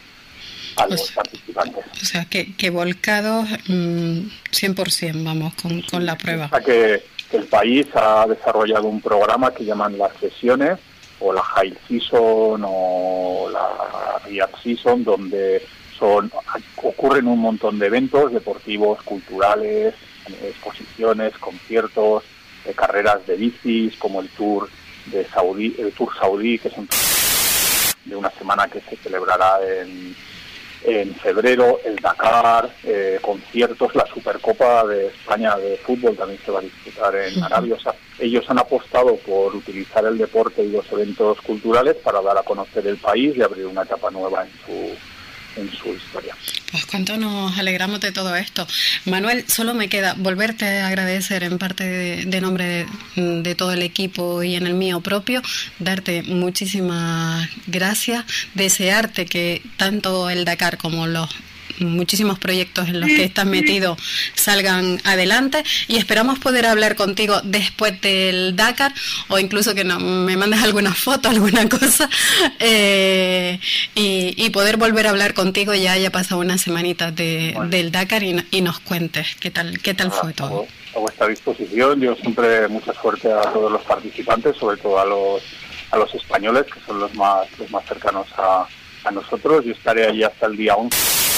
a 0.77 0.87
los 0.87 1.11
participantes. 1.13 1.85
O 2.03 2.05
sea, 2.05 2.25
que, 2.25 2.55
que 2.55 2.71
volcados 2.71 3.49
100%, 3.69 5.15
mm, 5.15 5.25
vamos, 5.25 5.55
con, 5.55 5.83
con 5.83 6.07
la 6.07 6.17
prueba. 6.17 6.51
O 6.53 6.65
que, 6.65 7.03
el 7.33 7.45
país 7.47 7.87
ha 7.95 8.25
desarrollado 8.29 8.85
un 8.85 9.01
programa 9.01 9.51
que 9.51 9.65
llaman 9.65 9.99
las 9.99 10.13
sesiones, 10.21 10.79
o 11.21 11.33
la 11.33 11.43
High 11.43 11.77
Season, 11.89 12.63
o 12.65 13.49
la 13.51 14.21
Real 14.25 14.51
Season, 14.63 15.05
donde 15.05 15.63
son 15.99 16.31
ocurren 16.83 17.27
un 17.27 17.41
montón 17.41 17.79
de 17.79 17.87
eventos 17.87 18.33
deportivos, 18.33 19.03
culturales, 19.03 19.95
exposiciones, 20.43 21.37
conciertos, 21.39 22.25
de 22.65 22.75
carreras 22.75 23.27
de 23.27 23.37
bicis, 23.37 23.97
como 23.97 24.21
el 24.21 24.29
Tour 24.31 24.69
de 25.07 25.25
Saudí, 25.27 25.75
el 25.79 25.93
Tour 25.93 26.13
Saudí, 26.19 26.59
que 26.59 26.69
es 26.69 26.77
un 26.77 26.89
de 28.05 28.17
una 28.17 28.31
semana 28.31 28.69
que 28.69 28.81
se 28.81 28.97
celebrará 28.97 29.59
en 29.63 30.15
en 30.87 31.15
febrero 31.17 31.81
el 31.85 31.97
Dakar, 31.97 32.71
eh, 32.85 33.19
conciertos, 33.21 33.95
la 33.97 34.07
Supercopa 34.07 34.87
de 34.87 35.09
España 35.09 35.57
de 35.57 35.77
fútbol 35.79 36.17
también 36.17 36.41
se 36.45 36.53
va 36.53 36.61
a 36.61 36.63
disputar 36.63 37.15
en 37.17 37.43
Arabia. 37.43 37.75
O 37.75 37.81
sea, 37.81 37.95
ellos 38.21 38.45
han 38.49 38.61
apostado 38.61 39.17
por 39.17 39.55
utilizar 39.57 40.05
el 40.07 40.17
deporte 40.17 40.63
y 40.63 40.71
los 40.71 40.91
eventos 40.93 41.41
culturales 41.41 41.97
para 41.97 42.23
dar 42.23 42.39
a 42.39 42.45
conocer 42.45 42.87
el 42.87 42.99
país 42.99 43.37
y 43.37 43.43
abrir 43.43 43.67
una 43.67 43.83
etapa 43.83 44.11
nueva 44.11 44.45
en 44.45 44.51
su 44.65 45.61
en 45.61 45.71
su 45.73 45.89
historia. 45.89 46.37
Pues 46.71 46.85
cuánto 46.87 47.17
nos 47.17 47.57
alegramos 47.59 48.01
de 48.01 48.13
todo 48.13 48.35
esto. 48.35 48.67
Manuel, 49.05 49.45
solo 49.49 49.73
me 49.75 49.89
queda 49.89 50.15
volverte 50.15 50.81
a 50.81 50.89
agradecer 50.89 51.45
en 51.45 51.59
parte 51.59 51.85
de, 51.85 52.41
nombre 52.41 52.87
de, 53.15 53.55
todo 53.55 53.73
el 53.73 53.83
equipo 53.83 54.43
y 54.43 54.57
en 54.57 54.67
el 54.67 54.75
mío 54.75 55.01
propio, 55.01 55.43
darte 55.79 56.23
muchísimas 56.25 57.49
gracias, 57.67 58.25
desearte 58.55 59.27
que 59.27 59.63
tanto 59.77 60.29
el 60.29 60.45
Dakar 60.45 60.77
como 60.77 61.07
los 61.07 61.31
muchísimos 61.81 62.39
proyectos 62.39 62.89
en 62.89 63.01
los 63.01 63.09
que 63.09 63.25
estás 63.25 63.47
metido 63.47 63.97
salgan 64.35 65.01
adelante 65.05 65.65
y 65.89 65.97
esperamos 65.97 66.39
poder 66.39 66.67
hablar 66.67 66.97
contigo 66.97 67.41
después 67.45 68.01
del 68.01 68.57
Dakar 68.57 68.93
o 69.29 69.39
incluso 69.39 69.75
que 69.75 69.85
no, 69.85 69.99
me 69.99 70.37
mandes 70.37 70.63
alguna 70.63 70.95
foto, 70.95 71.29
alguna 71.37 71.69
cosa 71.69 72.09
eh, 72.59 73.59
y, 73.95 74.51
poder 74.51 74.79
volver 74.79 75.07
a 75.07 75.11
hablar 75.11 75.35
contigo 75.35 75.75
ya 75.75 75.93
haya 75.93 76.11
pasado 76.11 76.41
unas 76.41 76.63
semanitas 76.63 77.15
del 77.15 77.91
Dakar 77.93 78.23
y, 78.23 78.61
nos 78.63 78.81
cuentes 78.81 79.37
qué 79.39 79.51
tal, 79.51 79.79
qué 79.81 79.93
tal 79.93 80.11
fue 80.11 80.33
todo. 80.33 80.67
A 80.95 80.99
vuestra 80.99 81.29
disposición, 81.29 82.01
yo 82.01 82.17
siempre 82.17 82.67
mucha 82.69 82.95
suerte 82.95 83.31
a 83.31 83.43
todos 83.53 83.71
los 83.71 83.83
participantes, 83.83 84.57
sobre 84.57 84.79
todo 84.79 84.99
a 84.99 85.05
los 85.05 85.43
a 85.91 85.97
los 85.99 86.13
españoles, 86.15 86.65
que 86.73 86.81
son 86.87 86.99
los 86.99 87.15
más, 87.15 87.47
los 87.59 87.71
más 87.71 87.85
cercanos 87.87 88.27
a, 88.37 88.67
a 89.05 89.11
nosotros. 89.11 89.65
Yo 89.65 89.73
estaré 89.73 90.07
allí 90.07 90.23
hasta 90.23 90.47
el 90.47 90.57
día 90.57 90.75
11 90.75 91.36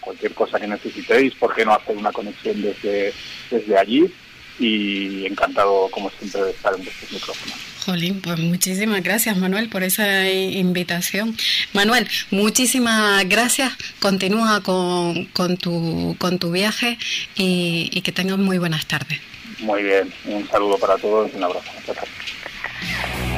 cualquier 0.00 0.34
cosa 0.34 0.58
que 0.58 0.66
necesitéis, 0.66 1.34
¿por 1.34 1.54
qué 1.54 1.64
no 1.64 1.74
hacer 1.74 1.96
una 1.96 2.12
conexión 2.12 2.60
desde, 2.62 3.12
desde 3.50 3.78
allí? 3.78 4.12
Y 4.58 5.26
encantado, 5.26 5.88
como 5.90 6.10
siempre, 6.10 6.42
de 6.42 6.50
estar 6.50 6.74
en 6.74 6.84
vuestros 6.84 7.12
micrófonos. 7.12 7.56
Jolín, 7.84 8.20
pues 8.20 8.38
muchísimas 8.38 9.02
gracias 9.02 9.36
Manuel 9.36 9.68
por 9.68 9.82
esa 9.82 10.30
invitación. 10.30 11.36
Manuel, 11.72 12.06
muchísimas 12.30 13.28
gracias. 13.28 13.72
Continúa 13.98 14.62
con, 14.62 15.24
con, 15.26 15.56
tu, 15.56 16.14
con 16.18 16.38
tu 16.38 16.52
viaje 16.52 16.98
y, 17.34 17.90
y 17.92 18.02
que 18.02 18.12
tengas 18.12 18.38
muy 18.38 18.58
buenas 18.58 18.86
tardes. 18.86 19.20
Muy 19.58 19.82
bien, 19.82 20.12
un 20.26 20.46
saludo 20.48 20.78
para 20.78 20.96
todos 20.96 21.30
y 21.32 21.36
un 21.36 21.44
abrazo. 21.44 21.70
Gracias. 21.86 23.31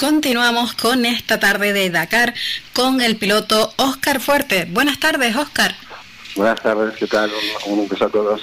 Continuamos 0.00 0.72
con 0.72 1.04
esta 1.04 1.38
tarde 1.38 1.74
de 1.74 1.90
Dakar 1.90 2.32
con 2.72 3.02
el 3.02 3.16
piloto 3.16 3.74
Oscar 3.76 4.18
Fuerte. 4.18 4.64
Buenas 4.64 4.98
tardes, 4.98 5.36
Oscar. 5.36 5.76
Buenas 6.34 6.58
tardes, 6.62 6.96
¿qué 6.96 7.06
tal? 7.06 7.30
Un, 7.66 7.86
beso 7.86 8.06
a 8.06 8.08
todos. 8.08 8.40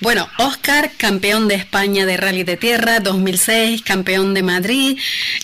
Bueno, 0.00 0.28
Oscar, 0.36 0.90
campeón 0.98 1.48
de 1.48 1.54
España 1.54 2.04
de 2.04 2.18
Rally 2.18 2.44
de 2.44 2.58
Tierra 2.58 3.00
2006, 3.00 3.80
campeón 3.80 4.34
de 4.34 4.42
Madrid 4.42 4.98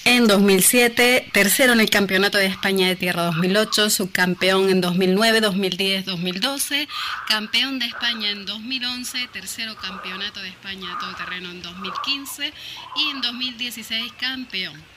en 0.04 0.26
2007, 0.26 1.30
tercero 1.32 1.72
en 1.72 1.80
el 1.80 1.88
Campeonato 1.88 2.36
de 2.36 2.44
España 2.44 2.88
de 2.88 2.96
Tierra 2.96 3.22
2008, 3.22 3.88
subcampeón 3.88 4.68
en 4.68 4.82
2009, 4.82 5.40
2010, 5.40 6.04
2012, 6.04 6.86
campeón 7.28 7.78
de 7.78 7.86
España 7.86 8.28
en 8.28 8.44
2011, 8.44 9.28
tercero 9.32 9.74
Campeonato 9.76 10.42
de 10.42 10.48
España 10.50 10.90
de 10.90 11.00
Todoterreno 11.00 11.50
en 11.50 11.62
2015 11.62 12.52
y 12.96 13.10
en 13.10 13.22
2016 13.22 14.12
campeón 14.20 14.95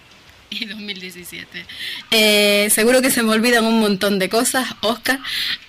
y 0.60 0.66
2017. 0.66 1.66
Eh, 2.12 2.70
seguro 2.70 3.02
que 3.02 3.12
se 3.12 3.24
me 3.24 3.32
olvidan 3.32 3.66
un 3.66 3.80
montón 3.80 4.20
de 4.20 4.30
cosas, 4.30 4.68
Oscar. 4.82 5.20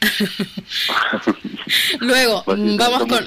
Luego, 2.01 2.43
pues 2.45 2.77
vamos 2.77 3.07
con... 3.07 3.25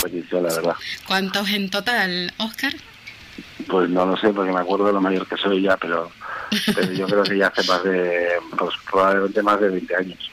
Pues 0.00 0.32
la 0.32 0.40
verdad. 0.40 0.74
¿Cuántos 1.06 1.48
en 1.50 1.70
total, 1.70 2.32
Oscar? 2.38 2.74
Pues 3.68 3.88
no 3.88 4.04
lo 4.04 4.16
sé, 4.16 4.30
porque 4.30 4.52
me 4.52 4.60
acuerdo 4.60 4.86
de 4.86 4.92
lo 4.92 5.00
mayor 5.00 5.26
que 5.26 5.36
soy 5.36 5.62
ya, 5.62 5.76
pero, 5.76 6.10
pero 6.74 6.92
yo 6.92 7.06
creo 7.06 7.22
que 7.22 7.38
ya 7.38 7.46
hace 7.46 7.62
más 7.64 7.82
de, 7.84 8.32
pues 8.56 8.74
probablemente 8.90 9.42
más 9.42 9.60
de 9.60 9.70
20 9.70 9.96
años. 9.96 10.30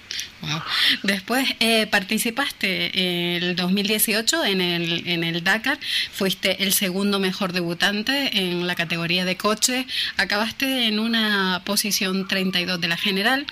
Después 1.03 1.47
eh, 1.59 1.88
participaste 1.88 3.36
el 3.38 3.55
2018 3.55 4.43
en 4.45 4.62
el, 4.62 5.07
en 5.07 5.24
el 5.24 5.43
Dakar, 5.43 5.80
fuiste 6.12 6.64
el 6.64 6.74
segundo 6.74 7.20
mejor 7.20 7.53
debutante 7.53 8.32
en 8.34 8.66
la 8.66 8.76
categoría 8.76 9.24
de 9.24 9.38
coche, 9.38 9.86
acabaste 10.18 10.88
en 10.88 10.99
una 10.99 11.62
posición 11.64 12.28
32 12.28 12.82
de 12.82 12.88
la 12.88 12.97
general. 12.97 13.45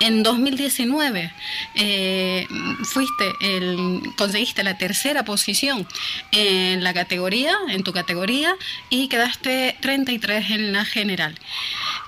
En 0.00 0.22
2019 0.22 1.30
eh, 1.74 2.46
fuiste 2.84 3.32
el, 3.42 4.00
conseguiste 4.16 4.62
la 4.62 4.78
tercera 4.78 5.24
posición 5.24 5.86
en 6.32 6.82
la 6.82 6.94
categoría, 6.94 7.54
en 7.68 7.82
tu 7.82 7.92
categoría, 7.92 8.54
y 8.88 9.08
quedaste 9.08 9.76
33 9.80 10.50
en 10.50 10.72
la 10.72 10.84
general. 10.86 11.38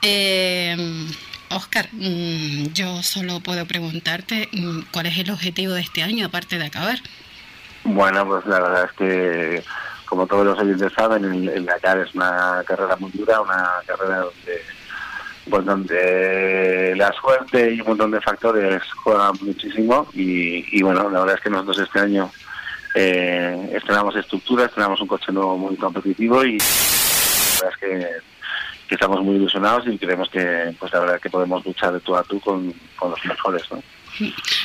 Eh, 0.01 0.77
Oscar, 1.57 1.89
mm, 1.93 2.73
yo 2.75 3.03
solo 3.03 3.41
puedo 3.41 3.67
preguntarte 3.67 4.49
mm, 4.53 4.81
cuál 4.93 5.07
es 5.07 5.19
el 5.19 5.31
objetivo 5.31 5.73
de 5.73 5.83
este 5.83 6.03
año, 6.03 6.27
aparte 6.27 6.59
de 6.59 6.67
acabar. 6.67 6.99
Bueno, 7.85 8.27
pues 8.27 8.47
la 8.47 8.61
verdad 8.61 8.85
es 8.85 8.93
que, 8.93 9.65
como 10.07 10.27
todos 10.27 10.47
los 10.47 10.59
oyentes 10.59 10.93
saben, 10.97 11.25
el, 11.25 11.67
Dakar 11.67 11.99
es 11.99 12.15
una 12.15 12.63
carrera 12.67 12.97
muy 12.97 13.11
dura, 13.13 13.41
una 13.41 13.69
carrera 13.87 14.19
donde 14.19 14.63
pues 15.51 15.65
donde 15.65 16.95
la 16.97 17.13
suerte 17.15 17.75
y 17.75 17.81
un 17.81 17.89
montón 17.89 18.13
de 18.13 18.21
factores 18.21 18.81
juegan 19.03 19.33
muchísimo 19.41 20.07
y, 20.15 20.81
bueno, 20.83 21.11
la 21.11 21.19
verdad 21.19 21.35
es 21.35 21.43
que 21.43 21.51
nosotros 21.51 21.81
este 21.81 21.99
año 21.99 22.31
eh, 22.95 23.73
estrenamos 23.75 24.15
estructura, 24.15 24.67
estrenamos 24.67 25.01
un 25.01 25.09
coche 25.09 25.33
nuevo 25.33 25.59
muy 25.59 25.77
competitivo 25.77 26.45
y 26.45 26.59
la 26.59 26.65
verdad 27.61 27.71
es 27.73 27.77
que 27.77 28.32
estamos 28.95 29.23
muy 29.23 29.37
ilusionados 29.37 29.87
y 29.87 29.99
creemos 29.99 30.29
que 30.29 30.75
pues 30.79 30.93
la 30.93 31.01
verdad 31.01 31.21
que 31.21 31.31
podemos 31.31 31.65
luchar 31.65 31.93
de 31.93 32.01
tú 32.01 32.15
a 32.17 32.23
tú 32.23 32.41
con, 32.41 32.73
los 33.01 33.25
mejores 33.25 33.63
¿no? 33.71 33.83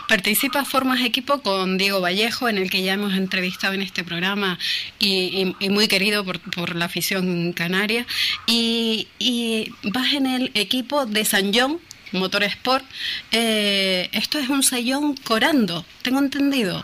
Participa, 0.09 0.65
formas 0.65 1.01
equipo 1.01 1.41
con 1.41 1.77
Diego 1.77 2.01
Vallejo, 2.01 2.49
en 2.49 2.57
el 2.57 2.69
que 2.69 2.83
ya 2.83 2.93
hemos 2.93 3.13
entrevistado 3.13 3.73
en 3.73 3.81
este 3.81 4.03
programa 4.03 4.59
y, 4.99 5.55
muy 5.69 5.87
querido 5.87 6.25
por, 6.25 6.39
por, 6.51 6.75
la 6.75 6.85
afición 6.85 7.53
canaria. 7.53 8.05
Y, 8.45 9.07
y, 9.19 9.71
vas 9.83 10.13
en 10.13 10.25
el 10.25 10.51
equipo 10.53 11.05
de 11.05 11.23
San 11.23 11.53
John, 11.53 11.79
Motor 12.11 12.43
Sport. 12.43 12.85
Eh, 13.31 14.09
esto 14.11 14.39
es 14.39 14.49
un 14.49 14.63
Sayón 14.63 15.15
Corando, 15.15 15.85
tengo 16.01 16.19
entendido. 16.19 16.81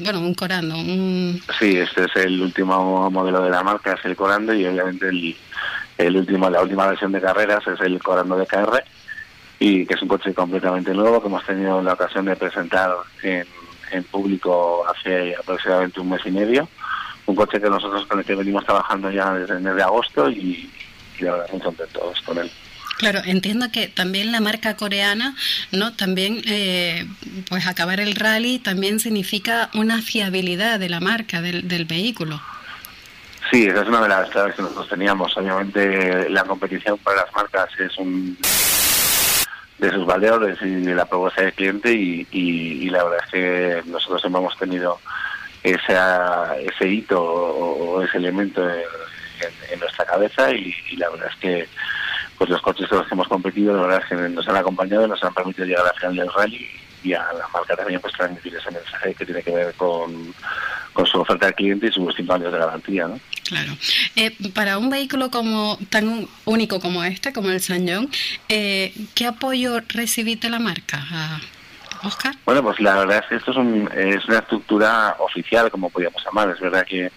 bueno, 0.00 0.20
un 0.20 0.34
Corando. 0.34 0.76
Sí, 1.58 1.76
este 1.76 2.04
es 2.04 2.16
el 2.16 2.40
último 2.40 3.10
modelo 3.10 3.42
de 3.42 3.50
la 3.50 3.62
marca, 3.62 3.94
es 3.94 4.04
el 4.04 4.16
Corando 4.16 4.54
y 4.54 4.64
obviamente 4.66 5.08
el, 5.08 5.36
el 5.98 6.16
último, 6.16 6.50
la 6.50 6.62
última 6.62 6.86
versión 6.86 7.12
de 7.12 7.20
carreras 7.20 7.66
es 7.66 7.80
el 7.80 8.02
Corando 8.02 8.36
DKR 8.36 8.82
y 9.58 9.86
que 9.86 9.94
es 9.94 10.02
un 10.02 10.08
coche 10.08 10.34
completamente 10.34 10.92
nuevo 10.92 11.20
que 11.20 11.28
hemos 11.28 11.44
tenido 11.44 11.82
la 11.82 11.94
ocasión 11.94 12.26
de 12.26 12.36
presentar 12.36 12.90
en, 13.22 13.46
público 14.10 14.84
hace 14.88 15.34
aproximadamente 15.34 16.00
un 16.00 16.10
mes 16.10 16.20
y 16.26 16.30
medio. 16.30 16.68
Un 17.24 17.34
coche 17.34 17.60
que 17.60 17.70
nosotros 17.70 18.06
con 18.06 18.18
el 18.18 18.24
que 18.24 18.34
venimos 18.34 18.64
trabajando 18.64 19.10
ya 19.10 19.32
desde 19.32 19.54
el 19.54 19.60
mes 19.60 19.74
de 19.74 19.82
agosto 19.82 20.28
y, 20.30 20.70
y 21.18 21.22
la 21.22 21.32
verdad 21.32 21.46
muy 21.52 21.60
contentos 21.60 22.20
con 22.22 22.38
él. 22.38 22.50
Claro, 22.98 23.20
entiendo 23.24 23.70
que 23.70 23.88
también 23.88 24.32
la 24.32 24.40
marca 24.40 24.76
coreana, 24.76 25.34
¿no? 25.70 25.92
También, 25.92 26.42
eh, 26.46 27.06
pues 27.48 27.66
acabar 27.66 28.00
el 28.00 28.14
rally 28.14 28.58
también 28.58 29.00
significa 29.00 29.70
una 29.74 30.00
fiabilidad 30.00 30.78
de 30.80 30.88
la 30.88 31.00
marca, 31.00 31.42
del, 31.42 31.68
del 31.68 31.84
vehículo. 31.84 32.40
Sí, 33.50 33.66
esa 33.66 33.82
es 33.82 33.88
una 33.88 34.02
de 34.02 34.08
las 34.08 34.28
claves 34.30 34.54
que 34.54 34.62
nosotros 34.62 34.88
teníamos. 34.88 35.36
Obviamente 35.36 36.28
la 36.30 36.44
competición 36.44 36.98
para 36.98 37.22
las 37.22 37.32
marcas 37.34 37.68
es 37.78 37.96
un 37.98 38.36
de 39.78 39.90
sus 39.90 40.06
valores 40.06 40.58
y 40.62 40.70
de 40.70 40.94
la 40.94 41.04
propuesta 41.04 41.42
del 41.42 41.52
cliente 41.52 41.92
y, 41.92 42.88
la 42.88 43.04
verdad 43.04 43.20
es 43.24 43.30
que 43.30 43.82
nosotros 43.90 44.24
hemos 44.24 44.56
tenido 44.56 44.98
ese, 45.62 45.94
ese 46.62 46.88
hito 46.88 47.22
o, 47.22 48.02
ese 48.02 48.16
elemento 48.16 48.66
en, 48.68 49.78
nuestra 49.78 50.06
cabeza 50.06 50.50
y, 50.50 50.74
la 50.96 51.10
verdad 51.10 51.28
es 51.30 51.36
que 51.36 51.68
pues 52.38 52.48
los 52.48 52.62
coches 52.62 52.88
con 52.88 52.98
los 52.98 53.06
que 53.06 53.14
hemos 53.14 53.28
competido 53.28 53.76
la 53.76 53.82
verdad 53.82 54.02
es 54.02 54.08
que 54.08 54.28
nos 54.28 54.48
han 54.48 54.56
acompañado 54.56 55.04
y 55.04 55.08
nos 55.08 55.22
han 55.22 55.34
permitido 55.34 55.66
llegar 55.66 55.84
a 55.84 55.88
la 55.88 55.94
final 55.94 56.16
del 56.16 56.32
rally 56.32 56.66
y 57.06 57.14
a 57.14 57.32
la 57.32 57.46
marca 57.54 57.76
también 57.76 58.00
pues 58.00 58.12
transmitir 58.14 58.56
ese 58.56 58.70
mensaje 58.72 59.14
que 59.14 59.24
tiene 59.24 59.42
que 59.42 59.52
ver 59.52 59.74
con, 59.74 60.34
su 61.04 61.20
oferta 61.20 61.46
al 61.46 61.54
cliente 61.54 61.86
y 61.86 61.92
sus 61.92 62.14
cinco 62.16 62.32
años 62.32 62.52
de 62.52 62.58
garantía, 62.58 63.06
¿no? 63.06 63.20
Claro. 63.44 63.76
Eh, 64.16 64.34
para 64.52 64.76
un 64.76 64.90
vehículo 64.90 65.30
como 65.30 65.78
tan 65.88 66.26
único 66.46 66.80
como 66.80 67.04
este, 67.04 67.32
como 67.32 67.50
el 67.50 67.60
San 67.60 67.86
John, 67.86 68.10
eh, 68.48 68.92
¿qué 69.14 69.26
apoyo 69.26 69.80
recibiste 69.88 70.50
la 70.50 70.58
marca? 70.58 71.06
Oscar? 72.02 72.34
Bueno, 72.44 72.62
pues 72.62 72.80
la 72.80 72.96
verdad 72.96 73.18
es 73.18 73.26
que 73.26 73.36
esto 73.36 73.52
es, 73.52 74.28
una 74.28 74.38
estructura 74.38 75.16
oficial, 75.20 75.70
como 75.70 75.90
podríamos 75.90 76.24
llamar. 76.24 76.50
Es 76.50 76.60
verdad 76.60 76.84
que 76.84 77.12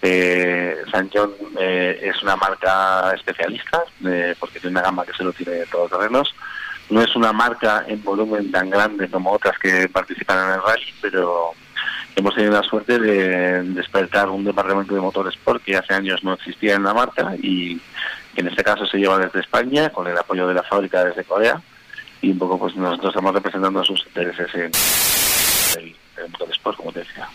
eh, 0.00 0.76
San 0.90 1.10
John 1.12 1.32
eh, 1.58 1.98
es 2.02 2.22
una 2.22 2.36
marca 2.36 3.12
especialista, 3.14 3.84
porque 4.38 4.60
tiene 4.60 4.78
una 4.78 4.82
gama 4.82 5.04
que 5.04 5.12
se 5.12 5.24
lo 5.24 5.32
tiene 5.32 5.52
de 5.52 5.66
todos 5.66 5.90
los 5.90 6.00
terrenos 6.00 6.34
no 6.90 7.02
es 7.02 7.14
una 7.16 7.32
marca 7.32 7.84
en 7.86 8.02
volumen 8.02 8.50
tan 8.50 8.70
grande 8.70 9.08
como 9.08 9.32
otras 9.32 9.58
que 9.58 9.88
participan 9.88 10.46
en 10.46 10.54
el 10.54 10.62
rally, 10.62 10.94
pero 11.00 11.52
hemos 12.14 12.34
tenido 12.34 12.52
la 12.52 12.62
suerte 12.62 12.98
de 12.98 13.62
despertar 13.62 14.28
un 14.28 14.44
departamento 14.44 14.94
de 14.94 15.00
motor 15.00 15.28
sport 15.28 15.62
que 15.62 15.76
hace 15.76 15.94
años 15.94 16.22
no 16.24 16.34
existía 16.34 16.74
en 16.74 16.84
la 16.84 16.94
marca 16.94 17.34
y 17.42 17.80
en 18.36 18.48
este 18.48 18.62
caso 18.62 18.86
se 18.86 18.98
lleva 18.98 19.18
desde 19.18 19.40
España 19.40 19.90
con 19.90 20.06
el 20.06 20.16
apoyo 20.16 20.46
de 20.46 20.54
la 20.54 20.62
fábrica 20.62 21.04
desde 21.04 21.24
Corea 21.24 21.60
y 22.22 22.30
un 22.30 22.38
poco 22.38 22.58
pues 22.58 22.76
nosotros 22.76 23.10
estamos 23.10 23.34
representando 23.34 23.84
sus 23.84 24.06
intereses 24.06 24.54
en 24.54 24.70
el, 25.82 26.30
motor 26.30 26.50
sport, 26.50 26.76
como 26.78 26.92
te 26.92 27.00
decía. 27.00 27.28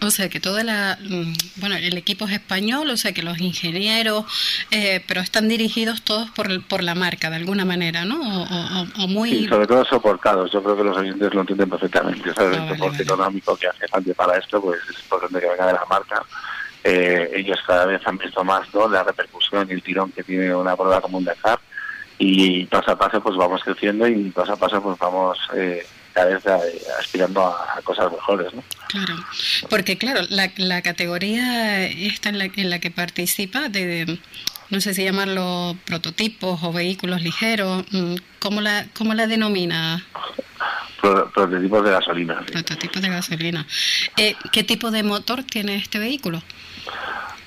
O 0.00 0.10
sea 0.10 0.28
que 0.28 0.40
toda 0.40 0.62
la, 0.62 0.98
mm, 1.00 1.32
bueno, 1.56 1.76
el 1.76 1.96
equipo 1.96 2.26
es 2.26 2.32
español, 2.32 2.90
o 2.90 2.96
sea 2.96 3.12
que 3.12 3.22
los 3.22 3.40
ingenieros, 3.40 4.24
eh, 4.70 5.02
pero 5.06 5.20
están 5.20 5.48
dirigidos 5.48 6.02
todos 6.02 6.30
por, 6.30 6.62
por 6.64 6.82
la 6.82 6.94
marca 6.94 7.30
de 7.30 7.36
alguna 7.36 7.64
manera, 7.64 8.04
¿no? 8.04 8.18
O, 8.20 9.08
muy... 9.08 9.30
Sí, 9.30 9.48
sobre 9.48 9.66
todo 9.66 9.84
soportados. 9.84 10.52
Yo 10.52 10.62
creo 10.62 10.76
que 10.76 10.84
los 10.84 10.96
oyentes 10.96 11.32
lo 11.34 11.40
entienden 11.40 11.70
perfectamente. 11.70 12.34
¿sabes? 12.34 12.58
Ah, 12.58 12.64
el 12.64 12.76
soporte 12.76 13.02
económico 13.02 13.56
que 13.56 13.68
hace 13.68 13.88
falta 13.88 14.12
para 14.14 14.38
esto, 14.38 14.60
pues 14.60 14.80
es 14.90 15.02
importante 15.02 15.40
que 15.40 15.48
venga 15.48 15.66
de 15.66 15.72
la 15.72 15.84
marca. 15.88 16.22
Eh, 16.84 17.30
ellos 17.34 17.58
cada 17.66 17.86
vez 17.86 18.00
han 18.06 18.18
visto 18.18 18.44
más 18.44 18.72
¿no? 18.72 18.88
la 18.88 19.02
repercusión 19.02 19.66
y 19.68 19.74
el 19.74 19.82
tirón 19.82 20.12
que 20.12 20.22
tiene 20.22 20.54
una 20.54 20.76
prueba 20.76 21.00
como 21.00 21.18
un 21.18 21.24
Dakar 21.24 21.58
y 22.18 22.64
paso 22.66 22.92
a 22.92 22.98
paso 22.98 23.20
pues 23.20 23.36
vamos 23.36 23.62
creciendo 23.62 24.06
y 24.06 24.30
paso 24.30 24.52
a 24.52 24.56
paso 24.56 24.82
pues 24.82 24.98
vamos 24.98 25.38
eh, 25.54 25.86
vez 26.24 26.44
eh, 26.46 26.82
aspirando 26.98 27.46
a, 27.46 27.80
cosas 27.82 28.10
mejores, 28.12 28.52
¿no? 28.54 28.62
Claro, 28.88 29.14
porque 29.70 29.98
claro, 29.98 30.22
la, 30.30 30.50
la 30.56 30.82
categoría 30.82 31.86
esta 31.86 32.28
en 32.28 32.38
la, 32.38 32.44
en 32.44 32.70
la 32.70 32.78
que 32.78 32.90
participa 32.90 33.68
de, 33.68 34.18
no 34.70 34.80
sé 34.80 34.94
si 34.94 35.04
llamarlo 35.04 35.76
prototipos 35.84 36.60
o 36.62 36.72
vehículos 36.72 37.22
ligeros, 37.22 37.84
mm, 37.90 38.16
¿cómo 38.38 38.60
la, 38.60 38.86
cómo 38.94 39.14
la 39.14 39.26
denomina? 39.26 40.04
prototipos 41.00 41.84
de 41.84 41.90
gasolina. 41.90 42.40
Prototipos 42.44 43.02
de 43.02 43.08
gasolina. 43.08 43.66
Eh, 44.16 44.34
¿Qué 44.52 44.64
tipo 44.64 44.90
de 44.90 45.02
motor 45.02 45.44
tiene 45.44 45.76
este 45.76 45.98
vehículo? 45.98 46.42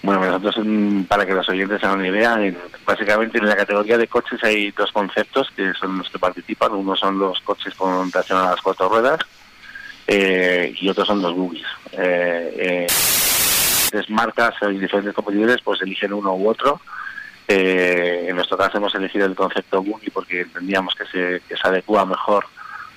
Bueno, 0.03 0.25
nosotros, 0.25 0.65
mm, 0.65 1.03
para 1.03 1.25
que 1.25 1.33
los 1.33 1.47
oyentes 1.47 1.83
hagan 1.83 1.99
una 1.99 2.07
idea, 2.07 2.37
básicamente 2.85 3.37
en 3.37 3.47
la 3.47 3.55
categoría 3.55 3.97
de 3.97 4.07
coches 4.07 4.43
hay 4.43 4.71
dos 4.71 4.91
conceptos 4.91 5.49
que 5.55 5.73
son 5.73 5.99
los 5.99 6.09
que 6.09 6.17
participan. 6.17 6.73
Uno 6.73 6.95
son 6.95 7.19
los 7.19 7.39
coches 7.41 7.75
con 7.75 8.09
tracción 8.09 8.39
a 8.39 8.51
las 8.51 8.61
cuatro 8.61 8.89
ruedas 8.89 9.19
eh, 10.07 10.73
y 10.79 10.89
otros 10.89 11.07
son 11.07 11.21
los 11.21 11.35
buggies. 11.35 11.67
Eh, 11.91 12.87
eh, 13.93 14.03
marcas 14.09 14.55
y 14.61 14.77
diferentes 14.77 15.13
competidores 15.13 15.61
pues 15.63 15.81
eligen 15.81 16.13
uno 16.13 16.33
u 16.35 16.49
otro. 16.49 16.81
Eh, 17.47 18.25
en 18.29 18.35
nuestro 18.35 18.57
caso 18.57 18.77
hemos 18.77 18.95
elegido 18.95 19.25
el 19.25 19.35
concepto 19.35 19.83
buggy 19.83 20.09
porque 20.09 20.41
entendíamos 20.41 20.95
que 20.95 21.05
se, 21.05 21.41
que 21.47 21.57
se 21.57 21.67
adecua 21.67 22.05
mejor 22.05 22.45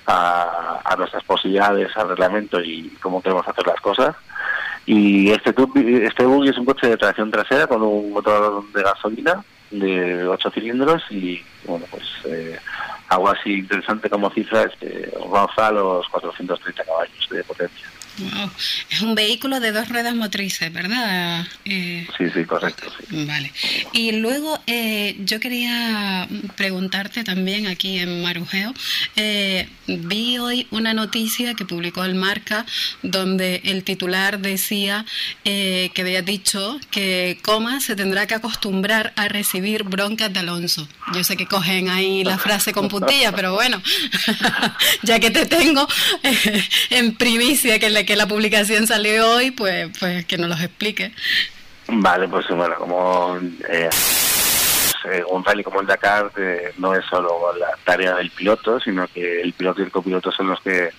a, 0.06 0.80
a 0.84 0.96
nuestras 0.96 1.24
posibilidades, 1.24 1.96
al 1.96 2.08
reglamento 2.10 2.60
y 2.60 2.88
cómo 3.00 3.22
queremos 3.22 3.46
hacer 3.46 3.66
las 3.66 3.80
cosas. 3.80 4.14
Y 4.86 5.30
este, 5.30 5.54
este 6.04 6.26
buggy 6.26 6.50
es 6.50 6.58
un 6.58 6.66
coche 6.66 6.88
de 6.88 6.96
tracción 6.96 7.30
trasera 7.30 7.66
con 7.66 7.82
un 7.82 8.12
motor 8.12 8.62
de 8.72 8.82
gasolina 8.82 9.42
de 9.70 10.26
8 10.26 10.50
cilindros 10.50 11.02
y, 11.10 11.42
bueno, 11.66 11.86
pues 11.90 12.04
eh, 12.26 12.58
algo 13.08 13.30
así 13.30 13.54
interesante 13.60 14.10
como 14.10 14.30
cifra 14.30 14.62
es 14.62 14.76
que 14.78 15.10
a 15.56 15.70
los 15.70 16.08
430 16.08 16.84
caballos 16.84 17.28
de 17.30 17.44
potencia. 17.44 17.88
Es 18.90 19.02
un 19.02 19.14
vehículo 19.14 19.58
de 19.58 19.72
dos 19.72 19.88
ruedas 19.88 20.14
motrices, 20.14 20.72
¿verdad? 20.72 21.46
Eh, 21.64 22.06
sí, 22.16 22.24
sí, 22.32 22.44
correcto. 22.44 22.86
Vale. 23.10 23.52
Y 23.92 24.12
luego 24.12 24.60
eh, 24.66 25.16
yo 25.24 25.40
quería 25.40 26.28
preguntarte 26.56 27.24
también 27.24 27.66
aquí 27.66 27.98
en 27.98 28.22
Marujeo. 28.22 28.72
Eh, 29.16 29.68
vi 29.86 30.38
hoy 30.38 30.68
una 30.70 30.94
noticia 30.94 31.54
que 31.54 31.64
publicó 31.64 32.04
el 32.04 32.14
Marca 32.14 32.64
donde 33.02 33.62
el 33.64 33.82
titular 33.82 34.38
decía 34.38 35.04
que 35.42 35.92
había 35.96 36.22
dicho 36.22 36.78
que 36.90 37.38
Coma 37.42 37.80
se 37.80 37.96
tendrá 37.96 38.26
que 38.26 38.34
acostumbrar 38.34 39.12
a 39.16 39.28
recibir 39.28 39.82
broncas 39.82 40.32
de 40.32 40.40
Alonso. 40.40 40.88
Yo 41.14 41.24
sé 41.24 41.36
que 41.36 41.46
cogen 41.46 41.88
ahí 41.88 42.24
la 42.24 42.38
frase 42.38 42.72
con 42.72 42.88
puntilla, 42.88 43.32
pero 43.32 43.54
bueno, 43.54 43.82
ya 45.02 45.18
que 45.18 45.30
te 45.30 45.46
tengo 45.46 45.86
en 46.90 47.14
primicia 47.14 47.78
que 47.78 47.90
le 47.90 48.03
que 48.04 48.16
la 48.16 48.26
publicación 48.26 48.86
salió 48.86 49.30
hoy, 49.30 49.50
pues, 49.50 49.90
pues 49.98 50.24
que 50.26 50.38
nos 50.38 50.48
los 50.48 50.60
explique. 50.60 51.12
Vale, 51.88 52.28
pues 52.28 52.46
bueno, 52.48 52.74
como 52.76 53.38
eh, 53.68 53.90
un 55.28 55.44
rally 55.44 55.62
como 55.62 55.80
el 55.80 55.86
Dakar 55.86 56.30
no 56.78 56.94
es 56.94 57.04
solo 57.06 57.54
la 57.58 57.76
tarea 57.84 58.14
del 58.16 58.30
piloto, 58.30 58.80
sino 58.80 59.06
que 59.08 59.42
el 59.42 59.52
piloto 59.52 59.80
y 59.80 59.84
el 59.84 59.90
copiloto 59.90 60.32
son 60.32 60.48
los 60.48 60.60
que 60.60 60.90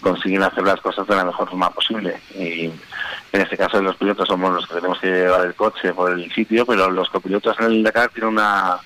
consiguen 0.00 0.42
hacer 0.42 0.64
las 0.64 0.80
cosas 0.80 1.06
de 1.06 1.14
la 1.14 1.24
mejor 1.24 1.48
forma 1.48 1.70
posible. 1.70 2.16
Y 2.34 2.64
en 2.64 3.40
este 3.40 3.56
caso 3.56 3.80
los 3.80 3.96
pilotos 3.96 4.26
somos 4.26 4.52
los 4.52 4.66
que 4.66 4.74
tenemos 4.74 4.98
que 4.98 5.06
llevar 5.06 5.46
el 5.46 5.54
coche 5.54 5.94
por 5.94 6.12
el 6.12 6.32
sitio, 6.32 6.66
pero 6.66 6.90
los 6.90 7.08
copilotos 7.08 7.56
en 7.60 7.66
el 7.66 7.82
Dakar 7.82 8.10
tienen 8.10 8.34
una 8.34 8.80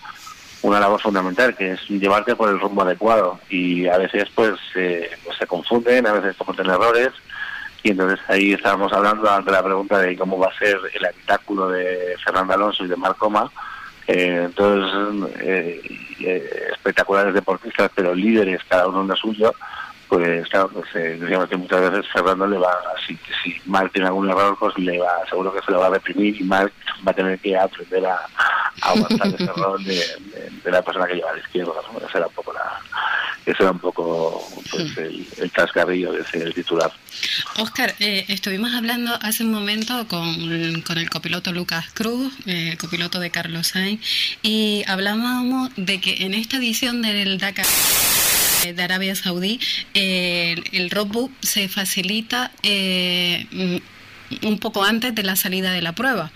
una 0.62 0.80
labor 0.80 1.00
fundamental 1.00 1.54
que 1.54 1.72
es 1.72 1.88
llevarte 1.88 2.34
por 2.34 2.48
el 2.48 2.58
rumbo 2.58 2.82
adecuado 2.82 3.38
y 3.48 3.86
a 3.86 3.98
veces 3.98 4.24
pues, 4.34 4.54
eh, 4.74 5.10
pues 5.24 5.36
se 5.38 5.46
confunden, 5.46 6.06
a 6.06 6.12
veces 6.12 6.36
cometen 6.36 6.66
errores 6.66 7.10
y 7.86 7.90
entonces 7.90 8.18
ahí 8.26 8.52
estábamos 8.52 8.92
hablando 8.92 9.30
ante 9.30 9.52
la 9.52 9.62
pregunta 9.62 10.00
de 10.00 10.16
cómo 10.16 10.36
va 10.40 10.48
a 10.48 10.58
ser 10.58 10.76
el 10.92 11.04
habitáculo 11.04 11.68
de 11.68 12.16
Fernando 12.24 12.54
Alonso 12.54 12.84
y 12.84 12.88
de 12.88 12.96
Marcoma. 12.96 13.48
Eh, 14.08 14.42
entonces, 14.46 15.30
eh, 15.38 15.80
eh, 16.18 16.50
espectaculares 16.72 17.32
deportistas, 17.32 17.88
pero 17.94 18.12
líderes, 18.12 18.60
cada 18.68 18.88
uno 18.88 19.02
en 19.02 19.06
lo 19.06 19.14
suyo, 19.14 19.54
pues 20.08 20.48
claro, 20.48 20.68
pues, 20.68 20.86
eh, 20.94 21.18
decíamos 21.20 21.48
que 21.48 21.56
muchas 21.56 21.90
veces 21.90 22.06
Fernando 22.12 22.46
le 22.46 22.58
va, 22.58 22.72
si, 23.06 23.18
si 23.42 23.60
Marc 23.66 23.92
tiene 23.92 24.08
algún 24.08 24.28
error, 24.28 24.56
pues 24.58 24.76
le 24.78 24.98
va, 24.98 25.26
seguro 25.28 25.52
que 25.52 25.62
se 25.62 25.72
lo 25.72 25.80
va 25.80 25.86
a 25.86 25.90
reprimir 25.90 26.40
y 26.40 26.44
Marc 26.44 26.72
va 27.06 27.10
a 27.10 27.14
tener 27.14 27.38
que 27.38 27.56
aprender 27.56 28.06
a, 28.06 28.18
aguantar 28.82 29.28
ese 29.28 29.44
error 29.44 29.82
de, 29.82 30.02
la 30.64 30.82
persona 30.82 31.06
que 31.06 31.14
lleva 31.14 31.30
a 31.30 31.34
la 31.34 31.40
izquierda. 31.40 31.72
Esa 32.08 32.18
era 32.18 32.26
un 32.26 32.34
poco 32.34 32.52
la, 32.52 32.80
ese 33.46 33.62
era 33.62 33.70
un 33.70 33.78
poco 33.78 34.48
pues, 34.70 34.96
el, 34.98 35.26
el 35.38 35.50
cascarrillo 35.50 36.12
de 36.12 36.20
ese 36.20 36.50
titular. 36.52 36.92
Oscar, 37.58 37.94
eh, 38.00 38.24
estuvimos 38.28 38.74
hablando 38.74 39.16
hace 39.22 39.44
un 39.44 39.52
momento 39.52 40.06
con, 40.08 40.82
con 40.82 40.98
el 40.98 41.10
copiloto 41.10 41.52
Lucas 41.52 41.86
Cruz, 41.94 42.32
eh, 42.46 42.76
copiloto 42.78 43.20
de 43.20 43.30
Carlos 43.30 43.68
Sainz, 43.68 44.00
y 44.42 44.84
hablábamos 44.86 45.70
de 45.76 46.00
que 46.00 46.24
en 46.24 46.34
esta 46.34 46.58
edición 46.58 47.02
del 47.02 47.38
Dakar 47.38 47.66
de 48.72 48.82
Arabia 48.82 49.14
Saudí, 49.14 49.60
eh, 49.94 50.56
el 50.72 50.90
roadbook 50.90 51.30
se 51.40 51.68
facilita 51.68 52.52
eh, 52.62 53.80
un 54.42 54.58
poco 54.58 54.84
antes 54.84 55.14
de 55.14 55.22
la 55.22 55.36
salida 55.36 55.72
de 55.72 55.82
la 55.82 55.92
prueba. 55.92 56.30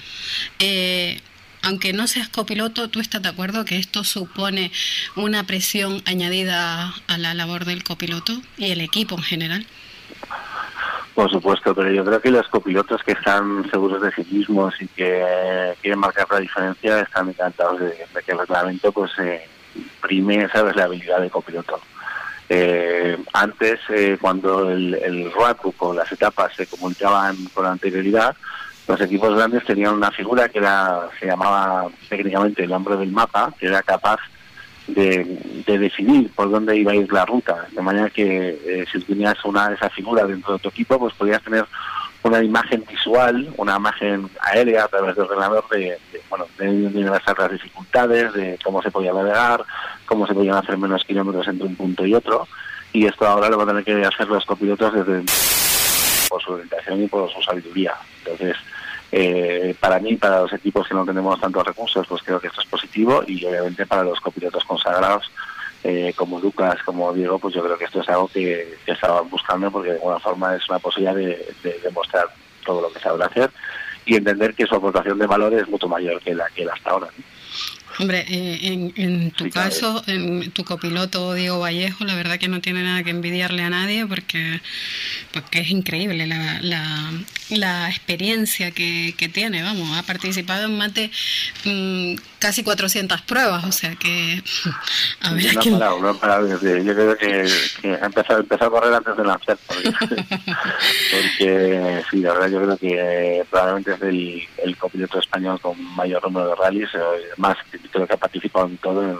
Eh, 0.58 1.20
aunque 1.62 1.92
no 1.92 2.06
seas 2.06 2.28
copiloto, 2.28 2.88
¿tú 2.88 3.00
estás 3.00 3.22
de 3.22 3.28
acuerdo 3.28 3.64
que 3.64 3.76
esto 3.76 4.04
supone 4.04 4.72
una 5.14 5.44
presión 5.44 6.02
añadida 6.06 6.94
a 7.06 7.18
la 7.18 7.34
labor 7.34 7.66
del 7.66 7.84
copiloto 7.84 8.40
y 8.56 8.70
el 8.70 8.80
equipo 8.80 9.16
en 9.16 9.22
general? 9.22 9.66
Por 11.14 11.30
supuesto, 11.30 11.74
pero 11.74 11.90
yo 11.90 12.02
creo 12.02 12.20
que 12.22 12.30
los 12.30 12.48
copilotos 12.48 13.02
que 13.02 13.12
están 13.12 13.68
seguros 13.70 14.00
de 14.00 14.10
sí 14.12 14.24
mismos 14.30 14.72
y 14.80 14.86
que 14.86 15.74
quieren 15.82 15.98
marcar 15.98 16.26
la 16.30 16.40
diferencia 16.40 17.00
están 17.00 17.28
encantados 17.28 17.80
de, 17.80 18.06
que 18.24 18.32
el 18.32 18.38
reglamento 18.38 18.90
pues 18.90 19.10
eh, 19.18 19.46
prime 20.00 20.48
sabes 20.50 20.76
la 20.76 20.84
habilidad 20.84 21.20
de 21.20 21.28
copiloto. 21.28 21.80
Eh, 22.52 23.16
antes, 23.32 23.78
eh, 23.90 24.18
cuando 24.20 24.72
el, 24.72 24.94
el 24.94 25.32
o 25.78 25.94
las 25.94 26.10
etapas 26.10 26.52
se 26.56 26.66
comunicaban 26.66 27.36
con 27.54 27.64
anterioridad, 27.64 28.34
los 28.88 29.00
equipos 29.00 29.36
grandes 29.36 29.64
tenían 29.64 29.94
una 29.94 30.10
figura 30.10 30.48
que 30.48 30.58
era, 30.58 31.08
se 31.20 31.26
llamaba 31.26 31.86
técnicamente 32.08 32.64
el 32.64 32.72
hombre 32.72 32.96
del 32.96 33.12
mapa, 33.12 33.54
que 33.56 33.66
era 33.66 33.82
capaz 33.82 34.18
de, 34.88 35.24
definir 35.64 36.32
por 36.32 36.50
dónde 36.50 36.76
iba 36.76 36.90
a 36.90 36.96
ir 36.96 37.12
la 37.12 37.24
ruta. 37.24 37.68
De 37.70 37.82
manera 37.82 38.10
que 38.10 38.58
eh, 38.66 38.84
si 38.90 38.98
tenías 39.00 39.36
una 39.44 39.72
esa 39.72 39.88
figura 39.88 40.26
dentro 40.26 40.54
de 40.54 40.58
tu 40.58 40.70
equipo, 40.70 40.98
pues 40.98 41.14
podías 41.14 41.42
tener 41.42 41.64
una 42.22 42.42
imagen 42.42 42.84
visual, 42.88 43.52
una 43.56 43.76
imagen 43.76 44.28
aérea 44.40 44.84
a 44.84 44.88
través 44.88 45.16
del 45.16 45.24
ordenador 45.24 45.64
de, 45.70 45.98
bueno, 46.28 46.46
de, 46.58 46.90
las 47.02 47.52
dificultades, 47.52 48.32
de 48.34 48.58
cómo 48.62 48.82
se 48.82 48.90
podía 48.90 49.12
navegar, 49.12 49.64
cómo 50.06 50.26
se 50.26 50.34
podían 50.34 50.56
hacer 50.56 50.76
menos 50.76 51.04
kilómetros 51.04 51.48
entre 51.48 51.66
un 51.66 51.76
punto 51.76 52.04
y 52.04 52.14
otro. 52.14 52.46
Y 52.92 53.06
esto 53.06 53.26
ahora 53.26 53.48
lo 53.48 53.56
van 53.56 53.68
a 53.68 53.82
tener 53.82 53.84
que 53.84 54.04
hacer 54.04 54.28
los 54.28 54.44
copilotos 54.44 54.92
desde 54.92 55.24
por 56.28 56.42
su 56.42 56.52
orientación 56.52 57.02
y 57.02 57.08
por 57.08 57.32
su 57.32 57.40
sabiduría. 57.42 57.94
Entonces, 58.18 58.56
eh, 59.12 59.74
para 59.80 59.98
mí, 59.98 60.16
para 60.16 60.42
los 60.42 60.52
equipos 60.52 60.86
que 60.86 60.94
no 60.94 61.04
tenemos 61.04 61.40
tantos 61.40 61.66
recursos, 61.66 62.06
pues 62.06 62.22
creo 62.22 62.40
que 62.40 62.48
esto 62.48 62.60
es 62.60 62.68
positivo 62.68 63.24
y 63.26 63.44
obviamente 63.44 63.86
para 63.86 64.04
los 64.04 64.20
copilotos 64.20 64.64
consagrados 64.64 65.30
eh, 65.82 66.12
como 66.14 66.40
Lucas, 66.40 66.82
como 66.84 67.12
Diego, 67.12 67.38
pues 67.38 67.54
yo 67.54 67.62
creo 67.62 67.78
que 67.78 67.84
esto 67.84 68.00
es 68.00 68.08
algo 68.08 68.28
que, 68.28 68.76
estaban 68.86 69.28
buscando 69.30 69.70
porque 69.70 69.90
de 69.90 69.96
alguna 69.96 70.18
forma 70.18 70.54
es 70.54 70.68
una 70.68 70.78
posibilidad 70.78 71.14
de, 71.14 71.80
demostrar 71.82 72.26
todo 72.64 72.82
lo 72.82 72.92
que 72.92 73.00
saben 73.00 73.22
hacer 73.22 73.50
y 74.04 74.16
entender 74.16 74.54
que 74.54 74.66
su 74.66 74.74
aportación 74.74 75.18
de 75.18 75.26
valor 75.26 75.54
es 75.54 75.68
mucho 75.68 75.88
mayor 75.88 76.20
que 76.20 76.34
la 76.34 76.48
que 76.50 76.62
él 76.62 76.70
hasta 76.70 76.90
ahora. 76.90 77.08
Hombre, 77.98 78.24
eh, 78.28 78.92
en, 78.96 79.30
tu 79.32 79.50
caso, 79.50 80.02
en 80.06 80.50
tu 80.52 80.64
copiloto 80.64 81.34
Diego 81.34 81.58
Vallejo, 81.58 82.04
la 82.04 82.14
verdad 82.14 82.38
que 82.38 82.48
no 82.48 82.60
tiene 82.60 82.82
nada 82.82 83.02
que 83.02 83.10
envidiarle 83.10 83.62
a 83.62 83.70
nadie 83.70 84.06
porque, 84.06 84.60
porque 85.32 85.60
es 85.60 85.70
increíble 85.70 86.26
la, 86.26 86.60
la 87.50 87.88
experiencia 87.88 88.70
que, 88.70 89.30
tiene, 89.32 89.62
vamos, 89.62 89.98
ha 89.98 90.02
participado 90.02 90.66
en 90.66 90.78
más 90.78 90.94
de 90.94 91.10
mm, 91.64 92.16
casi 92.40 92.64
400 92.64 93.22
pruebas, 93.22 93.64
o 93.64 93.70
sea 93.70 93.94
que... 93.94 94.42
A 95.20 95.32
ver, 95.32 95.54
no, 95.54 95.78
parado, 95.78 96.00
no 96.00 96.16
parado, 96.16 96.48
yo 96.48 96.58
creo 96.58 97.16
que, 97.16 97.96
ha 98.00 98.06
empezado, 98.06 98.40
empezó 98.40 98.64
a 98.64 98.70
correr 98.70 98.94
antes 98.94 99.16
de 99.16 99.22
nacer, 99.22 99.58
porque, 99.66 99.92
porque, 101.12 102.02
sí, 102.10 102.16
la 102.18 102.32
verdad 102.32 102.48
yo 102.48 102.62
creo 102.62 102.76
que 102.78 103.46
probablemente 103.48 103.92
es 103.92 104.02
el, 104.02 104.48
el 104.64 104.76
copiloto 104.76 105.18
español 105.18 105.60
con 105.60 105.80
mayor 105.94 106.22
número 106.24 106.48
de 106.48 106.54
rallies, 106.56 106.90
eh, 106.94 106.98
más 107.36 107.56
creo 107.92 108.06
que 108.06 108.14
ha 108.14 108.16
participado 108.16 108.66
en 108.66 108.78
todo, 108.78 109.02
en, 109.02 109.18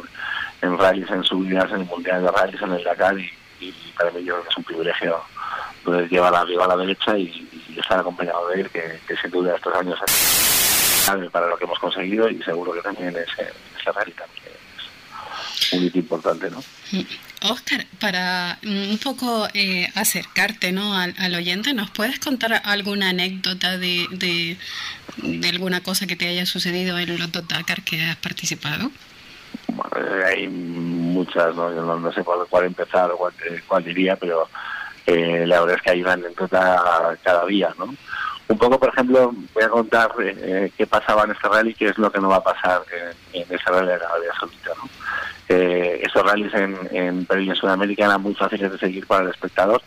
en 0.63 0.79
rallies, 0.79 1.11
en 1.11 1.23
subidas, 1.23 1.71
en 1.71 1.83
el 1.83 1.87
Mundial 1.87 2.23
de 2.23 2.31
Rallies, 2.31 2.63
en 2.63 2.73
el 2.73 2.85
Dakar, 2.85 3.19
y, 3.19 3.31
y 3.61 3.93
para 3.97 4.11
mí 4.11 4.25
yo 4.25 4.35
creo 4.35 4.43
que 4.45 4.51
es 4.51 4.57
un 4.57 4.65
privilegio 4.65 5.23
poder 5.85 6.09
llevar 6.09 6.35
arriba 6.35 6.65
a 6.65 6.69
la 6.69 6.77
derecha 6.77 7.17
y, 7.17 7.47
estar 7.77 8.01
acompañado 8.01 8.49
de 8.49 8.63
él, 8.63 8.71
que, 8.71 9.17
sin 9.17 9.31
duda 9.31 9.57
estos 9.57 9.75
años 9.75 9.99
para 11.31 11.49
lo 11.49 11.57
que 11.57 11.65
hemos 11.65 11.79
conseguido 11.79 12.29
y 12.29 12.43
seguro 12.43 12.73
que 12.73 12.83
también 12.83 13.11
ese, 13.11 13.53
ese 13.79 13.93
rally 13.93 14.13
también 14.13 14.41
es 15.61 15.73
un 15.73 15.85
hito 15.85 15.99
importante, 15.99 16.51
¿no? 16.51 16.63
Oscar, 17.43 17.87
para 18.01 18.59
un 18.65 18.99
poco 19.03 19.49
eh, 19.55 19.89
acercarte 19.95 20.73
¿no? 20.73 20.95
al, 20.95 21.35
oyente, 21.35 21.73
¿nos 21.73 21.91
puedes 21.91 22.19
contar 22.19 22.61
alguna 22.65 23.11
anécdota 23.11 23.79
de, 23.79 24.07
de, 24.11 25.49
alguna 25.49 25.83
cosa 25.83 26.07
que 26.07 26.17
te 26.17 26.29
haya 26.29 26.45
sucedido 26.45 26.99
en 26.99 27.19
los 27.19 27.33
Dakar 27.33 27.83
que 27.83 28.03
has 28.03 28.17
participado? 28.17 28.91
Bueno, 29.69 30.27
hay 30.27 30.49
muchas, 30.49 31.55
¿no? 31.55 31.75
Yo 31.75 31.83
no, 31.83 32.13
sé 32.13 32.23
por 32.25 32.47
cuál 32.49 32.67
empezar 32.67 33.11
o 33.11 33.17
cuál, 33.17 33.33
cuál 33.67 33.85
diría, 33.85 34.17
pero 34.17 34.49
eh, 35.07 35.45
la 35.47 35.61
verdad 35.61 35.77
es 35.77 35.83
que 35.83 35.91
hay 35.91 36.03
una 36.03 36.13
anécdota 36.13 37.17
cada 37.23 37.47
día, 37.47 37.75
¿no? 37.79 37.95
Un 38.51 38.59
poco, 38.59 38.81
por 38.81 38.89
ejemplo, 38.89 39.33
voy 39.55 39.63
a 39.63 39.69
contar 39.69 40.11
eh, 40.21 40.73
qué 40.77 40.85
pasaba 40.85 41.23
en 41.23 41.31
este 41.31 41.49
rally 41.49 41.73
qué 41.73 41.87
es 41.87 41.99
lo 41.99 42.11
que 42.11 42.19
no 42.19 42.29
va 42.29 42.37
a 42.37 42.43
pasar 42.43 42.83
en, 43.33 43.43
en 43.43 43.47
ese 43.49 43.71
rally 43.71 43.87
de 43.87 43.95
Arabia 43.95 44.33
Saudita, 44.39 44.71
¿no? 44.77 44.91
Eh, 45.49 46.01
esos 46.03 46.25
rallies 46.25 46.53
en, 46.55 46.77
en 46.91 47.27
Perú 47.27 47.43
y 47.43 47.51
en 47.51 47.55
Sudamérica 47.55 48.07
eran 48.07 48.23
muy 48.23 48.35
fáciles 48.35 48.73
de 48.73 48.79
seguir 48.79 49.07
para 49.07 49.23
el 49.23 49.31
espectador 49.31 49.81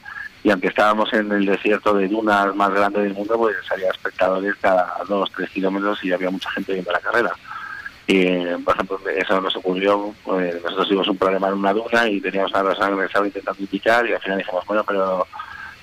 y 0.44 0.50
aunque 0.50 0.68
estábamos 0.68 1.12
en 1.14 1.30
el 1.32 1.46
desierto 1.46 1.94
de 1.94 2.08
dunas 2.08 2.56
más 2.56 2.70
grande 2.74 3.02
del 3.02 3.14
mundo, 3.14 3.38
pues 3.38 3.56
salía 3.68 3.90
espectadores 3.90 4.56
cada 4.62 4.94
dos, 5.10 5.30
tres 5.36 5.50
kilómetros 5.50 6.02
y 6.04 6.12
había 6.12 6.30
mucha 6.30 6.50
gente 6.52 6.74
viendo 6.74 6.92
la 6.92 7.00
carrera. 7.00 7.32
Y, 8.08 8.46
por 8.58 8.76
ejemplo, 8.76 9.00
eso 9.16 9.40
nos 9.40 9.56
ocurrió, 9.56 10.14
pues, 10.26 10.62
nosotros 10.62 10.88
tuvimos 10.88 11.08
un 11.08 11.18
problema 11.18 11.48
en 11.48 11.54
una 11.54 11.74
duna 11.74 12.10
y 12.10 12.20
teníamos 12.20 12.54
a 12.54 12.62
la 12.62 12.70
persona 12.70 12.98
que 12.98 13.06
estaba 13.06 13.26
intentando 13.26 13.62
indicar 13.62 14.06
y 14.06 14.14
al 14.14 14.22
final 14.22 14.38
dijimos, 14.40 14.66
bueno, 14.66 14.84
pero, 14.86 15.28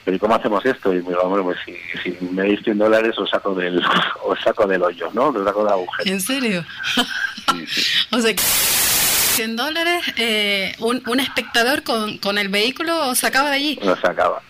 pero 0.04 0.18
¿cómo 0.18 0.34
hacemos 0.34 0.64
esto? 0.64 0.92
Y 0.92 1.02
me 1.02 1.10
dijo, 1.10 1.28
bueno, 1.28 1.44
pues 1.44 1.58
si, 1.64 1.74
si 2.02 2.24
me 2.24 2.42
dais 2.42 2.60
100 2.62 2.78
dólares 2.78 3.18
os 3.18 3.30
saco 3.30 3.54
del, 3.54 3.82
os 4.24 4.40
saco 4.40 4.66
del 4.66 4.82
hoyo, 4.82 5.10
¿no? 5.12 5.28
Os 5.28 5.44
saco 5.44 5.64
del 5.64 5.72
agujero. 5.72 6.10
¿En 6.10 6.20
serio? 6.20 6.64
o 8.12 8.18
sea, 8.18 8.34
100 8.36 9.56
dólares, 9.56 10.04
eh, 10.16 10.74
un, 10.78 11.02
un 11.06 11.20
espectador 11.20 11.82
con, 11.82 12.18
con 12.18 12.38
el 12.38 12.48
vehículo 12.48 13.08
os 13.08 13.18
sacaba 13.18 13.50
de 13.50 13.56
allí. 13.56 13.78
Lo 13.82 13.96
sacaba. 13.96 14.42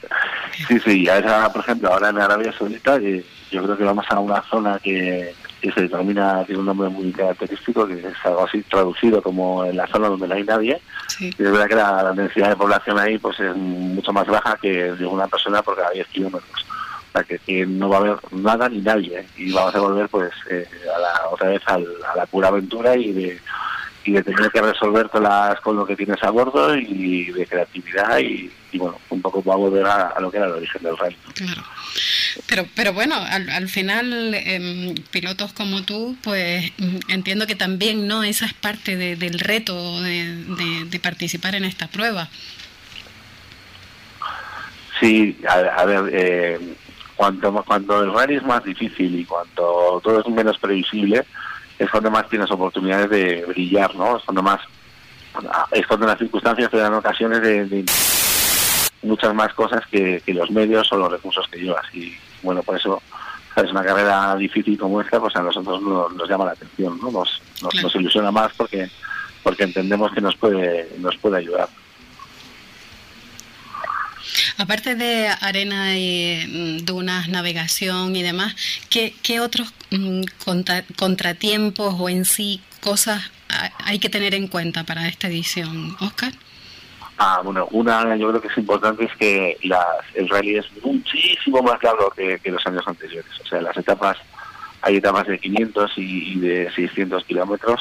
Sí, 0.68 0.78
sí, 0.80 1.06
esa, 1.06 1.52
por 1.52 1.62
ejemplo, 1.62 1.92
ahora 1.92 2.10
en 2.10 2.18
Arabia 2.18 2.52
Saudita, 2.56 2.98
yo 2.98 3.62
creo 3.62 3.76
que 3.76 3.84
vamos 3.84 4.06
a 4.08 4.18
una 4.18 4.42
zona 4.42 4.78
que 4.78 5.34
que 5.60 5.72
se 5.72 5.82
determina, 5.82 6.44
tiene 6.44 6.60
un 6.60 6.66
nombre 6.66 6.88
muy 6.88 7.12
característico, 7.12 7.86
que 7.86 7.94
es 7.94 8.14
algo 8.24 8.44
así 8.44 8.62
traducido 8.62 9.22
como 9.22 9.64
en 9.64 9.76
la 9.76 9.86
zona 9.86 10.08
donde 10.08 10.26
no 10.26 10.34
hay 10.34 10.44
nadie. 10.44 10.80
Y 11.20 11.28
es 11.28 11.38
verdad 11.38 11.68
que 11.68 11.74
la, 11.74 12.12
densidad 12.12 12.48
de 12.50 12.56
población 12.56 12.98
ahí 12.98 13.18
pues 13.18 13.38
es 13.40 13.54
mucho 13.54 14.12
más 14.12 14.26
baja 14.26 14.56
que 14.60 14.92
de 14.92 15.06
una 15.06 15.26
persona 15.28 15.62
por 15.62 15.76
cada 15.76 15.90
10 15.90 16.06
kilómetros. 16.08 16.66
O 17.08 17.12
sea, 17.12 17.24
que, 17.24 17.66
no 17.66 17.88
va 17.88 17.96
a 17.96 18.00
haber 18.00 18.16
nada 18.32 18.68
ni 18.68 18.78
nadie. 18.78 19.26
Y 19.36 19.52
vamos 19.52 19.74
a 19.74 19.80
volver 19.80 20.08
pues 20.08 20.30
eh, 20.48 20.66
a 20.96 20.98
la, 20.98 21.28
otra 21.30 21.48
vez 21.48 21.62
a 21.66 21.78
la 22.16 22.26
pura 22.26 22.48
aventura 22.48 22.96
y 22.96 23.12
de 23.12 23.40
y 24.04 24.12
de 24.12 24.22
tener 24.22 24.50
que 24.50 24.62
resolver 24.62 25.08
todas 25.08 25.60
con 25.60 25.76
lo 25.76 25.86
que 25.86 25.96
tienes 25.96 26.22
a 26.22 26.30
bordo 26.30 26.74
y 26.76 27.30
de 27.32 27.46
creatividad 27.46 28.18
y, 28.18 28.50
bueno, 28.74 28.98
un 29.10 29.20
poco 29.20 29.42
va 29.42 29.54
a 29.54 29.58
volver 29.58 29.84
a, 29.86 30.18
lo 30.20 30.30
que 30.30 30.38
era 30.38 30.46
el 30.46 30.52
origen 30.52 30.82
del 30.82 30.96
rally. 30.96 31.16
Claro. 31.34 31.62
Pero, 32.46 32.66
pero 32.74 32.92
bueno, 32.92 33.16
al, 33.16 33.50
al 33.50 33.68
final, 33.68 34.34
em, 34.34 34.94
pilotos 35.10 35.52
como 35.52 35.82
tú, 35.82 36.16
pues 36.22 36.72
entiendo 37.08 37.46
que 37.46 37.56
también 37.56 38.06
no 38.06 38.22
esa 38.22 38.46
es 38.46 38.54
parte 38.54 38.96
del 38.96 39.38
reto 39.38 40.00
de, 40.00 41.00
participar 41.02 41.54
en 41.54 41.64
esta 41.64 41.88
prueba. 41.88 42.28
Sí, 45.00 45.38
a, 45.48 45.84
ver, 45.86 46.10
eh, 46.12 46.58
cuanto, 47.16 47.52
cuando 47.66 48.02
el 48.02 48.12
rally 48.12 48.36
es 48.36 48.42
más 48.42 48.62
difícil 48.64 49.18
y 49.18 49.24
cuanto 49.24 50.00
todo 50.04 50.20
es 50.20 50.28
menos 50.28 50.58
previsible, 50.58 51.24
es 51.80 51.90
cuando 51.90 52.10
más 52.10 52.28
tienes 52.28 52.50
oportunidades 52.50 53.08
de 53.08 53.44
brillar, 53.46 53.94
¿no? 53.94 54.18
Es 54.18 54.24
cuando 54.24 54.42
más, 54.42 54.60
es 55.72 55.86
cuando 55.86 56.06
las 56.06 56.18
circunstancias 56.18 56.70
te 56.70 56.76
dan 56.76 56.92
ocasiones 56.92 57.40
de, 57.40 57.84
muchas 59.02 59.34
más 59.34 59.54
cosas 59.54 59.80
que, 59.90 60.22
los 60.26 60.50
medios 60.50 60.92
o 60.92 60.98
los 60.98 61.10
recursos 61.10 61.48
que 61.50 61.58
llevas. 61.58 61.86
Y 61.94 62.14
bueno, 62.42 62.62
por 62.62 62.76
eso 62.76 63.00
es 63.56 63.70
una 63.70 63.82
carrera 63.82 64.36
difícil 64.36 64.78
como 64.78 65.00
esta, 65.00 65.18
pues 65.18 65.34
a 65.36 65.42
nosotros 65.42 65.80
nos, 65.80 66.28
llama 66.28 66.44
la 66.44 66.52
atención, 66.52 66.98
¿no? 67.00 67.10
Nos, 67.10 67.40
nos, 67.62 67.94
ilusiona 67.94 68.30
más 68.30 68.52
porque 68.54 68.90
porque 69.42 69.64
entendemos 69.64 70.12
que 70.12 70.20
nos 70.20 70.36
puede 70.36 70.86
nos 70.98 71.16
puede 71.16 71.38
ayudar. 71.38 71.68
Aparte 74.60 74.94
de 74.94 75.26
arena 75.40 75.96
y 75.96 76.44
mm, 76.46 76.84
dunas, 76.84 77.30
navegación 77.30 78.14
y 78.14 78.22
demás, 78.22 78.54
¿qué, 78.90 79.14
qué 79.22 79.40
otros 79.40 79.72
mm, 79.90 80.24
contratiempos 80.96 81.94
o 81.98 82.10
en 82.10 82.26
sí 82.26 82.60
cosas 82.82 83.32
hay 83.82 83.98
que 83.98 84.10
tener 84.10 84.34
en 84.34 84.48
cuenta 84.48 84.84
para 84.84 85.08
esta 85.08 85.28
edición, 85.28 85.96
Oscar? 86.00 86.34
Ah, 87.16 87.40
bueno, 87.42 87.68
una 87.70 88.16
yo 88.16 88.28
creo 88.28 88.42
que 88.42 88.48
es 88.48 88.58
importante 88.58 89.04
es 89.04 89.16
que 89.16 89.56
el 90.14 90.28
rally 90.28 90.56
es 90.56 90.66
muchísimo 90.84 91.62
más 91.62 91.82
largo 91.82 92.10
que, 92.10 92.38
los 92.44 92.66
años 92.66 92.86
anteriores. 92.86 93.32
O 93.42 93.46
sea, 93.46 93.62
las 93.62 93.76
etapas, 93.78 94.18
hay 94.82 94.96
etapas 94.96 95.26
de 95.26 95.38
500 95.38 95.92
y, 95.96 96.38
de 96.38 96.70
600 96.74 97.24
kilómetros 97.24 97.80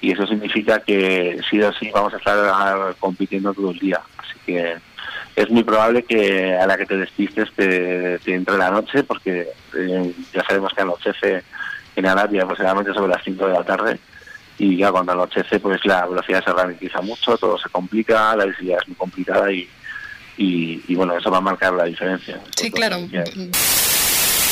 y 0.00 0.10
eso 0.10 0.26
significa 0.26 0.80
que 0.80 1.38
sí 1.48 1.62
o 1.62 1.72
sí 1.74 1.88
vamos 1.94 2.14
a 2.14 2.16
estar 2.16 2.36
ah, 2.52 2.94
compitiendo 2.98 3.54
todo 3.54 3.70
el 3.70 3.78
día. 3.78 4.00
Así 4.18 4.38
que 4.44 4.76
es 5.36 5.50
muy 5.50 5.62
probable 5.62 6.02
que 6.02 6.56
a 6.56 6.66
la 6.66 6.78
que 6.78 6.86
te 6.86 6.96
despistes 6.96 7.52
te, 7.54 8.18
entre 8.24 8.56
la 8.56 8.70
noche, 8.70 9.04
porque 9.04 9.46
eh, 9.76 10.12
ya 10.32 10.42
sabemos 10.44 10.72
que 10.74 10.80
anochece 10.80 11.42
en 11.94 12.06
Arabia 12.06 12.42
aproximadamente 12.42 12.94
sobre 12.94 13.12
las 13.12 13.22
5 13.22 13.46
de 13.46 13.52
la 13.52 13.64
tarde, 13.64 14.00
y 14.58 14.78
ya 14.78 14.90
cuando 14.90 15.12
anochece 15.12 15.60
pues 15.60 15.84
la 15.84 16.06
velocidad 16.06 16.42
se 16.42 16.52
ralentiza 16.52 17.02
mucho, 17.02 17.36
todo 17.36 17.58
se 17.58 17.68
complica, 17.68 18.34
la 18.34 18.46
visibilidad 18.46 18.78
es 18.80 18.88
muy 18.88 18.96
complicada 18.96 19.52
y, 19.52 19.68
y, 20.38 20.94
bueno, 20.94 21.16
eso 21.16 21.30
va 21.30 21.38
a 21.38 21.42
marcar 21.42 21.74
la 21.74 21.84
diferencia. 21.84 22.40
Sí, 22.56 22.70
claro. 22.70 23.06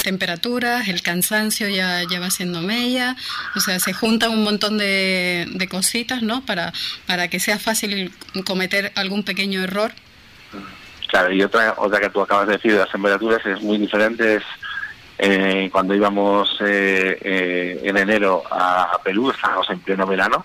Temperaturas, 0.02 0.88
el 0.88 1.00
cansancio 1.00 1.66
ya, 1.70 2.02
ya 2.10 2.20
va 2.20 2.30
siendo 2.30 2.60
mella, 2.60 3.16
o 3.56 3.60
sea, 3.60 3.80
se 3.80 3.94
juntan 3.94 4.32
un 4.32 4.44
montón 4.44 4.76
de, 4.76 5.46
de 5.50 5.68
cositas, 5.68 6.22
¿no? 6.22 6.44
Para, 6.44 6.74
para 7.06 7.28
que 7.28 7.40
sea 7.40 7.58
fácil 7.58 8.12
cometer 8.44 8.92
algún 8.96 9.22
pequeño 9.22 9.62
error 9.62 9.94
Claro, 11.14 11.32
y 11.32 11.44
otra, 11.44 11.74
otra 11.76 12.00
que 12.00 12.10
tú 12.10 12.22
acabas 12.22 12.48
de 12.48 12.54
decir 12.54 12.72
de 12.72 12.80
las 12.80 12.90
temperaturas 12.90 13.46
es 13.46 13.62
muy 13.62 13.78
diferente. 13.78 14.34
Es, 14.34 14.42
eh, 15.18 15.68
cuando 15.70 15.94
íbamos 15.94 16.56
eh, 16.58 17.16
eh, 17.22 17.80
en 17.84 17.96
enero 17.96 18.42
a, 18.50 18.98
Perú, 19.04 19.30
estábamos 19.30 19.70
en 19.70 19.78
pleno 19.78 20.08
verano. 20.08 20.44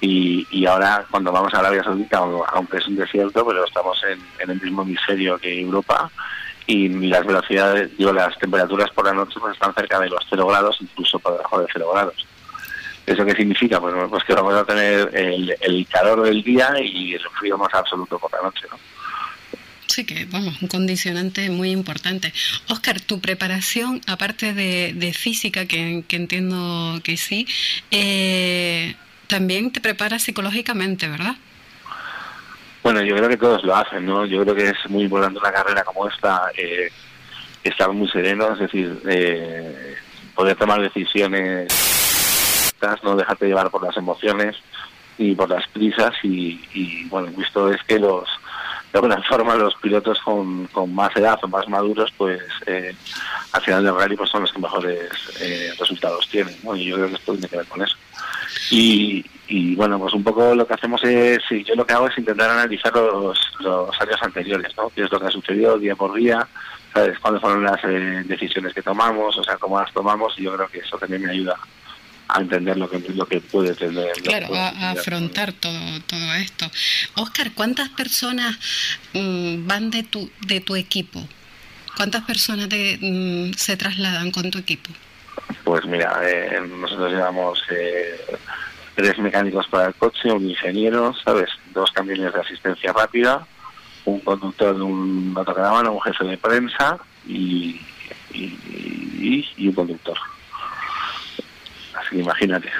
Y, 0.00 0.46
y, 0.52 0.66
ahora 0.66 1.04
cuando 1.10 1.32
vamos 1.32 1.52
a 1.52 1.58
Arabia 1.58 1.82
Saudita, 1.82 2.18
aunque 2.18 2.76
es 2.76 2.86
un 2.86 2.94
desierto, 2.94 3.44
pero 3.44 3.64
estamos 3.64 4.00
en, 4.04 4.50
el 4.50 4.60
mismo 4.60 4.82
hemisferio 4.82 5.36
que 5.36 5.60
Europa 5.60 6.08
y 6.68 6.88
las 7.08 7.26
velocidades, 7.26 7.98
digo, 7.98 8.12
las 8.12 8.38
temperaturas 8.38 8.88
por 8.90 9.06
la 9.06 9.14
noche 9.14 9.40
pues 9.40 9.54
están 9.54 9.74
cerca 9.74 9.98
de 9.98 10.10
los 10.10 10.24
0 10.30 10.46
grados, 10.46 10.78
incluso 10.80 11.18
por 11.18 11.32
debajo 11.32 11.60
de 11.60 11.66
0 11.72 11.90
grados. 11.92 12.24
¿Eso 13.04 13.24
qué 13.24 13.34
significa? 13.34 13.80
Pues, 13.80 13.96
pues 14.08 14.22
que 14.22 14.34
vamos 14.34 14.54
a 14.54 14.64
tener 14.64 15.10
el, 15.12 15.56
el 15.60 15.86
calor 15.88 16.22
del 16.22 16.40
día 16.44 16.72
y 16.80 17.14
el 17.14 17.28
frío 17.40 17.58
más 17.58 17.74
absoluto 17.74 18.16
por 18.16 18.30
la 18.30 18.42
noche, 18.42 18.68
¿no? 18.70 18.78
Sí, 19.92 20.06
que 20.06 20.24
vamos, 20.24 20.62
un 20.62 20.68
condicionante 20.68 21.50
muy 21.50 21.70
importante. 21.70 22.32
Oscar, 22.70 22.98
tu 23.02 23.20
preparación, 23.20 24.00
aparte 24.06 24.54
de, 24.54 25.12
física, 25.12 25.66
que, 25.66 26.02
entiendo 26.08 26.98
que 27.04 27.18
sí, 27.18 27.46
eh, 27.90 28.94
también 29.26 29.70
te 29.70 29.82
preparas 29.82 30.22
psicológicamente, 30.22 31.08
¿verdad? 31.08 31.36
Bueno, 32.82 33.02
yo 33.02 33.14
creo 33.16 33.28
que 33.28 33.36
todos 33.36 33.64
lo 33.64 33.76
hacen, 33.76 34.06
¿no? 34.06 34.24
Yo 34.24 34.40
creo 34.44 34.54
que 34.54 34.70
es 34.70 34.78
muy 34.88 35.02
importante 35.02 35.38
una 35.38 35.52
carrera 35.52 35.84
como 35.84 36.08
esta, 36.08 36.50
eh, 36.56 36.90
estar 37.62 37.92
muy 37.92 38.08
sereno, 38.08 38.54
es 38.54 38.60
decir, 38.60 38.98
eh, 39.06 39.96
poder 40.34 40.56
tomar 40.56 40.80
decisiones, 40.80 41.68
no 43.02 43.14
dejarte 43.14 43.46
llevar 43.46 43.70
por 43.70 43.84
las 43.84 43.96
emociones 43.98 44.56
y 45.18 45.34
por 45.34 45.50
las 45.50 45.68
prisas 45.68 46.14
y, 46.22 46.64
y 46.72 47.04
bueno, 47.10 47.28
visto 47.36 47.70
es 47.70 47.82
que 47.82 47.98
los 47.98 48.26
de 48.92 48.98
alguna 48.98 49.22
forma 49.22 49.54
los 49.54 49.74
pilotos 49.76 50.20
con, 50.20 50.66
con 50.66 50.94
más 50.94 51.16
edad 51.16 51.38
o 51.42 51.48
más 51.48 51.66
maduros, 51.66 52.12
pues 52.16 52.42
eh, 52.66 52.94
al 53.52 53.62
final 53.62 53.84
del 53.84 53.94
rally 53.94 54.16
pues 54.16 54.28
son 54.28 54.42
los 54.42 54.52
que 54.52 54.58
mejores 54.58 55.10
eh, 55.40 55.72
resultados 55.78 56.28
tienen, 56.28 56.54
¿no? 56.62 56.76
Y 56.76 56.84
yo 56.84 56.96
creo 56.96 57.08
que 57.08 57.14
esto 57.14 57.32
tiene 57.32 57.48
que 57.48 57.56
ver 57.56 57.66
con 57.66 57.82
eso. 57.82 57.96
Y, 58.70 59.24
y 59.48 59.74
bueno, 59.76 59.98
pues 59.98 60.12
un 60.12 60.22
poco 60.22 60.54
lo 60.54 60.66
que 60.66 60.74
hacemos 60.74 61.02
es, 61.04 61.38
sí, 61.48 61.64
yo 61.64 61.74
lo 61.74 61.86
que 61.86 61.94
hago 61.94 62.06
es 62.06 62.18
intentar 62.18 62.50
analizar 62.50 62.94
los, 62.94 63.38
los 63.60 64.00
años 64.00 64.22
anteriores, 64.22 64.76
¿no? 64.76 64.90
Qué 64.90 65.04
es 65.04 65.10
lo 65.10 65.18
que 65.18 65.26
ha 65.26 65.30
sucedido 65.30 65.78
día 65.78 65.96
por 65.96 66.12
día, 66.12 66.46
¿sabes? 66.92 67.18
Cuáles 67.18 67.40
fueron 67.40 67.64
las 67.64 67.82
eh, 67.84 68.22
decisiones 68.26 68.74
que 68.74 68.82
tomamos, 68.82 69.38
o 69.38 69.42
sea, 69.42 69.56
cómo 69.56 69.80
las 69.80 69.92
tomamos, 69.92 70.38
y 70.38 70.42
yo 70.42 70.54
creo 70.54 70.68
que 70.68 70.80
eso 70.80 70.98
también 70.98 71.22
me 71.22 71.30
ayuda 71.30 71.56
a 72.32 72.40
entender 72.40 72.76
lo 72.76 72.88
que 72.88 72.98
lo 72.98 73.26
que 73.26 73.40
puede 73.40 73.74
tener. 73.74 74.12
Claro, 74.22 74.54
a, 74.54 74.90
afrontar 74.92 75.52
todo 75.52 76.00
todo 76.06 76.34
esto. 76.34 76.70
Oscar, 77.16 77.52
¿cuántas 77.52 77.88
personas 77.90 78.58
mm, 79.12 79.66
van 79.66 79.90
de 79.90 80.02
tu 80.02 80.30
de 80.46 80.60
tu 80.60 80.76
equipo? 80.76 81.20
¿Cuántas 81.96 82.24
personas 82.24 82.68
mm, 82.68 83.52
se 83.52 83.76
trasladan 83.76 84.30
con 84.30 84.50
tu 84.50 84.58
equipo? 84.58 84.90
Pues 85.64 85.84
mira, 85.84 86.20
eh, 86.24 86.60
nosotros 86.80 87.12
llevamos 87.12 87.62
eh, 87.70 88.18
tres 88.94 89.18
mecánicos 89.18 89.66
para 89.68 89.88
el 89.88 89.94
coche, 89.94 90.32
un 90.32 90.48
ingeniero, 90.48 91.14
¿sabes? 91.24 91.50
Dos 91.72 91.90
camiones 91.92 92.32
de 92.32 92.40
asistencia 92.40 92.92
rápida, 92.92 93.46
un 94.06 94.20
conductor 94.20 94.74
de 94.76 94.82
un 94.82 95.34
autocaravana, 95.36 95.90
un 95.90 96.00
jefe 96.00 96.24
de 96.24 96.38
prensa 96.38 96.98
y, 97.26 97.80
y, 98.32 99.46
y 99.56 99.68
un 99.68 99.74
conductor 99.74 100.18
imagínate. 102.14 102.70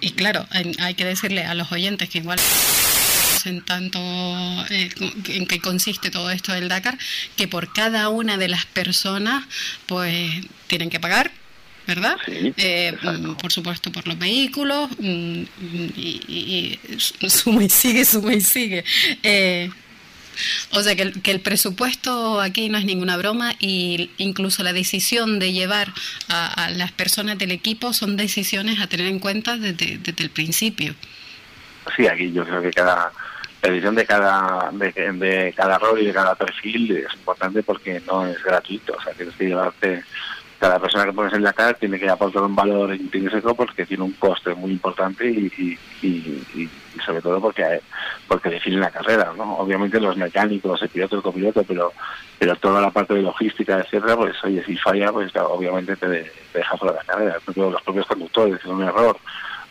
Y 0.00 0.12
claro, 0.12 0.46
hay, 0.50 0.94
que 0.94 1.04
decirle 1.04 1.44
a 1.44 1.54
los 1.54 1.70
oyentes 1.72 2.08
que 2.08 2.18
igual 2.18 2.38
en 3.44 3.62
tanto 3.62 3.98
eh, 4.70 4.90
en 5.28 5.46
qué 5.46 5.60
consiste 5.60 6.10
todo 6.10 6.30
esto 6.30 6.52
del 6.52 6.68
Dakar, 6.68 6.98
que 7.36 7.48
por 7.48 7.72
cada 7.72 8.08
una 8.08 8.36
de 8.36 8.48
las 8.48 8.66
personas 8.66 9.44
pues 9.86 10.46
tienen 10.66 10.90
que 10.90 11.00
pagar 11.00 11.30
¿verdad? 11.86 12.16
eh, 12.28 12.96
por 13.40 13.52
supuesto 13.52 13.90
por 13.90 14.06
los 14.06 14.18
vehículos 14.18 14.90
mm, 14.98 15.42
y, 15.96 16.20
y, 16.28 16.78
y, 17.20 17.30
suma 17.30 17.64
y 17.64 17.68
sigue, 17.68 18.04
suma 18.04 18.34
y 18.34 18.40
sigue. 18.40 18.84
Eh, 19.22 19.70
o 20.72 20.82
sea 20.82 20.94
que 20.96 21.02
el, 21.02 21.22
que 21.22 21.30
el 21.30 21.40
presupuesto 21.40 22.40
aquí 22.40 22.68
no 22.68 22.78
es 22.78 22.84
ninguna 22.84 23.16
broma 23.16 23.54
y 23.58 24.10
incluso 24.18 24.62
la 24.62 24.72
decisión 24.72 25.38
de 25.38 25.52
llevar 25.52 25.88
a, 26.28 26.70
las 26.70 26.92
personas 26.92 27.38
del 27.38 27.50
equipo 27.50 27.92
son 27.92 28.16
decisiones 28.16 28.80
a 28.80 28.86
tener 28.86 29.06
en 29.06 29.18
cuenta 29.18 29.56
desde, 29.56 30.00
el 30.16 30.30
principio. 30.30 30.94
Sí, 31.96 32.06
aquí 32.06 32.32
yo 32.32 32.44
creo 32.44 32.62
que 32.62 32.70
cada 32.70 33.12
la 33.62 33.68
decisión 33.68 33.94
de 33.94 34.06
cada 34.06 34.70
de, 34.72 35.52
cada 35.54 35.78
rol 35.78 36.00
y 36.00 36.06
de 36.06 36.12
cada 36.12 36.34
perfil 36.34 36.96
es 36.96 37.12
importante 37.14 37.62
porque 37.62 38.00
no 38.06 38.26
es 38.26 38.42
gratuito, 38.42 38.94
o 38.98 39.02
sea, 39.02 39.12
tienes 39.12 39.34
que 39.34 39.46
llevarte 39.46 40.02
cada 40.58 40.78
persona 40.78 41.06
que 41.06 41.12
pones 41.12 41.32
en 41.32 41.42
la 41.42 41.54
cara 41.54 41.72
tiene 41.72 41.98
que 41.98 42.08
aportar 42.08 42.42
un 42.42 42.54
valor 42.54 42.94
intrínseco 42.94 43.54
porque 43.54 43.86
tiene 43.86 44.04
un 44.04 44.12
coste 44.12 44.54
muy 44.54 44.72
importante 44.72 45.26
y, 45.26 45.78
y, 46.02 46.68
sobre 47.04 47.22
todo 47.22 47.40
porque 47.40 47.80
porque 48.26 48.50
define 48.50 48.78
la 48.78 48.90
carrera, 48.90 49.32
¿no? 49.36 49.58
Obviamente 49.58 50.00
los 50.00 50.16
mecánicos, 50.16 50.82
el 50.82 50.88
piloto, 50.88 51.16
el 51.16 51.22
copiloto, 51.22 51.62
pero 51.64 51.92
pero 52.38 52.56
toda 52.56 52.80
la 52.80 52.90
parte 52.90 53.14
de 53.14 53.22
logística, 53.22 53.78
etcétera, 53.78 54.16
pues 54.16 54.36
oye, 54.44 54.64
si 54.64 54.76
falla, 54.76 55.12
pues 55.12 55.30
obviamente 55.36 55.96
te, 55.96 56.32
deja 56.54 56.76
fuera 56.76 56.94
de 56.94 56.98
la 56.98 57.04
carrera. 57.04 57.36
Los 57.54 57.82
propios 57.82 58.06
conductores, 58.06 58.64
un 58.64 58.82
error, 58.82 59.16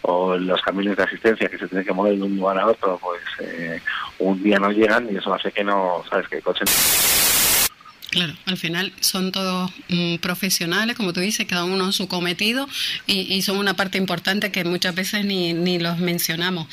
o 0.01 0.37
los 0.37 0.61
caminos 0.61 0.95
de 0.95 1.03
asistencia 1.03 1.49
que 1.49 1.57
se 1.57 1.67
tienen 1.67 1.85
que 1.85 1.93
mover 1.93 2.15
de 2.15 2.23
un 2.23 2.37
lugar 2.37 2.59
a 2.59 2.67
otro, 2.67 2.99
pues 3.01 3.21
eh, 3.41 3.81
un 4.19 4.41
día 4.41 4.59
no 4.59 4.71
llegan 4.71 5.07
y 5.11 5.17
eso 5.17 5.33
hace 5.33 5.51
que 5.51 5.63
no, 5.63 6.03
sabes, 6.09 6.27
que 6.27 6.37
el 6.37 6.43
coche 6.43 6.65
Claro, 8.11 8.33
al 8.47 8.57
final 8.57 8.91
son 9.01 9.31
todos 9.31 9.71
mm, 9.87 10.15
profesionales, 10.17 10.95
como 10.95 11.13
tú 11.13 11.19
dices, 11.19 11.45
cada 11.45 11.63
uno 11.65 11.91
su 11.91 12.07
cometido 12.07 12.67
y, 13.05 13.33
y, 13.33 13.43
son 13.43 13.57
una 13.57 13.75
parte 13.75 13.99
importante 13.99 14.51
que 14.51 14.63
muchas 14.63 14.95
veces 14.95 15.25
ni, 15.25 15.53
ni 15.53 15.77
los 15.77 15.99
mencionamos. 15.99 16.67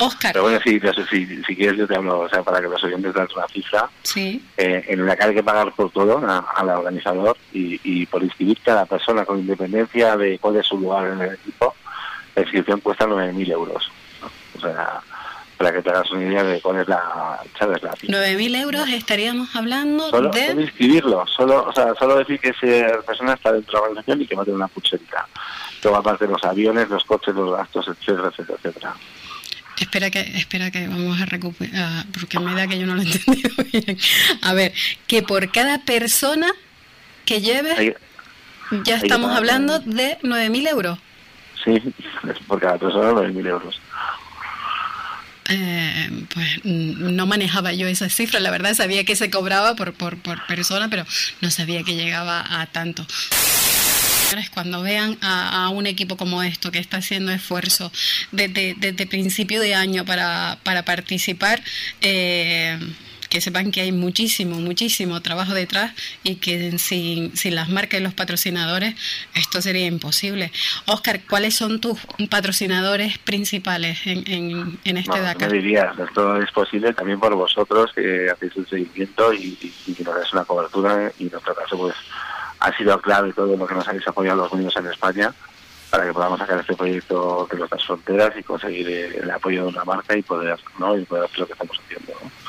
Oscar. 0.00 0.32
Pero 0.32 0.42
bueno, 0.44 0.60
si, 0.64 0.80
si, 1.10 1.42
si 1.44 1.56
quieres 1.56 1.78
yo 1.78 1.86
te 1.86 1.94
hablo, 1.94 2.20
o 2.20 2.28
sea, 2.28 2.42
para 2.42 2.60
que 2.60 2.68
los 2.68 2.82
oyentes 2.82 3.14
den 3.14 3.28
una 3.36 3.46
cifra. 3.46 3.88
Sí. 4.02 4.42
Eh, 4.56 4.84
en 4.88 5.06
la 5.06 5.16
que 5.16 5.24
hay 5.24 5.34
que 5.34 5.44
pagar 5.44 5.72
por 5.72 5.90
todo 5.92 6.18
al 6.18 6.68
organizador 6.68 7.36
y, 7.52 7.80
y 7.84 8.06
por 8.06 8.24
inscribir 8.24 8.58
cada 8.64 8.84
persona 8.84 9.24
con 9.24 9.38
independencia 9.38 10.16
de 10.16 10.38
cuál 10.40 10.56
es 10.56 10.66
su 10.66 10.78
lugar 10.78 11.06
en 11.06 11.20
el 11.20 11.34
equipo, 11.34 11.74
la 12.34 12.42
inscripción 12.42 12.80
cuesta 12.80 13.06
9.000 13.06 13.52
euros. 13.52 13.90
¿no? 14.20 14.30
O 14.56 14.60
sea 14.60 15.00
para 15.56 15.72
que 15.72 15.82
te 15.82 15.90
hagas 15.90 16.10
una 16.10 16.22
idea 16.22 16.42
de 16.42 16.60
cuál 16.60 16.80
es 16.80 16.88
la, 16.88 17.40
¿sabes? 17.58 17.82
la 17.82 17.92
9.000 17.92 18.60
euros 18.62 18.88
estaríamos 18.88 19.54
hablando 19.54 20.10
solo, 20.10 20.30
de... 20.30 20.48
Solo 20.48 20.60
inscribirlo, 20.62 21.26
solo, 21.26 21.64
o 21.64 21.72
sea, 21.72 21.94
solo 21.94 22.16
decir 22.16 22.40
que 22.40 22.48
esa 22.50 23.00
persona 23.02 23.34
está 23.34 23.52
dentro 23.52 23.72
de 23.72 23.78
la 23.78 23.82
organización 23.82 24.22
y 24.22 24.26
que 24.26 24.34
va 24.34 24.42
a 24.42 24.44
tener 24.44 24.56
una 24.56 24.68
pucherita. 24.68 25.26
Luego 25.82 25.98
aparte 25.98 26.26
de 26.26 26.32
los 26.32 26.44
aviones, 26.44 26.88
los 26.88 27.04
coches, 27.04 27.34
los 27.34 27.56
gastos, 27.56 27.88
etcétera, 27.88 28.28
etcétera, 28.28 28.58
etcétera. 28.62 28.94
Espera 29.78 30.10
que, 30.10 30.20
espera 30.20 30.70
que 30.70 30.86
vamos 30.86 31.20
a 31.20 31.26
recuperar, 31.26 32.06
porque 32.12 32.38
me 32.38 32.54
da 32.54 32.66
que 32.66 32.78
yo 32.78 32.86
no 32.86 32.94
lo 32.94 33.02
he 33.02 33.04
entendido 33.12 33.50
bien. 33.72 33.98
A 34.42 34.54
ver, 34.54 34.72
que 35.06 35.22
por 35.22 35.50
cada 35.50 35.78
persona 35.84 36.52
que 37.24 37.40
lleves, 37.40 37.78
hay, 37.78 37.94
ya 38.84 38.96
estamos 38.96 39.36
hablando 39.36 39.80
de 39.80 40.18
9.000 40.22 40.68
euros. 40.68 40.98
Sí, 41.64 41.80
por 42.46 42.60
cada 42.60 42.78
persona 42.78 43.10
9.000 43.10 43.46
euros. 43.48 43.80
Eh, 45.56 46.10
pues 46.32 46.64
no 46.64 47.26
manejaba 47.26 47.72
yo 47.72 47.86
esa 47.86 48.08
cifra, 48.08 48.40
la 48.40 48.50
verdad 48.50 48.74
sabía 48.74 49.04
que 49.04 49.14
se 49.14 49.30
cobraba 49.30 49.76
por, 49.76 49.94
por, 49.94 50.18
persona, 50.48 50.88
pero 50.90 51.06
no 51.40 51.50
sabía 51.50 51.84
que 51.84 51.94
llegaba 51.94 52.44
a 52.60 52.66
tanto. 52.66 53.06
Cuando 54.52 54.82
vean 54.82 55.16
a, 55.20 55.66
a, 55.66 55.68
un 55.68 55.86
equipo 55.86 56.16
como 56.16 56.42
esto 56.42 56.72
que 56.72 56.80
está 56.80 56.96
haciendo 56.96 57.30
esfuerzo 57.30 57.92
desde, 58.32 58.74
desde 58.76 59.06
principio 59.06 59.60
de 59.60 59.76
año 59.76 60.04
para, 60.04 60.58
para 60.64 60.84
participar, 60.84 61.62
eh, 62.00 62.76
que 63.34 63.40
sepan 63.40 63.72
que 63.72 63.80
hay 63.80 63.90
muchísimo, 63.90 64.60
muchísimo 64.60 65.20
trabajo 65.20 65.54
detrás 65.54 65.92
y 66.22 66.36
que 66.36 66.78
sin, 66.78 67.36
sin 67.36 67.56
las 67.56 67.68
marcas 67.68 67.98
y 67.98 68.02
los 68.04 68.14
patrocinadores 68.14 68.94
esto 69.34 69.60
sería 69.60 69.86
imposible. 69.86 70.52
Oscar, 70.86 71.20
¿cuáles 71.28 71.56
son 71.56 71.80
tus 71.80 71.98
patrocinadores 72.30 73.18
principales 73.18 74.06
en, 74.06 74.22
en, 74.30 74.78
en 74.84 74.96
este 74.98 75.18
no, 75.18 75.22
Dakar? 75.24 75.50
Me 75.50 75.56
dirías, 75.56 75.98
esto 75.98 76.40
es 76.40 76.52
posible 76.52 76.92
también 76.92 77.18
por 77.18 77.34
vosotros 77.34 77.90
que 77.92 78.30
hacéis 78.30 78.54
un 78.54 78.68
seguimiento 78.68 79.32
y, 79.32 79.58
y, 79.60 79.74
y 79.88 79.94
que 79.94 80.04
nos 80.04 80.14
dais 80.14 80.32
una 80.32 80.44
cobertura 80.44 81.10
y 81.18 81.24
en 81.24 81.32
nuestro 81.32 81.56
caso 81.56 81.76
pues 81.76 81.96
ha 82.60 82.76
sido 82.76 83.00
clave 83.00 83.32
todo 83.32 83.56
lo 83.56 83.66
que 83.66 83.74
nos 83.74 83.88
habéis 83.88 84.06
apoyado 84.06 84.44
los 84.44 84.54
niños 84.54 84.76
en 84.76 84.86
España 84.86 85.34
para 85.90 86.04
que 86.06 86.12
podamos 86.12 86.38
sacar 86.38 86.60
este 86.60 86.76
proyecto 86.76 87.48
de 87.50 87.58
nuestras 87.58 87.84
fronteras 87.84 88.30
y 88.38 88.44
conseguir 88.44 88.88
el 88.88 89.28
apoyo 89.28 89.62
de 89.62 89.68
una 89.70 89.84
marca 89.84 90.16
y 90.16 90.22
poder, 90.22 90.56
¿no? 90.78 90.96
y 90.96 91.04
poder 91.04 91.24
hacer 91.24 91.40
lo 91.40 91.46
que 91.46 91.52
estamos 91.54 91.80
haciendo. 91.84 92.12
¿no? 92.22 92.43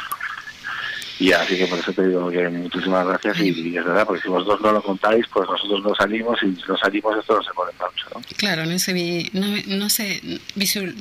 Y 1.19 1.31
así 1.31 1.57
que 1.57 1.67
por 1.67 1.79
eso 1.79 1.93
te 1.93 2.07
digo 2.07 2.29
que 2.29 2.49
muchísimas 2.49 3.07
gracias 3.07 3.39
y, 3.39 3.77
es 3.77 3.85
verdad, 3.85 4.05
porque 4.05 4.21
si 4.21 4.27
vosotros 4.27 4.61
no 4.61 4.71
lo 4.73 4.83
contáis, 4.83 5.25
pues 5.31 5.47
nosotros 5.49 5.83
no 5.83 5.95
salimos 5.95 6.37
y 6.43 6.55
si 6.55 6.63
no 6.67 6.77
salimos 6.77 7.17
esto 7.17 7.37
no 7.37 7.43
se 7.43 7.53
pone 7.53 7.71
en 7.71 7.77
marcha. 7.77 8.05
¿no? 8.13 8.21
Claro, 8.37 8.65
no 8.65 8.77
se, 8.79 9.29
no, 9.33 9.47
no 9.67 9.89
se 9.89 10.21
visual, 10.55 10.93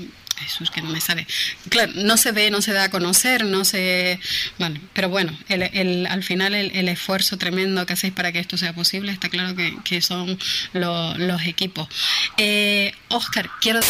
eso 0.44 0.64
es 0.64 0.70
que 0.70 0.82
no 0.82 0.90
me 0.90 1.00
sale. 1.00 1.26
Claro, 1.68 1.92
no 1.96 2.16
se 2.16 2.32
ve, 2.32 2.50
no 2.50 2.60
se 2.62 2.72
da 2.72 2.84
a 2.84 2.90
conocer, 2.90 3.44
no 3.44 3.64
se... 3.64 4.18
Bueno, 4.58 4.80
pero 4.92 5.08
bueno, 5.08 5.36
el, 5.48 5.62
el, 5.62 6.06
al 6.06 6.22
final 6.22 6.54
el, 6.54 6.70
el, 6.76 6.88
esfuerzo 6.88 7.38
tremendo 7.38 7.86
que 7.86 7.94
hacéis 7.94 8.12
para 8.12 8.32
que 8.32 8.40
esto 8.40 8.56
sea 8.56 8.72
posible, 8.72 9.12
está 9.12 9.28
claro 9.28 9.54
que, 9.56 9.76
que 9.84 10.00
son 10.00 10.38
lo, 10.72 11.16
los 11.18 11.42
equipos. 11.42 11.88
Eh, 12.36 12.92
Oscar, 13.08 13.48
quiero 13.60 13.80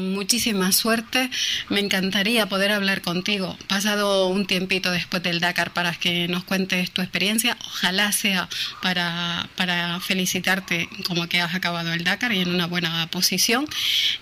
muchísima 0.00 0.72
suerte. 0.72 1.30
Me 1.68 1.80
encantaría 1.80 2.48
poder 2.48 2.72
hablar 2.72 3.02
contigo 3.02 3.56
pasado 3.68 4.28
un 4.28 4.46
tiempito 4.46 4.90
después 4.90 5.22
del 5.22 5.40
Dakar 5.40 5.72
para 5.72 5.92
que 5.92 6.28
nos 6.28 6.44
cuentes 6.44 6.90
tu 6.90 7.02
experiencia. 7.02 7.56
Ojalá 7.66 8.12
sea 8.12 8.48
para, 8.82 9.48
para 9.56 10.00
felicitarte 10.00 10.88
como 11.06 11.28
que 11.28 11.40
has 11.40 11.54
acabado 11.54 11.92
el 11.92 12.04
Dakar 12.04 12.32
y 12.32 12.40
en 12.40 12.54
una 12.54 12.66
buena 12.66 13.06
posición. 13.10 13.66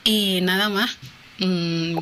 Y 0.04 0.40
nada 0.42 0.68
más. 0.68 0.98
Mmm, 1.38 1.98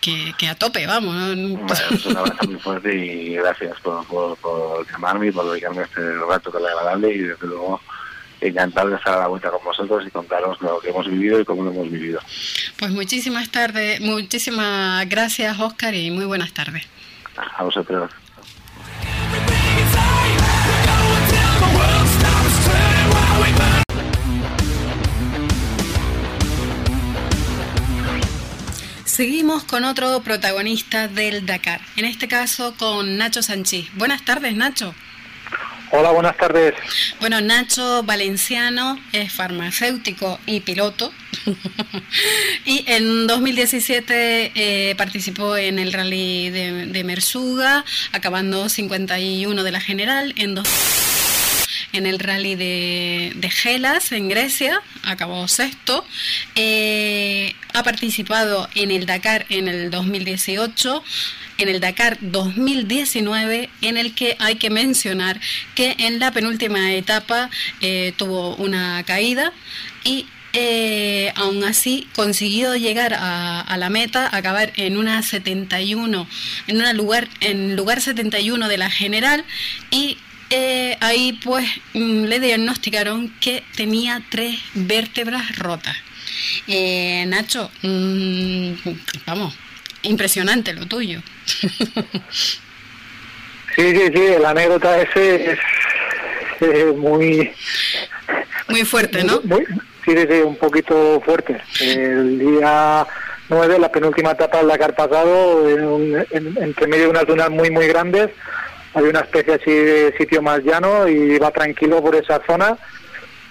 que, 0.00 0.34
que, 0.36 0.48
a 0.48 0.54
tope, 0.54 0.86
vamos. 0.86 1.14
¿no? 1.14 1.26
Bueno, 1.26 1.58
un 2.06 2.16
abrazo 2.16 2.46
muy 2.46 2.58
fuerte 2.58 2.94
y 2.94 3.34
gracias 3.34 3.80
por, 3.80 4.04
por, 4.06 4.36
por 4.38 4.90
llamarme 4.90 5.28
y 5.28 5.30
por 5.30 5.50
dedicarme 5.50 5.82
este 5.82 6.00
rato 6.28 6.50
tan 6.50 6.64
agradable 6.64 7.14
y 7.14 7.18
desde 7.18 7.46
luego 7.46 7.80
encantado 8.48 8.90
de 8.90 8.96
estar 8.96 9.14
a 9.14 9.20
la 9.20 9.26
vuelta 9.28 9.50
con 9.50 9.64
vosotros 9.64 10.04
y 10.06 10.10
contaros 10.10 10.60
lo 10.60 10.80
que 10.80 10.90
hemos 10.90 11.06
vivido 11.06 11.40
y 11.40 11.44
cómo 11.44 11.64
lo 11.64 11.70
hemos 11.70 11.90
vivido. 11.90 12.20
Pues 12.78 12.90
muchísimas 12.90 13.50
tardes, 13.50 14.00
muchísimas 14.00 15.08
gracias 15.08 15.58
Oscar 15.58 15.94
y 15.94 16.10
muy 16.10 16.24
buenas 16.24 16.52
tardes. 16.52 16.86
A 17.56 17.64
vosotros. 17.64 18.10
seguimos 29.14 29.62
con 29.62 29.84
otro 29.84 30.20
protagonista 30.24 31.06
del 31.06 31.46
Dakar, 31.46 31.80
en 31.96 32.04
este 32.04 32.26
caso 32.26 32.74
con 32.76 33.16
Nacho 33.16 33.44
Sanchís. 33.44 33.94
Buenas 33.94 34.24
tardes, 34.24 34.56
Nacho. 34.56 34.92
Hola, 35.90 36.10
buenas 36.10 36.36
tardes. 36.36 36.74
Bueno, 37.20 37.40
Nacho 37.40 38.02
Valenciano 38.02 38.98
es 39.12 39.32
farmacéutico 39.32 40.40
y 40.46 40.60
piloto. 40.60 41.12
y 42.64 42.84
en 42.86 43.26
2017 43.26 44.52
eh, 44.54 44.94
participó 44.96 45.56
en 45.56 45.78
el 45.78 45.92
rally 45.92 46.50
de, 46.50 47.04
Mersuga, 47.04 47.84
acabando 48.12 48.68
51 48.68 49.62
de 49.62 49.72
la 49.72 49.80
general. 49.80 50.32
En, 50.36 50.60
en 51.92 52.06
el 52.06 52.18
rally 52.18 52.54
de, 52.54 53.32
de, 53.36 53.50
Gelas, 53.50 54.10
en 54.12 54.28
Grecia, 54.28 54.80
acabó 55.04 55.46
sexto. 55.48 56.04
Eh, 56.56 57.54
ha 57.74 57.82
participado 57.82 58.68
en 58.74 58.90
el 58.90 59.06
Dakar 59.06 59.44
en 59.48 59.68
el 59.68 59.90
2018 59.90 61.04
en 61.58 61.68
el 61.68 61.80
Dakar 61.80 62.18
2019, 62.20 63.70
en 63.82 63.96
el 63.96 64.14
que 64.14 64.36
hay 64.38 64.56
que 64.56 64.70
mencionar 64.70 65.40
que 65.74 65.94
en 65.98 66.18
la 66.18 66.30
penúltima 66.32 66.92
etapa 66.92 67.50
eh, 67.80 68.12
tuvo 68.16 68.56
una 68.56 69.02
caída 69.04 69.52
y 70.04 70.26
eh, 70.52 71.32
aún 71.34 71.64
así 71.64 72.06
consiguió 72.14 72.76
llegar 72.76 73.14
a, 73.18 73.76
la 73.76 73.90
meta, 73.90 74.28
acabar 74.34 74.72
en 74.76 74.96
una 74.96 75.22
71, 75.22 76.28
en 76.68 76.76
un 76.76 76.96
lugar, 76.96 77.28
en 77.40 77.74
lugar 77.76 78.00
71 78.00 78.68
de 78.68 78.78
la 78.78 78.90
general 78.90 79.44
y 79.90 80.16
eh, 80.50 80.96
ahí 81.00 81.32
pues 81.42 81.66
mm, 81.94 82.24
le 82.24 82.38
diagnosticaron 82.38 83.30
que 83.40 83.64
tenía 83.76 84.22
tres 84.30 84.58
vértebras 84.74 85.56
rotas. 85.56 85.96
Nacho, 87.26 87.70
mm, 87.82 88.72
vamos, 89.26 89.54
impresionante 90.04 90.72
lo 90.72 90.86
tuyo. 90.86 91.20
sí, 93.76 93.96
sí, 93.96 94.02
sí, 94.12 94.22
la 94.40 94.50
anécdota 94.50 95.00
ese 95.00 95.52
es 96.60 96.96
muy... 96.96 97.52
Muy 98.68 98.84
fuerte, 98.84 99.24
¿no? 99.24 99.40
Muy, 99.44 99.64
sí, 100.04 100.14
sí, 100.16 100.40
un 100.44 100.56
poquito 100.56 101.20
fuerte. 101.24 101.60
El 101.80 102.38
día 102.38 103.06
9, 103.48 103.78
la 103.78 103.92
penúltima 103.92 104.30
etapa 104.32 104.58
del 104.58 104.68
Dakar 104.68 104.94
pasado, 104.94 105.68
en, 105.68 106.26
entre 106.30 106.86
medio 106.86 107.04
de 107.04 107.10
unas 107.10 107.26
dunas 107.26 107.50
muy, 107.50 107.70
muy 107.70 107.86
grandes, 107.86 108.30
había 108.94 109.10
una 109.10 109.20
especie 109.20 109.54
así 109.54 109.70
de 109.70 110.14
sitio 110.16 110.40
más 110.40 110.60
llano 110.60 111.08
y 111.08 111.34
iba 111.34 111.50
tranquilo 111.50 112.02
por 112.02 112.14
esa 112.14 112.40
zona, 112.46 112.78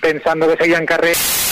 pensando 0.01 0.47
que 0.47 0.63
seguían 0.63 0.85
carreras 0.85 1.42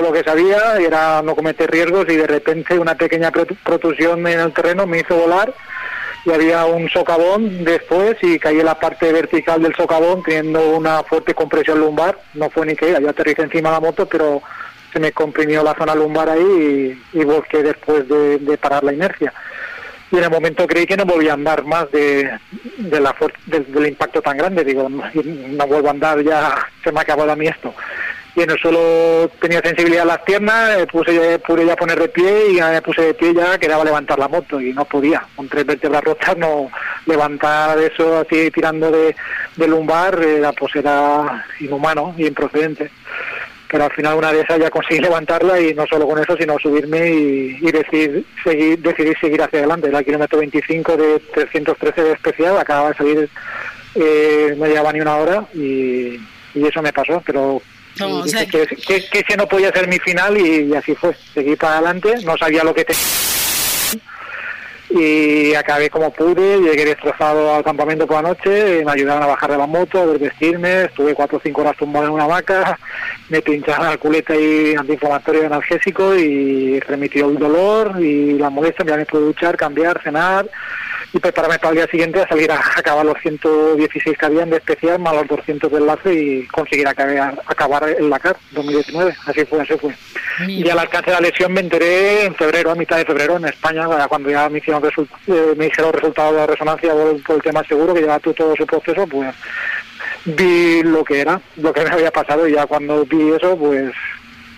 lo 0.00 0.12
que 0.12 0.24
sabía 0.24 0.76
era 0.78 1.22
no 1.22 1.34
cometer 1.34 1.70
riesgos 1.70 2.06
y 2.08 2.16
de 2.16 2.26
repente 2.26 2.78
una 2.78 2.94
pequeña 2.94 3.30
protusión 3.30 4.26
en 4.26 4.40
el 4.40 4.52
terreno 4.52 4.86
me 4.86 5.00
hizo 5.00 5.16
volar 5.16 5.52
y 6.24 6.30
había 6.30 6.64
un 6.66 6.88
socavón 6.88 7.64
después 7.64 8.16
y 8.22 8.38
caí 8.38 8.60
en 8.60 8.66
la 8.66 8.78
parte 8.78 9.12
vertical 9.12 9.60
del 9.62 9.74
socavón 9.74 10.22
teniendo 10.22 10.70
una 10.70 11.02
fuerte 11.02 11.34
compresión 11.34 11.80
lumbar. 11.80 12.18
No 12.34 12.48
fue 12.50 12.66
ni 12.66 12.76
que 12.76 12.92
yo 12.92 13.08
aterricé 13.08 13.42
encima 13.42 13.70
de 13.70 13.74
la 13.74 13.80
moto, 13.80 14.06
pero 14.06 14.40
se 14.92 15.00
me 15.00 15.12
comprimió 15.12 15.64
la 15.64 15.74
zona 15.74 15.94
lumbar 15.94 16.30
ahí 16.30 16.96
y, 17.12 17.18
y 17.18 17.24
volqué 17.24 17.62
después 17.62 18.06
de, 18.08 18.58
parar 18.58 18.84
la 18.84 18.92
inercia. 18.92 19.32
Y 20.12 20.18
en 20.18 20.24
el 20.24 20.30
momento 20.30 20.66
creí 20.66 20.86
que 20.86 20.96
no 20.96 21.06
volvía 21.06 21.32
a 21.32 21.34
andar 21.34 21.64
más 21.64 21.90
de, 21.90 22.30
la 22.78 23.16
del 23.46 23.86
impacto 23.86 24.22
tan 24.22 24.36
grande. 24.36 24.64
Digo, 24.64 24.88
no, 24.88 25.02
no 25.14 25.66
vuelvo 25.66 25.88
a 25.88 25.92
andar, 25.92 26.22
ya 26.22 26.54
se 26.84 26.92
me 26.92 27.00
ha 27.00 27.02
acabado 27.02 27.32
a 27.32 27.36
mí 27.36 27.46
esto 27.48 27.74
y 28.34 28.40
el 28.40 28.58
suelo 28.58 29.30
tenía 29.40 29.60
sensibilidad 29.60 30.04
a 30.04 30.16
las 30.16 30.20
piernas, 30.20 30.78
eh, 30.78 30.86
puse, 30.86 31.38
pude 31.40 31.66
ya 31.66 31.76
poner 31.76 31.98
de 31.98 32.08
pie 32.08 32.50
y 32.50 32.56
ya 32.56 32.70
me 32.70 32.80
puse 32.80 33.02
de 33.02 33.14
pie 33.14 33.34
ya 33.34 33.58
quedaba 33.58 33.84
levantar 33.84 34.18
la 34.18 34.28
moto 34.28 34.60
y 34.60 34.72
no 34.72 34.84
podía, 34.86 35.26
con 35.36 35.48
tres 35.48 35.66
vértebras 35.66 36.02
rotas 36.02 36.36
no 36.38 36.70
levantar 37.06 37.78
eso 37.78 38.20
así 38.20 38.50
tirando 38.50 38.90
de, 38.90 39.14
lumbar 39.66 40.22
era, 40.22 40.52
pues 40.52 40.76
era 40.76 41.44
inhumano 41.60 42.14
y 42.16 42.26
improcedente. 42.26 42.90
Pero 43.68 43.84
al 43.84 43.92
final 43.92 44.18
una 44.18 44.32
de 44.32 44.40
esas 44.40 44.58
ya 44.58 44.70
conseguí 44.70 45.00
levantarla 45.02 45.60
y 45.60 45.74
no 45.74 45.86
solo 45.86 46.06
con 46.06 46.18
eso, 46.18 46.36
sino 46.36 46.58
subirme 46.58 47.10
y, 47.10 47.58
y 47.60 47.72
decidir, 47.72 48.24
seguir, 48.42 48.78
decidir 48.78 49.16
seguir 49.20 49.42
hacia 49.42 49.58
adelante. 49.58 49.90
La 49.90 50.02
kilómetro 50.02 50.38
25 50.38 50.96
de 50.96 51.18
313 51.34 52.02
de 52.02 52.12
especial, 52.12 52.58
acababa 52.58 52.90
de 52.90 52.96
salir, 52.96 53.30
eh, 53.94 54.54
no 54.56 54.66
llevaba 54.66 54.92
ni 54.92 55.00
una 55.00 55.16
hora 55.16 55.44
y, 55.54 56.18
y 56.54 56.66
eso 56.66 56.82
me 56.82 56.92
pasó, 56.92 57.22
pero 57.24 57.62
que, 57.96 58.96
ese 59.12 59.36
no 59.36 59.46
podía 59.46 59.72
ser 59.72 59.88
mi 59.88 59.98
final 59.98 60.36
y, 60.38 60.74
así 60.74 60.94
fue. 60.94 61.14
Seguí 61.34 61.56
para 61.56 61.74
adelante, 61.74 62.14
no 62.24 62.36
sabía 62.36 62.64
lo 62.64 62.74
que 62.74 62.84
tenía. 62.84 63.02
Y 64.90 65.54
acabé 65.54 65.88
como 65.88 66.12
pude, 66.12 66.60
llegué 66.60 66.84
destrozado 66.84 67.54
al 67.54 67.64
campamento 67.64 68.06
por 68.06 68.22
la 68.22 68.28
noche, 68.28 68.84
me 68.84 68.92
ayudaron 68.92 69.22
a 69.22 69.26
bajar 69.26 69.50
de 69.50 69.56
la 69.56 69.66
moto, 69.66 70.02
a 70.02 70.04
vestirme, 70.04 70.84
estuve 70.84 71.14
cuatro 71.14 71.38
o 71.38 71.40
cinco 71.42 71.62
horas 71.62 71.78
tumbado 71.78 72.06
en 72.06 72.12
una 72.12 72.26
vaca, 72.26 72.78
me 73.30 73.40
pincharon 73.40 73.86
la 73.86 73.96
culeta 73.96 74.36
y 74.36 74.74
antiinflamatorio 74.74 75.44
y 75.44 75.46
analgésico 75.46 76.14
y 76.14 76.78
remitió 76.80 77.30
el 77.30 77.38
dolor 77.38 78.02
y 78.02 78.34
la 78.34 78.50
molestia, 78.50 78.84
me 78.84 79.06
pude 79.06 79.22
duchar, 79.22 79.56
cambiar, 79.56 79.98
cenar 80.02 80.46
y 81.12 81.18
prepararme 81.18 81.58
para 81.58 81.70
el 81.70 81.76
día 81.76 81.86
siguiente 81.88 82.20
a 82.20 82.28
salir 82.28 82.50
a 82.50 82.60
acabar 82.76 83.04
los 83.04 83.18
116 83.20 84.16
que 84.16 84.26
habían 84.26 84.50
de 84.50 84.56
especial 84.56 84.98
más 84.98 85.14
los 85.14 85.28
200 85.28 85.70
de 85.70 85.78
enlace 85.78 86.14
y 86.14 86.46
conseguir 86.46 86.88
acabar, 86.88 87.40
acabar 87.46 87.88
el 87.88 88.08
Dakar 88.08 88.36
2019. 88.52 89.14
Así 89.26 89.44
fue, 89.44 89.60
así 89.60 89.74
fue. 89.76 89.94
Y 90.48 90.68
al 90.70 90.78
alcance 90.78 91.10
de 91.10 91.16
la 91.16 91.20
lesión 91.20 91.52
me 91.52 91.60
enteré 91.60 92.24
en 92.24 92.34
febrero, 92.34 92.70
a 92.70 92.74
mitad 92.74 92.96
de 92.96 93.04
febrero 93.04 93.36
en 93.36 93.44
España, 93.44 93.86
cuando 94.08 94.30
ya 94.30 94.48
me 94.48 94.58
hicieron, 94.58 94.82
eh, 94.84 95.54
me 95.56 95.66
hicieron 95.66 95.92
resultados 95.92 96.34
de 96.34 96.46
resonancia 96.46 96.92
por, 96.92 97.36
el 97.36 97.42
tema 97.42 97.62
seguro, 97.64 97.92
que 97.92 98.00
lleva 98.00 98.18
todo 98.18 98.56
su 98.56 98.66
proceso, 98.66 99.06
pues 99.06 99.34
vi 100.24 100.82
lo 100.82 101.04
que 101.04 101.20
era, 101.20 101.40
lo 101.56 101.72
que 101.72 101.84
me 101.84 101.90
había 101.90 102.10
pasado 102.10 102.46
y 102.48 102.52
ya 102.52 102.66
cuando 102.66 103.04
vi 103.04 103.32
eso, 103.32 103.56
pues, 103.58 103.92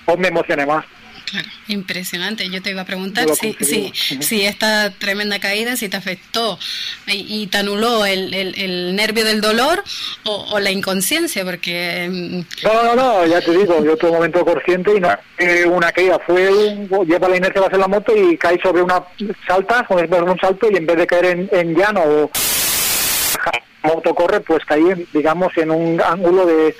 pues 0.04 0.18
me 0.18 0.28
emocioné 0.28 0.66
más. 0.66 0.84
Claro, 1.30 1.48
impresionante. 1.68 2.48
Yo 2.50 2.62
te 2.62 2.70
iba 2.70 2.82
a 2.82 2.84
preguntar 2.84 3.26
si, 3.34 3.56
si, 3.60 3.92
si, 4.20 4.44
esta 4.44 4.90
tremenda 4.90 5.38
caída, 5.38 5.76
si 5.76 5.88
te 5.88 5.96
afectó 5.96 6.58
y, 7.06 7.46
te 7.46 7.58
anuló 7.58 8.04
el, 8.04 8.34
el, 8.34 8.94
nervio 8.94 9.24
del 9.24 9.40
dolor 9.40 9.82
o, 10.24 10.58
la 10.60 10.70
inconsciencia, 10.70 11.44
porque... 11.44 12.08
Mm, 12.10 12.40
no, 12.64 12.84
no, 12.84 12.94
no, 12.94 13.26
ya 13.26 13.40
te 13.40 13.52
digo, 13.52 13.84
yo 13.84 13.96
tuve 13.96 14.10
un 14.10 14.16
momento 14.16 14.44
consciente 14.44 14.92
y 14.96 15.00
no 15.00 15.08
una 15.66 15.92
caída, 15.92 16.18
fue 16.26 16.86
lleva 17.06 17.28
la 17.28 17.36
inercia 17.36 17.62
a 17.62 17.66
hacer 17.66 17.78
la 17.78 17.88
moto 17.88 18.12
y 18.16 18.36
caí 18.36 18.58
sobre 18.62 18.82
una 18.82 19.02
salta, 19.46 19.84
con 19.84 19.98
un 19.98 20.38
salto 20.38 20.68
y 20.70 20.76
en 20.76 20.86
vez 20.86 20.96
de 20.96 21.06
caer 21.06 21.24
en, 21.26 21.48
en 21.52 21.74
llano 21.74 22.02
o 22.02 22.30
moto 23.84 24.14
corre, 24.14 24.40
pues 24.40 24.64
caí, 24.64 25.06
digamos, 25.12 25.56
en 25.56 25.70
un 25.70 26.00
ángulo 26.00 26.46
de, 26.46 26.74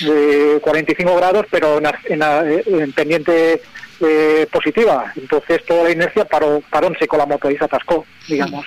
de 0.00 0.60
45 0.60 1.16
grados, 1.16 1.46
pero 1.50 1.78
en, 1.78 2.22
en 2.66 2.92
pendiente 2.92 3.62
eh, 4.00 4.46
positiva. 4.50 5.12
Entonces 5.16 5.64
toda 5.64 5.84
la 5.84 5.90
inercia 5.90 6.24
paró, 6.24 6.62
paró 6.70 6.88
en 6.88 6.98
seco 6.98 7.16
la 7.16 7.26
moto 7.26 7.50
y 7.50 7.56
se 7.56 7.64
atascó, 7.64 8.04
digamos. 8.28 8.64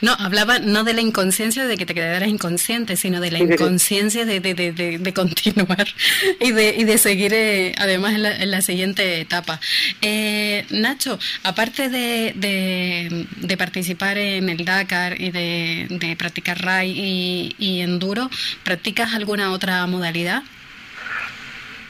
No, 0.00 0.12
hablaba 0.18 0.58
no 0.58 0.84
de 0.84 0.94
la 0.94 1.00
inconsciencia 1.00 1.66
de 1.66 1.76
que 1.76 1.86
te 1.86 1.94
quedaras 1.94 2.28
inconsciente, 2.28 2.96
sino 2.96 3.20
de 3.20 3.30
la 3.30 3.38
inconsciencia 3.38 4.24
de, 4.24 4.40
de, 4.40 4.54
de, 4.54 5.12
continuar 5.12 5.86
y 6.40 6.52
de, 6.52 6.74
y 6.76 6.84
de 6.84 6.98
seguir 6.98 7.32
eh, 7.34 7.74
además 7.78 8.14
en 8.14 8.50
la, 8.50 8.62
siguiente 8.62 9.20
etapa. 9.20 9.60
Eh, 10.02 10.66
Nacho, 10.70 11.18
aparte 11.42 11.88
de, 11.88 12.32
de, 12.36 13.56
participar 13.56 14.18
en 14.18 14.48
el 14.48 14.64
Dakar 14.64 15.20
y 15.20 15.30
de, 15.30 16.16
practicar 16.18 16.62
RAI 16.62 16.90
y, 16.90 17.56
y 17.58 17.80
enduro, 17.80 18.30
¿practicas 18.64 19.14
alguna 19.14 19.52
otra 19.52 19.86
modalidad? 19.86 20.42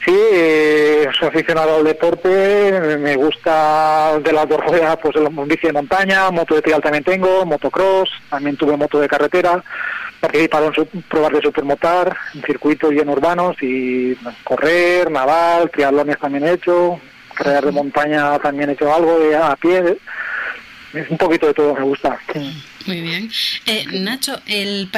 Sí, 0.03 0.15
eh, 0.15 1.07
soy 1.17 1.27
aficionado 1.27 1.75
al 1.75 1.83
deporte, 1.83 2.97
me 2.99 3.15
gusta 3.15 4.17
de 4.19 4.33
las 4.33 4.49
dos 4.49 4.59
ruedas, 4.65 4.97
pues 4.99 5.15
el 5.15 5.29
bici 5.45 5.67
de 5.67 5.73
montaña, 5.73 6.31
moto 6.31 6.55
de 6.55 6.63
trial 6.63 6.81
también 6.81 7.03
tengo, 7.03 7.45
motocross, 7.45 8.09
también 8.27 8.57
tuve 8.57 8.75
moto 8.77 8.99
de 8.99 9.07
carretera, 9.07 9.63
participado 10.19 10.71
en 10.75 11.01
pruebas 11.03 11.33
de 11.33 11.41
supermotar, 11.41 12.17
en 12.33 12.41
circuitos 12.41 12.91
y 12.93 12.97
en 12.97 13.09
urbanos, 13.09 13.57
y 13.61 14.15
correr, 14.43 15.11
naval, 15.11 15.69
triatlones 15.69 16.17
también 16.17 16.45
he 16.45 16.53
hecho, 16.53 16.99
carreras 17.35 17.65
de 17.65 17.71
montaña 17.71 18.39
también 18.39 18.71
he 18.71 18.73
hecho 18.73 18.91
algo, 18.91 19.19
de, 19.19 19.35
a 19.35 19.55
pie, 19.55 19.97
es 20.93 21.09
un 21.11 21.17
poquito 21.19 21.45
de 21.45 21.53
todo, 21.53 21.75
me 21.75 21.83
gusta. 21.83 22.17
Muy 22.87 23.01
bien. 23.01 23.29
Eh, 23.67 23.85
Nacho, 23.99 24.41
el 24.47 24.89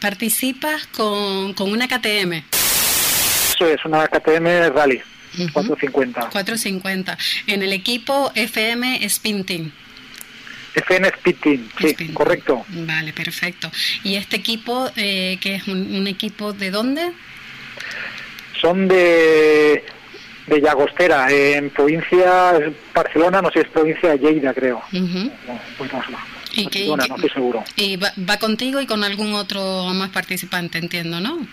participas 0.00 0.86
con, 0.86 1.52
con 1.54 1.72
una 1.72 1.88
KTM 1.88 2.61
es, 3.66 3.84
una 3.84 4.06
KTM 4.08 4.74
Rally. 4.74 5.00
450. 5.52 6.28
450. 6.30 7.18
En 7.46 7.62
el 7.62 7.72
equipo 7.72 8.30
FM 8.34 9.04
Spin 9.06 9.44
Team. 9.44 9.72
FN 10.74 11.06
Speed 11.08 11.36
Team, 11.36 11.68
sí, 11.80 12.08
correcto. 12.12 12.64
Vale, 12.68 13.12
perfecto. 13.12 13.70
¿Y 14.04 14.16
este 14.16 14.36
equipo, 14.36 14.90
eh, 14.96 15.38
que 15.40 15.56
es 15.56 15.68
un, 15.68 16.06
equipo 16.06 16.52
de 16.52 16.70
dónde? 16.70 17.12
Son 18.60 18.88
de 18.88 19.84
de 20.46 20.60
Llagostera, 20.60 21.30
en 21.30 21.70
provincia 21.70 22.54
Barcelona, 22.92 23.40
no 23.40 23.50
sé, 23.52 23.60
es 23.60 23.68
provincia 23.68 24.10
de 24.10 24.18
Lleida, 24.18 24.52
creo. 24.52 24.82
pues 25.78 25.92
no, 25.92 26.02
¿Y 26.52 26.64
Barcelona, 26.64 27.06
no 27.08 27.14
estoy 27.14 27.30
seguro. 27.30 27.64
¿Y 27.76 27.96
va, 27.96 28.36
contigo 28.38 28.80
y 28.80 28.86
con 28.86 29.04
algún 29.04 29.34
otro 29.34 29.84
más 29.94 30.10
participante, 30.10 30.78
entiendo, 30.78 31.20
no? 31.20 31.46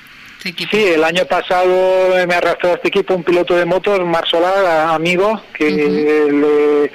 Este 0.43 0.65
sí, 0.71 0.85
el 0.95 1.03
año 1.03 1.25
pasado 1.25 2.15
me 2.25 2.33
arrastró 2.33 2.71
a 2.71 2.73
este 2.75 2.87
equipo 2.87 3.13
un 3.13 3.23
piloto 3.23 3.55
de 3.55 3.65
motos, 3.65 3.99
Mar 4.05 4.25
Solar, 4.25 4.89
amigo, 4.89 5.41
que 5.53 6.89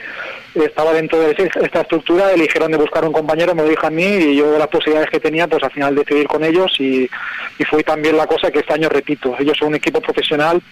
estaba 0.55 0.95
dentro 0.95 1.21
de 1.21 1.37
esta 1.63 1.83
estructura, 1.83 2.33
eligieron 2.33 2.71
de 2.73 2.79
buscar 2.79 3.05
un 3.05 3.13
compañero, 3.13 3.55
me 3.55 3.63
lo 3.63 3.69
dijo 3.69 3.87
a 3.87 3.91
mí 3.91 4.03
y 4.03 4.37
yo 4.37 4.57
las 4.59 4.69
posibilidades 4.69 5.11
que 5.11 5.21
tenía, 5.21 5.47
pues 5.47 5.63
al 5.63 5.73
final 5.73 5.95
decidí 5.95 6.25
con 6.25 6.43
ellos 6.43 6.75
y, 6.79 7.09
y 7.59 7.65
fue 7.65 7.83
también 7.83 8.17
la 8.17 8.27
cosa 8.27 8.51
que 8.51 8.61
este 8.61 8.73
año 8.73 8.89
repito. 8.89 9.37
Ellos 9.39 9.59
son 9.59 9.69
un 9.69 9.75
equipo 9.75 10.01
profesional 10.01 10.63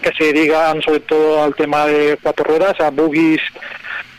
que 0.00 0.12
se 0.16 0.32
dedican 0.32 0.80
sobre 0.80 1.00
todo 1.00 1.42
al 1.42 1.54
tema 1.54 1.86
de 1.86 2.16
cuatro 2.22 2.44
ruedas, 2.44 2.80
a 2.80 2.90
buggies 2.90 3.42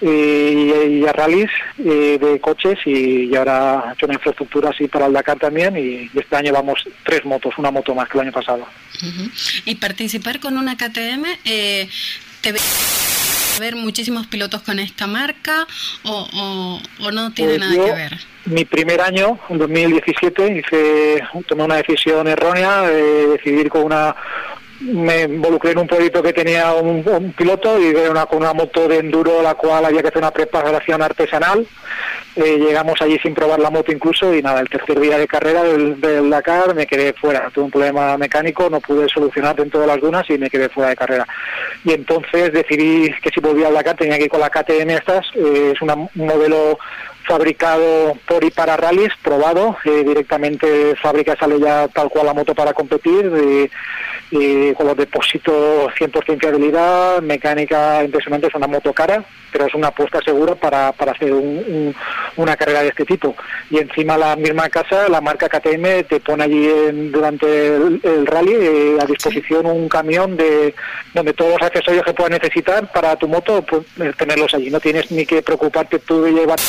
y, 0.02 1.06
a 1.06 1.14
rallies 1.14 1.50
de 1.78 2.40
coches 2.42 2.78
y, 2.86 3.36
ahora 3.36 3.90
ha 3.90 3.94
hecho 3.94 4.06
una 4.06 4.16
infraestructura 4.16 4.70
así 4.70 4.88
para 4.88 5.08
el 5.08 5.14
Dakar 5.14 5.40
también 5.40 5.78
y, 5.78 6.10
este 6.18 6.36
año 6.36 6.54
vamos 6.54 6.88
tres 7.04 7.26
motos, 7.26 7.54
una 7.58 7.72
moto 7.72 7.94
más 7.96 8.08
que 8.10 8.18
el 8.18 8.24
año 8.24 8.32
pasado. 8.32 8.66
Y 9.66 9.76
participar 9.76 10.40
con 10.40 10.58
una 10.58 10.76
KTM, 10.76 11.26
eh, 11.46 11.90
¿te 12.42 12.54
ver 13.60 13.76
muchísimos 13.76 14.28
pilotos 14.28 14.62
con 14.62 14.80
esta 14.80 15.08
marca 15.08 15.68
o, 16.04 16.80
no 17.12 17.32
tiene 17.32 17.58
pues 17.58 17.60
nada 17.60 17.86
que 17.86 17.94
ver? 17.94 18.18
Mi 18.46 18.66
primer 18.66 19.02
año, 19.02 19.40
en 19.50 19.58
2017, 19.58 20.60
hice, 20.60 21.24
tomé 21.48 21.64
una 21.64 21.76
decisión 21.76 22.28
errónea 22.28 22.84
de 22.84 23.28
decidir 23.28 23.70
con 23.70 23.84
una 23.84 24.16
me 24.80 25.24
involucré 25.24 25.72
en 25.72 25.80
un 25.80 25.88
proyecto 25.88 26.22
que 26.22 26.34
tenía 26.34 26.74
un, 26.74 27.04
piloto 27.36 27.80
y 27.80 27.94
una, 27.96 28.26
con 28.26 28.40
una 28.40 28.54
moto 28.54 28.88
de 28.88 29.00
enduro 29.00 29.42
la 29.42 29.56
cual 29.56 29.86
había 29.86 30.02
que 30.02 30.10
hacer 30.10 30.20
una 30.20 30.32
preparación 30.32 31.02
artesanal. 31.02 31.66
Eh, 32.36 32.58
llegamos 32.60 33.02
allí 33.02 33.18
sin 33.20 33.34
probar 33.34 33.60
la 33.60 33.72
moto 33.72 33.92
incluso 33.92 34.34
y 34.34 34.44
nada, 34.44 34.60
el 34.60 34.70
tercer 34.70 35.00
día 35.00 35.18
de 35.18 35.28
carrera 35.28 35.64
del, 35.64 36.30
Dakar 36.30 36.76
me 36.76 36.86
quedé 36.86 37.14
fuera. 37.14 37.50
Tuve 37.52 37.66
un 37.66 37.72
problema 37.72 38.18
mecánico, 38.18 38.70
no 38.70 38.80
pude 38.80 39.10
solucionar 39.10 39.56
dentro 39.56 39.80
de 39.80 39.88
las 39.88 40.00
dunas 40.00 40.30
y 40.30 40.38
me 40.38 40.50
quedé 40.50 40.70
fuera 40.70 40.90
de 40.90 40.96
carrera. 40.96 41.28
Y 41.84 41.94
entonces 41.94 42.54
decidí 42.54 43.12
que 43.22 43.30
si 43.30 43.40
volvía 43.40 43.68
al 43.68 43.74
Dakar 43.74 43.96
tenía 43.96 44.18
que 44.18 44.26
ir 44.26 44.30
con 44.30 44.42
la 44.42 44.50
KTM 44.50 44.90
estas. 44.92 45.26
Eh, 45.36 45.74
es 45.74 45.82
un 45.82 46.10
modelo 46.14 46.78
fabricado 47.28 48.18
por 48.26 48.44
y 48.44 48.52
para 48.52 48.78
rallies, 48.78 49.12
probado, 49.22 49.78
eh, 49.84 50.04
directamente 50.06 50.96
fábrica 50.96 51.36
sale 51.40 51.60
ya 51.60 51.88
tal 51.90 52.10
cual 52.10 52.26
la 52.26 52.34
moto 52.34 52.56
para 52.56 52.74
competir, 52.74 53.30
con 54.76 54.88
los 54.88 54.98
depósitos 54.98 55.94
100% 55.94 56.40
fiabilidad, 56.40 57.22
mecánica 57.22 58.04
impresionante, 58.04 58.48
es 58.48 58.56
una 58.56 58.68
moto 58.68 58.94
cara, 58.94 59.24
pero 59.52 59.66
es 59.66 59.74
una 59.74 59.88
apuesta 59.88 60.20
segura 60.24 60.56
para, 60.56 60.92
para 60.92 61.14
hacer 61.14 61.34
una 62.36 62.56
carrera 62.56 62.82
de 62.82 62.90
este 62.90 63.06
tipo. 63.06 63.36
Y 63.70 63.80
encima 63.80 64.18
la 64.18 64.36
misma 64.36 64.70
casa, 64.70 65.08
la 65.10 65.22
marca 65.22 65.50
KTM, 65.50 66.04
te 66.08 66.20
pone 66.20 66.44
allí 66.44 66.68
durante 67.12 67.76
el, 67.76 68.26
rally 68.26 68.54
eh, 68.54 68.98
a 69.02 69.06
disposición 69.06 69.66
un 69.66 69.90
camión 69.90 70.38
de 70.38 70.76
donde 71.14 71.34
todos 71.34 71.54
los 71.54 71.62
accesorios 71.62 72.06
que 72.06 72.14
puedas 72.14 72.32
necesitar 72.32 72.92
para 72.92 73.16
tu 73.16 73.28
moto, 73.28 73.62
pues, 73.64 73.84
tenerlos 74.18 74.54
allí. 74.54 74.70
No 74.70 74.80
tienes 74.80 75.12
ni 75.12 75.26
que 75.26 75.42
preocuparte 75.42 76.00
tú 76.00 76.24
de 76.24 76.32
llevar 76.32 76.60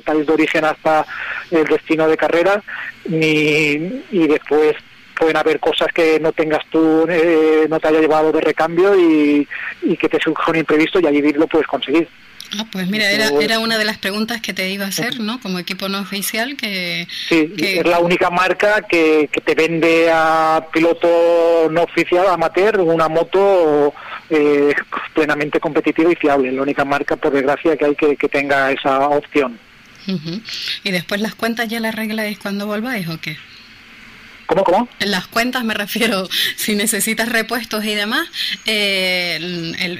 país 0.00 0.26
de 0.26 0.32
origen 0.32 0.64
hasta 0.64 1.06
el 1.50 1.64
destino 1.64 2.08
de 2.08 2.16
carrera 2.16 2.62
ni, 3.08 4.02
y 4.10 4.26
después 4.28 4.74
pueden 5.18 5.36
haber 5.36 5.58
cosas 5.60 5.88
que 5.94 6.20
no 6.20 6.32
tengas 6.32 6.64
tú, 6.70 7.06
eh, 7.08 7.66
no 7.68 7.80
te 7.80 7.88
haya 7.88 8.00
llevado 8.00 8.32
de 8.32 8.40
recambio 8.40 8.94
y, 8.94 9.48
que 9.96 10.08
te 10.08 10.20
surja 10.20 10.50
un 10.50 10.58
imprevisto 10.58 11.00
y 11.00 11.06
allí 11.06 11.22
lo 11.32 11.46
puedes 11.46 11.66
conseguir. 11.66 12.08
Ah, 12.58 12.64
pues 12.70 12.86
mira, 12.88 13.10
era, 13.10 13.30
era 13.40 13.58
una 13.58 13.76
de 13.76 13.84
las 13.84 13.98
preguntas 13.98 14.40
que 14.40 14.52
te 14.52 14.70
iba 14.70 14.84
a 14.84 14.88
hacer, 14.88 15.18
¿no? 15.18 15.40
Como 15.40 15.58
equipo 15.58 15.88
no 15.88 16.00
oficial 16.00 16.56
que... 16.56 17.08
Sí, 17.28 17.52
es 17.58 17.84
la 17.84 17.98
única 17.98 18.30
marca 18.30 18.82
que, 18.82 19.28
que 19.32 19.40
te 19.40 19.54
vende 19.54 20.10
a 20.12 20.64
piloto 20.72 21.68
no 21.70 21.82
oficial, 21.82 22.28
amateur, 22.28 22.80
una 22.80 23.08
moto 23.08 23.92
eh, 24.30 24.74
plenamente 25.14 25.58
competitiva 25.58 26.12
y 26.12 26.16
fiable. 26.16 26.52
La 26.52 26.62
única 26.62 26.84
marca, 26.84 27.16
por 27.16 27.32
desgracia, 27.32 27.76
que 27.76 27.84
hay 27.84 27.96
que, 27.96 28.16
que 28.16 28.28
tenga 28.28 28.70
esa 28.70 29.08
opción. 29.08 29.58
¿Y 30.84 30.90
después 30.90 31.20
las 31.20 31.34
cuentas 31.34 31.68
ya 31.68 31.80
las 31.80 31.94
arregláis 31.94 32.38
cuando 32.38 32.66
volváis 32.66 33.08
o 33.08 33.20
qué? 33.20 33.36
¿Cómo, 34.46 34.62
cómo? 34.62 34.88
Las 35.00 35.26
cuentas 35.26 35.64
me 35.64 35.74
refiero, 35.74 36.28
si 36.56 36.74
necesitas 36.76 37.28
repuestos 37.28 37.84
y 37.84 37.94
demás, 37.94 38.28
eh, 38.64 39.36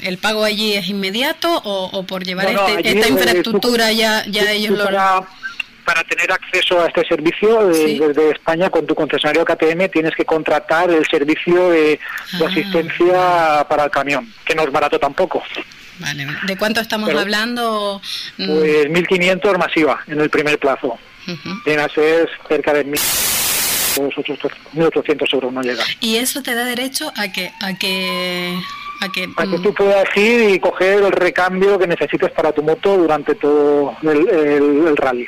el, 0.03 0.19
pago 0.19 0.45
allí 0.45 0.75
es 0.75 0.89
inmediato 0.89 1.61
o, 1.65 2.07
por 2.07 2.25
llevar 2.25 2.49
este, 2.49 2.89
esta 2.89 3.07
eh, 3.07 3.11
infraestructura 3.11 3.93
ya, 3.93 4.25
ya 4.27 4.51
ellos 4.53 4.79
lo... 4.79 4.85
Para, 4.85 5.27
para 5.87 6.05
tener 6.05 6.31
acceso 6.33 6.83
a 6.83 6.89
este 6.89 7.07
servicio 7.07 7.71
eh, 7.71 7.99
desde 7.99 8.33
España 8.33 8.69
con 8.69 8.87
tu 8.87 8.95
concesionario 8.95 9.45
KTM 9.45 9.89
tienes 9.89 10.15
que 10.15 10.25
contratar 10.25 10.91
el 10.91 11.07
servicio 11.07 11.71
de, 11.71 11.99
ah. 12.35 12.41
asistencia 12.47 13.67
para 13.69 13.85
el 13.85 13.91
camión, 13.91 14.31
que 14.45 14.55
no 14.55 14.65
es 14.65 14.73
barato 14.73 14.99
tampoco. 14.99 15.43
Vale, 15.99 16.27
¿de 16.47 16.59
cuánto 16.59 16.81
estamos 16.81 17.09
hablando? 17.15 18.03
Mm. 18.37 18.47
Pues 18.47 18.89
1.500 18.89 19.59
masiva 19.59 20.01
en 20.09 20.21
el 20.21 20.29
primer 20.29 20.59
plazo. 20.59 20.99
Viene 21.65 21.83
a 21.83 21.89
ser 21.89 22.29
cerca 22.49 22.73
de 22.73 22.85
1.800 22.85 25.35
euros, 25.35 25.53
no 25.53 25.63
llega. 25.63 25.85
¿Y 26.01 26.17
eso 26.17 26.43
te 26.43 26.53
da 26.55 26.65
derecho 26.65 27.13
a 27.17 27.31
que... 27.33 27.53
A 27.61 27.79
que... 27.79 28.59
A 28.99 29.13
que, 29.13 29.27
mm, 29.27 29.63
tú 29.63 29.75
puedas 29.75 30.07
ir 30.17 30.55
y 30.55 30.59
coger 30.59 31.03
el 31.03 31.13
recambio 31.13 31.79
que 31.79 31.87
necesites 31.87 32.31
para 32.31 32.51
tu 32.53 32.63
moto 32.63 32.97
durante 32.97 33.35
todo 33.35 33.95
el, 34.03 34.97
rally. 34.97 35.27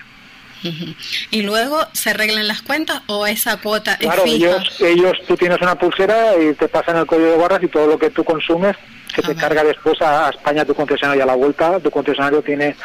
¿Y 1.31 1.43
luego 1.43 1.87
se 1.93 2.11
arreglan 2.11 2.49
las 2.49 2.63
cuentas 2.63 3.03
o 3.07 3.27
esa 3.27 3.59
cuota 3.59 3.95
es 3.95 4.13
fija? 4.23 4.25
Ellos, 4.25 4.81
ellos, 4.81 5.13
tú 5.27 5.37
tienes 5.37 5.61
una 5.61 5.77
pulsera 5.77 6.33
y 6.41 6.55
te 6.55 6.69
pasan 6.69 6.97
el 6.97 7.07
código 7.07 7.31
de 7.31 7.37
barras 7.37 7.63
y 7.63 7.69
todo 7.69 7.87
lo 7.87 7.99
que 7.99 8.11
tú 8.11 8.25
consumes 8.25 8.77
se 9.15 9.23
te 9.23 9.35
carga 9.35 9.65
después 9.65 10.01
a, 10.03 10.29
España 10.29 10.65
tu 10.65 10.75
concesionario 10.75 11.23
a 11.23 11.27
la 11.27 11.35
vuelta 11.35 11.81
tu 11.81 11.91
concesionario 11.91 12.43
tiene 12.43 12.77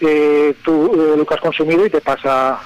eh, 0.00 0.54
tu, 0.64 1.16
lo 1.16 1.26
que 1.26 1.34
has 1.34 1.40
consumido 1.40 1.84
y 1.84 1.90
te 1.90 2.00
pasa 2.00 2.52
ah, 2.52 2.62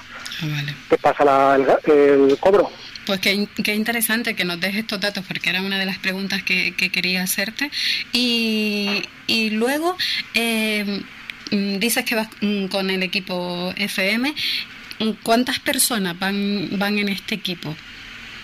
te 0.89 0.99
pasa 0.99 1.57
el, 1.57 2.39
cobro. 2.39 2.71
Pues 3.07 3.21
qué, 3.21 3.75
interesante 3.75 4.35
que 4.35 4.45
nos 4.45 4.61
des 4.61 4.77
estos 4.77 5.01
datos, 5.01 5.25
porque 5.27 5.51
era 5.51 5.63
una 5.63 5.79
de 5.79 5.87
las 5.87 5.99
preguntas 5.99 6.43
que, 6.43 6.75
quería 6.75 7.23
hacerte. 7.23 7.71
Y, 8.13 9.03
y 9.27 9.51
luego, 9.51 9.97
eh, 10.35 11.03
dices 11.51 12.05
que 12.05 12.15
vas 12.15 12.29
mm, 12.41 12.67
con 12.67 12.91
el 12.91 13.03
equipo 13.03 13.73
FM. 13.77 14.35
¿Cuántas 15.23 15.61
personas 15.61 16.19
van, 16.19 16.69
van 16.73 16.99
en 16.99 17.09
este 17.09 17.37
equipo? 17.37 17.75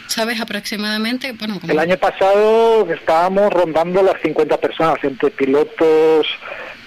¿Sabes 0.07 0.41
aproximadamente? 0.41 1.35
El 1.67 1.79
año 1.79 1.97
pasado 1.97 2.89
estábamos 2.93 3.53
rondando 3.53 4.03
las 4.03 4.21
50 4.23 4.59
personas, 4.59 4.97
entre 5.03 5.31
pilotos 5.31 6.27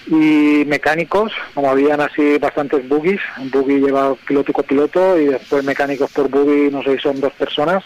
y 0.06 0.64
mecánicos, 0.66 1.32
como 1.52 1.70
habían 1.70 2.00
así 2.00 2.38
bastantes 2.38 2.88
buggies, 2.88 3.20
un 3.38 3.50
buggy 3.50 3.80
lleva 3.80 4.14
piloto 4.14 4.50
y 4.50 4.54
copiloto 4.54 5.18
y 5.18 5.26
después 5.26 5.64
mecánicos 5.64 6.10
por 6.12 6.30
buggy, 6.30 6.70
no 6.70 6.82
sé 6.82 6.96
si 6.96 7.02
son 7.02 7.20
dos 7.20 7.32
personas, 7.34 7.84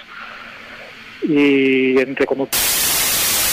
y 1.22 1.98
entre 1.98 2.26
como 2.26 2.48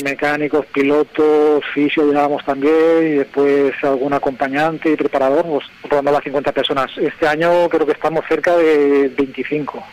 mecánicos, 0.03 0.65
pilotos, 0.67 1.63
fisio 1.73 2.05
llevábamos 2.05 2.43
también 2.45 2.73
y 3.01 3.11
después 3.17 3.73
algún 3.83 4.13
acompañante 4.13 4.91
y 4.91 4.95
preparador, 4.95 5.45
pues 5.45 5.65
rondando 5.83 6.11
las 6.11 6.23
50 6.23 6.51
personas. 6.51 6.91
Este 6.97 7.27
año 7.27 7.69
creo 7.69 7.85
que 7.85 7.93
estamos 7.93 8.25
cerca 8.27 8.55
de 8.57 9.09
25. 9.09 9.83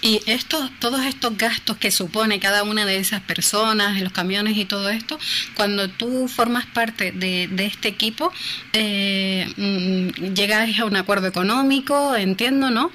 Y 0.00 0.22
estos, 0.26 0.70
todos 0.78 1.04
estos 1.04 1.36
gastos 1.36 1.76
que 1.76 1.90
supone 1.90 2.40
cada 2.40 2.62
una 2.62 2.86
de 2.86 2.96
esas 2.96 3.20
personas, 3.20 4.00
los 4.00 4.12
camiones 4.12 4.56
y 4.56 4.64
todo 4.64 4.88
esto, 4.88 5.18
cuando 5.54 5.88
tú 5.88 6.28
formas 6.28 6.64
parte 6.66 7.12
de, 7.12 7.48
este 7.58 7.88
equipo, 7.88 8.32
eh, 8.72 9.46
mm, 9.56 10.32
llegáis 10.34 10.80
a 10.80 10.86
un 10.86 10.96
acuerdo 10.96 11.26
económico, 11.26 12.16
entiendo, 12.16 12.70
¿no? 12.70 12.90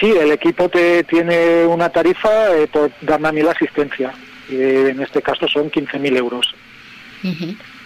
Sí, 0.00 0.06
el 0.06 0.30
equipo 0.30 0.68
te 0.68 1.02
tiene 1.04 1.64
una 1.64 1.88
tarifa 1.88 2.54
eh, 2.54 2.68
por 2.68 2.92
darme 3.00 3.28
a 3.28 3.32
mí 3.32 3.42
la 3.42 3.52
asistencia. 3.52 4.12
Eh, 4.50 4.88
en 4.90 5.00
este 5.00 5.22
caso 5.22 5.46
son 5.48 5.70
15.000 5.70 6.16
euros. 6.16 6.54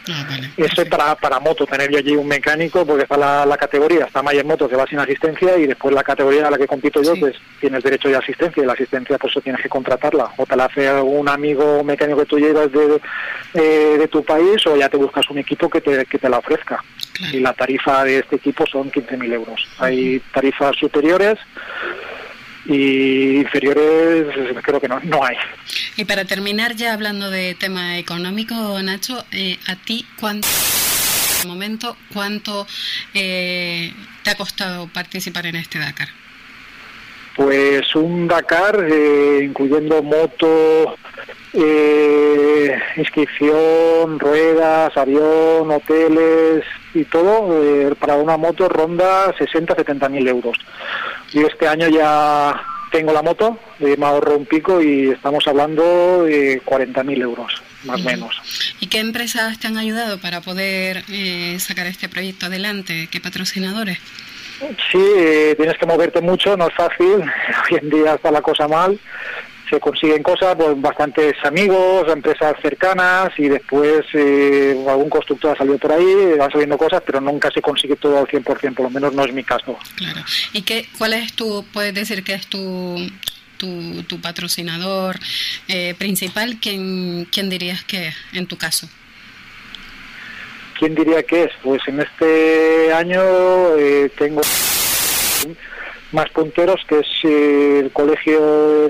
Ah, 0.09 0.27
Eso 0.57 0.83
es 0.83 0.89
para, 0.89 1.15
para 1.15 1.39
moto, 1.39 1.65
tener 1.65 1.91
yo 1.91 1.99
allí 1.99 2.17
un 2.17 2.27
mecánico, 2.27 2.85
porque 2.85 3.05
está 3.05 3.17
la, 3.17 3.57
categoría, 3.57 4.07
está 4.07 4.23
Mayer 4.23 4.45
Moto 4.45 4.69
que 4.69 4.75
va 4.75 4.87
sin 4.87 4.99
asistencia 4.99 5.57
y 5.57 5.67
después 5.67 5.95
la 5.95 6.03
categoría 6.03 6.49
a 6.49 6.51
la 6.51 6.59
que 6.59 6.67
compito 6.67 7.03
yo, 7.03 7.15
pues 7.21 7.37
tienes 7.61 7.85
derecho 7.85 8.09
de 8.09 8.17
asistencia 8.17 8.63
y 8.63 8.67
la 8.67 8.73
asistencia 8.73 9.19
por 9.19 9.31
eso 9.31 9.41
tienes 9.41 9.63
que 9.63 9.69
contratarla. 9.69 10.33
O 10.39 10.47
te 10.47 10.57
la 10.57 10.65
hace 10.65 10.93
un 10.93 11.29
amigo 11.29 11.85
mecánico 11.85 12.21
que 12.21 12.27
tú 12.27 12.39
llevas 12.39 12.73
de, 12.73 13.01
eh, 13.55 13.97
de 13.99 14.09
tu 14.09 14.25
país 14.25 14.67
o 14.67 14.77
ya 14.77 14.89
te 14.89 14.97
buscas 14.97 15.29
un 15.31 15.39
equipo 15.39 15.71
que 15.71 15.81
te, 15.81 16.05
que 16.07 16.19
te 16.19 16.29
la 16.29 16.39
ofrezca. 16.39 16.83
Y 17.33 17.39
la 17.39 17.53
tarifa 17.53 18.03
de 18.03 18.19
este 18.19 18.37
equipo 18.37 18.67
son 18.67 18.91
15.000 18.91 19.33
euros. 19.33 19.69
Hay 19.79 20.21
tarifas 20.33 20.77
superiores 20.77 21.39
y 22.67 23.39
inferiores 23.39 24.27
creo 24.63 24.81
que 24.81 24.89
no, 24.89 25.01
no 25.01 25.25
hay. 25.25 25.37
Y 25.97 26.05
para 26.05 26.25
terminar 26.25 26.75
ya 26.77 26.93
hablando 26.93 27.31
de 27.31 27.55
tema 27.55 27.99
económico, 27.99 28.55
Nacho, 28.83 29.25
eh, 29.33 29.59
¿a 29.67 29.77
ti 29.77 30.07
cuánto 30.21 30.49
momento 31.47 31.97
cuánto 32.13 32.67
eh, 33.15 33.93
te 34.23 34.31
ha 34.31 34.35
costado 34.37 34.89
participar 34.89 35.47
en 35.47 35.57
este 35.57 35.79
Dakar? 35.79 36.09
Pues 37.37 37.95
un 37.95 38.29
Dakar, 38.29 38.87
eh, 38.89 39.41
incluyendo 39.45 40.03
moto, 40.03 40.97
eh, 41.55 42.79
inscripción, 42.97 44.19
ruedas, 44.19 44.97
avión, 44.97 45.71
hoteles 45.71 46.65
y 46.95 47.05
todo, 47.05 47.63
eh, 47.63 47.95
para 47.99 48.17
una 48.17 48.37
moto 48.37 48.69
ronda 48.69 49.35
60-70 49.37 50.09
mil 50.11 50.29
euros. 50.29 50.57
Y 51.33 51.41
este 51.41 51.69
año 51.69 51.89
ya 51.89 52.63
tengo 52.91 53.13
la 53.13 53.23
moto, 53.23 53.59
me 53.79 53.95
ahorro 54.05 54.37
un 54.37 54.45
pico 54.45 54.83
y 54.83 55.09
estamos 55.09 55.47
hablando 55.47 56.25
de 56.25 56.61
40 56.65 57.03
mil 57.05 57.23
euros, 57.23 57.63
más 57.85 58.01
o 58.01 58.05
menos. 58.05 58.75
¿Y 58.81 58.89
qué 58.89 58.99
empresas 58.99 59.59
te 59.59 59.67
han 59.67 59.79
ayudado 59.79 60.19
para 60.19 60.43
poder 60.43 61.03
sacar 61.59 61.87
este 61.87 62.11
proyecto 62.11 62.47
adelante? 62.47 63.09
¿Qué 63.11 63.19
patrocinadores? 63.19 63.99
Sí, 64.91 65.03
eh, 65.17 65.55
tienes 65.57 65.77
que 65.77 65.87
moverte 65.87 66.21
mucho, 66.21 66.57
no 66.57 66.69
es 66.69 66.75
fácil. 66.75 67.23
Hoy 67.71 67.79
en 67.81 67.91
día 67.91 68.15
está 68.15 68.31
la 68.31 68.43
cosa 68.43 68.69
mal. 68.69 68.99
Se 69.73 69.81
consiguen 69.81 70.23
cosas, 70.23 70.55
pues 70.55 70.79
bastantes 70.83 71.33
amigos, 71.45 72.07
empresas 72.13 72.55
cercanas 72.61 73.31
y 73.39 73.49
después 73.49 74.03
eh, 74.13 74.77
algún 74.87 75.09
constructor 75.09 75.53
ha 75.53 75.57
salido 75.57 75.79
por 75.79 75.93
ahí, 75.93 76.37
van 76.39 76.53
saliendo 76.53 76.77
cosas, 76.77 77.03
pero 77.07 77.23
nunca 77.23 77.51
se 77.51 77.63
consigue 77.63 77.97
todo 77.97 78.19
al 78.19 78.27
100%, 78.27 78.75
por 78.75 78.85
lo 78.85 78.91
menos 78.91 79.15
no 79.15 79.25
es 79.25 79.33
mi 79.33 79.43
caso. 79.43 79.79
Claro. 79.97 80.21
¿Y 80.53 80.61
qué, 80.61 80.87
cuál 80.99 81.15
es 81.15 81.33
tu, 81.33 81.65
puedes 81.73 81.95
decir 81.95 82.23
que 82.23 82.35
es 82.35 82.47
tu, 82.49 82.99
tu, 83.57 84.21
patrocinador 84.21 85.19
eh, 85.69 85.95
principal? 85.97 86.59
¿Quién, 86.61 87.27
¿Quién 87.33 87.49
dirías 87.49 87.83
que 87.83 88.09
es 88.09 88.15
en 88.35 88.47
tu 88.47 88.59
caso? 88.59 88.91
¿Quién 90.79 90.95
diría 90.95 91.23
que 91.23 91.45
es? 91.45 91.51
Pues 91.63 91.81
en 91.87 91.99
este 91.99 92.93
año 92.93 93.23
eh, 93.79 94.11
tengo 94.19 94.43
más 96.13 96.29
punteros 96.31 96.81
que 96.89 97.01
es 97.01 97.07
eh, 97.25 97.81
el 97.85 97.91
colegio 97.93 98.89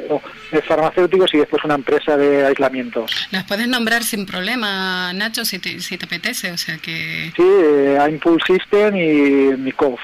de 0.51 0.63
farmacéuticos 0.63 1.33
y 1.35 1.39
después 1.39 1.65
una 1.65 1.75
empresa 1.75 2.17
de 2.17 2.47
aislamiento. 2.47 3.07
Las 3.31 3.45
puedes 3.45 3.69
nombrar 3.69 4.03
sin 4.03 4.27
problema, 4.27 5.13
Nacho, 5.13 5.45
si 5.45 5.59
te, 5.59 5.81
si 5.81 5.97
te 5.99 6.07
apetece, 6.07 6.53
o 6.53 6.59
sea 6.59 6.79
que... 6.79 7.33
Sí, 7.37 7.43
eh, 7.43 7.99
Impulse 8.11 8.55
System 8.55 8.97
y 8.97 9.57
Mikov. 9.57 9.99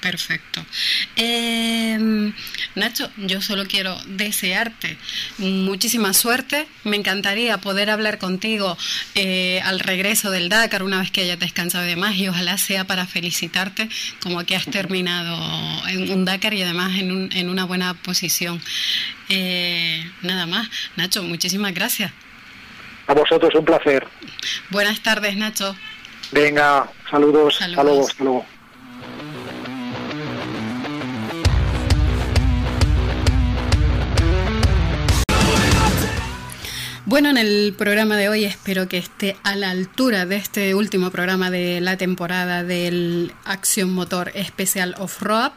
Perfecto. 0.00 0.64
Em, 1.16 2.32
Nacho, 2.74 3.10
yo 3.16 3.40
solo 3.40 3.66
quiero 3.66 3.96
desearte 4.06 4.96
muchísima 5.38 6.12
suerte. 6.14 6.66
Me 6.84 6.96
encantaría 6.96 7.58
poder 7.58 7.90
hablar 7.90 8.18
contigo 8.18 8.76
eh, 9.14 9.60
al 9.64 9.80
regreso 9.80 10.30
del 10.30 10.48
Dakar 10.48 10.82
una 10.82 11.00
vez 11.00 11.10
que 11.10 11.22
hayas 11.22 11.38
descansado 11.38 11.84
de 11.84 11.96
más 11.96 12.16
y 12.16 12.28
ojalá 12.28 12.58
sea 12.58 12.84
para 12.84 13.06
felicitarte 13.06 13.88
como 14.22 14.44
que 14.44 14.56
has 14.56 14.66
terminado 14.66 15.36
en 15.88 16.10
un 16.10 16.24
Dakar 16.24 16.54
y 16.54 16.62
además 16.62 16.98
en, 16.98 17.12
un, 17.12 17.32
en 17.32 17.48
una 17.48 17.64
buena 17.64 17.94
posición. 17.94 18.60
Eh, 19.28 20.10
nada 20.22 20.46
más. 20.46 20.68
Nacho, 20.96 21.22
muchísimas 21.22 21.74
gracias. 21.74 22.12
A 23.06 23.14
vosotros, 23.14 23.54
un 23.54 23.64
placer. 23.64 24.06
Buenas 24.70 25.02
tardes, 25.02 25.36
Nacho. 25.36 25.74
Venga, 26.32 26.88
saludos. 27.10 27.56
Saludos. 27.56 28.10
Hasta 28.10 28.24
Bueno, 37.10 37.28
en 37.28 37.38
el 37.38 37.74
programa 37.76 38.16
de 38.16 38.28
hoy 38.28 38.44
espero 38.44 38.86
que 38.86 38.96
esté 38.96 39.36
a 39.42 39.56
la 39.56 39.70
altura 39.70 40.26
de 40.26 40.36
este 40.36 40.76
último 40.76 41.10
programa 41.10 41.50
de 41.50 41.80
la 41.80 41.96
temporada 41.96 42.62
del 42.62 43.32
Acción 43.44 43.90
Motor 43.90 44.30
Especial 44.36 44.94
Off-Road. 44.96 45.50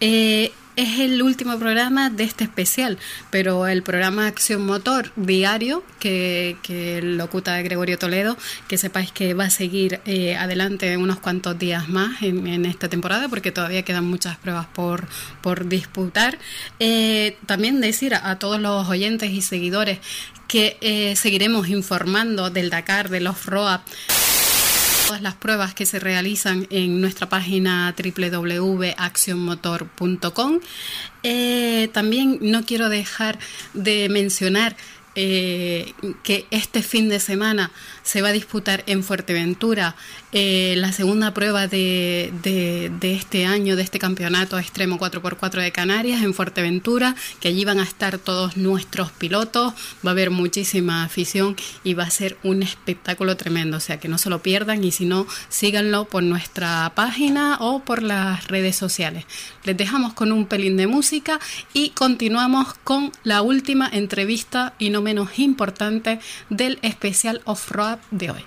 Eh, 0.00 0.52
es 0.76 0.98
el 0.98 1.22
último 1.22 1.58
programa 1.58 2.10
de 2.10 2.24
este 2.24 2.44
especial, 2.44 2.98
pero 3.30 3.66
el 3.66 3.82
programa 3.82 4.26
Acción 4.26 4.66
Motor 4.66 5.12
diario 5.16 5.84
que, 6.00 6.56
que 6.62 7.00
locuta 7.02 7.60
Gregorio 7.62 7.98
Toledo, 7.98 8.36
que 8.68 8.76
sepáis 8.78 9.12
que 9.12 9.34
va 9.34 9.44
a 9.44 9.50
seguir 9.50 10.00
eh, 10.04 10.36
adelante 10.36 10.96
unos 10.96 11.18
cuantos 11.18 11.58
días 11.58 11.88
más 11.88 12.22
en, 12.22 12.66
esta 12.66 12.88
temporada, 12.88 13.28
porque 13.28 13.52
todavía 13.52 13.82
quedan 13.82 14.04
muchas 14.04 14.36
pruebas 14.36 14.66
por, 14.66 15.06
por 15.42 15.68
disputar. 15.68 16.38
Eh, 16.80 17.36
también 17.46 17.80
decir 17.80 18.14
a, 18.14 18.38
todos 18.38 18.60
los 18.60 18.88
oyentes 18.88 19.30
y 19.30 19.42
seguidores 19.42 19.98
que 20.48 20.76
eh, 20.80 21.16
seguiremos 21.16 21.68
informando 21.68 22.50
del 22.50 22.70
Dakar, 22.70 23.08
del 23.08 23.26
off-road 23.26 23.80
todas 25.06 25.22
las 25.22 25.34
pruebas 25.34 25.74
que 25.74 25.86
se 25.86 25.98
realizan 25.98 26.68
en 26.70 27.00
nuestra 27.00 27.28
página 27.28 27.92
www.accionmotor.com. 27.96 30.60
Eh, 31.22 31.88
también 31.92 32.38
no 32.40 32.64
quiero 32.64 32.88
dejar 32.88 33.38
de 33.74 34.08
mencionar 34.08 34.76
eh, 35.16 35.92
que 36.22 36.46
este 36.50 36.82
fin 36.82 37.08
de 37.08 37.20
semana 37.20 37.70
se 38.02 38.20
va 38.20 38.28
a 38.28 38.32
disputar 38.32 38.82
en 38.86 39.04
Fuerteventura 39.04 39.94
eh, 40.32 40.74
la 40.76 40.90
segunda 40.90 41.32
prueba 41.32 41.68
de, 41.68 42.32
de, 42.42 43.14
este 43.14 43.46
año, 43.46 43.76
de 43.76 43.82
este 43.82 44.00
campeonato 44.00 44.58
extremo 44.58 44.98
4x4 44.98 45.62
de 45.62 45.70
Canarias 45.70 46.22
en 46.24 46.34
Fuerteventura, 46.34 47.14
que 47.38 47.48
allí 47.48 47.64
van 47.64 47.78
a 47.78 47.84
estar 47.84 48.18
todos 48.18 48.56
nuestros 48.56 49.12
pilotos, 49.12 49.74
va 50.04 50.10
a 50.10 50.12
haber 50.12 50.30
muchísima 50.30 51.04
afición 51.04 51.54
y 51.84 51.94
va 51.94 52.02
a 52.02 52.10
ser 52.10 52.36
un 52.42 52.64
espectáculo 52.64 53.36
tremendo, 53.36 53.76
o 53.76 53.80
sea 53.80 54.00
que 54.00 54.08
no 54.08 54.18
se 54.18 54.30
lo 54.30 54.42
pierdan 54.42 54.82
y 54.82 54.90
si 54.90 55.04
no, 55.04 55.28
síganlo 55.48 56.06
por 56.06 56.24
nuestra 56.24 56.90
página 56.96 57.58
o 57.60 57.84
por 57.84 58.02
las 58.02 58.48
redes 58.48 58.74
sociales. 58.74 59.26
Les 59.62 59.76
dejamos 59.76 60.12
con 60.14 60.32
un 60.32 60.46
pelín 60.46 60.76
de 60.76 60.88
música 60.88 61.38
y 61.72 61.90
continuamos 61.90 62.74
con 62.82 63.12
la 63.22 63.42
última 63.42 63.88
entrevista 63.92 64.74
y 64.80 64.90
no 64.90 65.03
menos 65.04 65.38
importante 65.38 66.18
del 66.50 66.80
especial 66.82 67.42
off-road 67.44 67.98
de 68.10 68.30
hoy. 68.32 68.44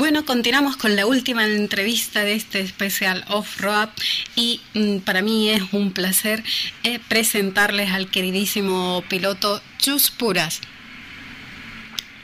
Bueno, 0.00 0.24
continuamos 0.24 0.78
con 0.78 0.96
la 0.96 1.04
última 1.04 1.44
entrevista 1.44 2.24
de 2.24 2.32
este 2.32 2.60
especial 2.60 3.22
Off-Road 3.28 3.90
y 4.34 4.62
mm, 4.72 5.00
para 5.00 5.20
mí 5.20 5.50
es 5.50 5.62
un 5.72 5.92
placer 5.92 6.42
eh, 6.84 6.98
presentarles 7.08 7.90
al 7.90 8.08
queridísimo 8.08 9.04
piloto 9.10 9.60
Chus 9.76 10.10
Puras. 10.10 10.62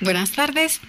Buenas 0.00 0.32
tardes. 0.32 0.80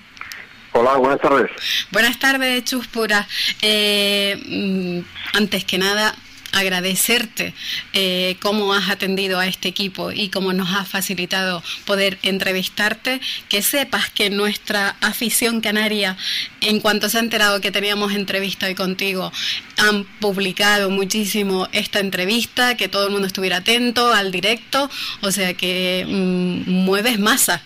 Hola, 0.80 0.96
buenas 0.98 1.20
tardes. 1.20 1.50
Buenas 1.90 2.20
tardes, 2.20 2.64
Chus 2.64 2.86
Puras. 2.86 3.26
Eh, 3.64 4.40
mm, 4.46 5.00
antes 5.36 5.66
que 5.66 5.80
nada, 5.80 6.14
agradecerte 6.52 7.56
eh, 7.94 8.38
cómo 8.42 8.72
has 8.76 8.88
atendido 8.92 9.40
a 9.40 9.48
este 9.48 9.70
equipo 9.70 10.12
y 10.12 10.30
cómo 10.30 10.54
nos 10.54 10.70
has 10.76 10.88
facilitado 10.88 11.64
poder 11.86 12.20
entrevistarte, 12.22 13.22
que 13.50 13.64
sepas 13.64 14.12
que 14.12 14.30
nuestra 14.30 14.96
afición 15.02 15.62
canaria, 15.62 16.16
en 16.62 16.80
cuanto 16.80 17.10
se 17.10 17.18
ha 17.18 17.22
enterado 17.22 17.60
que 17.60 17.72
teníamos 17.72 18.14
entrevista 18.14 18.68
hoy 18.68 18.76
contigo, 18.76 19.32
han 19.78 20.04
publicado 20.20 20.92
muchísimo 20.92 21.68
esta 21.72 22.02
entrevista, 22.02 22.78
que 22.78 22.88
todo 22.88 23.08
el 23.08 23.12
mundo 23.12 23.26
estuviera 23.26 23.58
atento 23.58 24.14
al 24.14 24.32
directo, 24.32 24.92
o 25.22 25.32
sea 25.32 25.56
que 25.56 26.06
mm, 26.08 26.70
mueves 26.70 27.18
masa. 27.18 27.64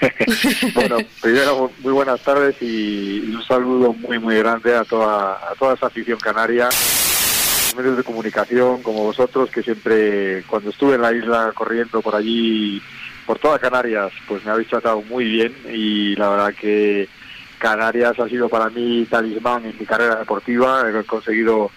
bueno, 0.74 0.98
primero 1.20 1.70
muy 1.80 1.92
buenas 1.92 2.20
tardes 2.22 2.56
y 2.60 3.20
un 3.34 3.42
saludo 3.42 3.92
muy 3.92 4.18
muy 4.18 4.36
grande 4.36 4.74
a 4.74 4.84
toda, 4.84 5.32
a 5.50 5.54
toda 5.58 5.74
esa 5.74 5.86
afición 5.86 6.18
canaria 6.18 6.68
medios 7.76 7.96
de 7.96 8.04
comunicación 8.04 8.82
como 8.82 9.04
vosotros, 9.04 9.50
que 9.50 9.62
siempre 9.62 10.42
cuando 10.44 10.70
estuve 10.70 10.96
en 10.96 11.02
la 11.02 11.12
isla 11.12 11.52
corriendo 11.54 12.00
por 12.02 12.14
allí, 12.14 12.82
por 13.26 13.38
toda 13.38 13.58
Canarias, 13.58 14.12
pues 14.26 14.44
me 14.44 14.50
habéis 14.50 14.68
tratado 14.68 15.02
muy 15.02 15.24
bien 15.24 15.54
y 15.72 16.16
la 16.16 16.30
verdad 16.30 16.54
que 16.54 17.08
Canarias 17.58 18.18
ha 18.18 18.28
sido 18.28 18.48
para 18.48 18.70
mí 18.70 19.06
talismán 19.08 19.64
en 19.66 19.78
mi 19.78 19.86
carrera 19.86 20.16
deportiva, 20.16 20.84
he 20.88 21.04
conseguido 21.04 21.70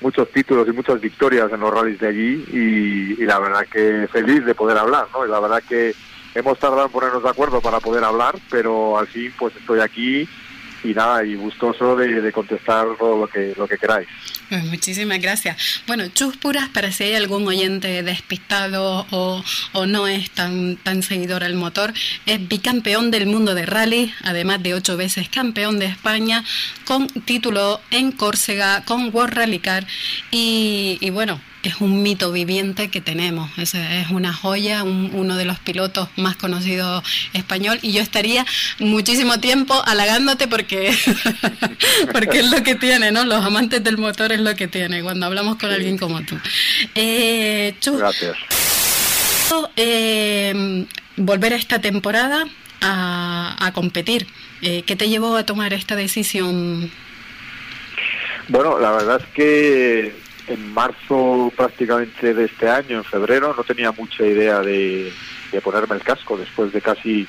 muchos 0.00 0.30
títulos 0.30 0.66
y 0.68 0.72
muchas 0.72 1.00
victorias 1.00 1.52
en 1.52 1.60
los 1.60 1.74
rallies 1.74 2.00
de 2.00 2.08
allí 2.08 2.44
y, 2.52 3.24
la 3.24 3.38
verdad 3.38 3.66
que 3.70 4.08
feliz 4.10 4.44
de 4.44 4.54
poder 4.54 4.78
hablar, 4.78 5.06
¿no? 5.12 5.26
Y 5.26 5.30
la 5.30 5.40
verdad 5.40 5.62
que 5.68 5.94
hemos 6.34 6.58
tardado 6.58 6.86
en 6.86 6.92
ponernos 6.92 7.22
de 7.22 7.30
acuerdo 7.30 7.60
para 7.60 7.80
poder 7.80 8.04
hablar, 8.04 8.36
pero 8.50 8.98
al 8.98 9.06
fin 9.06 9.32
pues 9.38 9.54
estoy 9.56 9.80
aquí 9.80 10.28
y 10.82 10.94
nada, 10.94 11.24
y 11.24 11.34
gustoso 11.34 11.94
de, 11.96 12.32
contestar 12.32 12.86
todo 12.98 13.18
lo 13.18 13.26
que, 13.28 13.52
lo 13.56 13.68
que 13.68 13.76
queráis. 13.76 14.08
Pues 14.48 14.64
muchísimas 14.64 15.20
gracias. 15.20 15.82
Bueno, 15.86 16.08
Chus 16.08 16.36
Puras, 16.36 16.68
para 16.68 16.90
si 16.90 17.04
hay 17.04 17.14
algún 17.14 17.46
oyente 17.46 18.02
despistado 18.02 19.06
o, 19.10 19.44
o 19.72 19.86
no 19.86 20.06
es 20.06 20.30
tan, 20.30 20.76
tan 20.76 21.02
seguidor 21.02 21.44
al 21.44 21.54
motor, 21.54 21.92
es 22.26 22.48
bicampeón 22.48 23.10
del 23.10 23.26
mundo 23.26 23.54
de 23.54 23.66
rally, 23.66 24.12
además 24.22 24.62
de 24.62 24.74
ocho 24.74 24.96
veces 24.96 25.28
campeón 25.28 25.78
de 25.78 25.86
España, 25.86 26.44
con 26.86 27.06
título 27.08 27.80
en 27.90 28.12
Córcega, 28.12 28.84
con 28.84 29.14
World 29.14 29.34
Rally 29.34 29.58
Car 29.58 29.86
y, 30.30 30.98
y 31.00 31.10
bueno, 31.10 31.40
es 31.62 31.80
un 31.80 32.02
mito 32.02 32.32
viviente 32.32 32.88
que 32.88 33.00
tenemos. 33.00 33.50
Es, 33.58 33.74
es 33.74 34.10
una 34.10 34.32
joya, 34.32 34.82
uno 34.82 35.36
de 35.36 35.44
los 35.44 35.58
pilotos 35.58 36.08
más 36.16 36.36
conocidos 36.36 37.04
español. 37.32 37.78
Y 37.82 37.92
yo 37.92 38.02
estaría 38.02 38.46
muchísimo 38.78 39.40
tiempo 39.40 39.82
halagándote 39.86 40.48
porque, 40.48 40.96
porque 42.12 42.40
es 42.40 42.50
lo 42.50 42.62
que 42.62 42.74
tiene, 42.74 43.12
¿no? 43.12 43.24
Los 43.24 43.44
amantes 43.44 43.84
del 43.84 43.98
motor 43.98 44.32
es 44.32 44.40
lo 44.40 44.54
que 44.56 44.68
tiene 44.68 45.02
cuando 45.02 45.26
hablamos 45.26 45.56
con 45.56 45.70
alguien 45.70 45.98
como 45.98 46.22
tú. 46.22 46.38
Eh, 46.94 47.74
Gracias. 47.84 48.36
Eh, 49.76 50.86
volver 51.16 51.52
a 51.52 51.56
esta 51.56 51.80
temporada 51.80 52.46
a, 52.80 53.56
a 53.58 53.72
competir. 53.72 54.26
Eh, 54.62 54.82
¿Qué 54.86 54.96
te 54.96 55.08
llevó 55.08 55.36
a 55.36 55.44
tomar 55.44 55.72
esta 55.72 55.96
decisión? 55.96 56.90
Bueno, 58.48 58.78
la 58.78 58.90
verdad 58.92 59.20
es 59.20 59.26
que 59.34 60.29
en 60.50 60.74
marzo 60.74 61.52
prácticamente 61.56 62.34
de 62.34 62.44
este 62.44 62.68
año, 62.68 62.98
en 62.98 63.04
febrero, 63.04 63.54
no 63.56 63.62
tenía 63.64 63.92
mucha 63.92 64.24
idea 64.24 64.60
de, 64.60 65.12
ponerme 65.62 65.96
el 65.96 66.02
casco 66.02 66.36
después 66.36 66.72
de 66.72 66.80
casi 66.80 67.26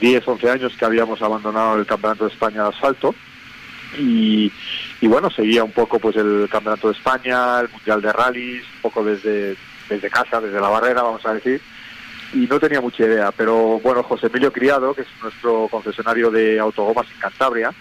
10, 0.00 0.28
11 0.28 0.50
años 0.50 0.76
que 0.78 0.84
habíamos 0.84 1.20
abandonado 1.22 1.78
el 1.78 1.86
Campeonato 1.86 2.24
de 2.24 2.32
España 2.32 2.62
de 2.62 2.68
asfalto. 2.68 3.14
Y, 3.98 4.52
bueno, 5.02 5.30
seguía 5.30 5.64
un 5.64 5.72
poco 5.72 5.98
pues 5.98 6.16
el 6.16 6.48
Campeonato 6.50 6.88
de 6.88 6.94
España, 6.94 7.60
el 7.60 7.70
Mundial 7.70 8.02
de 8.02 8.12
Rallys, 8.12 8.62
un 8.76 8.82
poco 8.82 9.04
desde, 9.04 9.56
desde 9.88 10.10
casa, 10.10 10.40
desde 10.40 10.60
la 10.60 10.68
barrera, 10.68 11.02
vamos 11.02 11.24
a 11.26 11.34
decir. 11.34 11.60
Y 12.32 12.46
no 12.46 12.60
tenía 12.60 12.80
mucha 12.80 13.04
idea, 13.04 13.32
pero 13.32 13.80
bueno, 13.80 14.04
José 14.04 14.28
Emilio 14.28 14.52
Criado, 14.52 14.94
que 14.94 15.02
es 15.02 15.08
nuestro 15.20 15.66
concesionario 15.68 16.30
de 16.30 16.60
autogomas 16.60 17.10
en 17.10 17.18
Cantabria, 17.18 17.72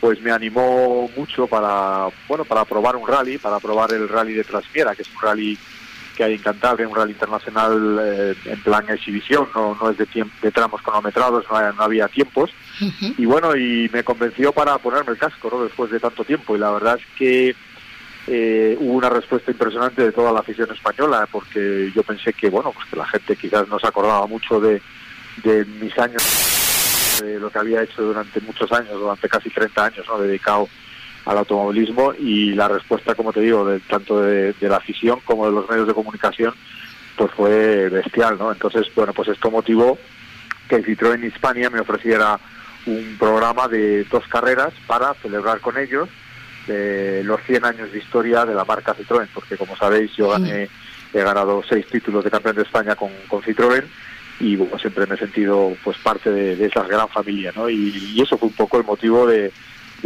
pues 0.00 0.20
me 0.20 0.30
animó 0.30 1.10
mucho 1.16 1.46
para 1.46 2.08
bueno 2.28 2.44
para 2.44 2.64
probar 2.64 2.96
un 2.96 3.06
rally, 3.06 3.38
para 3.38 3.58
probar 3.58 3.92
el 3.92 4.08
rally 4.08 4.34
de 4.34 4.44
Trasmiera, 4.44 4.94
que 4.94 5.02
es 5.02 5.08
un 5.14 5.20
rally 5.20 5.58
que 6.18 6.24
hay 6.24 6.34
en 6.34 6.42
Cantabria, 6.42 6.88
un 6.88 6.96
rally 6.96 7.12
internacional 7.12 8.00
eh, 8.02 8.34
en 8.46 8.60
plan 8.62 8.84
exhibición, 8.90 9.48
no, 9.54 9.78
no 9.80 9.90
es 9.90 9.98
de, 9.98 10.08
de 10.42 10.50
tramos 10.50 10.82
cronometrados, 10.82 11.44
no, 11.48 11.82
había 11.82 12.08
tiempos. 12.08 12.50
Y 13.16 13.24
bueno, 13.24 13.54
y 13.56 13.88
me 13.92 14.02
convenció 14.02 14.52
para 14.52 14.78
ponerme 14.78 15.12
el 15.12 15.18
casco 15.18 15.48
¿no? 15.52 15.62
después 15.62 15.92
de 15.92 16.00
tanto 16.00 16.24
tiempo. 16.24 16.56
Y 16.56 16.58
la 16.58 16.72
verdad 16.72 16.98
es 16.98 17.06
que 17.16 17.54
eh, 18.26 18.76
hubo 18.80 18.94
una 18.94 19.08
respuesta 19.08 19.52
impresionante 19.52 20.02
de 20.02 20.12
toda 20.12 20.32
la 20.32 20.40
afición 20.40 20.68
española, 20.72 21.28
porque 21.30 21.92
yo 21.94 22.02
pensé 22.02 22.32
que 22.32 22.50
bueno, 22.50 22.72
pues 22.72 22.86
que 22.86 22.96
la 22.96 23.06
gente 23.06 23.36
quizás 23.36 23.68
no 23.68 23.78
se 23.78 23.86
acordaba 23.86 24.26
mucho 24.26 24.60
de, 24.60 24.82
de 25.44 25.64
mis 25.64 25.96
años 25.98 26.67
de 27.20 27.38
lo 27.38 27.50
que 27.50 27.58
había 27.58 27.82
hecho 27.82 28.02
durante 28.02 28.40
muchos 28.40 28.70
años, 28.72 28.98
durante 28.98 29.28
casi 29.28 29.50
30 29.50 29.84
años, 29.84 30.06
¿no? 30.08 30.18
dedicado 30.18 30.68
al 31.24 31.38
automovilismo 31.38 32.14
y 32.18 32.52
la 32.54 32.68
respuesta, 32.68 33.14
como 33.14 33.32
te 33.32 33.40
digo, 33.40 33.64
de, 33.66 33.80
tanto 33.80 34.20
de, 34.20 34.54
la 34.60 34.76
afición 34.76 35.20
como 35.24 35.46
de 35.46 35.52
los 35.52 35.68
medios 35.68 35.86
de 35.86 35.94
comunicación, 35.94 36.54
pues 37.16 37.30
fue 37.32 37.88
bestial, 37.90 38.38
¿no? 38.38 38.50
Entonces, 38.50 38.86
bueno, 38.94 39.12
pues 39.12 39.28
esto 39.28 39.50
motivó 39.50 39.98
que 40.68 40.82
Citroën 40.82 41.22
Hispania 41.24 41.68
me 41.68 41.80
ofreciera 41.80 42.38
un 42.86 43.16
programa 43.18 43.68
de 43.68 44.04
dos 44.04 44.26
carreras 44.28 44.72
para 44.86 45.12
celebrar 45.14 45.60
con 45.60 45.76
ellos 45.76 46.08
eh, 46.68 47.22
los 47.24 47.42
100 47.42 47.64
años 47.64 47.92
de 47.92 47.98
historia 47.98 48.46
de 48.46 48.54
la 48.54 48.64
marca 48.64 48.94
Citroën, 48.94 49.28
porque 49.34 49.56
como 49.56 49.76
sabéis 49.76 50.14
yo 50.16 50.30
gané, 50.30 50.68
he 51.12 51.22
ganado 51.22 51.62
seis 51.68 51.86
títulos 51.88 52.24
de 52.24 52.30
campeón 52.30 52.56
de 52.56 52.62
España 52.62 52.94
con, 52.94 53.10
con 53.28 53.42
Citroën 53.42 53.84
y 54.40 54.56
bueno, 54.56 54.78
siempre 54.78 55.06
me 55.06 55.14
he 55.14 55.18
sentido 55.18 55.76
pues 55.82 55.98
parte 55.98 56.30
de, 56.30 56.64
esa 56.64 56.82
gran 56.84 57.08
familia, 57.08 57.52
¿no? 57.54 57.68
Y, 57.68 58.20
eso 58.20 58.38
fue 58.38 58.48
un 58.48 58.54
poco 58.54 58.78
el 58.78 58.84
motivo 58.84 59.26
de, 59.26 59.52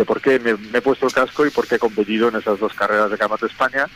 por 0.07 0.21
qué 0.21 0.39
me, 0.39 0.51
he 0.51 0.81
puesto 0.81 1.07
el 1.07 1.13
casco 1.13 1.47
y 1.47 1.51
por 1.51 1.67
qué 1.67 1.77
he 1.77 1.79
competido 1.79 2.29
en 2.29 2.37
esas 2.37 2.59
dos 2.59 2.73
carreras 2.73 3.11
de 3.11 3.19
Campeonato 3.19 3.47
de 3.47 3.53
España 3.53 3.87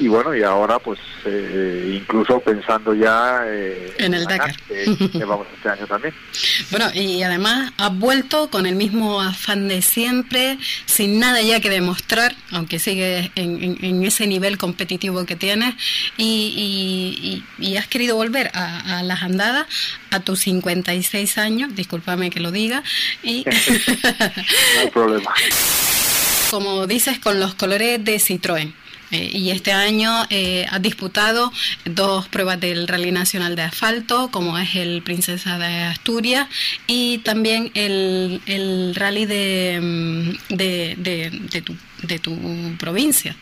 y 0.00 0.08
bueno, 0.08 0.34
y 0.34 0.42
ahora 0.42 0.78
pues 0.78 0.98
eh, 1.26 1.98
incluso 2.00 2.40
pensando 2.40 2.94
ya 2.94 3.42
eh, 3.46 3.94
en 3.98 4.14
el 4.14 4.24
Dakar, 4.24 4.56
que, 4.66 5.24
vamos 5.24 5.46
este 5.54 5.68
año 5.68 5.86
también. 5.86 6.14
Bueno, 6.70 6.86
y 6.94 7.22
además 7.22 7.72
has 7.78 7.96
vuelto 7.98 8.48
con 8.48 8.64
el 8.64 8.76
mismo 8.76 9.20
afán 9.20 9.66
de 9.68 9.82
siempre, 9.82 10.58
sin 10.86 11.18
nada 11.18 11.42
ya 11.42 11.60
que 11.60 11.68
demostrar, 11.68 12.34
aunque 12.52 12.78
sigues 12.78 13.30
en, 13.34 14.04
ese 14.04 14.26
nivel 14.26 14.56
competitivo 14.56 15.24
que 15.26 15.36
tienes, 15.36 15.74
y, 16.16 17.42
y, 17.58 17.76
has 17.76 17.88
querido 17.88 18.16
volver 18.16 18.50
a, 18.54 19.02
las 19.02 19.22
andadas 19.22 19.66
a 20.10 20.20
tus 20.20 20.40
56 20.40 21.38
años, 21.38 21.74
discúlpame 21.74 22.30
que 22.30 22.40
lo 22.40 22.50
diga, 22.52 22.82
y... 23.22 23.44
no 24.74 24.80
hay 24.80 24.90
problema. 24.90 25.34
Como 26.50 26.86
dices, 26.86 27.18
con 27.18 27.40
los 27.40 27.54
colores 27.54 28.04
de 28.04 28.16
Citroën. 28.16 28.72
Eh, 29.10 29.30
y 29.32 29.50
este 29.50 29.72
año 29.72 30.26
eh, 30.30 30.66
ha 30.70 30.78
disputado 30.78 31.52
dos 31.84 32.28
pruebas 32.28 32.60
del 32.60 32.86
Rally 32.86 33.12
Nacional 33.12 33.56
de 33.56 33.62
Asfalto, 33.62 34.30
como 34.30 34.58
es 34.58 34.76
el 34.76 35.02
Princesa 35.02 35.58
de 35.58 35.84
Asturias 35.84 36.48
y 36.86 37.18
también 37.18 37.70
el, 37.74 38.40
el 38.46 38.94
rally 38.94 39.26
de, 39.26 39.78
mm, 39.82 40.54
de, 40.54 40.94
de, 40.96 41.62
tu, 41.62 41.76
de 42.02 42.18
tu 42.18 42.36
provincia. 42.78 43.36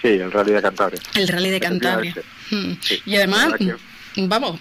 Sí, 0.00 0.08
el 0.08 0.30
Rally 0.30 0.52
de 0.52 0.62
Cantabria. 0.62 1.00
El 1.14 1.28
Rally 1.28 1.50
de 1.50 1.60
Cantabria. 1.60 2.14
Mm. 2.50 2.72
Y 3.06 3.16
además, 3.16 3.54
mm, 4.16 4.28
vamos, 4.28 4.60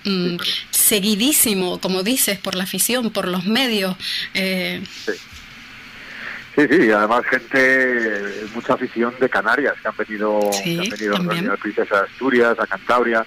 seguidísimo, 0.72 1.80
como 1.80 2.02
dices, 2.02 2.40
por 2.40 2.56
la 2.56 2.64
afición, 2.64 3.12
por 3.12 3.28
los 3.28 3.46
medios. 3.46 3.96
Eh, 4.34 4.82
Sí, 5.06 5.12
sí, 6.56 6.92
además 6.92 7.26
gente, 7.26 8.46
mucha 8.54 8.74
afición 8.74 9.14
de 9.20 9.30
Canarias 9.30 9.74
que 9.82 9.88
han 9.88 9.98
venido, 9.98 10.40
que 10.64 11.10
han 11.16 11.28
venido 11.28 11.54
a 11.54 11.58
Princesa 11.58 12.02
Asturias, 12.02 12.60
a 12.60 12.68
Cantabria. 12.68 13.26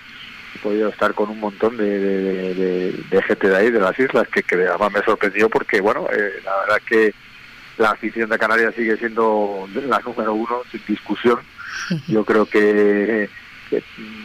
He 0.54 0.58
podido 0.58 0.88
estar 0.88 1.12
con 1.14 1.30
un 1.30 1.40
montón 1.40 1.76
de, 1.76 2.94
de, 3.10 3.22
gente 3.22 3.48
de 3.48 3.56
ahí, 3.56 3.70
de 3.70 3.80
las 3.80 3.98
islas, 3.98 4.26
que, 4.28 4.42
que 4.42 4.54
además 4.54 4.92
me 4.92 5.02
sorprendió 5.02 5.50
porque, 5.50 5.80
bueno, 5.80 6.06
eh, 6.10 6.40
la 6.44 6.56
verdad 6.60 6.82
que 6.86 7.14
la 7.78 7.90
afición 7.90 8.30
de 8.30 8.38
Canarias 8.38 8.74
sigue 8.74 8.96
siendo 8.96 9.68
la 9.74 10.00
número 10.00 10.34
uno, 10.34 10.62
sin 10.70 10.82
discusión. 10.86 11.40
Yo 12.08 12.24
creo 12.24 12.46
que, 12.46 13.28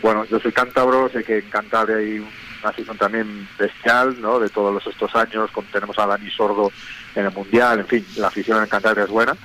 bueno, 0.02 0.26
yo 0.26 0.40
soy 0.40 0.52
cántabro, 0.52 1.10
sé 1.10 1.24
que 1.24 1.40
en 1.40 1.50
Cantabria 1.50 1.98
hay 1.98 2.26
una 2.62 2.70
afición 2.70 2.98
también 2.98 3.48
bestial, 3.58 4.20
¿no? 4.22 4.40
De 4.40 4.50
todos 4.50 4.86
estos 4.86 5.16
años, 5.16 5.50
tenemos 5.72 5.98
a 6.00 6.06
Dani 6.06 6.30
Sordo 6.30 6.72
en 7.16 7.26
el 7.26 7.32
Mundial, 7.32 7.80
en 7.80 7.88
fin, 7.88 8.06
la 8.18 8.28
afición 8.28 8.62
en 8.62 8.70
Cantabria 8.70 9.04
es 9.04 9.10
buena, 9.10 9.36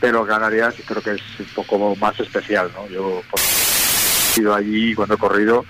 pero 0.00 0.26
Canarias 0.26 0.74
creo 0.86 1.02
que 1.02 1.12
es 1.12 1.22
un 1.38 1.46
poco 1.54 1.96
más 1.96 2.18
especial, 2.20 2.70
¿no? 2.74 2.88
Yo 2.88 3.22
he 3.34 4.34
sido 4.34 4.54
allí 4.54 4.94
cuando 4.94 5.14
he 5.14 5.18
corrido 5.18 5.64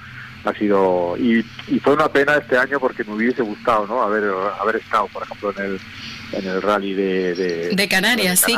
ha 0.46 0.54
sido 0.54 1.16
y, 1.18 1.44
y, 1.68 1.80
fue 1.80 1.94
una 1.94 2.08
pena 2.08 2.36
este 2.36 2.56
año 2.56 2.78
porque 2.78 3.02
me 3.04 3.14
hubiese 3.14 3.42
gustado 3.42 3.86
no 3.86 4.00
haber 4.00 4.24
haber 4.60 4.76
estado 4.76 5.08
por 5.08 5.24
ejemplo 5.24 5.52
en 5.56 5.64
el 5.64 5.80
en 6.32 6.46
el 6.46 6.62
rally 6.62 6.94
de, 6.94 7.34
de, 7.72 7.88
Canarias, 7.88 8.40
sí, 8.40 8.56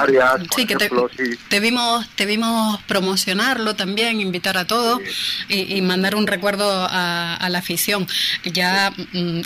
sí 0.57 0.67
que 0.67 0.77
te, 0.77 1.61
vimos 1.61 2.09
te 2.15 2.25
vimos 2.25 2.81
promocionarlo 2.85 3.77
también, 3.77 4.21
invitar 4.21 4.57
a 4.57 4.67
todos 4.67 5.01
y, 5.49 5.81
mandar 5.83 6.15
un 6.15 6.27
recuerdo 6.27 6.67
a, 6.91 7.47
la 7.51 7.59
afición. 7.59 8.07
Ya 8.45 8.91
mm, 9.13 9.41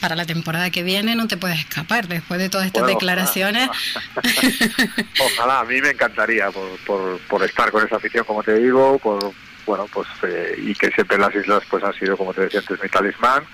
para 0.00 0.14
la 0.14 0.24
temporada 0.24 0.70
que 0.70 0.82
viene 0.82 1.14
no 1.16 1.26
te 1.26 1.36
puedes 1.36 1.58
escapar 1.58 2.08
después 2.08 2.38
de 2.40 2.48
todas 2.48 2.66
estas 2.66 2.86
declaraciones. 2.86 3.68
Ojalá. 5.24 5.60
a 5.60 5.64
mí 5.64 5.80
me 5.80 5.90
encantaría 5.90 6.50
por, 6.50 6.78
por, 6.86 7.18
por 7.28 7.42
estar 7.42 7.70
con 7.70 7.84
esa 7.84 7.96
afición, 7.96 8.24
como 8.24 8.42
te 8.42 8.54
digo, 8.54 8.98
por 8.98 9.32
bueno 9.66 9.86
pues 9.92 10.08
eh, 10.22 10.54
y 10.58 10.74
que 10.74 10.90
siempre 10.90 11.18
las 11.18 11.34
islas 11.34 11.62
pues 11.68 11.82
han 11.84 11.94
sido 11.94 12.16
como 12.16 12.32
te 12.32 12.42
decía 12.42 12.60
antes 12.60 12.82
mi 12.82 12.88
talismán. 12.88 13.44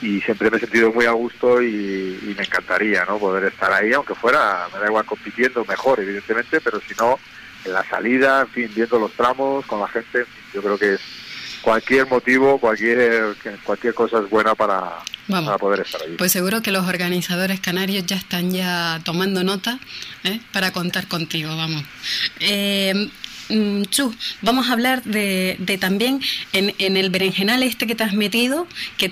Y 0.00 0.20
siempre 0.20 0.50
me 0.50 0.56
he 0.56 0.60
sentido 0.60 0.92
muy 0.92 1.06
a 1.06 1.12
gusto 1.12 1.62
y, 1.62 2.34
me 2.36 2.42
encantaría 2.42 3.04
no 3.04 3.18
poder 3.18 3.44
estar 3.44 3.72
ahí 3.72 3.92
aunque 3.92 4.14
fuera 4.14 4.66
me 4.72 4.80
da 4.80 4.86
igual 4.86 5.04
compitiendo 5.04 5.64
mejor 5.64 6.00
evidentemente 6.00 6.60
pero 6.60 6.80
si 6.80 6.94
no 6.94 7.18
en 7.64 7.72
la 7.72 7.84
salida 7.84 8.40
en 8.40 8.48
fin 8.48 8.70
viendo 8.74 8.98
los 8.98 9.12
tramos 9.12 9.64
con 9.66 9.80
la 9.80 9.88
gente 9.88 10.24
yo 10.52 10.62
creo 10.62 10.78
que 10.78 10.94
es 10.94 11.00
cualquier 11.60 12.08
motivo 12.08 12.58
cualquier 12.58 13.36
cualquier 13.64 13.94
cosa 13.94 14.18
es 14.20 14.30
buena 14.30 14.54
para, 14.54 14.98
para 15.28 15.58
poder 15.58 15.80
estar 15.80 16.02
ahí. 16.02 16.16
Pues 16.16 16.32
seguro 16.32 16.62
que 16.62 16.70
los 16.70 16.86
organizadores 16.86 17.60
canarios 17.60 18.04
ya 18.06 18.16
están 18.16 18.50
ya 18.50 19.00
tomando 19.04 19.44
nota 19.44 19.78
¿eh? 20.24 20.40
para 20.52 20.72
contar 20.72 21.06
contigo 21.06 21.56
vamos. 21.56 21.84
Eh, 22.40 23.08
Chu, 23.90 24.14
vamos 24.40 24.68
a 24.68 24.72
hablar 24.72 25.02
de, 25.02 25.56
de 25.58 25.78
también 25.78 26.20
en, 26.52 26.74
en, 26.78 26.96
el 26.96 27.10
berenjenal 27.10 27.62
este 27.62 27.86
que 27.86 27.94
te 27.94 28.04
has 28.04 28.14
metido, 28.14 28.66
que 28.96 29.10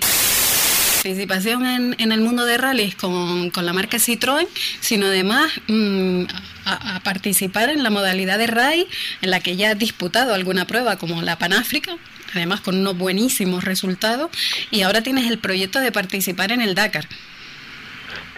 participación 1.03 1.65
en, 1.65 2.11
el 2.11 2.21
mundo 2.21 2.45
de 2.45 2.57
rallies 2.57 2.95
con, 2.95 3.49
con, 3.49 3.65
la 3.65 3.73
marca 3.73 3.97
Citroën, 3.97 4.47
sino 4.81 5.07
además 5.07 5.51
mm, 5.67 6.23
a, 6.65 6.95
a, 6.95 6.99
participar 6.99 7.69
en 7.69 7.81
la 7.81 7.89
modalidad 7.89 8.37
de 8.37 8.47
rally 8.47 8.87
en 9.21 9.31
la 9.31 9.39
que 9.39 9.55
ya 9.55 9.71
has 9.71 9.79
disputado 9.79 10.33
alguna 10.33 10.65
prueba 10.65 10.97
como 10.97 11.21
la 11.23 11.37
Panáfrica, 11.37 11.97
además 12.35 12.61
con 12.61 12.77
unos 12.77 12.97
buenísimos 12.97 13.63
resultados, 13.63 14.29
y 14.69 14.81
ahora 14.81 15.01
tienes 15.01 15.29
el 15.29 15.39
proyecto 15.39 15.79
de 15.79 15.91
participar 15.91 16.51
en 16.51 16.61
el 16.61 16.75
Dakar. 16.75 17.07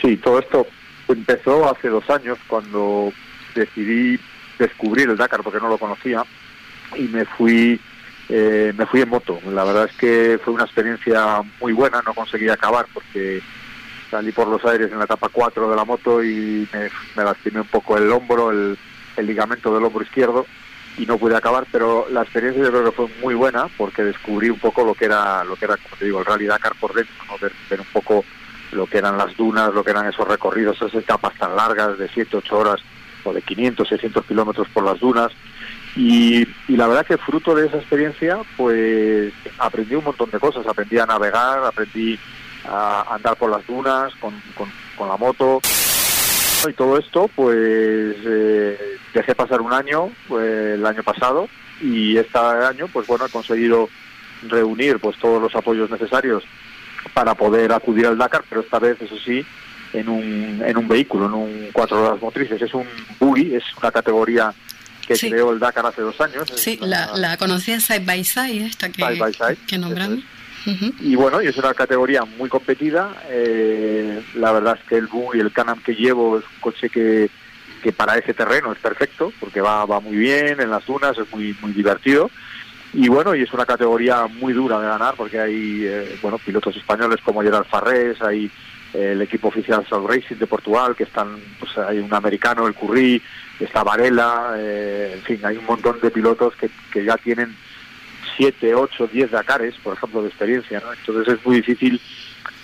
Sí, 0.02 0.18
todo 0.18 0.40
esto 0.40 0.68
empezó 1.10 1.70
hace 1.70 1.90
dos 1.90 2.10
años 2.10 2.38
cuando 2.48 3.11
decidí 3.56 4.20
descubrir 4.68 5.10
el 5.10 5.18
Dakar 5.18 5.41
porque 5.44 5.60
no 5.60 5.69
lo 5.69 5.77
conocía 5.77 6.23
y 6.95 7.03
me 7.03 7.26
fui 7.26 7.80
eh, 8.30 8.73
me 8.77 8.85
fui 8.85 9.02
en 9.02 9.10
moto. 9.10 9.40
La 9.52 9.64
verdad 9.64 9.90
es 9.90 9.95
que 9.98 10.40
fue 10.44 10.53
una 10.53 10.64
experiencia 10.64 11.41
muy 11.60 11.73
buena, 11.73 12.02
no 12.06 12.14
conseguí 12.14 12.49
acabar 12.49 12.85
porque 12.94 13.41
salí 14.10 14.31
por 14.31 14.48
los 14.48 14.64
aires 14.65 14.91
en 14.91 14.99
la 14.99 15.06
etapa 15.06 15.30
4 15.30 15.69
de 15.69 15.76
la 15.76 15.85
moto 15.85 16.23
y 16.23 16.68
me, 17.15 17.23
lastimé 17.23 17.61
un 17.61 17.68
poco 17.68 17.98
el 17.98 18.11
hombro, 18.11 18.52
el, 18.52 18.77
el, 19.18 19.27
ligamento 19.27 19.73
del 19.73 19.84
hombro 19.84 20.03
izquierdo 20.03 20.45
y 20.98 21.06
no 21.06 21.18
pude 21.18 21.35
acabar, 21.35 21.65
pero 21.72 22.07
la 22.11 22.22
experiencia 22.22 22.64
yo 22.64 22.69
creo 22.69 22.85
que 22.85 22.91
fue 22.91 23.07
muy 23.22 23.34
buena 23.34 23.68
porque 23.77 24.03
descubrí 24.03 24.49
un 24.49 24.60
poco 24.60 24.85
lo 24.85 24.94
que 24.94 25.06
era, 25.06 25.44
lo 25.44 25.56
que 25.56 25.65
era 25.65 25.77
como 25.77 25.95
te 25.98 26.06
digo, 26.06 26.19
el 26.19 26.26
Rally 26.26 26.45
Dakar 26.45 26.76
por 26.80 26.94
dentro, 26.94 27.15
¿no? 27.27 27.38
ver, 27.40 27.52
ver 27.69 27.80
un 27.80 27.88
poco 27.91 28.23
lo 28.72 28.85
que 28.85 28.99
eran 28.99 29.18
las 29.18 29.35
dunas, 29.35 29.73
lo 29.73 29.84
que 29.84 29.91
eran 29.91 30.07
esos 30.07 30.27
recorridos, 30.27 30.77
esas 30.77 30.94
etapas 30.94 31.34
tan 31.35 31.56
largas 31.56 31.98
de 31.98 32.07
7, 32.10 32.38
8 32.38 32.57
horas 32.57 32.81
de 33.32 33.41
500, 33.41 33.88
600 33.88 34.26
kilómetros 34.26 34.68
por 34.70 34.84
las 34.84 35.00
dunas. 35.00 35.32
Y, 35.95 36.45
la 36.68 36.88
verdad 36.88 37.06
que 37.06 37.18
fruto 37.18 37.54
de 37.54 37.68
esa 37.68 37.78
experiencia, 37.78 38.40
pues 38.58 39.32
aprendí 39.60 39.95
un 39.95 40.04
montón 40.04 40.32
de 40.32 40.40
cosas. 40.40 40.66
Aprendí 40.66 40.98
a 40.98 41.06
navegar, 41.06 41.64
aprendí 41.64 42.20
a 42.66 43.14
andar 43.14 43.38
por 43.38 43.52
las 43.52 43.66
dunas 43.68 44.14
con, 44.16 44.34
con, 44.98 45.08
la 45.08 45.18
moto. 45.18 45.62
Y 46.68 46.74
todo 46.74 46.98
esto, 46.98 47.30
pues 47.36 48.16
eh, 48.26 48.98
dejé 49.14 49.36
pasar 49.36 49.62
un 49.62 49.74
año, 49.74 50.10
pues, 50.28 50.76
el 50.76 50.86
año 50.86 51.04
pasado, 51.04 51.48
y 51.82 52.18
este 52.18 52.38
año, 52.38 52.88
pues 52.91 53.06
bueno, 53.06 53.26
he 53.26 53.30
conseguido 53.30 53.90
reunir 54.48 55.00
pues 55.00 55.18
todos 55.18 55.41
los 55.41 55.54
apoyos 55.56 55.90
necesarios 55.90 56.44
para 57.14 57.36
poder 57.36 57.72
acudir 57.72 58.08
al 58.08 58.18
Dakar, 58.18 58.44
pero 58.48 58.62
esta 58.62 58.80
vez, 58.80 59.02
eso 59.02 59.18
sí, 59.18 59.45
en 59.94 60.10
un, 60.10 60.61
en 60.65 60.78
un 60.78 60.88
vehículo, 60.88 61.26
en 61.28 61.34
un 61.34 61.70
cuatro 61.72 62.03
horas 62.03 62.22
motrices. 62.22 62.61
Es 62.61 62.74
un 62.74 62.86
buggy, 63.20 63.56
es 63.56 63.64
una 63.82 63.91
categoría 63.91 64.53
que 65.07 65.15
sí. 65.15 65.30
creó 65.30 65.52
el 65.52 65.60
Dakar 65.60 65.86
hace 65.86 66.02
dos 66.02 66.20
años. 66.22 66.52
Sí, 66.56 66.80
la, 66.82 67.11
la 67.15 67.38
conocía 67.38 67.80
Side 67.80 68.06
by 68.06 68.24
Side, 68.24 68.65
esta 68.65 68.90
que, 68.90 69.03
side 69.03 69.20
by 69.20 69.34
side, 69.34 69.57
que 69.68 69.78
nombramos. 69.78 70.20
Uh 70.65 70.70
-huh. 70.70 70.94
Y 71.02 71.15
bueno, 71.15 71.41
y 71.41 71.48
es 71.48 71.57
una 71.57 71.74
categoría 71.74 72.24
muy 72.24 72.48
competida. 72.49 73.14
Eh, 73.30 74.22
la 74.36 74.52
verdad 74.53 74.80
es 74.82 74.88
que 74.88 74.95
el 74.95 75.07
buggy, 75.07 75.40
el 75.41 75.52
Canam 75.52 75.82
que 75.84 75.94
llevo, 75.94 76.40
es 76.40 76.45
un 76.45 76.61
coche 76.61 76.90
que, 76.90 77.30
que 77.84 77.91
para 77.91 78.18
ese 78.18 78.34
terreno 78.34 78.72
es 78.72 78.80
perfecto, 78.80 79.34
porque 79.41 79.60
va, 79.60 79.86
va 79.86 79.99
muy 79.99 80.15
bien 80.15 80.61
en 80.61 80.70
las 80.70 80.86
dunas, 80.86 81.18
es 81.18 81.30
muy, 81.34 81.53
muy 81.61 81.74
divertido. 81.74 82.32
Y 82.94 83.10
bueno, 83.10 83.36
y 83.36 83.41
es 83.41 83.52
una 83.52 83.65
categoría 83.65 84.28
muy 84.28 84.53
dura 84.53 84.80
de 84.80 84.88
ganar, 84.88 85.15
porque 85.18 85.40
hay 85.40 85.82
eh, 85.84 86.18
bueno 86.22 86.38
pilotos 86.38 86.78
españoles 86.78 87.20
como 87.26 87.41
Gerard 87.41 87.65
Farrés, 87.65 88.22
hay 88.22 88.49
el 88.94 89.22
equipo 89.22 89.48
oficial 89.48 89.86
South 89.88 90.07
Racing 90.07 90.36
de 90.36 90.48
Portugal, 90.48 90.95
que 90.95 91.03
están, 91.03 91.40
pues 91.60 91.78
hay 91.78 91.99
un 91.99 92.14
americano, 92.14 92.68
el 92.68 92.76
Curry, 92.76 93.22
está 93.60 93.84
Varela, 93.84 94.53
eh, 94.57 95.14
en 95.15 95.22
fin, 95.24 95.40
hay 95.44 95.57
un 95.57 95.65
montón 95.65 95.99
de 95.99 96.11
pilotos 96.11 96.56
que, 96.56 96.70
que 96.91 97.03
ya 97.03 97.18
tienen 97.18 97.56
7, 98.38 98.76
8, 98.76 99.07
10 99.11 99.32
Dakares, 99.32 99.76
por 99.84 99.95
ejemplo, 99.95 100.22
de 100.22 100.30
experiencia, 100.30 100.80
¿no? 100.80 100.94
Entonces 100.94 101.36
es 101.36 101.45
muy 101.45 101.57
difícil 101.57 101.99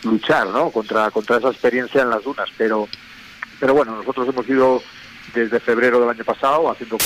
luchar, 0.04 0.48
¿no? 0.48 0.70
Contra, 0.70 1.10
contra 1.12 1.38
esa 1.38 1.50
experiencia 1.50 2.02
en 2.02 2.10
las 2.10 2.24
dunas, 2.24 2.50
pero, 2.58 2.88
pero 3.60 3.74
bueno, 3.74 3.96
nosotros 3.96 4.28
hemos 4.30 4.48
ido 4.48 4.82
desde 5.34 5.60
febrero 5.60 6.00
del 6.00 6.10
año 6.10 6.24
pasado 6.24 6.70
haciendo... 6.70 6.98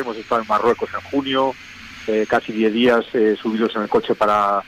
Hemos 0.00 0.16
estado 0.16 0.42
en 0.42 0.46
Marruecos 0.46 0.90
en 0.94 1.00
junio, 1.10 1.52
eh, 2.06 2.24
casi 2.28 2.52
10 2.52 2.72
días 2.72 3.04
eh, 3.14 3.36
subidos 3.40 3.74
en 3.74 3.82
el 3.82 3.88
coche 3.88 4.14
para 4.14 4.62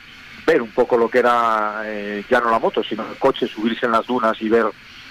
ver 0.50 0.62
un 0.62 0.70
poco 0.70 0.96
lo 0.96 1.08
que 1.08 1.20
era 1.20 1.82
eh, 1.84 2.24
ya 2.28 2.40
no 2.40 2.50
la 2.50 2.58
moto, 2.58 2.82
sino 2.82 3.06
el 3.08 3.16
coche, 3.18 3.46
subirse 3.46 3.86
en 3.86 3.92
las 3.92 4.06
dunas 4.06 4.40
y 4.42 4.48
ver 4.48 4.66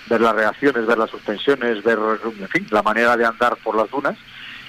ver 0.10 0.22
las 0.22 0.36
reacciones, 0.36 0.88
ver 0.88 0.98
las 0.98 1.12
suspensiones, 1.12 1.84
ver, 1.84 2.00
en 2.26 2.48
fin, 2.48 2.68
la 2.72 2.82
manera 2.82 3.16
de 3.16 3.26
andar 3.26 3.56
por 3.58 3.76
las 3.76 3.90
dunas. 3.92 4.18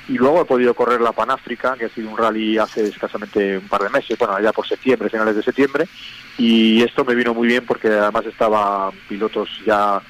Y 0.07 0.19
luego 0.19 0.43
he 0.43 0.45
podido 0.45 0.75
correr 0.75 1.01
la 1.01 1.13
Panáfrica, 1.13 1.77
que 1.79 1.87
ha 1.87 1.89
sido 1.89 2.11
un 2.11 2.19
rally 2.19 2.59
hace 2.59 2.87
escasamente 2.87 3.57
un 3.57 3.67
par 3.67 3.83
de 3.83 3.89
meses, 3.89 4.19
bueno, 4.19 4.35
allá 4.35 4.53
por 4.53 4.69
septiembre, 4.69 5.09
finales 5.09 5.37
de 5.37 5.43
septiembre. 5.43 5.89
Y 6.37 6.83
esto 6.83 7.07
me 7.07 7.15
vino 7.15 7.33
muy 7.33 7.49
bien 7.49 7.65
porque 7.65 7.89
además 7.89 8.27
estaba 8.27 8.91
pilotos 9.09 9.49
ya 9.65 10.03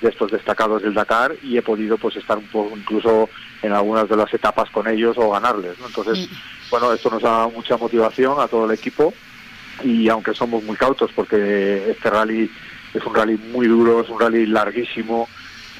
de 0.00 0.08
estos 0.08 0.32
destacados 0.32 0.82
del 0.82 0.94
Dakar 0.94 1.36
y 1.42 1.56
he 1.56 1.62
podido 1.62 1.96
pues 1.96 2.16
estar 2.16 2.38
un 2.38 2.46
poco 2.46 2.76
incluso 2.76 3.28
en 3.62 3.72
algunas 3.72 4.08
de 4.08 4.16
las 4.16 4.32
etapas 4.34 4.70
con 4.70 4.88
ellos 4.88 5.16
o 5.18 5.30
ganarles. 5.30 5.78
¿no? 5.78 5.86
Entonces, 5.86 6.28
bueno, 6.70 6.92
esto 6.92 7.10
nos 7.10 7.22
da 7.22 7.46
mucha 7.48 7.76
motivación 7.76 8.40
a 8.40 8.48
todo 8.48 8.64
el 8.64 8.72
equipo 8.72 9.14
y 9.82 10.08
aunque 10.08 10.34
somos 10.34 10.62
muy 10.62 10.76
cautos 10.76 11.10
porque 11.14 11.90
este 11.90 12.10
rally 12.10 12.50
es 12.92 13.04
un 13.04 13.14
rally 13.14 13.36
muy 13.52 13.66
duro, 13.66 14.02
es 14.02 14.08
un 14.08 14.20
rally 14.20 14.46
larguísimo, 14.46 15.28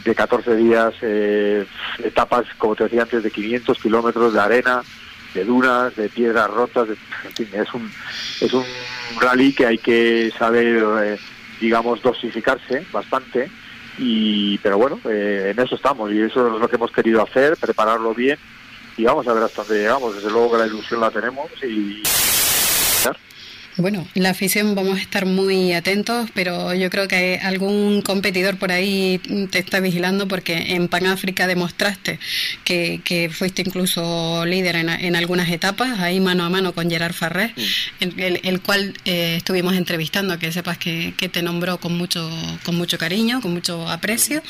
de 0.05 0.15
14 0.15 0.57
días, 0.57 0.95
eh, 1.01 1.66
etapas, 2.03 2.45
como 2.59 2.77
te 2.77 2.85
decía 2.85 3.03
antes, 3.03 3.23
de 3.23 3.31
500 3.31 3.79
kilómetros 3.79 4.35
de 4.35 4.41
arena, 4.41 4.83
de 5.33 5.45
dunas, 5.45 5.97
de 5.97 6.09
piedras 6.09 6.51
rotas, 6.51 6.89
de, 6.89 6.95
en 7.25 7.33
fin, 7.33 7.49
es 7.55 7.73
un, 7.73 7.91
es 8.41 8.53
un 8.53 8.65
rally 9.19 9.53
que 9.53 9.66
hay 9.66 9.79
que 9.79 10.31
saber, 10.39 10.85
eh, 11.03 11.19
digamos, 11.61 12.03
dosificarse 12.03 12.87
bastante, 12.93 13.51
y 13.97 14.59
pero 14.59 14.77
bueno, 14.77 15.01
eh, 15.09 15.53
en 15.55 15.65
eso 15.65 15.77
estamos, 15.77 16.12
y 16.12 16.21
eso 16.21 16.55
es 16.55 16.61
lo 16.61 16.69
que 16.69 16.77
hemos 16.77 16.91
querido 16.91 17.23
hacer, 17.23 17.57
prepararlo 17.57 18.15
bien, 18.15 18.39
y 18.97 19.05
vamos 19.05 19.27
a 19.27 19.33
ver 19.33 19.45
hasta 19.45 19.62
dónde 19.62 19.83
llegamos, 19.83 20.15
desde 20.15 20.31
luego 20.31 20.53
que 20.53 20.59
la 20.59 20.66
ilusión 20.66 21.01
la 21.01 21.11
tenemos, 21.11 21.51
y... 21.62 22.03
Bueno, 23.77 24.07
la 24.15 24.31
afición 24.31 24.77
vamos 24.77 24.99
a 24.99 25.03
estar 25.03 25.27
muy 25.27 25.73
atentos, 25.73 26.31
pero 26.33 26.75
yo 26.75 26.91
creo 26.91 27.09
que 27.09 27.41
algún 27.43 28.03
competidor 28.03 28.57
por 28.57 28.71
ahí 28.71 29.21
te 29.51 29.59
está 29.59 29.81
vigilando 29.81 30.29
porque 30.29 30.75
en 30.75 30.87
Panáfrica 30.87 31.49
demostraste 31.49 32.21
que, 32.63 33.01
que 33.03 33.31
fuiste 33.31 33.63
incluso 33.63 34.47
líder 34.47 34.77
en, 34.77 34.89
en, 34.91 35.17
algunas 35.17 35.49
etapas, 35.49 35.99
ahí 35.99 36.21
mano 36.21 36.45
a 36.45 36.51
mano 36.51 36.73
con 36.73 36.89
Gerard 36.89 37.17
el, 37.99 38.21
el, 38.21 38.41
el, 38.45 38.61
cual 38.61 38.95
eh, 39.07 39.35
estuvimos 39.39 39.75
entrevistando, 39.75 40.39
que 40.39 40.53
sepas 40.53 40.79
que, 40.79 41.13
que, 41.17 41.29
te 41.29 41.43
nombró 41.43 41.79
con 41.79 41.99
mucho, 41.99 42.31
con 42.65 42.77
mucho 42.77 42.97
cariño, 42.97 43.41
con 43.41 43.53
mucho 43.53 43.89
aprecio. 43.89 44.41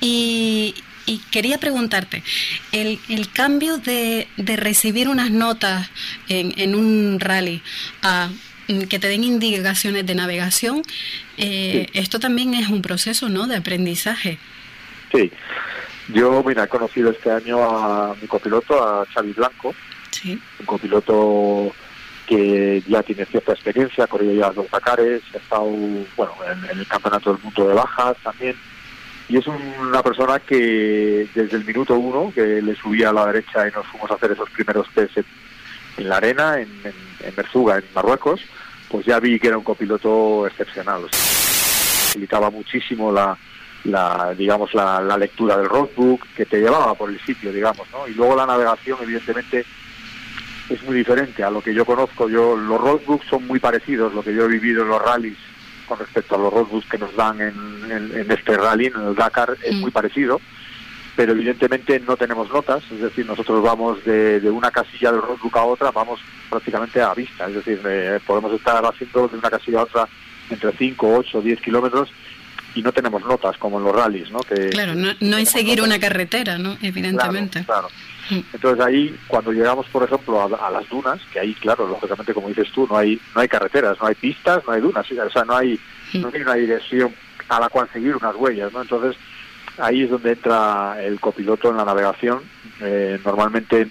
Y, 0.00 0.74
y 1.06 1.18
quería 1.30 1.58
preguntarte, 1.58 2.24
el, 2.72 2.98
el 3.08 3.30
cambio 3.30 3.78
de, 3.78 4.26
de, 4.36 4.56
recibir 4.56 5.08
unas 5.08 5.30
notas 5.30 5.88
en, 6.28 6.52
en 6.56 6.74
un 6.74 7.20
rally 7.20 7.62
a 8.02 8.30
que 8.88 8.98
te 8.98 9.08
den 9.08 9.24
indicaciones 9.24 10.06
de 10.06 10.14
navegación, 10.14 10.82
eh, 11.36 11.86
sí. 11.92 11.98
esto 11.98 12.18
también 12.18 12.54
es 12.54 12.68
un 12.68 12.82
proceso 12.82 13.28
¿no? 13.28 13.46
de 13.46 13.56
aprendizaje. 13.56 14.38
Sí, 15.12 15.30
yo 16.08 16.42
mira, 16.44 16.64
he 16.64 16.68
conocido 16.68 17.10
este 17.10 17.30
año 17.30 17.62
a 17.62 18.14
mi 18.20 18.26
copiloto, 18.26 18.82
a 18.82 19.06
Xavi 19.06 19.32
Blanco, 19.32 19.74
sí. 20.10 20.40
un 20.60 20.66
copiloto 20.66 21.72
que 22.26 22.82
ya 22.86 23.02
tiene 23.02 23.24
cierta 23.26 23.52
experiencia, 23.52 24.04
ha 24.04 24.06
corrido 24.06 24.34
ya 24.34 24.50
dos 24.50 24.70
Dakares, 24.70 25.22
ha 25.34 25.38
estado 25.38 25.66
bueno, 26.16 26.32
en, 26.50 26.70
en, 26.70 26.78
el 26.78 26.86
Campeonato 26.86 27.32
del 27.32 27.42
Mundo 27.42 27.68
de 27.68 27.74
Bajas 27.74 28.16
también, 28.22 28.56
y 29.28 29.38
es 29.38 29.46
una 29.46 30.02
persona 30.02 30.38
que 30.40 31.28
desde 31.34 31.56
el 31.56 31.64
minuto 31.64 31.94
uno, 31.94 32.32
que 32.34 32.60
le 32.62 32.74
subía 32.76 33.10
a 33.10 33.12
la 33.12 33.26
derecha 33.26 33.68
y 33.68 33.72
nos 33.72 33.86
fuimos 33.86 34.10
a 34.10 34.14
hacer 34.14 34.32
esos 34.32 34.50
primeros 34.50 34.88
test 34.94 35.18
en 35.96 36.08
la 36.08 36.16
arena, 36.16 36.60
en, 36.60 36.68
en, 36.84 36.94
en 37.20 37.34
Merzuga, 37.36 37.78
en 37.78 37.84
Marruecos, 37.94 38.40
pues 38.92 39.06
ya 39.06 39.18
vi 39.18 39.40
que 39.40 39.48
era 39.48 39.56
un 39.56 39.64
copiloto 39.64 40.46
excepcional. 40.46 41.04
O 41.04 41.08
sea, 41.08 41.18
facilitaba 41.18 42.50
muchísimo 42.50 43.10
la, 43.10 43.36
la 43.84 44.34
digamos, 44.36 44.74
la, 44.74 45.00
la, 45.00 45.16
lectura 45.16 45.56
del 45.56 45.66
roadbook, 45.66 46.26
que 46.36 46.44
te 46.44 46.60
llevaba 46.60 46.94
por 46.94 47.08
el 47.08 47.18
sitio, 47.20 47.50
digamos, 47.50 47.88
¿no? 47.90 48.06
Y 48.06 48.12
luego 48.12 48.36
la 48.36 48.44
navegación, 48.44 48.98
evidentemente, 49.02 49.64
es 50.68 50.82
muy 50.82 50.94
diferente 50.94 51.42
a 51.42 51.50
lo 51.50 51.62
que 51.62 51.72
yo 51.72 51.86
conozco. 51.86 52.28
Yo 52.28 52.54
Los 52.54 52.78
roadbooks 52.78 53.26
son 53.28 53.46
muy 53.46 53.58
parecidos, 53.58 54.12
lo 54.12 54.22
que 54.22 54.34
yo 54.34 54.44
he 54.44 54.48
vivido 54.48 54.82
en 54.82 54.88
los 54.90 55.00
rallies 55.00 55.38
con 55.88 55.98
respecto 55.98 56.34
a 56.34 56.38
los 56.38 56.52
roadbooks 56.52 56.86
que 56.86 56.98
nos 56.98 57.16
dan 57.16 57.40
en, 57.40 57.90
en, 57.90 58.18
en 58.18 58.30
este 58.30 58.56
rally, 58.58 58.86
en 58.86 59.00
el 59.00 59.14
Dakar, 59.14 59.56
es 59.64 59.74
mm. 59.74 59.80
muy 59.80 59.90
parecido 59.90 60.38
pero 61.14 61.32
evidentemente 61.32 62.00
no 62.00 62.16
tenemos 62.16 62.50
notas, 62.50 62.82
es 62.90 63.00
decir, 63.00 63.26
nosotros 63.26 63.62
vamos 63.62 64.02
de, 64.04 64.40
de 64.40 64.50
una 64.50 64.70
casilla 64.70 65.12
del 65.12 65.22
roadbook 65.22 65.56
a 65.56 65.64
otra, 65.64 65.90
vamos 65.90 66.20
prácticamente 66.48 67.00
a 67.02 67.12
vista, 67.14 67.46
es 67.46 67.54
decir, 67.56 67.80
eh, 67.84 68.18
podemos 68.26 68.52
estar 68.52 68.84
haciendo 68.84 69.28
de 69.28 69.36
una 69.36 69.50
casilla 69.50 69.80
a 69.80 69.84
otra 69.84 70.08
entre 70.48 70.72
5, 70.72 71.14
8, 71.18 71.40
10 71.42 71.60
kilómetros 71.60 72.10
y 72.74 72.82
no 72.82 72.92
tenemos 72.92 73.22
notas 73.24 73.56
como 73.58 73.78
en 73.78 73.84
los 73.84 73.94
rallies, 73.94 74.30
¿no? 74.30 74.40
Que, 74.40 74.70
claro, 74.70 74.94
no, 74.94 75.12
no 75.20 75.36
es 75.36 75.50
seguir 75.50 75.78
notas. 75.78 75.86
una 75.86 76.00
carretera, 76.00 76.58
¿no? 76.58 76.78
Evidentemente. 76.80 77.64
Claro, 77.64 77.88
claro. 77.88 77.94
Mm. 78.30 78.54
Entonces 78.54 78.84
ahí, 78.84 79.16
cuando 79.26 79.52
llegamos, 79.52 79.86
por 79.88 80.04
ejemplo, 80.04 80.42
a, 80.42 80.70
las 80.70 80.88
dunas, 80.88 81.20
que 81.32 81.40
ahí, 81.40 81.54
claro, 81.54 81.86
lógicamente, 81.86 82.32
como 82.32 82.48
dices 82.48 82.68
tú, 82.72 82.86
no 82.88 82.96
hay 82.96 83.20
no 83.34 83.42
hay 83.42 83.48
carreteras, 83.48 83.98
no 84.00 84.06
hay 84.06 84.14
pistas, 84.14 84.62
no 84.66 84.72
hay 84.72 84.80
dunas, 84.80 85.06
o 85.10 85.30
sea, 85.30 85.44
no 85.44 85.56
hay, 85.56 85.78
mm. 86.14 86.20
no 86.20 86.30
hay 86.32 86.40
una 86.40 86.54
dirección 86.54 87.14
a 87.48 87.60
la 87.60 87.68
cual 87.68 87.88
seguir 87.92 88.16
unas 88.16 88.34
huellas, 88.36 88.72
¿no? 88.72 88.80
Entonces 88.80 89.16
ahí 89.78 90.02
es 90.02 90.10
donde 90.10 90.32
entra 90.32 90.96
el 91.02 91.20
copiloto 91.20 91.70
en 91.70 91.76
la 91.76 91.84
navegación. 91.84 92.40
Eh, 92.80 93.18
normalmente 93.24 93.88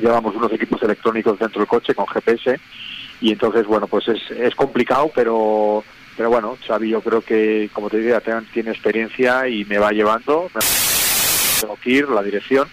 llevamos 0.00 0.34
unos 0.34 0.52
equipos 0.52 0.82
electrónicos 0.82 1.38
dentro 1.38 1.60
del 1.60 1.68
coche 1.68 1.94
con 1.94 2.06
GPS 2.06 2.58
y 3.20 3.32
entonces, 3.32 3.66
bueno, 3.66 3.86
pues 3.86 4.08
es, 4.08 4.30
es 4.30 4.54
complicado, 4.54 5.10
pero 5.14 5.84
pero 6.16 6.28
bueno, 6.28 6.58
Xavi 6.66 6.90
yo 6.90 7.00
creo 7.00 7.22
que, 7.22 7.70
como 7.72 7.88
te 7.88 7.98
diría, 7.98 8.20
tiene 8.20 8.70
experiencia 8.70 9.48
y 9.48 9.64
me 9.64 9.78
va 9.78 9.90
llevando, 9.90 10.50
tengo 11.60 11.76
que 11.76 11.90
ir, 11.90 12.08
la 12.08 12.22
dirección 12.22 12.68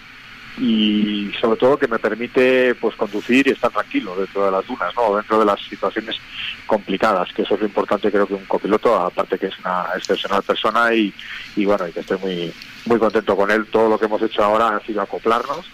y 0.60 1.32
sobre 1.40 1.58
todo 1.58 1.78
que 1.78 1.88
me 1.88 2.00
permite 2.00 2.76
pues 2.76 2.96
conducir 2.96 3.48
y 3.48 3.52
estar 3.52 3.72
tranquilo 3.72 4.16
dentro 4.16 4.46
de 4.46 4.52
las 4.52 4.66
dunas, 4.66 4.94
¿no? 4.96 5.16
dentro 5.16 5.40
de 5.40 5.46
las 5.46 5.60
situaciones 5.62 6.16
complicadas, 6.66 7.32
que 7.34 7.44
eso 7.44 7.56
es 7.56 7.62
lo 7.62 7.68
importante 7.68 8.12
creo 8.12 8.28
que 8.28 8.34
un 8.34 8.46
copiloto, 8.46 8.96
aparte 8.96 9.38
que 9.38 9.48
es 9.48 9.60
una 9.60 9.86
excepcional 9.96 10.44
persona 10.44 10.94
y, 10.94 11.14
y 11.56 11.66
bueno, 11.66 11.88
y 11.88 11.92
que 11.92 12.00
estoy 12.00 12.18
muy, 12.18 12.54
muy 12.86 13.00
contento 13.00 13.36
con 13.36 13.52
él, 13.52 13.68
todo 13.68 13.90
lo 13.90 14.00
que 14.00 14.06
hemos 14.06 14.22
hecho 14.22 14.44
ahora 14.44 14.76
ha 14.76 14.80
sido 14.82 15.02
acoplarnos 15.02 15.66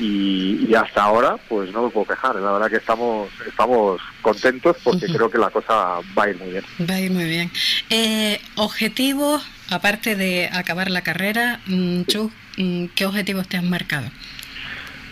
y, 0.00 0.74
hasta 0.74 1.02
ahora 1.02 1.36
pues 1.48 1.70
no 1.72 1.82
me 1.82 1.90
puedo 1.90 2.06
quejar. 2.06 2.36
La 2.36 2.52
verdad 2.52 2.70
que 2.70 2.76
estamos 2.76 3.28
estamos 3.46 4.00
contentos 4.22 4.76
porque 4.82 5.06
creo 5.06 5.30
que 5.30 5.38
la 5.38 5.50
cosa 5.50 5.98
va 6.18 6.24
a 6.24 6.30
ir 6.30 6.38
muy 6.38 6.50
bien. 6.50 6.64
Va 6.88 6.94
a 6.94 7.00
ir 7.00 7.10
muy 7.10 7.24
bien. 7.24 7.50
Eh, 7.90 8.40
objetivos 8.56 9.46
aparte 9.70 10.16
de 10.16 10.48
acabar 10.52 10.90
la 10.90 11.02
carrera 11.02 11.60
mm, 11.66 12.02
Chu, 12.04 12.30
mm, 12.56 12.86
qué 12.94 13.06
objetivos 13.06 13.46
te 13.46 13.56
has 13.56 13.62
marcado 13.62 14.08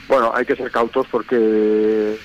bueno 0.09 0.33
hay 0.35 0.45
que 0.45 0.57
ser 0.57 0.71
cautos 0.73 1.07
porque 1.09 2.19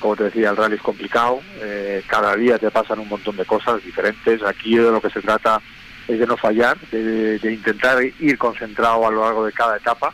como 0.00 0.16
te 0.16 0.24
decía 0.24 0.50
el 0.50 0.56
rally 0.56 0.76
es 0.76 0.82
complicado. 0.82 1.40
Eh, 1.60 2.02
cada 2.06 2.36
día 2.36 2.58
te 2.58 2.70
pasan 2.70 2.98
un 2.98 3.08
montón 3.08 3.36
de 3.36 3.44
cosas 3.44 3.82
diferentes. 3.82 4.42
Aquí 4.42 4.76
de 4.76 4.90
lo 4.90 5.00
que 5.00 5.10
se 5.10 5.22
trata 5.22 5.60
es 6.06 6.18
de 6.18 6.26
no 6.26 6.36
fallar 6.36 6.78
de 6.90 7.52
intentar 7.52 8.02
ir 8.02 8.38
concentrado 8.38 9.06
a 9.06 9.10
lo 9.10 9.22
largo 9.22 9.44
de 9.44 9.52
cada 9.52 9.76
etapa 9.76 10.12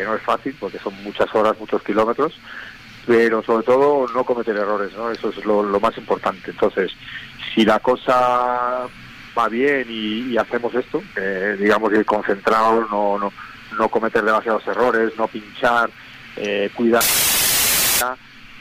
que 0.00 0.06
no 0.06 0.14
es 0.14 0.22
fácil 0.22 0.56
porque 0.58 0.78
son 0.78 0.94
muchas 1.02 1.32
horas, 1.34 1.58
muchos 1.60 1.82
kilómetros, 1.82 2.32
pero 3.06 3.42
sobre 3.42 3.66
todo 3.66 4.06
no 4.14 4.24
cometer 4.24 4.56
errores, 4.56 4.92
¿no? 4.96 5.10
Eso 5.10 5.28
es 5.28 5.44
lo, 5.44 5.62
más 5.78 5.96
importante. 5.98 6.50
Entonces, 6.50 6.90
si 7.54 7.64
la 7.66 7.78
cosa 7.80 8.86
va 9.36 9.48
bien 9.48 9.86
y, 9.90 10.36
hacemos 10.38 10.74
esto, 10.74 11.02
digamos 11.58 11.92
ir 11.92 12.06
concentrados, 12.06 12.90
no, 12.90 13.18
no, 13.18 13.32
no 13.76 13.88
cometer 13.90 14.24
demasiados 14.24 14.66
errores, 14.66 15.12
no 15.18 15.28
pinchar, 15.28 15.90
eh, 16.36 16.70
cuidar, 16.74 17.04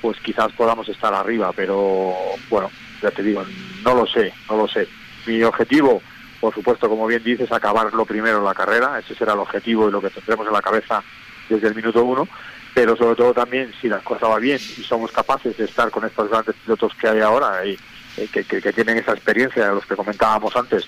pues 0.02 0.20
quizás 0.20 0.52
podamos 0.54 0.90
estar 0.90 1.14
arriba, 1.14 1.52
pero 1.56 2.14
bueno, 2.50 2.70
ya 3.02 3.12
te 3.12 3.24
digo, 3.24 3.46
no 3.86 3.96
lo 3.96 4.06
sé, 4.06 4.34
no 4.50 4.58
lo 4.58 4.68
sé. 4.68 4.88
Mi 5.26 5.42
objetivo, 5.44 6.02
por 6.42 6.54
supuesto, 6.54 6.90
como 6.90 7.08
bien 7.08 7.24
dices, 7.24 7.50
acabar 7.52 7.94
lo 7.94 8.06
primero 8.06 8.40
en 8.40 8.46
la 8.46 8.54
carrera, 8.54 9.00
ese 9.00 9.16
será 9.16 9.34
el 9.34 9.40
objetivo 9.40 9.88
y 9.88 9.92
lo 9.92 10.02
que 10.02 10.10
tendremos 10.10 10.46
en 10.48 10.54
la 10.54 10.62
cabeza 10.62 11.04
desde 11.50 11.68
el 11.68 11.76
minuto 11.76 12.04
uno, 12.04 12.28
pero 12.74 12.96
sobre 12.96 13.16
todo 13.16 13.34
también 13.34 13.74
si 13.82 13.90
las 13.90 14.04
cosas 14.04 14.30
van 14.30 14.42
bien 14.42 14.58
y 14.58 14.84
somos 14.84 15.12
capaces 15.12 15.58
de 15.58 15.66
estar 15.66 15.90
con 15.92 16.06
estos 16.06 16.30
grandes 16.30 16.56
pilotos 16.64 16.94
que 16.96 17.08
hay 17.08 17.20
ahora 17.20 17.66
y 17.66 17.78
eh, 18.18 18.28
que, 18.32 18.74
tienen 18.74 18.98
esa 18.98 19.14
experiencia 19.14 19.68
de 19.68 19.76
los 19.76 19.86
que 19.86 19.96
comentábamos 19.96 20.56
antes, 20.56 20.88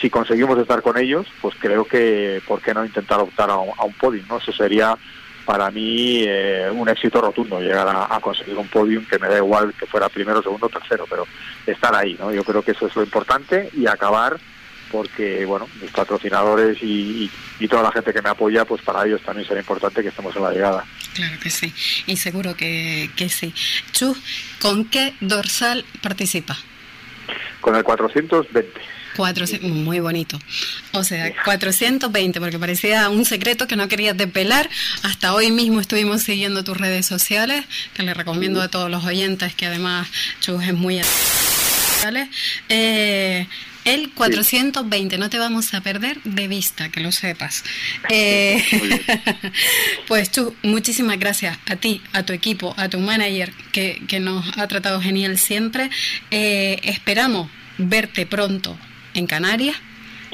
si 0.00 0.10
conseguimos 0.10 0.58
estar 0.58 0.82
con 0.82 0.98
ellos, 0.98 1.26
pues 1.40 1.54
creo 1.58 1.84
que 1.84 2.42
por 2.46 2.60
qué 2.60 2.74
no 2.74 2.84
intentar 2.84 3.20
optar 3.20 3.50
a 3.50 3.56
un, 3.56 3.70
a 3.70 3.86
podium, 4.00 4.26
¿no? 4.28 4.38
Eso 4.38 4.52
sería 4.52 4.96
para 5.44 5.70
mí 5.70 6.24
eh, 6.26 6.70
un 6.72 6.88
éxito 6.88 7.20
rotundo 7.20 7.60
llegar 7.60 7.88
a, 7.88 8.20
conseguir 8.20 8.56
un 8.56 8.68
podium 8.68 9.04
que 9.06 9.18
me 9.18 9.28
da 9.28 9.38
igual 9.38 9.74
que 9.74 9.86
fuera 9.86 10.08
primero, 10.08 10.42
segundo, 10.42 10.68
tercero, 10.68 11.04
pero 11.08 11.26
estar 11.66 11.94
ahí, 11.94 12.16
¿no? 12.18 12.32
Yo 12.32 12.44
creo 12.44 12.62
que 12.62 12.72
eso 12.72 12.86
es 12.86 12.96
lo 12.96 13.02
importante 13.02 13.70
y 13.74 13.86
acabar 13.86 14.38
porque 14.92 15.44
bueno, 15.46 15.68
mis 15.80 15.90
patrocinadores 15.90 16.78
y, 16.82 17.30
toda 17.68 17.82
la 17.84 17.92
gente 17.92 18.12
que 18.12 18.20
me 18.20 18.28
apoya, 18.28 18.66
pues 18.66 18.82
para 18.82 19.06
ellos 19.06 19.22
también 19.22 19.48
será 19.48 19.60
importante 19.60 20.02
que 20.02 20.08
estemos 20.08 20.36
en 20.36 20.42
la 20.42 20.50
llegada. 20.50 20.84
Claro 21.14 21.40
que 21.40 21.48
sí, 21.48 21.72
y 22.06 22.16
seguro 22.16 22.54
que, 22.54 23.10
que 23.16 23.30
sí. 23.30 23.54
Chu, 23.92 24.14
¿con 24.60 24.84
qué 24.84 25.14
dorsal 25.20 25.84
participa? 26.02 26.58
Con 27.62 27.76
el 27.76 27.82
420. 27.82 28.80
400, 29.16 29.70
muy 29.70 30.00
bonito. 30.00 30.38
O 30.92 31.04
sea, 31.04 31.32
420, 31.44 32.40
porque 32.40 32.58
parecía 32.58 33.08
un 33.08 33.24
secreto 33.24 33.66
que 33.66 33.76
no 33.76 33.88
querías 33.88 34.16
desvelar. 34.16 34.68
Hasta 35.02 35.34
hoy 35.34 35.50
mismo 35.50 35.80
estuvimos 35.80 36.22
siguiendo 36.22 36.64
tus 36.64 36.76
redes 36.76 37.06
sociales, 37.06 37.64
que 37.94 38.02
le 38.02 38.14
recomiendo 38.14 38.60
a 38.60 38.68
todos 38.68 38.90
los 38.90 39.04
oyentes, 39.04 39.54
que 39.54 39.66
además 39.66 40.08
Chu 40.40 40.60
es 40.60 40.74
muy... 40.74 41.00
Eh, 42.68 43.46
el 43.84 44.10
420, 44.12 45.18
no 45.18 45.30
te 45.30 45.38
vamos 45.38 45.74
a 45.74 45.80
perder 45.80 46.22
de 46.22 46.48
vista, 46.48 46.90
que 46.90 47.00
lo 47.00 47.12
sepas. 47.12 47.64
Eh, 48.08 48.62
pues 50.08 50.30
tú, 50.30 50.54
muchísimas 50.62 51.18
gracias 51.18 51.58
a 51.66 51.76
ti, 51.76 52.00
a 52.12 52.22
tu 52.22 52.32
equipo, 52.32 52.74
a 52.76 52.88
tu 52.88 52.98
manager, 52.98 53.52
que, 53.72 54.20
nos 54.20 54.56
ha 54.56 54.68
tratado 54.68 55.00
genial 55.00 55.38
siempre. 55.38 55.90
Eh, 56.30 56.78
esperamos 56.84 57.50
verte 57.78 58.26
pronto 58.26 58.76
en 59.14 59.26
Canarias. 59.26 59.76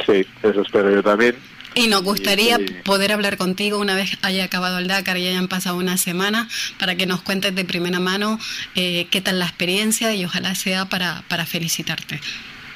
Sí, 0.07 0.27
eso 0.43 0.63
espero 0.63 0.95
yo 0.95 1.03
también. 1.03 1.37
Y 1.75 1.87
nos 1.87 2.03
gustaría 2.03 2.59
poder 2.85 3.13
hablar 3.13 3.37
contigo 3.37 3.79
una 3.79 3.95
vez 3.95 4.19
haya 4.23 4.45
acabado 4.45 4.79
el 4.79 4.89
Dakar 4.89 5.17
y 5.19 5.29
hayan 5.29 5.49
pasado 5.49 5.77
una 5.77 5.97
semana 5.97 6.49
para 6.79 6.97
que 6.97 7.07
nos 7.07 7.21
cuentes 7.21 7.55
de 7.55 7.65
primera 7.65 8.01
mano 8.01 8.41
eh, 8.75 9.07
qué 9.11 9.21
tal 9.21 9.39
la 9.39 9.45
experiencia 9.45 10.15
y 10.15 10.25
ojalá 10.25 10.55
sea 10.55 10.87
para, 10.87 11.23
para 11.29 11.47
felicitarte. 11.47 12.21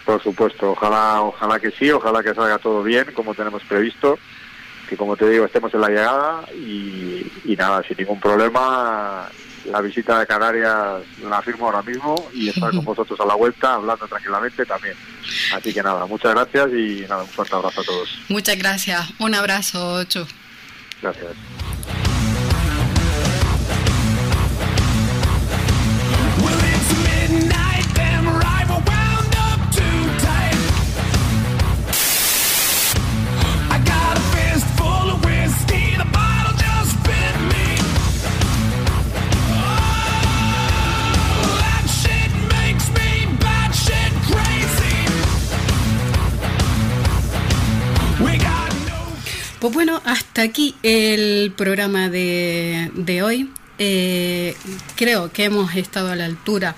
Por 0.05 0.23
supuesto, 0.23 0.73
ojalá, 0.73 1.23
ojalá 1.23 1.61
que 1.61 1.71
sí, 1.71 1.91
ojalá 1.91 2.23
que 2.23 2.35
salga 2.35 2.59
todo 2.59 2.83
bien 2.83 3.07
como 3.15 3.35
tenemos 3.35 3.63
previsto, 3.65 4.19
que 4.89 4.97
como 4.97 5.17
te 5.17 5.29
digo 5.29 5.45
estemos 5.45 5.73
en 5.75 5.81
la 5.81 5.89
llegada 5.89 6.45
y, 6.53 7.55
nada, 7.57 7.83
sin 7.87 7.97
ningún 7.99 8.19
problema, 8.19 9.29
la 9.65 9.81
visita 9.81 10.19
de 10.19 10.27
Canarias 10.27 11.03
la 11.23 11.41
firmo 11.41 11.67
ahora 11.67 11.83
mismo 11.83 12.17
y 12.35 12.49
estar 12.49 12.71
con 12.73 12.85
vosotros 12.85 13.19
a 13.21 13.27
la 13.27 13.35
vuelta 13.35 13.75
hablando 13.75 14.09
tranquilamente 14.09 14.67
también. 14.67 14.95
Así 15.55 15.73
que 15.73 15.83
nada, 15.83 16.05
muchas 16.07 16.35
gracias 16.35 16.71
y 16.73 17.07
nada, 17.09 17.23
un 17.23 17.29
fuerte 17.29 17.55
abrazo 17.55 17.81
a 17.81 17.85
todos. 17.85 18.19
Muchas 18.29 18.59
gracias, 18.59 19.09
un 19.21 19.35
abrazo, 19.35 19.95
Ocho. 19.95 20.27
Gracias. 21.01 22.02
Pues 49.63 49.75
bueno, 49.75 50.03
hasta 50.05 50.43
aquí 50.43 50.75
el 50.83 51.53
programa 51.57 52.09
de, 52.09 52.91
de 52.97 53.23
hoy. 53.23 53.49
Eh, 53.79 54.57
creo 54.97 55.33
que 55.33 55.45
hemos 55.45 55.77
estado 55.77 56.11
a 56.11 56.17
la 56.17 56.25
altura 56.25 56.75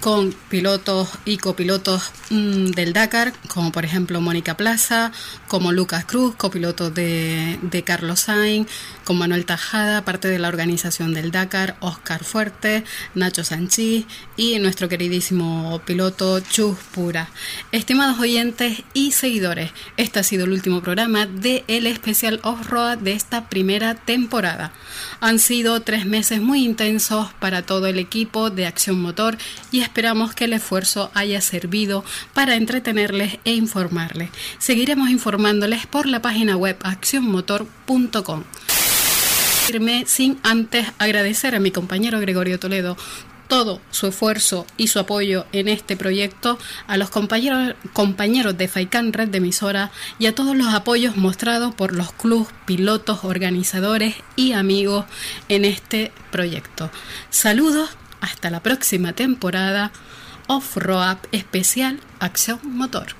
con 0.00 0.32
pilotos 0.48 1.08
y 1.24 1.38
copilotos 1.38 2.12
mm, 2.30 2.66
del 2.70 2.92
Dakar, 2.92 3.32
como 3.48 3.72
por 3.72 3.84
ejemplo 3.84 4.20
Mónica 4.20 4.56
Plaza, 4.56 5.10
como 5.48 5.72
Lucas 5.72 6.04
Cruz, 6.04 6.36
copiloto 6.36 6.90
de, 6.90 7.58
de 7.60 7.82
Carlos 7.82 8.20
Sainz, 8.20 8.68
con 9.08 9.16
Manuel 9.16 9.46
Tajada, 9.46 10.04
parte 10.04 10.28
de 10.28 10.38
la 10.38 10.48
organización 10.48 11.14
del 11.14 11.30
Dakar, 11.30 11.78
Oscar 11.80 12.24
Fuerte, 12.24 12.84
Nacho 13.14 13.42
Sanchís 13.42 14.04
y 14.36 14.58
nuestro 14.58 14.90
queridísimo 14.90 15.80
piloto 15.86 16.40
Chus 16.40 16.76
Pura. 16.92 17.30
Estimados 17.72 18.18
oyentes 18.18 18.82
y 18.92 19.12
seguidores, 19.12 19.70
este 19.96 20.18
ha 20.18 20.22
sido 20.22 20.44
el 20.44 20.52
último 20.52 20.82
programa 20.82 21.24
de 21.24 21.64
el 21.68 21.86
especial 21.86 22.38
Off-Road 22.42 22.98
de 22.98 23.12
esta 23.12 23.48
primera 23.48 23.94
temporada. 23.94 24.72
Han 25.20 25.38
sido 25.38 25.80
tres 25.80 26.04
meses 26.04 26.42
muy 26.42 26.62
intensos 26.62 27.32
para 27.40 27.62
todo 27.62 27.86
el 27.86 27.98
equipo 27.98 28.50
de 28.50 28.66
Acción 28.66 29.00
Motor 29.00 29.38
y 29.70 29.80
esperamos 29.80 30.34
que 30.34 30.44
el 30.44 30.52
esfuerzo 30.52 31.10
haya 31.14 31.40
servido 31.40 32.04
para 32.34 32.56
entretenerles 32.56 33.38
e 33.46 33.54
informarles. 33.54 34.28
Seguiremos 34.58 35.08
informándoles 35.08 35.86
por 35.86 36.04
la 36.04 36.20
página 36.20 36.58
web 36.58 36.76
accionmotor.com 36.82 38.44
sin 40.06 40.38
antes 40.44 40.86
agradecer 40.98 41.54
a 41.54 41.60
mi 41.60 41.70
compañero 41.70 42.20
Gregorio 42.20 42.58
Toledo 42.58 42.96
todo 43.48 43.82
su 43.90 44.06
esfuerzo 44.06 44.66
y 44.78 44.88
su 44.88 44.98
apoyo 44.98 45.44
en 45.52 45.68
este 45.68 45.94
proyecto, 45.94 46.58
a 46.86 46.96
los 46.96 47.10
compañeros, 47.10 47.74
compañeros 47.92 48.56
de 48.56 48.66
FAICAN 48.66 49.12
Red 49.12 49.28
de 49.28 49.38
Emisora 49.38 49.90
y 50.18 50.24
a 50.24 50.34
todos 50.34 50.56
los 50.56 50.72
apoyos 50.72 51.16
mostrados 51.16 51.74
por 51.74 51.94
los 51.94 52.12
clubes, 52.12 52.48
pilotos, 52.64 53.24
organizadores 53.24 54.14
y 54.36 54.52
amigos 54.52 55.04
en 55.50 55.66
este 55.66 56.12
proyecto. 56.30 56.90
Saludos, 57.28 57.90
hasta 58.22 58.48
la 58.48 58.62
próxima 58.62 59.12
temporada 59.12 59.92
Off-Road 60.46 61.18
especial 61.32 62.00
Acción 62.20 62.60
Motor. 62.62 63.16